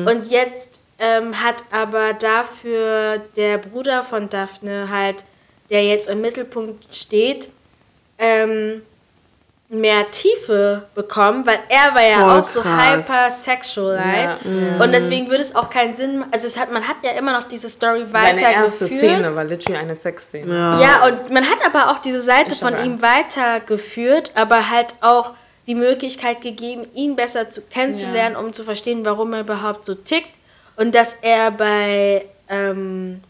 [0.06, 5.23] Und jetzt ähm, hat aber dafür der Bruder von Daphne halt,
[5.69, 7.49] der jetzt im Mittelpunkt steht,
[8.18, 8.84] ähm,
[9.73, 13.07] mehr Tiefe bekommen, weil er war ja Voll auch so krass.
[13.07, 14.35] hyper-sexualized.
[14.80, 16.30] Und deswegen würde es auch keinen Sinn machen.
[16.34, 18.99] Also es hat, man hat ja immer noch diese Story Seine erste weitergeführt.
[19.18, 20.53] Szene war literally eine Sexszene.
[20.53, 20.80] ja.
[20.81, 23.03] Ja, und man hat aber auch diese Seite Ich von ihm Angst.
[23.03, 25.31] weitergeführt, aber halt auch
[25.68, 30.30] die Möglichkeit gegeben, ihn besser zu kennenzulernen, um zu verstehen, warum er überhaupt so tickt.
[30.76, 33.22] Und dass er bei ähm,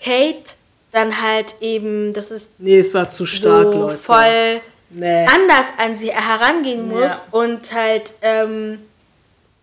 [0.00, 0.52] Kate
[0.92, 3.96] dann halt eben, das ist Nee, es war zu stark, so Leute.
[3.98, 4.60] voll
[4.90, 5.26] Nee.
[5.26, 7.22] anders an sie herangehen muss Ja.
[7.32, 8.80] und halt ähm,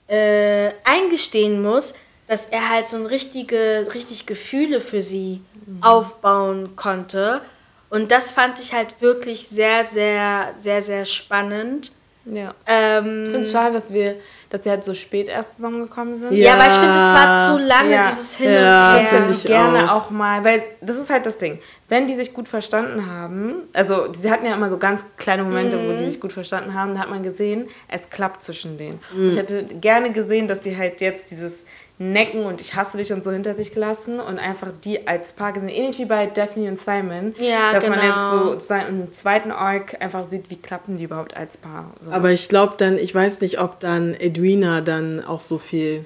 [0.08, 1.94] äh, eingestehen muss,
[2.28, 5.42] dass er halt so ein richtige, richtig Gefühle für sie
[5.82, 7.42] aufbauen konnte.
[7.90, 11.92] Und das fand ich halt wirklich sehr, sehr, sehr, sehr spannend.
[12.26, 12.54] Ja.
[12.66, 14.16] Ähm, Ich finde es schade, dass wir,
[14.50, 16.34] dass sie halt so spät erst zusammengekommen sind.
[16.34, 18.10] ja, aber ich finde, es war zu lange, Ja.
[18.10, 19.22] dieses Hin Ja, und Ich Her.
[19.22, 20.08] hätte ich die gerne auch.
[20.08, 20.10] auch.
[20.10, 21.60] mal, weil das ist halt das Ding.
[21.90, 25.80] Wenn die sich gut verstanden haben, also sie hatten ja immer so ganz kleine Momente,
[25.88, 29.00] wo die sich gut verstanden haben, da hat man gesehen, es klappt zwischen denen.
[29.16, 31.64] Und ich hätte gerne gesehen, dass die halt jetzt dieses
[31.98, 35.54] Necken und ich hasse dich und so hinter sich gelassen und einfach die als Paar
[35.54, 38.50] gesehen, ähnlich wie bei Daphne und Simon, Ja, dass man genau.
[38.50, 41.92] halt so im zweiten Arc einfach sieht, wie klappen die überhaupt als Paar.
[42.02, 46.04] So, Aber ich glaube dann, ich weiß nicht, ob dann Edwina dann auch so viel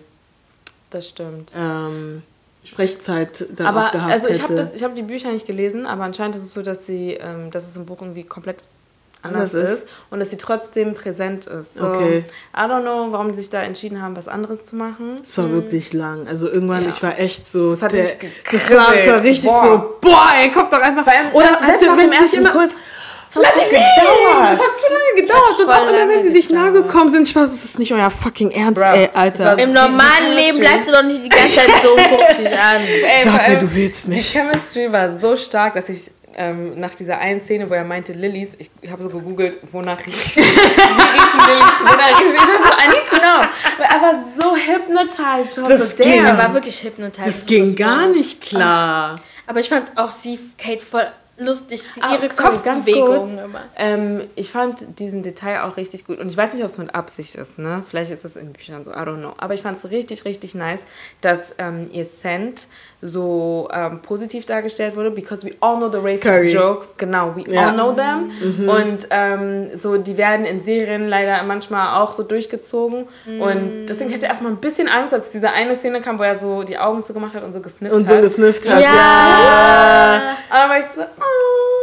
[0.91, 1.53] das stimmt.
[1.57, 2.21] ähm,
[2.63, 4.43] Sprechzeit dann aber auch gehabt also ich hätte.
[4.43, 7.13] habe das, ich habe die Bücher nicht gelesen, aber anscheinend ist es so, dass sie,
[7.13, 8.57] ähm, dass es im Buch irgendwie komplett
[9.23, 9.87] anders Anders ist.
[10.09, 11.75] und dass sie trotzdem präsent ist.
[11.75, 12.25] So, Okay.
[12.55, 15.19] I don't know, warum sie sich da entschieden haben, was anderes zu machen.
[15.23, 16.27] Es war wirklich lang.
[16.27, 16.89] Also irgendwann, Ja.
[16.89, 17.71] ich war echt so.
[17.71, 18.15] Das hat der, mich
[18.51, 19.23] das, war, das war gekribbelt.
[19.25, 19.61] richtig Boah.
[19.63, 21.05] so, boah, ey, kommt doch einfach.
[21.05, 22.49] Allem, Oder selbst nach dem sich ersten immer.
[22.51, 22.71] Kuss.
[23.33, 24.51] Das hat so gedauert.
[24.51, 25.59] Das hat zu lange gedauert.
[25.59, 26.87] Und auch immer, wenn sie sich nahe gedauert.
[26.87, 29.59] gekommen sind, ich weiß, das ist nicht euer fucking Ernst, Bro, ey, das Alter.
[29.59, 32.81] Im normalen Leben bleibst du doch nicht die ganze Zeit so und guckst dich an.
[32.81, 34.33] Ey, Sag mir, du willst nicht.
[34.33, 38.13] Die Chemistry war so stark, dass ich ähm, nach dieser einen Szene, wo er meinte
[38.13, 43.05] Lillys, ich, habe so gegoogelt, wonach wie riechen wonach riechen, ich war so, I need
[43.05, 43.45] to know.
[43.77, 45.61] Weil er war so hypnotized.
[45.61, 46.17] War Das so, ging.
[46.17, 46.25] damn.
[46.25, 47.27] Er war wirklich hypnotisiert.
[47.27, 49.19] Das ging gar nicht klar.
[49.47, 51.07] Aber ich fand auch sie, Kate, voll
[51.41, 51.81] lustig.
[52.01, 53.63] Ah, ihre sorry, ganz Kopfbewegungen immer.
[53.75, 56.19] Ähm, ich fand diesen Detail auch richtig gut.
[56.19, 57.83] Und ich weiß nicht, ob es mit Absicht ist, ne?
[57.87, 59.33] Vielleicht ist es in Büchern so, I don't know.
[59.37, 60.83] Aber ich fand es richtig, richtig nice,
[61.21, 62.67] dass ähm, ihr Scent
[63.01, 66.49] so ähm, positiv dargestellt wurde, because we all know the racist Curry.
[66.53, 66.89] jokes.
[66.97, 67.67] Genau, we Ja.
[67.69, 68.31] all know them.
[68.69, 73.07] Und ähm, so, die werden in Serien leider manchmal auch so durchgezogen.
[73.39, 76.35] Und deswegen hatte ich erstmal ein bisschen Angst, als diese eine Szene kam, wo er
[76.35, 78.21] so die Augen zugemacht hat und so gesnifft Und so hat.
[78.21, 78.79] gesnifft hat.
[78.81, 80.15] Ja.
[80.49, 81.80] Und dann war ich so, oh.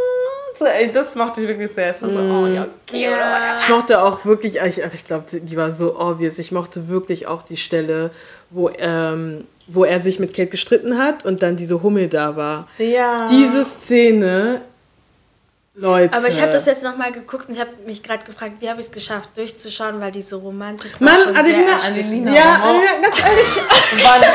[0.59, 1.89] So ey, das mochte ich wirklich sehr.
[1.89, 3.03] Es war so, oh ja, okay.
[3.03, 3.55] Ja.
[3.57, 6.37] Ich mochte auch wirklich, ich, ich glaube, die war so obvious.
[6.37, 8.11] Ich mochte wirklich auch die Stelle,
[8.49, 12.67] wo, ähm, wo er sich mit Kate gestritten hat und dann diese Hummel da war.
[12.77, 13.25] Ja.
[13.25, 14.61] Diese Szene,
[15.75, 16.13] Leute.
[16.13, 18.81] Aber ich habe das jetzt nochmal geguckt und ich habe mich gerade gefragt, wie habe
[18.81, 22.05] ich es geschafft, durchzuschaunen, weil diese Romantik war Mann, schon Adelina, sehr erstickend.
[22.05, 22.35] Adelina.
[22.35, 22.81] ja, Warum?
[22.83, 23.55] ja, ganz ehrlich.
[24.03, 24.25] Wand.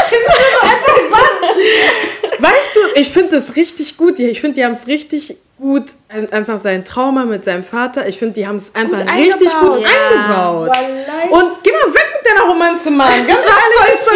[2.38, 4.18] Weißt du, ich finde das richtig gut.
[4.18, 8.06] Ich finde, die haben es richtig gut, ein- einfach sein Trauma mit seinem Vater.
[8.08, 9.88] Ich finde, die haben es einfach Gut richtig gut Ja.
[9.88, 10.68] eingebaut.
[10.68, 11.28] Wallahi.
[11.30, 13.26] Und geh mal weg mit deiner Romanze, Mann.
[13.26, 13.58] Ganz Das war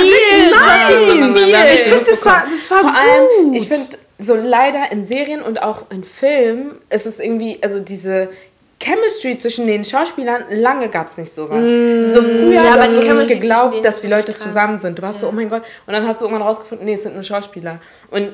[0.01, 0.51] ehrlich, viel.
[0.51, 1.35] Das war viel zu Nein.
[1.35, 1.75] viel.
[1.75, 3.01] Ich finde, das war, das war Vor gut.
[3.01, 3.85] allem, ich finde,
[4.21, 8.31] so leider in Serien und auch in Filmen ist es irgendwie, also diese
[8.81, 11.57] Chemistry zwischen den Schauspielern, lange gab es nicht sowas.
[11.59, 14.43] So früher Ja, ja, aber hast die du zwischen geglaubt, dass die Leute krass.
[14.43, 14.99] zusammen sind.
[14.99, 15.63] Du warst so, oh mein Gott.
[15.87, 17.81] Und dann hast du irgendwann rausgefunden, nee, es sind nur Schauspieler.
[18.11, 18.31] Und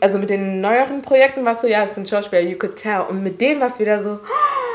[0.00, 3.02] also mit den neueren Projekten warst du, ja, es sind Schauspieler, you could tell.
[3.08, 4.18] Und mit denen war es wieder so,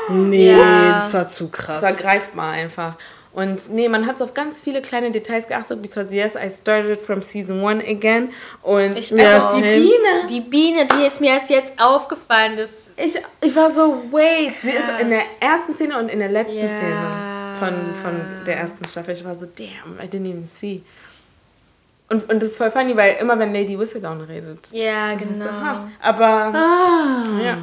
[0.08, 0.98] Nee, Ja.
[1.02, 1.76] das war zu krass.
[1.76, 2.94] es war greifbar einfach.
[3.34, 6.98] Und nee, man hat so auf ganz viele kleine Details geachtet, because yes, I started
[7.00, 8.30] from season one again.
[8.62, 9.52] Und Ich Ja, auch.
[9.52, 9.62] same.
[9.62, 10.26] die Biene.
[10.28, 12.56] Die Biene, die ist mir erst jetzt aufgefallen.
[12.56, 15.00] Das Ich, ich war so, wait, sie ist Krass.
[15.00, 16.68] in der ersten Szene und in der letzten Ja.
[16.68, 19.14] Szene von, von der ersten Staffel.
[19.14, 20.82] Ich war so, damn, I didn't even see.
[22.08, 24.68] Und, und das ist voll funny, weil immer wenn Lady Whistledown redet.
[24.72, 25.44] ja, So, genau.
[25.46, 27.24] ha, aber Ah.
[27.44, 27.58] ja.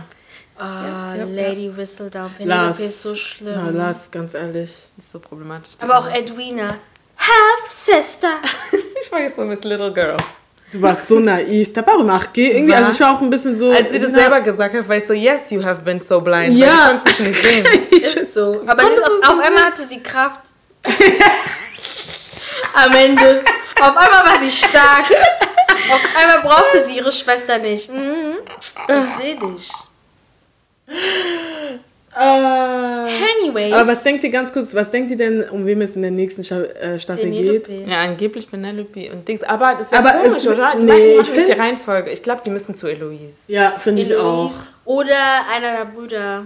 [0.61, 2.31] Oh, ja, Lady Whistledown.
[2.35, 3.53] Penelope ist so schlimm.
[3.55, 4.71] Na, Lars, ganz ehrlich.
[4.97, 5.71] Ist so problematisch.
[5.81, 6.75] Aber auch Edwina.
[7.17, 8.39] Half Sister.
[9.01, 10.17] ich war jetzt so Miss Little Girl.
[10.71, 11.73] Du warst so naiv.
[11.73, 12.51] Da war nach G.
[12.51, 13.71] Irgendwie, also ich war auch ein bisschen so.
[13.71, 16.55] Als sie das selber gesagt hat, war ich so, yes, you have been so blind.
[16.55, 16.67] Ja.
[16.67, 17.65] Weil du konntest es nicht sehen.
[17.91, 18.61] Ist so.
[18.67, 20.41] Aber sie ist auf, auf einmal hatte sie Kraft.
[22.73, 23.43] Am Ende.
[23.81, 25.05] Auf einmal war sie stark.
[25.91, 27.89] Auf einmal brauchte sie ihre Schwester nicht.
[27.91, 28.35] Mhm.
[28.89, 29.71] Ich sehe dich.
[32.15, 33.73] Äh, Anyways.
[33.73, 36.11] aber was denkt ihr ganz kurz, was denkt ihr denn, um wem es in der
[36.11, 37.63] nächsten äh, Staffel geht?
[37.63, 37.89] Penelope.
[37.91, 39.43] Ja, angeblich Penelope und Dings.
[39.43, 40.73] Aber das wäre komisch, es- oder?
[40.79, 42.09] Die nee, machen, ich nicht die Reihenfolge.
[42.11, 43.43] Ich glaube, die müssen zu Eloise.
[43.47, 44.51] Ja, finde ich auch.
[44.85, 45.15] Oder
[45.53, 46.45] einer der Brüder.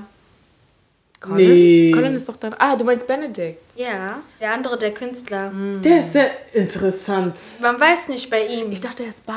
[1.21, 1.37] Colin?
[1.37, 1.91] Nee.
[1.93, 2.53] Colin ist doch dann.
[2.59, 3.57] Ah, du meinst Benedict.
[3.75, 5.51] Ja, der andere, der Künstler.
[5.83, 7.37] Der ist sehr interessant.
[7.61, 8.71] Man weiß nicht bei ihm.
[8.71, 9.33] Ich dachte, er ist bei.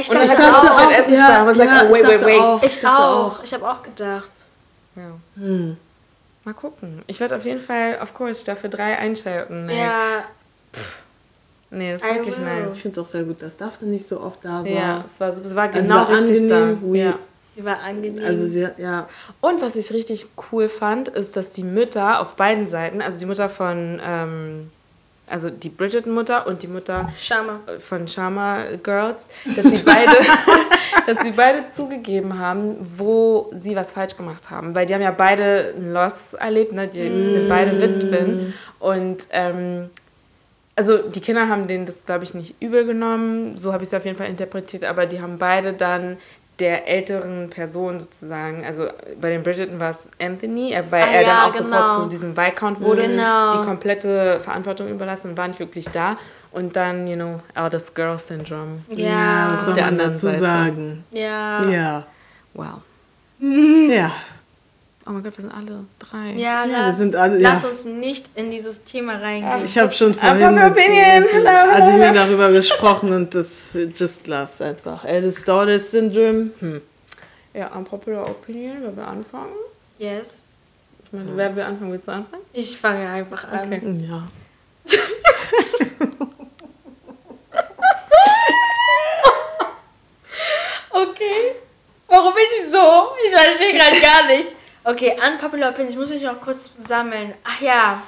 [0.00, 0.36] Ich dachte, ich auch.
[0.38, 1.42] dachte auch, er ist nicht bei.
[1.42, 2.40] I was like, ja, oh, wait, ich wait, dachte wait.
[2.40, 3.44] Auch, Ich dachte auch.
[3.44, 4.30] Ich habe auch gedacht.
[4.96, 5.12] Ja.
[5.36, 5.76] Hm.
[6.44, 7.02] Mal gucken.
[7.06, 9.68] Ich werde auf jeden Fall, of course, Staffel 3 einschalten.
[9.70, 10.24] Ja,
[11.74, 12.44] Nee, das ist I wirklich will.
[12.44, 12.74] nice.
[12.74, 14.66] Ich finde es auch sehr gut, dass Daphne nicht so oft da war.
[14.66, 16.98] Ja, es war, es war Also genau war richtig angenehm, da.
[16.98, 17.18] Ja.
[17.56, 18.24] sie war angenehm.
[18.26, 19.08] Also sie, ja.
[19.40, 23.24] Und was ich richtig cool fand, ist, dass die Mütter auf beiden Seiten, also die
[23.24, 24.70] Mutter von, ähm,
[25.26, 27.60] also die Bridget-Mutter und die Mutter Schama.
[27.78, 30.12] von Sharma Girls, dass sie beide,
[31.06, 34.74] dass sie beide zugegeben haben, wo sie was falsch gemacht haben.
[34.74, 36.88] Weil die haben ja beide einen Loss erlebt, ne?
[36.88, 38.54] die sind beide Witwen.
[38.78, 39.90] Und ähm,
[40.74, 43.94] also die Kinder haben denen das, glaube ich, nicht übel genommen, so habe ich es
[43.94, 46.16] auf jeden Fall interpretiert, aber die haben beide dann
[46.62, 48.86] der älteren Person sozusagen, also
[49.20, 51.64] bei den Bridgerton war es Anthony, äh, weil Ah er ja, dann auch genau.
[51.68, 53.52] sofort zu diesem Viscount wurde, Genau.
[53.60, 56.16] die komplette Verantwortung überlassen und war nicht wirklich da.
[56.52, 58.80] Und dann, you know, Eldest Girl Syndrome.
[58.88, 59.48] Ja.
[59.50, 60.38] was soll der man dazu Seite.
[60.38, 61.04] sagen?
[61.10, 61.62] Ja.
[61.68, 62.06] Ja.
[62.54, 62.80] Wow.
[63.40, 64.12] Ja.
[65.04, 66.30] Oh mein Gott, wir sind alle drei.
[66.32, 67.68] Ja, Ja, wir lass, sind alle- lass ja.
[67.68, 69.64] uns nicht in dieses Thema reingehen.
[69.64, 71.22] Ich habe schon vorhin Unpopular mit, opinion.
[71.22, 75.04] mit Hello, hello, Adeline darüber gesprochen und das just lass einfach.
[75.04, 76.50] Eldest Daughter Syndrome.
[76.60, 76.82] Hm.
[77.54, 79.52] Ja, unpopular opinion, wer will anfangen?
[79.98, 80.42] Yes.
[81.04, 81.92] Ich meine, wer will anfangen?
[81.92, 82.42] Willst du anfangen?
[82.52, 83.66] Ich fange einfach an.
[83.72, 83.82] Okay.
[84.08, 84.28] Ja.
[90.90, 91.54] Okay.
[92.08, 93.12] Warum bin ich so?
[93.26, 94.52] Ich verstehe gerade gar nichts.
[94.84, 95.92] Okay, unpopular opinion.
[95.92, 97.34] Ich muss mich noch kurz sammeln.
[97.44, 98.02] Ach ja.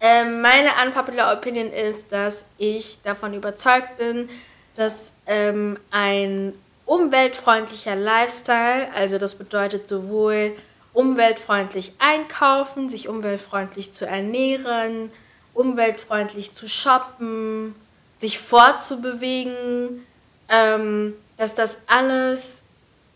[0.00, 4.28] Ähm, meine unpopular opinion ist, dass ich davon überzeugt bin,
[4.76, 6.54] dass ähm, ein
[6.86, 10.56] umweltfreundlicher Lifestyle, also das bedeutet sowohl
[10.92, 15.10] umweltfreundlich einkaufen, sich umweltfreundlich zu ernähren,
[15.52, 17.74] umweltfreundlich zu shoppen,
[18.18, 20.06] sich fortzubewegen,
[20.48, 22.62] ähm, dass das alles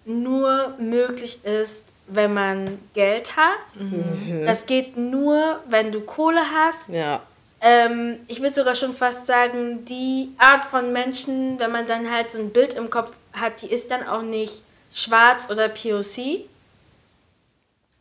[0.05, 3.59] nur möglich ist, wenn man Geld hat.
[3.79, 4.45] Mhm.
[4.45, 6.89] Das geht nur, wenn du Kohle hast.
[6.89, 7.23] Ja.
[7.61, 12.31] Ähm, ich würde sogar schon fast sagen, die Art von Menschen, wenn man dann halt
[12.31, 14.63] so ein Bild im Kopf hat, die ist dann auch nicht
[14.93, 16.47] schwarz oder POC.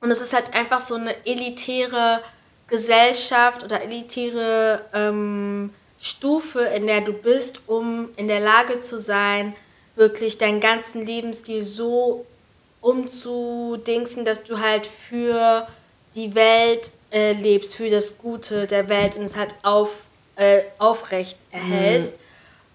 [0.02, 2.22] Und es ist halt einfach so eine elitäre
[2.68, 9.56] Gesellschaft oder elitäre ähm, Stufe, in der du bist, um in der Lage zu sein,
[9.96, 12.26] wirklich deinen ganzen Lebensstil so
[12.84, 15.68] umzudingsen, dass du halt für
[16.16, 20.06] die Welt äh, lebst, für das Gute der Welt und es halt auf,
[20.36, 22.14] äh, aufrecht erhältst.
[22.14, 22.20] Mhm.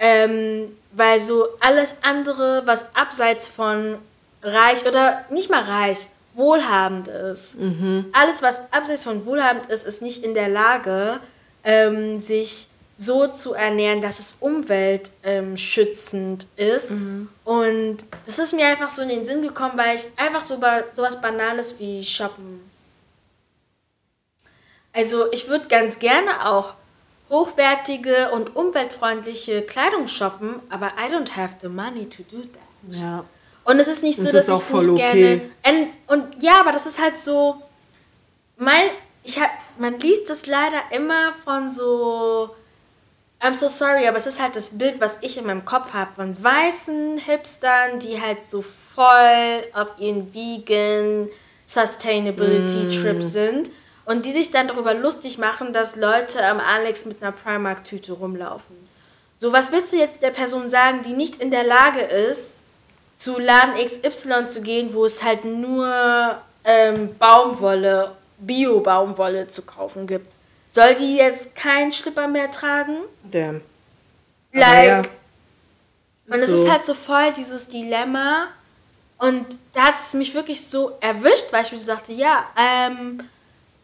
[0.00, 3.98] Ähm, weil so alles andere, was abseits von
[4.42, 8.06] reich oder nicht mal reich, wohlhabend ist, mhm.
[8.12, 11.18] alles, was abseits von wohlhabend ist, ist nicht in der Lage,
[11.64, 12.67] ähm, sich
[13.00, 16.90] so zu ernähren, dass es umweltschützend ähm, ist.
[16.90, 17.28] Mhm.
[17.44, 20.82] Und das ist mir einfach so in den Sinn gekommen, weil ich einfach so ba
[20.92, 22.68] sowas Banales wie Shoppen.
[24.92, 26.74] Also ich würde ganz gerne auch
[27.30, 33.00] hochwertige und umweltfreundliche Kleidung shoppen, aber I don't have the money to do that.
[33.00, 33.24] Ja.
[33.64, 35.52] Und es ist nicht so, das dass ich nicht okay.
[35.62, 35.90] gerne.
[36.08, 37.62] Und, und ja, aber das ist halt so.
[38.56, 38.90] Mein,
[39.22, 42.56] ich hab, man liest das leider immer von so
[43.40, 46.12] I'm so sorry, aber es ist halt das Bild, was ich in meinem Kopf habe
[46.14, 51.28] von weißen Hipstern, die halt so voll auf ihren Vegan
[51.64, 53.22] Sustainability Trip mm.
[53.22, 53.70] sind
[54.06, 58.74] und die sich dann darüber lustig machen, dass Leute am Alex mit einer Primark-Tüte rumlaufen.
[59.36, 62.54] So, was willst du jetzt der Person sagen, die nicht in der Lage ist,
[63.16, 70.37] zu Laden XY zu gehen, wo es halt nur ähm, Baumwolle, Bio-Baumwolle zu kaufen gibt?
[70.70, 72.96] Soll die jetzt keinen Schlipper mehr tragen?
[73.24, 73.62] Damn.
[74.52, 74.86] Like.
[74.86, 75.02] Ja.
[76.30, 76.62] Und es so.
[76.62, 78.48] ist halt so voll dieses Dilemma.
[79.18, 83.18] Und da hat es mich wirklich so erwischt, weil ich mir so dachte, ja, ähm,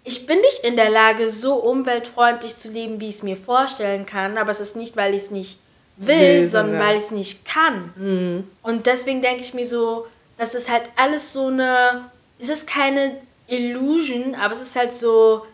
[0.04, 4.04] ich bin nicht in der Lage, so umweltfreundlich zu leben, wie ich es mir vorstellen
[4.06, 4.36] kann.
[4.36, 5.58] Aber es ist nicht, weil ich es nicht
[5.96, 6.86] will, will sondern ja.
[6.86, 7.92] weil ich es nicht kann.
[7.96, 8.50] Mhm.
[8.62, 10.06] Und deswegen denke ich mir so,
[10.36, 12.10] das ist halt alles so eine.
[12.38, 13.16] Es ist keine
[13.46, 15.46] Illusion, aber es ist halt so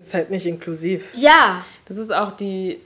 [0.00, 1.12] ist halt nicht inklusiv.
[1.14, 1.64] Ja.
[1.86, 2.80] Das ist auch die.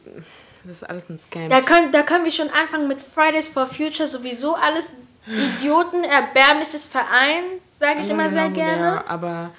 [0.64, 1.50] Das ist alles ein Scam.
[1.50, 4.92] Da können, da können wir schon anfangen mit Fridays for Future, sowieso alles
[5.26, 8.86] Idioten, erbärmliches Verein, sage ich immer sehr gerne.
[8.86, 9.50] Ja, aber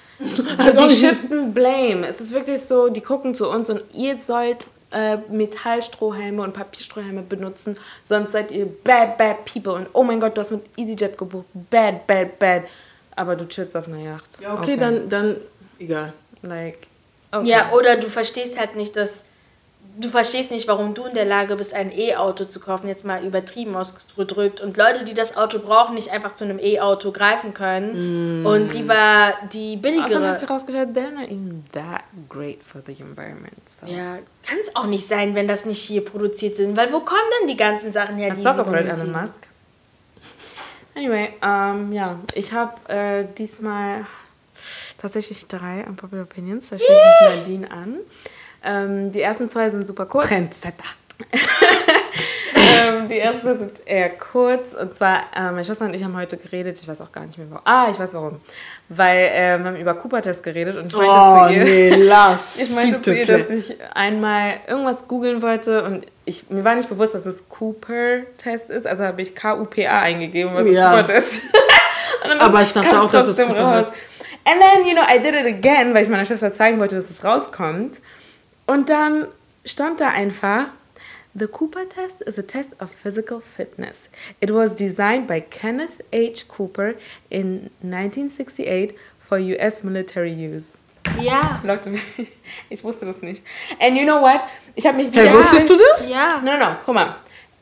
[0.58, 2.06] also die shiften Blame.
[2.06, 7.22] Es ist wirklich so, die gucken zu uns und ihr sollt äh, Metallstrohhelme und Papierstrohhelme
[7.22, 9.72] benutzen, sonst seid ihr bad, bad people.
[9.72, 11.46] Und oh mein Gott, du hast mit EasyJet gebucht.
[11.70, 12.64] Bad, bad, bad.
[13.16, 14.40] Aber du chillst auf einer Yacht.
[14.40, 14.76] Ja, okay, okay.
[14.76, 15.36] dann, dann
[15.78, 16.12] egal.
[16.42, 16.86] Like,
[17.38, 17.48] Okay.
[17.48, 19.24] Ja, oder du verstehst halt nicht, dass
[19.98, 23.24] du verstehst nicht, warum du in der Lage bist, ein E-Auto zu kaufen, jetzt mal
[23.24, 24.60] übertrieben ausgedrückt.
[24.60, 28.46] Und Leute, die das Auto brauchen, nicht einfach zu einem E-Auto greifen können mm.
[28.46, 30.16] und lieber die billigere.
[30.16, 33.68] Also hat sich rausgestellt, they're not even that great for the environment.
[33.68, 33.86] So.
[33.86, 36.76] Ja, kann es auch nicht sein, wenn das nicht hier produziert sind.
[36.76, 38.28] Weil wo kommen denn die ganzen Sachen her?
[38.28, 39.48] Let's talk about Elon Musk.
[40.94, 44.06] Anyway, ähm, ja, ich habe äh, diesmal
[45.00, 46.68] tatsächlich drei Unpopular Opinions.
[46.70, 47.96] Da schließe ich Nadine an.
[48.64, 50.26] Ähm, die ersten zwei sind super kurz.
[50.26, 50.84] Trendsetter.
[52.54, 54.74] ähm, die ersten sind eher kurz.
[54.74, 56.78] Und zwar, äh, meine Schwester und ich haben heute geredet.
[56.80, 57.62] Ich weiß auch gar nicht mehr warum.
[57.64, 58.40] Ah, ich weiß warum.
[58.88, 60.76] Weil äh, wir haben über Cooper-Test geredet.
[60.76, 62.56] Und ich meinte oh, zu ihr, nee, lass.
[62.58, 65.84] ich meinte zu ihr, dass ich einmal irgendwas googeln wollte.
[65.84, 68.86] Und ich, mir war nicht bewusst, dass es Cooper-Test ist.
[68.86, 70.90] Also habe ich K-U-P-A eingegeben, was ja.
[70.90, 71.42] Cooper-Test
[72.40, 73.86] Aber ich dachte auch, dass es Cooper raus.
[73.88, 74.15] Ist.
[74.46, 77.10] And then, you know, I did it again, weil ich meiner Schwester zeigen wollte, dass
[77.10, 78.00] es rauskommt.
[78.66, 79.26] Und dann
[79.64, 80.66] stand da einfach,
[81.34, 84.08] The Cooper test is a test of physical fitness.
[84.40, 86.46] It was designed by Kenneth H.
[86.48, 86.94] Cooper
[87.28, 90.78] in 1968 for US military use.
[91.20, 91.60] Ja.
[91.64, 91.92] Leute,
[92.70, 93.42] ich wusste das nicht.
[93.80, 94.40] And you know what?
[94.76, 96.08] Ich habe mich Hey, wusstest du das?
[96.08, 96.40] Ja.
[96.42, 97.16] No, no, guck mal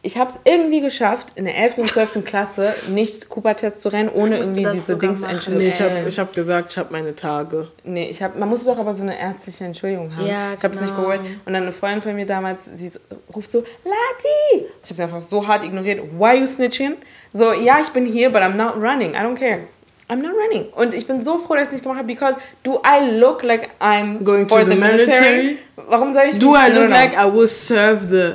[0.04, 1.78] ich habe es irgendwie geschafft, in der 11.
[1.78, 2.24] und 12.
[2.26, 5.56] Klasse nicht Cooper-Test zu rennen, ohne irgendwie diese Dings Entschuldigung.
[5.56, 7.68] Nee, ich habe ich hab gesagt, ich habe meine Tage.
[7.84, 10.26] Nee, ich hab, man muss doch aber so eine ärztliche Entschuldigung haben.
[10.26, 11.08] Ja, ich habe es nicht genau.
[11.08, 11.20] geholt.
[11.46, 12.92] Und dann eine Freundin von mir damals, sie
[13.34, 14.66] ruft so, Lati!
[14.82, 16.02] Ich habe sie einfach so hart ignoriert.
[16.18, 16.96] Why you snitching?
[17.32, 19.12] So, ja, ich bin hier, but I'm not running.
[19.12, 19.60] I don't care.
[20.08, 20.66] I'm not running.
[20.74, 23.42] Und ich bin so froh, dass ich es nicht gemacht habe, because do I look
[23.42, 25.58] like I'm Going for to the military?
[25.88, 28.34] Warum soll ich Do mich- I look like I will serve the...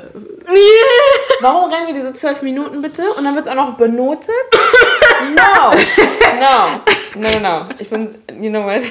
[1.41, 3.04] Warum rennen wir diese zwölf Minuten bitte?
[3.14, 4.30] Und dann wird es auch noch benotet?
[5.36, 5.72] No.
[6.40, 6.80] No.
[7.16, 7.66] No, no, no.
[7.78, 8.82] Ich bin, you know what?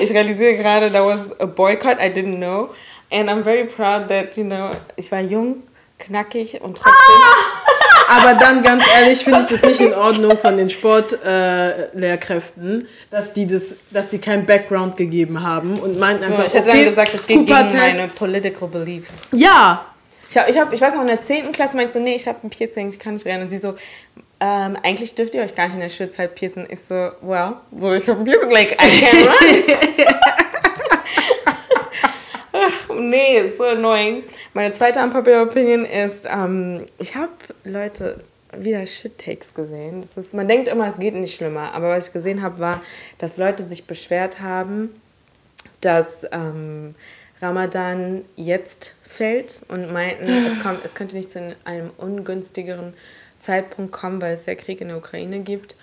[0.00, 2.70] Ich realisiere gerade, that was a boycott I didn't know.
[3.10, 5.64] And I'm very proud that, you know, ich war jung,
[5.98, 6.94] knackig und trotzdem...
[8.16, 13.32] Aber dann ganz ehrlich finde ich das nicht in Ordnung von den Sportlehrkräften, äh, dass
[13.32, 16.84] die das, dass die kein Background gegeben haben und meinten einfach, ich hätte okay, dann
[16.90, 19.14] gesagt, das geht gegen meine political beliefs.
[19.32, 19.86] Ja,
[20.30, 21.52] Ich, hab, ich, hab, ich weiß noch, in der 10.
[21.52, 23.44] Klasse meinte ich so, nee, ich habe ein Piercing, ich kann nicht rennen.
[23.44, 23.74] Und sie so,
[24.40, 26.66] ähm, eigentlich dürft ihr euch gar nicht in der Schulzeit piercen.
[26.68, 29.34] Ich so, well, so, ich habe ein Piercing, like, I can't run.
[32.98, 34.24] Nee, it's so annoying.
[34.52, 37.32] Meine zweite unpopular Opinion ist, ähm, ich habe
[37.64, 38.20] Leute
[38.56, 40.02] wieder Shit-Takes gesehen.
[40.02, 41.72] Das ist, man denkt immer, es geht nicht schlimmer.
[41.72, 42.80] Aber was ich gesehen habe, war,
[43.18, 44.90] dass Leute sich beschwert haben,
[45.80, 46.94] dass ähm,
[47.40, 52.94] Ramadan jetzt fällt und meinten, es, kommt, es könnte nicht zu einem ungünstigeren
[53.38, 55.76] Zeitpunkt kommen, weil es ja Krieg in der Ukraine gibt.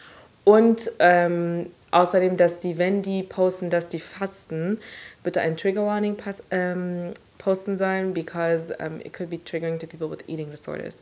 [0.43, 4.79] Und ähm, außerdem, dass die, wenn die posten, dass die fasten,
[5.23, 9.87] bitte ein Trigger Warning pass, ähm, posten sollen, because um, it could be triggering to
[9.87, 10.99] people with eating disorders.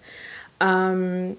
[0.60, 1.38] Ähm,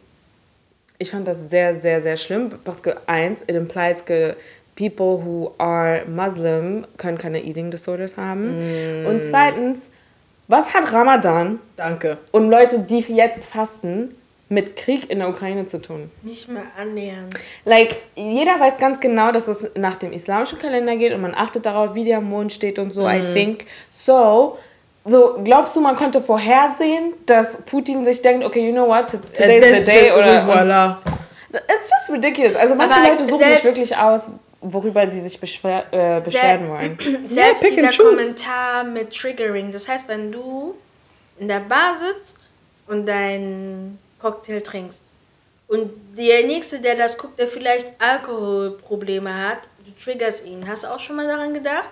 [0.98, 2.50] ich fand das sehr, sehr, sehr schlimm.
[2.62, 4.36] Parce que eins, it implies que
[4.76, 9.06] people who are Muslim können keine eating disorders haben.
[9.06, 9.88] Und zweitens,
[10.48, 12.18] was hat Ramadan danke.
[12.32, 14.14] und Leute, die jetzt fasten,
[14.50, 16.10] mit Krieg in der Ukraine zu tun?
[16.22, 17.32] Nicht mehr annähernd.
[17.64, 21.64] Like, jeder weiß ganz genau, dass es nach dem islamischen Kalender geht und man achtet
[21.64, 23.66] darauf, wie der Mond steht und so, I think.
[23.90, 24.58] So,
[25.04, 29.64] so, glaubst du, man konnte vorhersehen, dass Putin sich denkt, okay, you know what, today's
[29.64, 30.42] the day oder...
[30.42, 30.98] Voilà.
[31.52, 32.54] It's just ridiculous.
[32.54, 36.98] Also manche Aber Leute suchen sich wirklich aus, worüber sie sich beschwer, äh, beschweren wollen.
[37.24, 38.04] Selbst and dieser.
[38.04, 40.74] Kommentar mit Triggering, das heißt, wenn du
[41.38, 42.36] in der Bar sitzt
[42.86, 45.02] und deinen Cocktail trinkst
[45.70, 45.88] und
[46.18, 50.66] der Nächste, der das guckt, der vielleicht Alkoholprobleme hat, du triggerst ihn.
[50.66, 51.88] Hast du auch schon mal daran gedacht?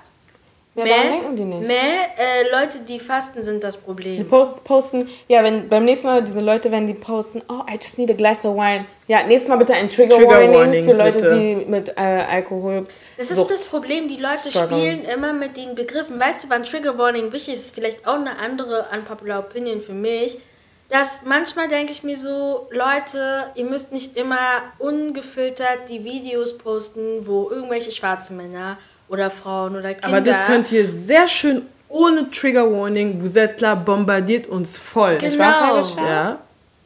[0.75, 1.69] Ja, daran denken die nicht.
[1.69, 4.27] Mehr äh, Leute, die fasten, sind das Die Problem.
[4.27, 7.99] post, posten, ja, wenn beim nächsten Mal diese Leute, wenn die posten, oh, I just
[7.99, 8.85] need a glass of wine.
[9.07, 11.39] Ja, nächstes Mal bitte ein Trigger, Trigger Warning, Warning, für Leute, bitte.
[11.39, 12.85] die mit äh, Alkohol.
[13.17, 14.69] Das ist das Problem, die Leute strugglen.
[14.81, 16.19] spielen immer mit den Begriffen.
[16.19, 17.75] Weißt du, wann Trigger Warning wichtig ist?
[17.77, 20.39] Vielleicht auch eine andere unpopular Opinion für mich.
[20.89, 24.39] Dass manchmal denke ich mir so, Leute, ihr müsst nicht immer
[24.79, 28.79] ungefiltert die Videos posten, wo irgendwelche schwarzen Männer
[29.09, 30.09] oder Frauen oder Kinder.
[30.09, 33.21] Aber das könnt ihr sehr schön ohne Trigger Warning.
[33.21, 35.19] Vuzetla bombardiert uns voll.
[35.19, 35.81] Genau.
[35.97, 36.39] Ja.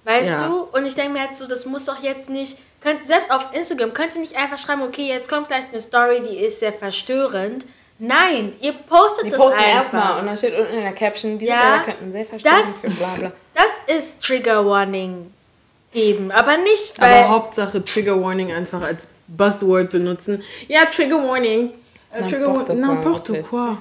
[0.05, 0.48] Weißt Ja.
[0.48, 0.62] du?
[0.76, 2.58] Und ich denke mir jetzt so, das muss doch jetzt nicht.
[2.81, 6.22] Könnt, selbst auf Instagram könnt ihr nicht einfach schreiben, okay, jetzt kommt gleich eine Story,
[6.28, 7.64] die ist sehr verstörend.
[7.98, 9.74] Nein, ihr postet Die das posten einfach.
[9.76, 12.94] erstmal und dann steht unten in der Caption, diese Ja, Bilder könnten sehr verstörend das-
[12.96, 13.32] bla bla.
[13.54, 15.32] Das ist Trigger Warning
[15.92, 20.42] geben, aber nicht, weil Aber Hauptsache Trigger Warning einfach als Buzzword benutzen.
[20.68, 21.70] Ja, Trigger Warning.
[22.12, 22.64] Äh, Trigger Warning.
[22.64, 23.76] quoi, N'importe quoi.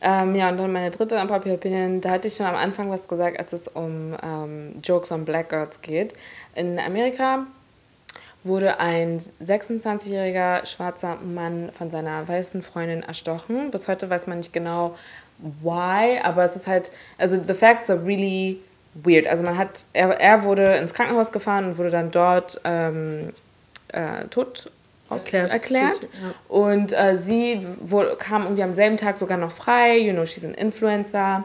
[0.00, 3.06] Ähm, ja, und dann meine dritte Unpopular Opinion, da hatte ich schon am Anfang was
[3.08, 6.14] gesagt, als es um ähm, Jokes on Black Girls geht.
[6.54, 7.46] In Amerika
[8.44, 13.70] wurde ein 26-jähriger schwarzer Mann von seiner weißen Freundin erstochen.
[13.70, 14.96] Bis heute weiß man nicht genau
[15.38, 18.60] why, aber es ist halt, also the facts are really
[18.94, 19.26] weird.
[19.26, 23.32] Also man hat, er, er wurde ins Krankenhaus gefahren und wurde dann dort ähm,
[23.88, 24.70] äh, tot
[25.10, 25.50] Erklärt.
[25.50, 26.08] erklärt.
[26.48, 29.98] Und äh, sie wo, kam irgendwie am selben Tag sogar noch frei.
[29.98, 31.44] You know, she's an influencer.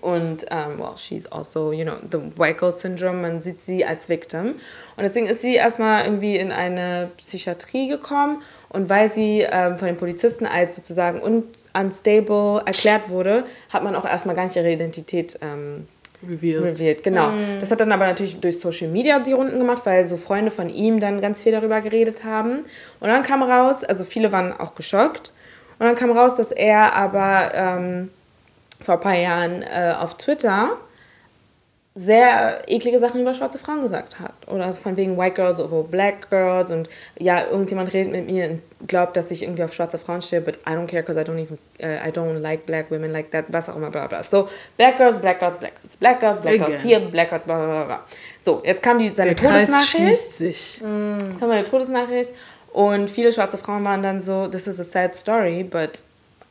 [0.00, 3.22] Und, ähm, well, she's also, you know, the White Girl Syndrome.
[3.22, 4.56] Man sieht sie als Victim.
[4.96, 8.42] Und deswegen ist sie erstmal irgendwie in eine Psychiatrie gekommen.
[8.68, 13.94] Und weil sie ähm, von den Polizisten als sozusagen un unstable erklärt wurde, hat man
[13.94, 15.86] auch erstmal gar nicht ihre Identität ähm,
[16.26, 16.64] Revealed.
[16.64, 17.32] revealed, genau.
[17.60, 20.68] Das hat dann aber natürlich durch Social Media die Runden gemacht, weil so Freunde von
[20.70, 22.64] ihm dann ganz viel darüber geredet haben.
[23.00, 25.32] Und dann kam raus, also viele waren auch geschockt.
[25.78, 28.10] Und dann kam raus, dass er aber ähm,
[28.80, 30.76] vor ein paar Jahren äh, auf Twitter
[31.98, 34.34] sehr eklige Sachen über schwarze Frauen gesagt hat.
[34.48, 38.86] Oder von wegen White Girls over Black Girls und ja, irgendjemand redet mit mir und
[38.86, 41.40] glaubt, dass ich irgendwie auf schwarze Frauen stehe, but I don't care because I don't
[41.40, 44.22] even, uh, I don't like black women like that, was auch immer, bla bla.
[44.22, 44.46] So,
[44.76, 47.84] Black Girls, Black Girls, Black Girls, Black Girls, Black Girls, hier, Black Girls, bla bla
[47.84, 48.04] bla.
[48.40, 49.96] So, jetzt kam die, seine Der Kreis Todesnachricht.
[49.96, 50.74] schließt sich.
[50.74, 52.30] Jetzt haben wir eine Todesnachricht
[52.74, 56.02] und viele schwarze Frauen waren dann so, this is a sad story, but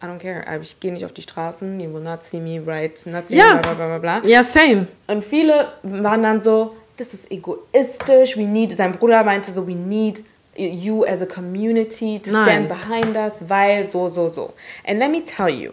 [0.06, 0.44] I don't care.
[0.62, 3.56] Ich gehe nicht auf die Straßen, you will not see me write nothing, Ja.
[3.56, 4.20] bla bla bla bla.
[4.20, 4.30] bla.
[4.30, 4.88] Ja, same.
[5.08, 9.74] Und viele waren dann so, das ist egoistisch, we need, sein Bruder meinte so, we
[9.76, 10.24] need
[10.56, 12.46] you as a community to Nein.
[12.46, 14.54] stand behind us, weil so, so, so.
[14.86, 15.72] And let me tell you,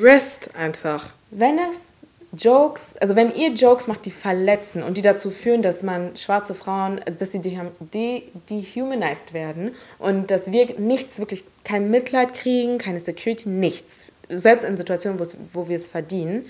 [0.00, 1.10] Rest einfach.
[1.30, 1.92] wenn es
[2.36, 6.54] Jokes, also wenn ihr Jokes macht, die verletzen und die dazu führen, dass man schwarze
[6.54, 7.58] Frauen, dass sie de
[7.92, 14.64] de dehumanized werden und dass wir nichts, wirklich kein Mitleid kriegen, keine Security, nichts, selbst
[14.64, 15.20] in Situationen,
[15.52, 16.46] wo wir es verdienen,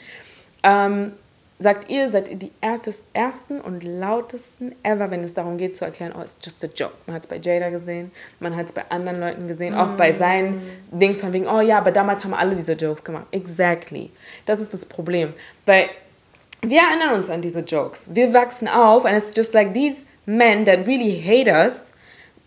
[0.62, 1.12] ähm,
[1.58, 5.84] sagt ihr, seid ihr die erstes, ersten und lautesten ever, wenn es darum geht zu
[5.84, 6.94] erklären, oh, it's just a joke.
[7.06, 8.10] Man hat es bei Jada gesehen,
[8.40, 11.78] man hat es bei anderen Leuten gesehen, auch bei seinen Dings von wegen, oh ja,
[11.78, 13.26] aber damals haben alle diese Jokes gemacht.
[13.30, 14.10] Exactly.
[14.44, 15.32] Das ist das Problem.
[15.64, 15.88] Weil
[16.62, 18.14] wir erinnern uns an diese Jokes.
[18.14, 21.84] Wir wachsen auf and it's just like these men that really hate us,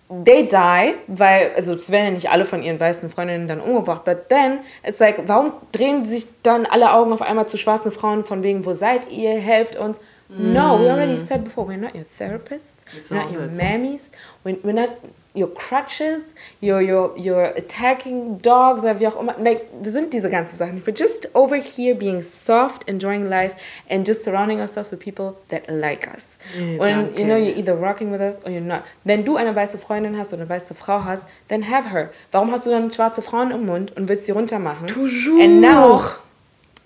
[0.10, 4.04] they die, weil, also es werden ja nicht alle von ihren weißen Freundinnen dann umgebracht,
[4.06, 8.24] but then, it's like, warum drehen sich dann alle Augen auf einmal zu schwarzen Frauen
[8.26, 10.00] von wegen, wo seid ihr, helft uns?
[10.30, 14.12] No, we already said before, we're not your therapists, It's we're not your mammies,
[14.44, 14.92] we're, we're not
[15.34, 19.36] your crutches, your, your, your attacking dogs, wie auch immer.
[19.40, 20.84] Like, das sind diese ganzen Sachen.
[20.86, 23.56] We're just over here being soft, enjoying life,
[23.90, 26.38] and just surrounding ourselves with people that like us.
[26.56, 27.20] Danke.
[27.20, 28.84] you know, you're either rocking with us or you're not.
[29.04, 32.12] Wenn du eine weiße Freundin hast oder eine weiße Frau hast, then have her.
[32.32, 34.88] Warum hast du dann schwarze Frauen im Mund und willst sie runtermachen?
[34.88, 35.42] Toujours.
[35.42, 36.02] And now,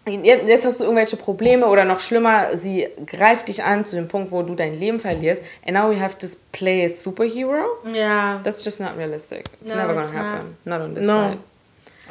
[0.06, 4.32] jetzt hast du irgendwelche Probleme oder noch schlimmer, sie greift dich an zu dem Punkt,
[4.32, 5.42] wo du dein Leben verlierst.
[5.66, 7.66] And now we have to play a superhero?
[7.94, 8.40] Ja.
[8.44, 9.46] That's just not realistic.
[9.62, 10.24] It's No, never gonna it's not.
[10.24, 10.58] happen.
[10.66, 10.82] Not.
[10.82, 11.14] on this No.
[11.14, 11.38] side.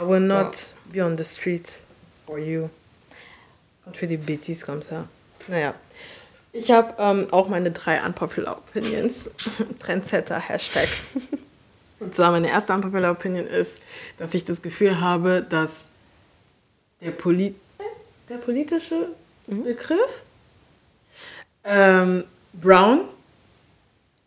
[0.00, 1.80] I will not be on the street
[2.26, 2.70] for you.
[3.84, 5.04] Und für die Bêtises comme ça.
[5.48, 5.74] Naja.
[6.54, 9.30] Ich habe ähm, auch meine drei unpopular Opinions.
[9.80, 10.86] Trendsetter, Hashtag.
[11.98, 13.80] Und zwar meine erste unpopular Opinion ist,
[14.18, 15.90] dass ich das Gefühl habe, dass
[17.00, 17.56] der, Polit
[18.32, 19.08] der politische
[19.46, 20.22] Begriff?
[21.64, 23.02] Ähm, Brown.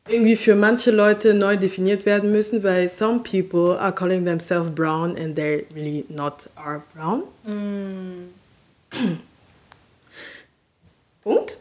[0.08, 5.18] Irgendwie für manche Leute neu definiert werden müssen, weil some people are calling themselves brown
[5.18, 7.24] and they really not are brown.
[11.24, 11.58] Punkt.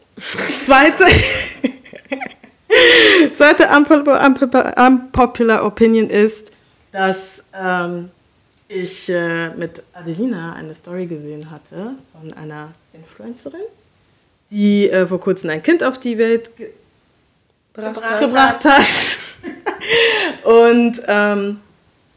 [0.63, 1.05] Zweite,
[3.33, 6.51] zweite unpopular, unpopular, unpopular Opinion ist,
[6.91, 8.11] dass ähm,
[8.67, 13.61] ich äh, mit Adelina eine Story gesehen hatte von einer Influencerin,
[14.49, 16.71] die äh, vor kurzem ein Kind auf die Welt ge
[17.73, 19.17] Gebracht gebracht hat.
[20.43, 21.59] und ähm,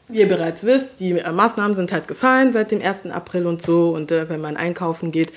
[0.07, 3.07] wie ihr bereits wisst, die äh, Maßnahmen sind halt gefallen seit dem 1.
[3.07, 3.91] April und so.
[3.91, 5.33] Und äh, wenn man einkaufen geht,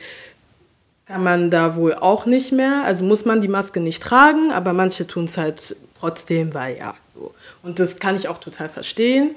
[1.08, 2.84] kann man da wohl auch nicht mehr.
[2.86, 6.94] Also muss man die Maske nicht tragen, aber manche tun es halt trotzdem, weil ja,
[7.14, 7.34] so.
[7.64, 9.36] Und das kann ich auch total verstehen.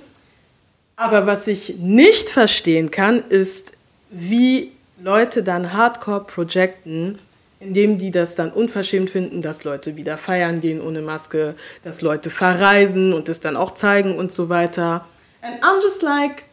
[0.97, 3.73] Aber was ich nicht verstehen kann, ist,
[4.11, 7.19] wie Leute dann hardcore projecten,
[7.59, 12.31] indem die das dann unverschämt finden, dass Leute wieder feiern gehen ohne Maske, dass Leute
[12.31, 15.07] verreisen und es dann auch zeigen und so weiter.
[15.43, 16.45] And I'm just like,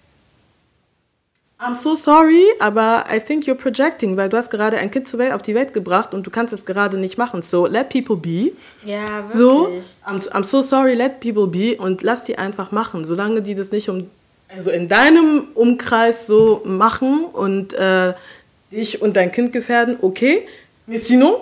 [1.59, 5.19] I'm so sorry, aber I think you're projecting, weil du hast gerade ein Kind zur
[5.19, 7.43] Welt auf die Welt gebracht und du kannst es gerade nicht machen.
[7.43, 8.53] So, let people be.
[8.83, 9.37] Ja, wirklich.
[9.37, 9.67] So,
[10.07, 13.71] I'm, I'm so sorry, let people be und lass die einfach machen, solange die das
[13.71, 14.09] nicht um,
[14.55, 18.13] also in deinem Umkreis so machen und äh,
[18.71, 20.47] dich und dein Kind gefährden, okay.
[20.87, 21.35] Mais sinon,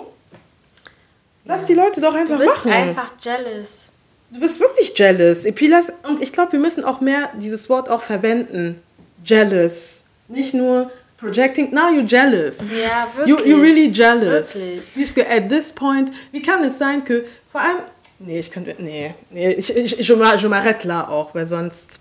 [1.44, 2.72] lass die Leute doch einfach Du bist machen.
[2.72, 3.88] einfach jealous.
[4.30, 5.44] Du bist wirklich jealous.
[5.44, 8.80] Lass, und ich glaube, wir müssen auch mehr dieses Wort auch verwenden.
[9.24, 10.04] Jealous.
[10.28, 11.72] Nicht nur projecting.
[11.72, 12.58] Now you're jealous.
[12.80, 13.52] Ja, You, wirklich.
[13.54, 14.54] you're really jealous.
[14.94, 15.26] Wirklich.
[15.28, 17.78] At this point, wie kann es sein, que, vor allem,
[18.20, 21.98] nee, ich könnte, nee, nee ich, ich, ich, je m'arrête là auch, weil sonst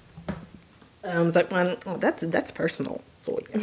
[1.03, 2.99] ähm, sagt man, oh, that's, that's personal.
[3.15, 3.61] So, yeah.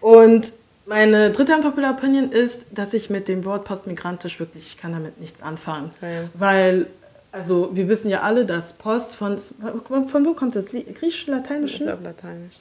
[0.00, 0.52] Und
[0.86, 5.20] meine dritte unpopular Opinion ist, dass ich mit dem Wort postmigrantisch wirklich, ich kann damit
[5.20, 5.90] nichts anfangen.
[6.00, 6.28] Ja.
[6.34, 6.86] Weil,
[7.30, 10.66] also wir wissen ja alle, dass Post von, von wo kommt das?
[10.66, 11.78] Griechisch, Ich Lateinisch?
[11.78, 12.56] glaube Lateinisch.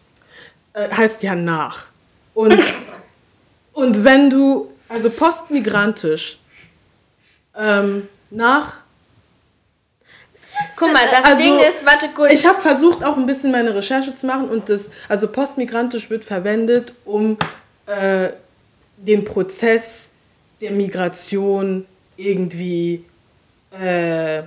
[0.73, 1.87] äh, heißt ja nach.
[2.33, 2.57] Und,
[3.73, 6.39] und wenn du, also postmigrantisch,
[7.55, 8.81] ähm, nach.
[10.77, 12.31] Guck mal, das Also, Ding ist, warte kurz.
[12.31, 16.25] Ich habe versucht, auch ein bisschen meine Recherche zu machen und das, also postmigrantisch wird
[16.25, 17.37] verwendet, um
[17.85, 18.29] äh,
[18.97, 20.11] den Prozess
[20.59, 21.85] der Migration
[22.17, 23.03] irgendwie
[23.71, 24.43] äh,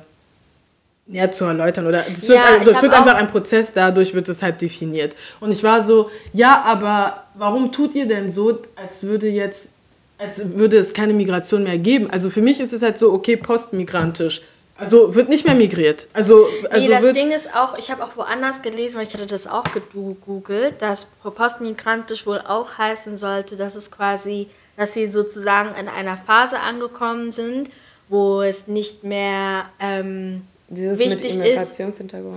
[1.07, 1.87] näher zu erläutern.
[1.87, 5.15] Oder es wird, Ja, also es wird einfach ein Prozess, dadurch wird es halt definiert.
[5.41, 9.71] Und ich war so, ja, aber warum tut ihr denn so, als würde jetzt,
[10.19, 12.09] als würde es keine Migration mehr geben?
[12.11, 14.43] Also für mich ist es halt so, okay, postmigrantisch.
[14.77, 16.09] Also wird nicht mehr migriert.
[16.13, 19.15] Also, also nee, das wird, Ding ist auch, ich habe auch woanders gelesen, weil ich
[19.15, 25.09] hatte das auch gegoogelt, dass postmigrantisch wohl auch heißen sollte, dass es quasi, dass wir
[25.09, 27.71] sozusagen in einer Phase angekommen sind,
[28.09, 31.79] wo es nicht mehr, ähm, Dieses wichtig mit ist,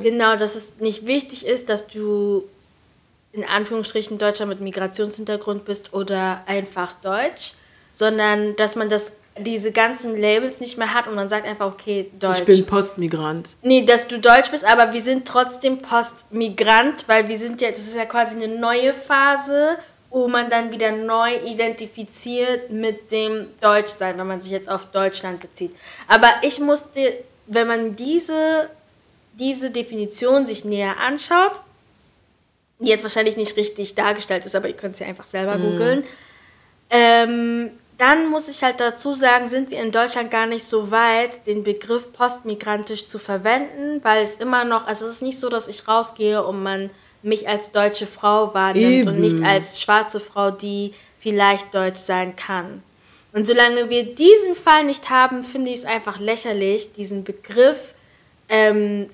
[0.04, 2.44] genau, dass es nicht wichtig ist, dass du
[3.34, 7.54] in Anführungsstrichen Deutscher mit Migrationshintergrund bist oder einfach Deutsch,
[7.92, 12.10] sondern dass man das diese ganzen Labels nicht mehr hat und man sagt einfach, okay,
[12.20, 12.40] Deutsch.
[12.40, 13.50] Ich bin Postmigrant.
[13.62, 17.82] Nee, dass du Deutsch bist, aber wir sind trotzdem Postmigrant, weil wir sind ja, das
[17.82, 19.78] ist ja quasi eine neue Phase,
[20.10, 25.42] wo man dann wieder neu identifiziert mit dem Deutschsein, wenn man sich jetzt auf Deutschland
[25.42, 25.76] bezieht.
[26.08, 27.14] Aber ich musste,
[27.46, 28.70] wenn man diese,
[29.34, 31.60] diese Definition sich näher anschaut,
[32.80, 36.04] die jetzt wahrscheinlich nicht richtig dargestellt ist, aber ihr könnt sie einfach selber googeln,
[36.90, 41.48] ähm, dann muss ich halt dazu sagen, sind wir in Deutschland gar nicht so weit,
[41.48, 45.68] den Begriff postmigrantisch zu verwenden, weil es immer noch, also es ist nicht so, dass
[45.68, 46.92] ich rausgehe und man
[47.24, 49.22] mich als deutsche Frau wahrnimmt und Eben.
[49.22, 52.84] nicht als schwarze Frau, die vielleicht deutsch sein kann.
[53.34, 57.94] Und solange wir diesen Fall nicht haben, finde ich es einfach lächerlich, diesen Begriff
[58.50, 59.08] ähm,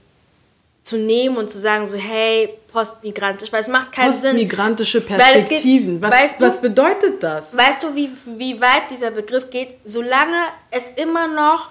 [0.84, 4.32] zu nehmen und zu sagen, so, hey, postmigrantisch, weil es macht keinen Sinn.
[4.32, 6.02] Postmigrantische es geht- Perspektiven.
[6.02, 7.58] was, weißt du- was bedeutet das?
[7.58, 9.78] Weißt du, wie, wie weit dieser Begriff geht?
[9.86, 10.36] Solange
[10.72, 11.70] es immer noch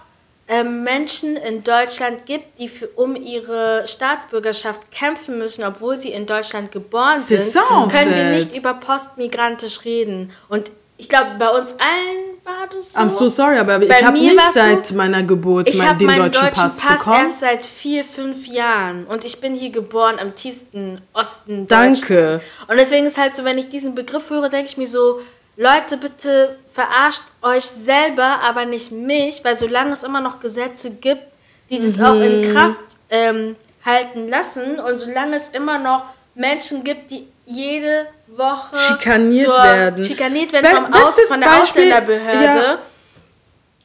[0.49, 6.27] ähm, Menschen in Deutschland gibt, die für, um ihre Staatsbürgerschaft kämpfen müssen, obwohl sie in
[6.27, 7.53] Deutschland geboren sind,
[7.91, 10.33] können wir nicht über postmigrantisch reden.
[10.49, 13.01] Und ich glaube, bei uns allen war das so.
[13.01, 15.89] I'm so sorry, aber Bei ich habe nicht war's so, seit meiner Geburt ich mein,
[15.89, 17.23] habe den meinen deutschen deutschen Pass, Pass, bekommen.
[17.23, 22.41] erst seit vier, fünf Jahren und ich bin hier geboren am tiefsten Osten Danke.
[22.69, 25.21] Und deswegen ist halt so, wenn ich diesen Begriff höre, denke ich mir so,
[25.57, 31.23] Leute, bitte verarscht euch selber, aber nicht mich, weil solange es immer noch Gesetze gibt,
[31.71, 32.23] die das auch Mhm.
[32.23, 32.81] in Kraft
[33.11, 36.05] ähm, halten lassen und solange es immer noch
[36.35, 40.05] Menschen gibt, die jede Woche Schikaniert zur, werden.
[40.05, 42.43] schikaniert werden vom Aus, von der Beispiel- Ausländerbehörde.
[42.45, 42.79] ja.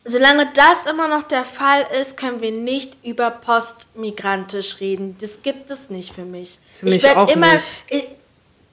[0.10, 5.18] Solange das immer noch der Fall ist, können wir nicht über postmigrantisch reden.
[5.20, 6.60] Das gibt es nicht für mich.
[6.80, 7.84] Für mich ich werd auch immer, nicht.
[7.90, 8.06] Ich,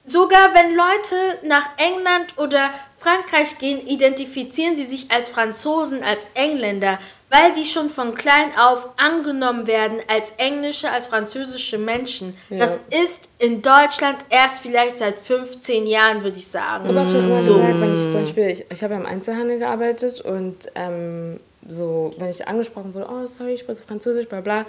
[0.05, 6.99] sogar wenn Leute nach England oder Frankreich gehen, identifizieren sie sich als Franzosen, als Engländer,
[7.29, 12.37] weil die schon von klein auf angenommen werden als englische, als französische Menschen.
[12.49, 16.87] Das ist in Deutschland erst vielleicht seit 15 Jahren, würde ich sagen.
[16.87, 17.55] Aber schon immer So.
[17.55, 22.11] gesagt, wenn ich zum Beispiel, ich, ich habe ja im Einzelhandel gearbeitet und ähm, so,
[22.17, 24.65] wenn ich angesprochen wurde, oh sorry, ich spreche Französisch, bla bla,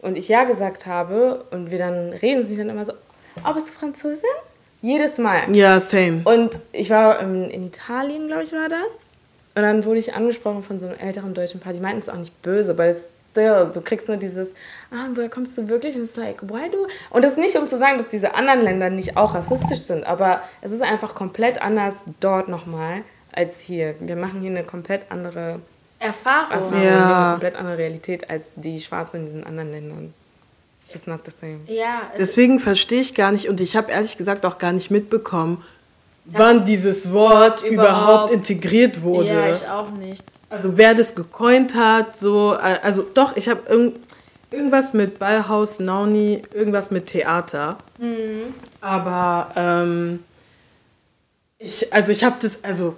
[0.00, 2.92] und ich ja gesagt habe und wir dann reden sie dann immer so,
[3.46, 4.24] oh, bist du Französin?
[4.80, 5.54] Jedes Mal.
[5.54, 6.22] Ja, same.
[6.24, 9.07] Und ich war in, in Italien, glaube ich, war das.
[9.58, 11.72] Und dann wurde ich angesprochen von so einem älteren deutschen Paar.
[11.72, 14.50] Die meinten es auch nicht böse, aber es still, du kriegst nur dieses,
[14.92, 15.96] ah, woher kommst du wirklich?
[15.96, 16.86] Und es ist like, why do?
[17.10, 20.06] Und das ist nicht, um zu sagen, dass diese anderen Länder nicht auch rassistisch sind,
[20.06, 23.96] aber es ist einfach komplett anders dort nochmal als hier.
[23.98, 25.58] Wir machen hier eine komplett andere
[25.98, 26.52] Erfahrung.
[26.52, 27.16] Erfahrung, Ja.
[27.24, 30.14] eine komplett andere Realität als die Schwarzen in diesen anderen Ländern.
[30.80, 31.58] It's just not the same.
[31.66, 34.92] Ja, es Deswegen verstehe ich gar nicht und ich habe ehrlich gesagt auch gar nicht
[34.92, 35.64] mitbekommen,
[36.30, 39.28] wann dieses Wort überhaupt überhaupt- integriert wurde.
[39.28, 40.24] Ja, ich auch nicht.
[40.50, 43.96] Also wer das gecoint hat, so, äh, also doch, ich habe irgend,
[44.50, 47.78] irgendwas mit Ballhaus, Nauni, irgendwas mit Theater.
[48.80, 50.20] Aber ähm,
[51.58, 52.96] ich, also ich habe das, also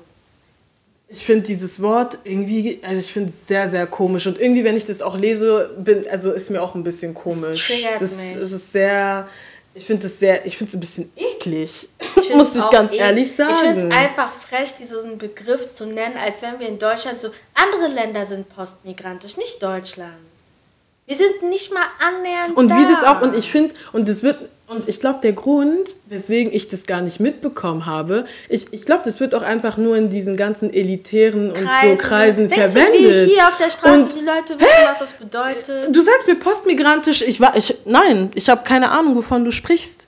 [1.08, 4.28] ich finde dieses Wort irgendwie, also ich finde es sehr, sehr komisch.
[4.28, 7.72] Und irgendwie, wenn ich das auch lese, bin, also ist mir auch ein bisschen komisch.
[7.98, 8.36] das, mich.
[8.36, 9.26] es ist sehr,
[9.74, 11.88] ich finde es sehr, ich finde es ein bisschen eklig.
[12.14, 13.52] find's Muss ich ganz eh- ehrlich sagen.
[13.52, 17.30] Ich finde es einfach frech, diesen Begriff zu nennen, als wenn wir in Deutschland so.
[17.54, 20.16] Andere Länder sind postmigrantisch, nicht Deutschland.
[21.06, 22.56] Wir sind nicht mal annähernd.
[22.56, 22.88] Und wie da.
[22.88, 26.68] das auch, und ich finde, und das wird, und ich glaube, der Grund, weswegen ich
[26.68, 30.36] das gar nicht mitbekommen habe, ich, ich glaube, das wird auch einfach nur in diesen
[30.36, 33.00] ganzen elitären und so Kreisen Denkst verwendet.
[33.02, 35.94] Du, wie hier auf der Straße Und- die Leute wissen, was das bedeutet?
[35.94, 40.06] Du sagst mir postmigrantisch, ich war, ich, nein, ich habe keine Ahnung, wovon du sprichst.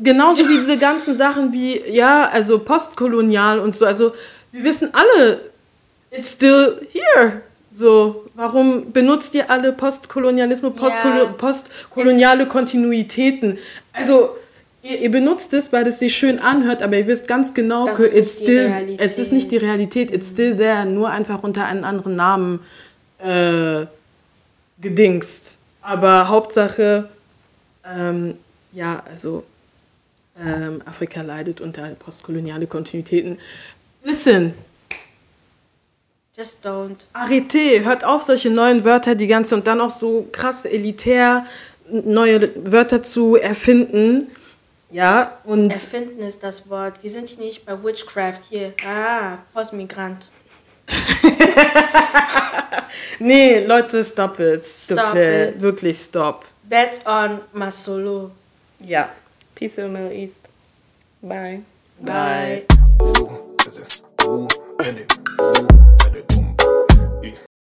[0.00, 3.84] Genauso wie diese ganzen Sachen wie, ja, also postkolonial und so.
[3.84, 4.12] Also
[4.52, 5.50] wir wissen alle,
[6.12, 7.42] it's still here.
[7.70, 11.26] So, warum benutzt ihr alle Postkolonialismus, Postkolo Ja.
[11.26, 13.58] postkoloniale Kontinuitäten?
[13.92, 14.30] Also
[14.82, 17.98] ihr, ihr benutzt es, weil es sich schön anhört, aber ihr wisst ganz genau, it's
[17.98, 19.00] nicht die still, Realität.
[19.00, 22.60] es ist nicht die Realität, it's still there, nur einfach unter einem anderen Namen
[23.18, 23.86] äh,
[24.80, 25.58] gedingst.
[25.82, 27.08] Aber Hauptsache,
[27.84, 28.34] ähm,
[28.72, 29.44] ja, also
[30.42, 33.38] ähm, Afrika leidet unter postkoloniale Kontinuitäten.
[34.02, 34.54] Listen,
[36.36, 36.98] Just don't.
[37.14, 41.46] Arrêtez, hört auf, solche neuen Wörter die ganze und dann auch so krass elitär
[41.88, 44.28] neue Wörter zu erfinden.
[44.90, 45.70] Ja, und.
[45.70, 47.02] Erfinden ist das Wort.
[47.02, 48.40] Wir sind hier nicht bei Witchcraft.
[48.50, 50.30] Hier, ah, Postmigrant.
[53.18, 54.62] nee, Leute, stop it.
[54.62, 55.48] Stop okay.
[55.48, 55.62] it.
[55.62, 56.44] Wirklich, stop.
[56.68, 58.30] That's on Masolo.
[58.80, 59.08] Ja.
[59.54, 60.40] Peace in the Middle East.
[61.22, 61.62] Bye.
[61.98, 62.66] Bye.
[65.38, 65.66] Bye.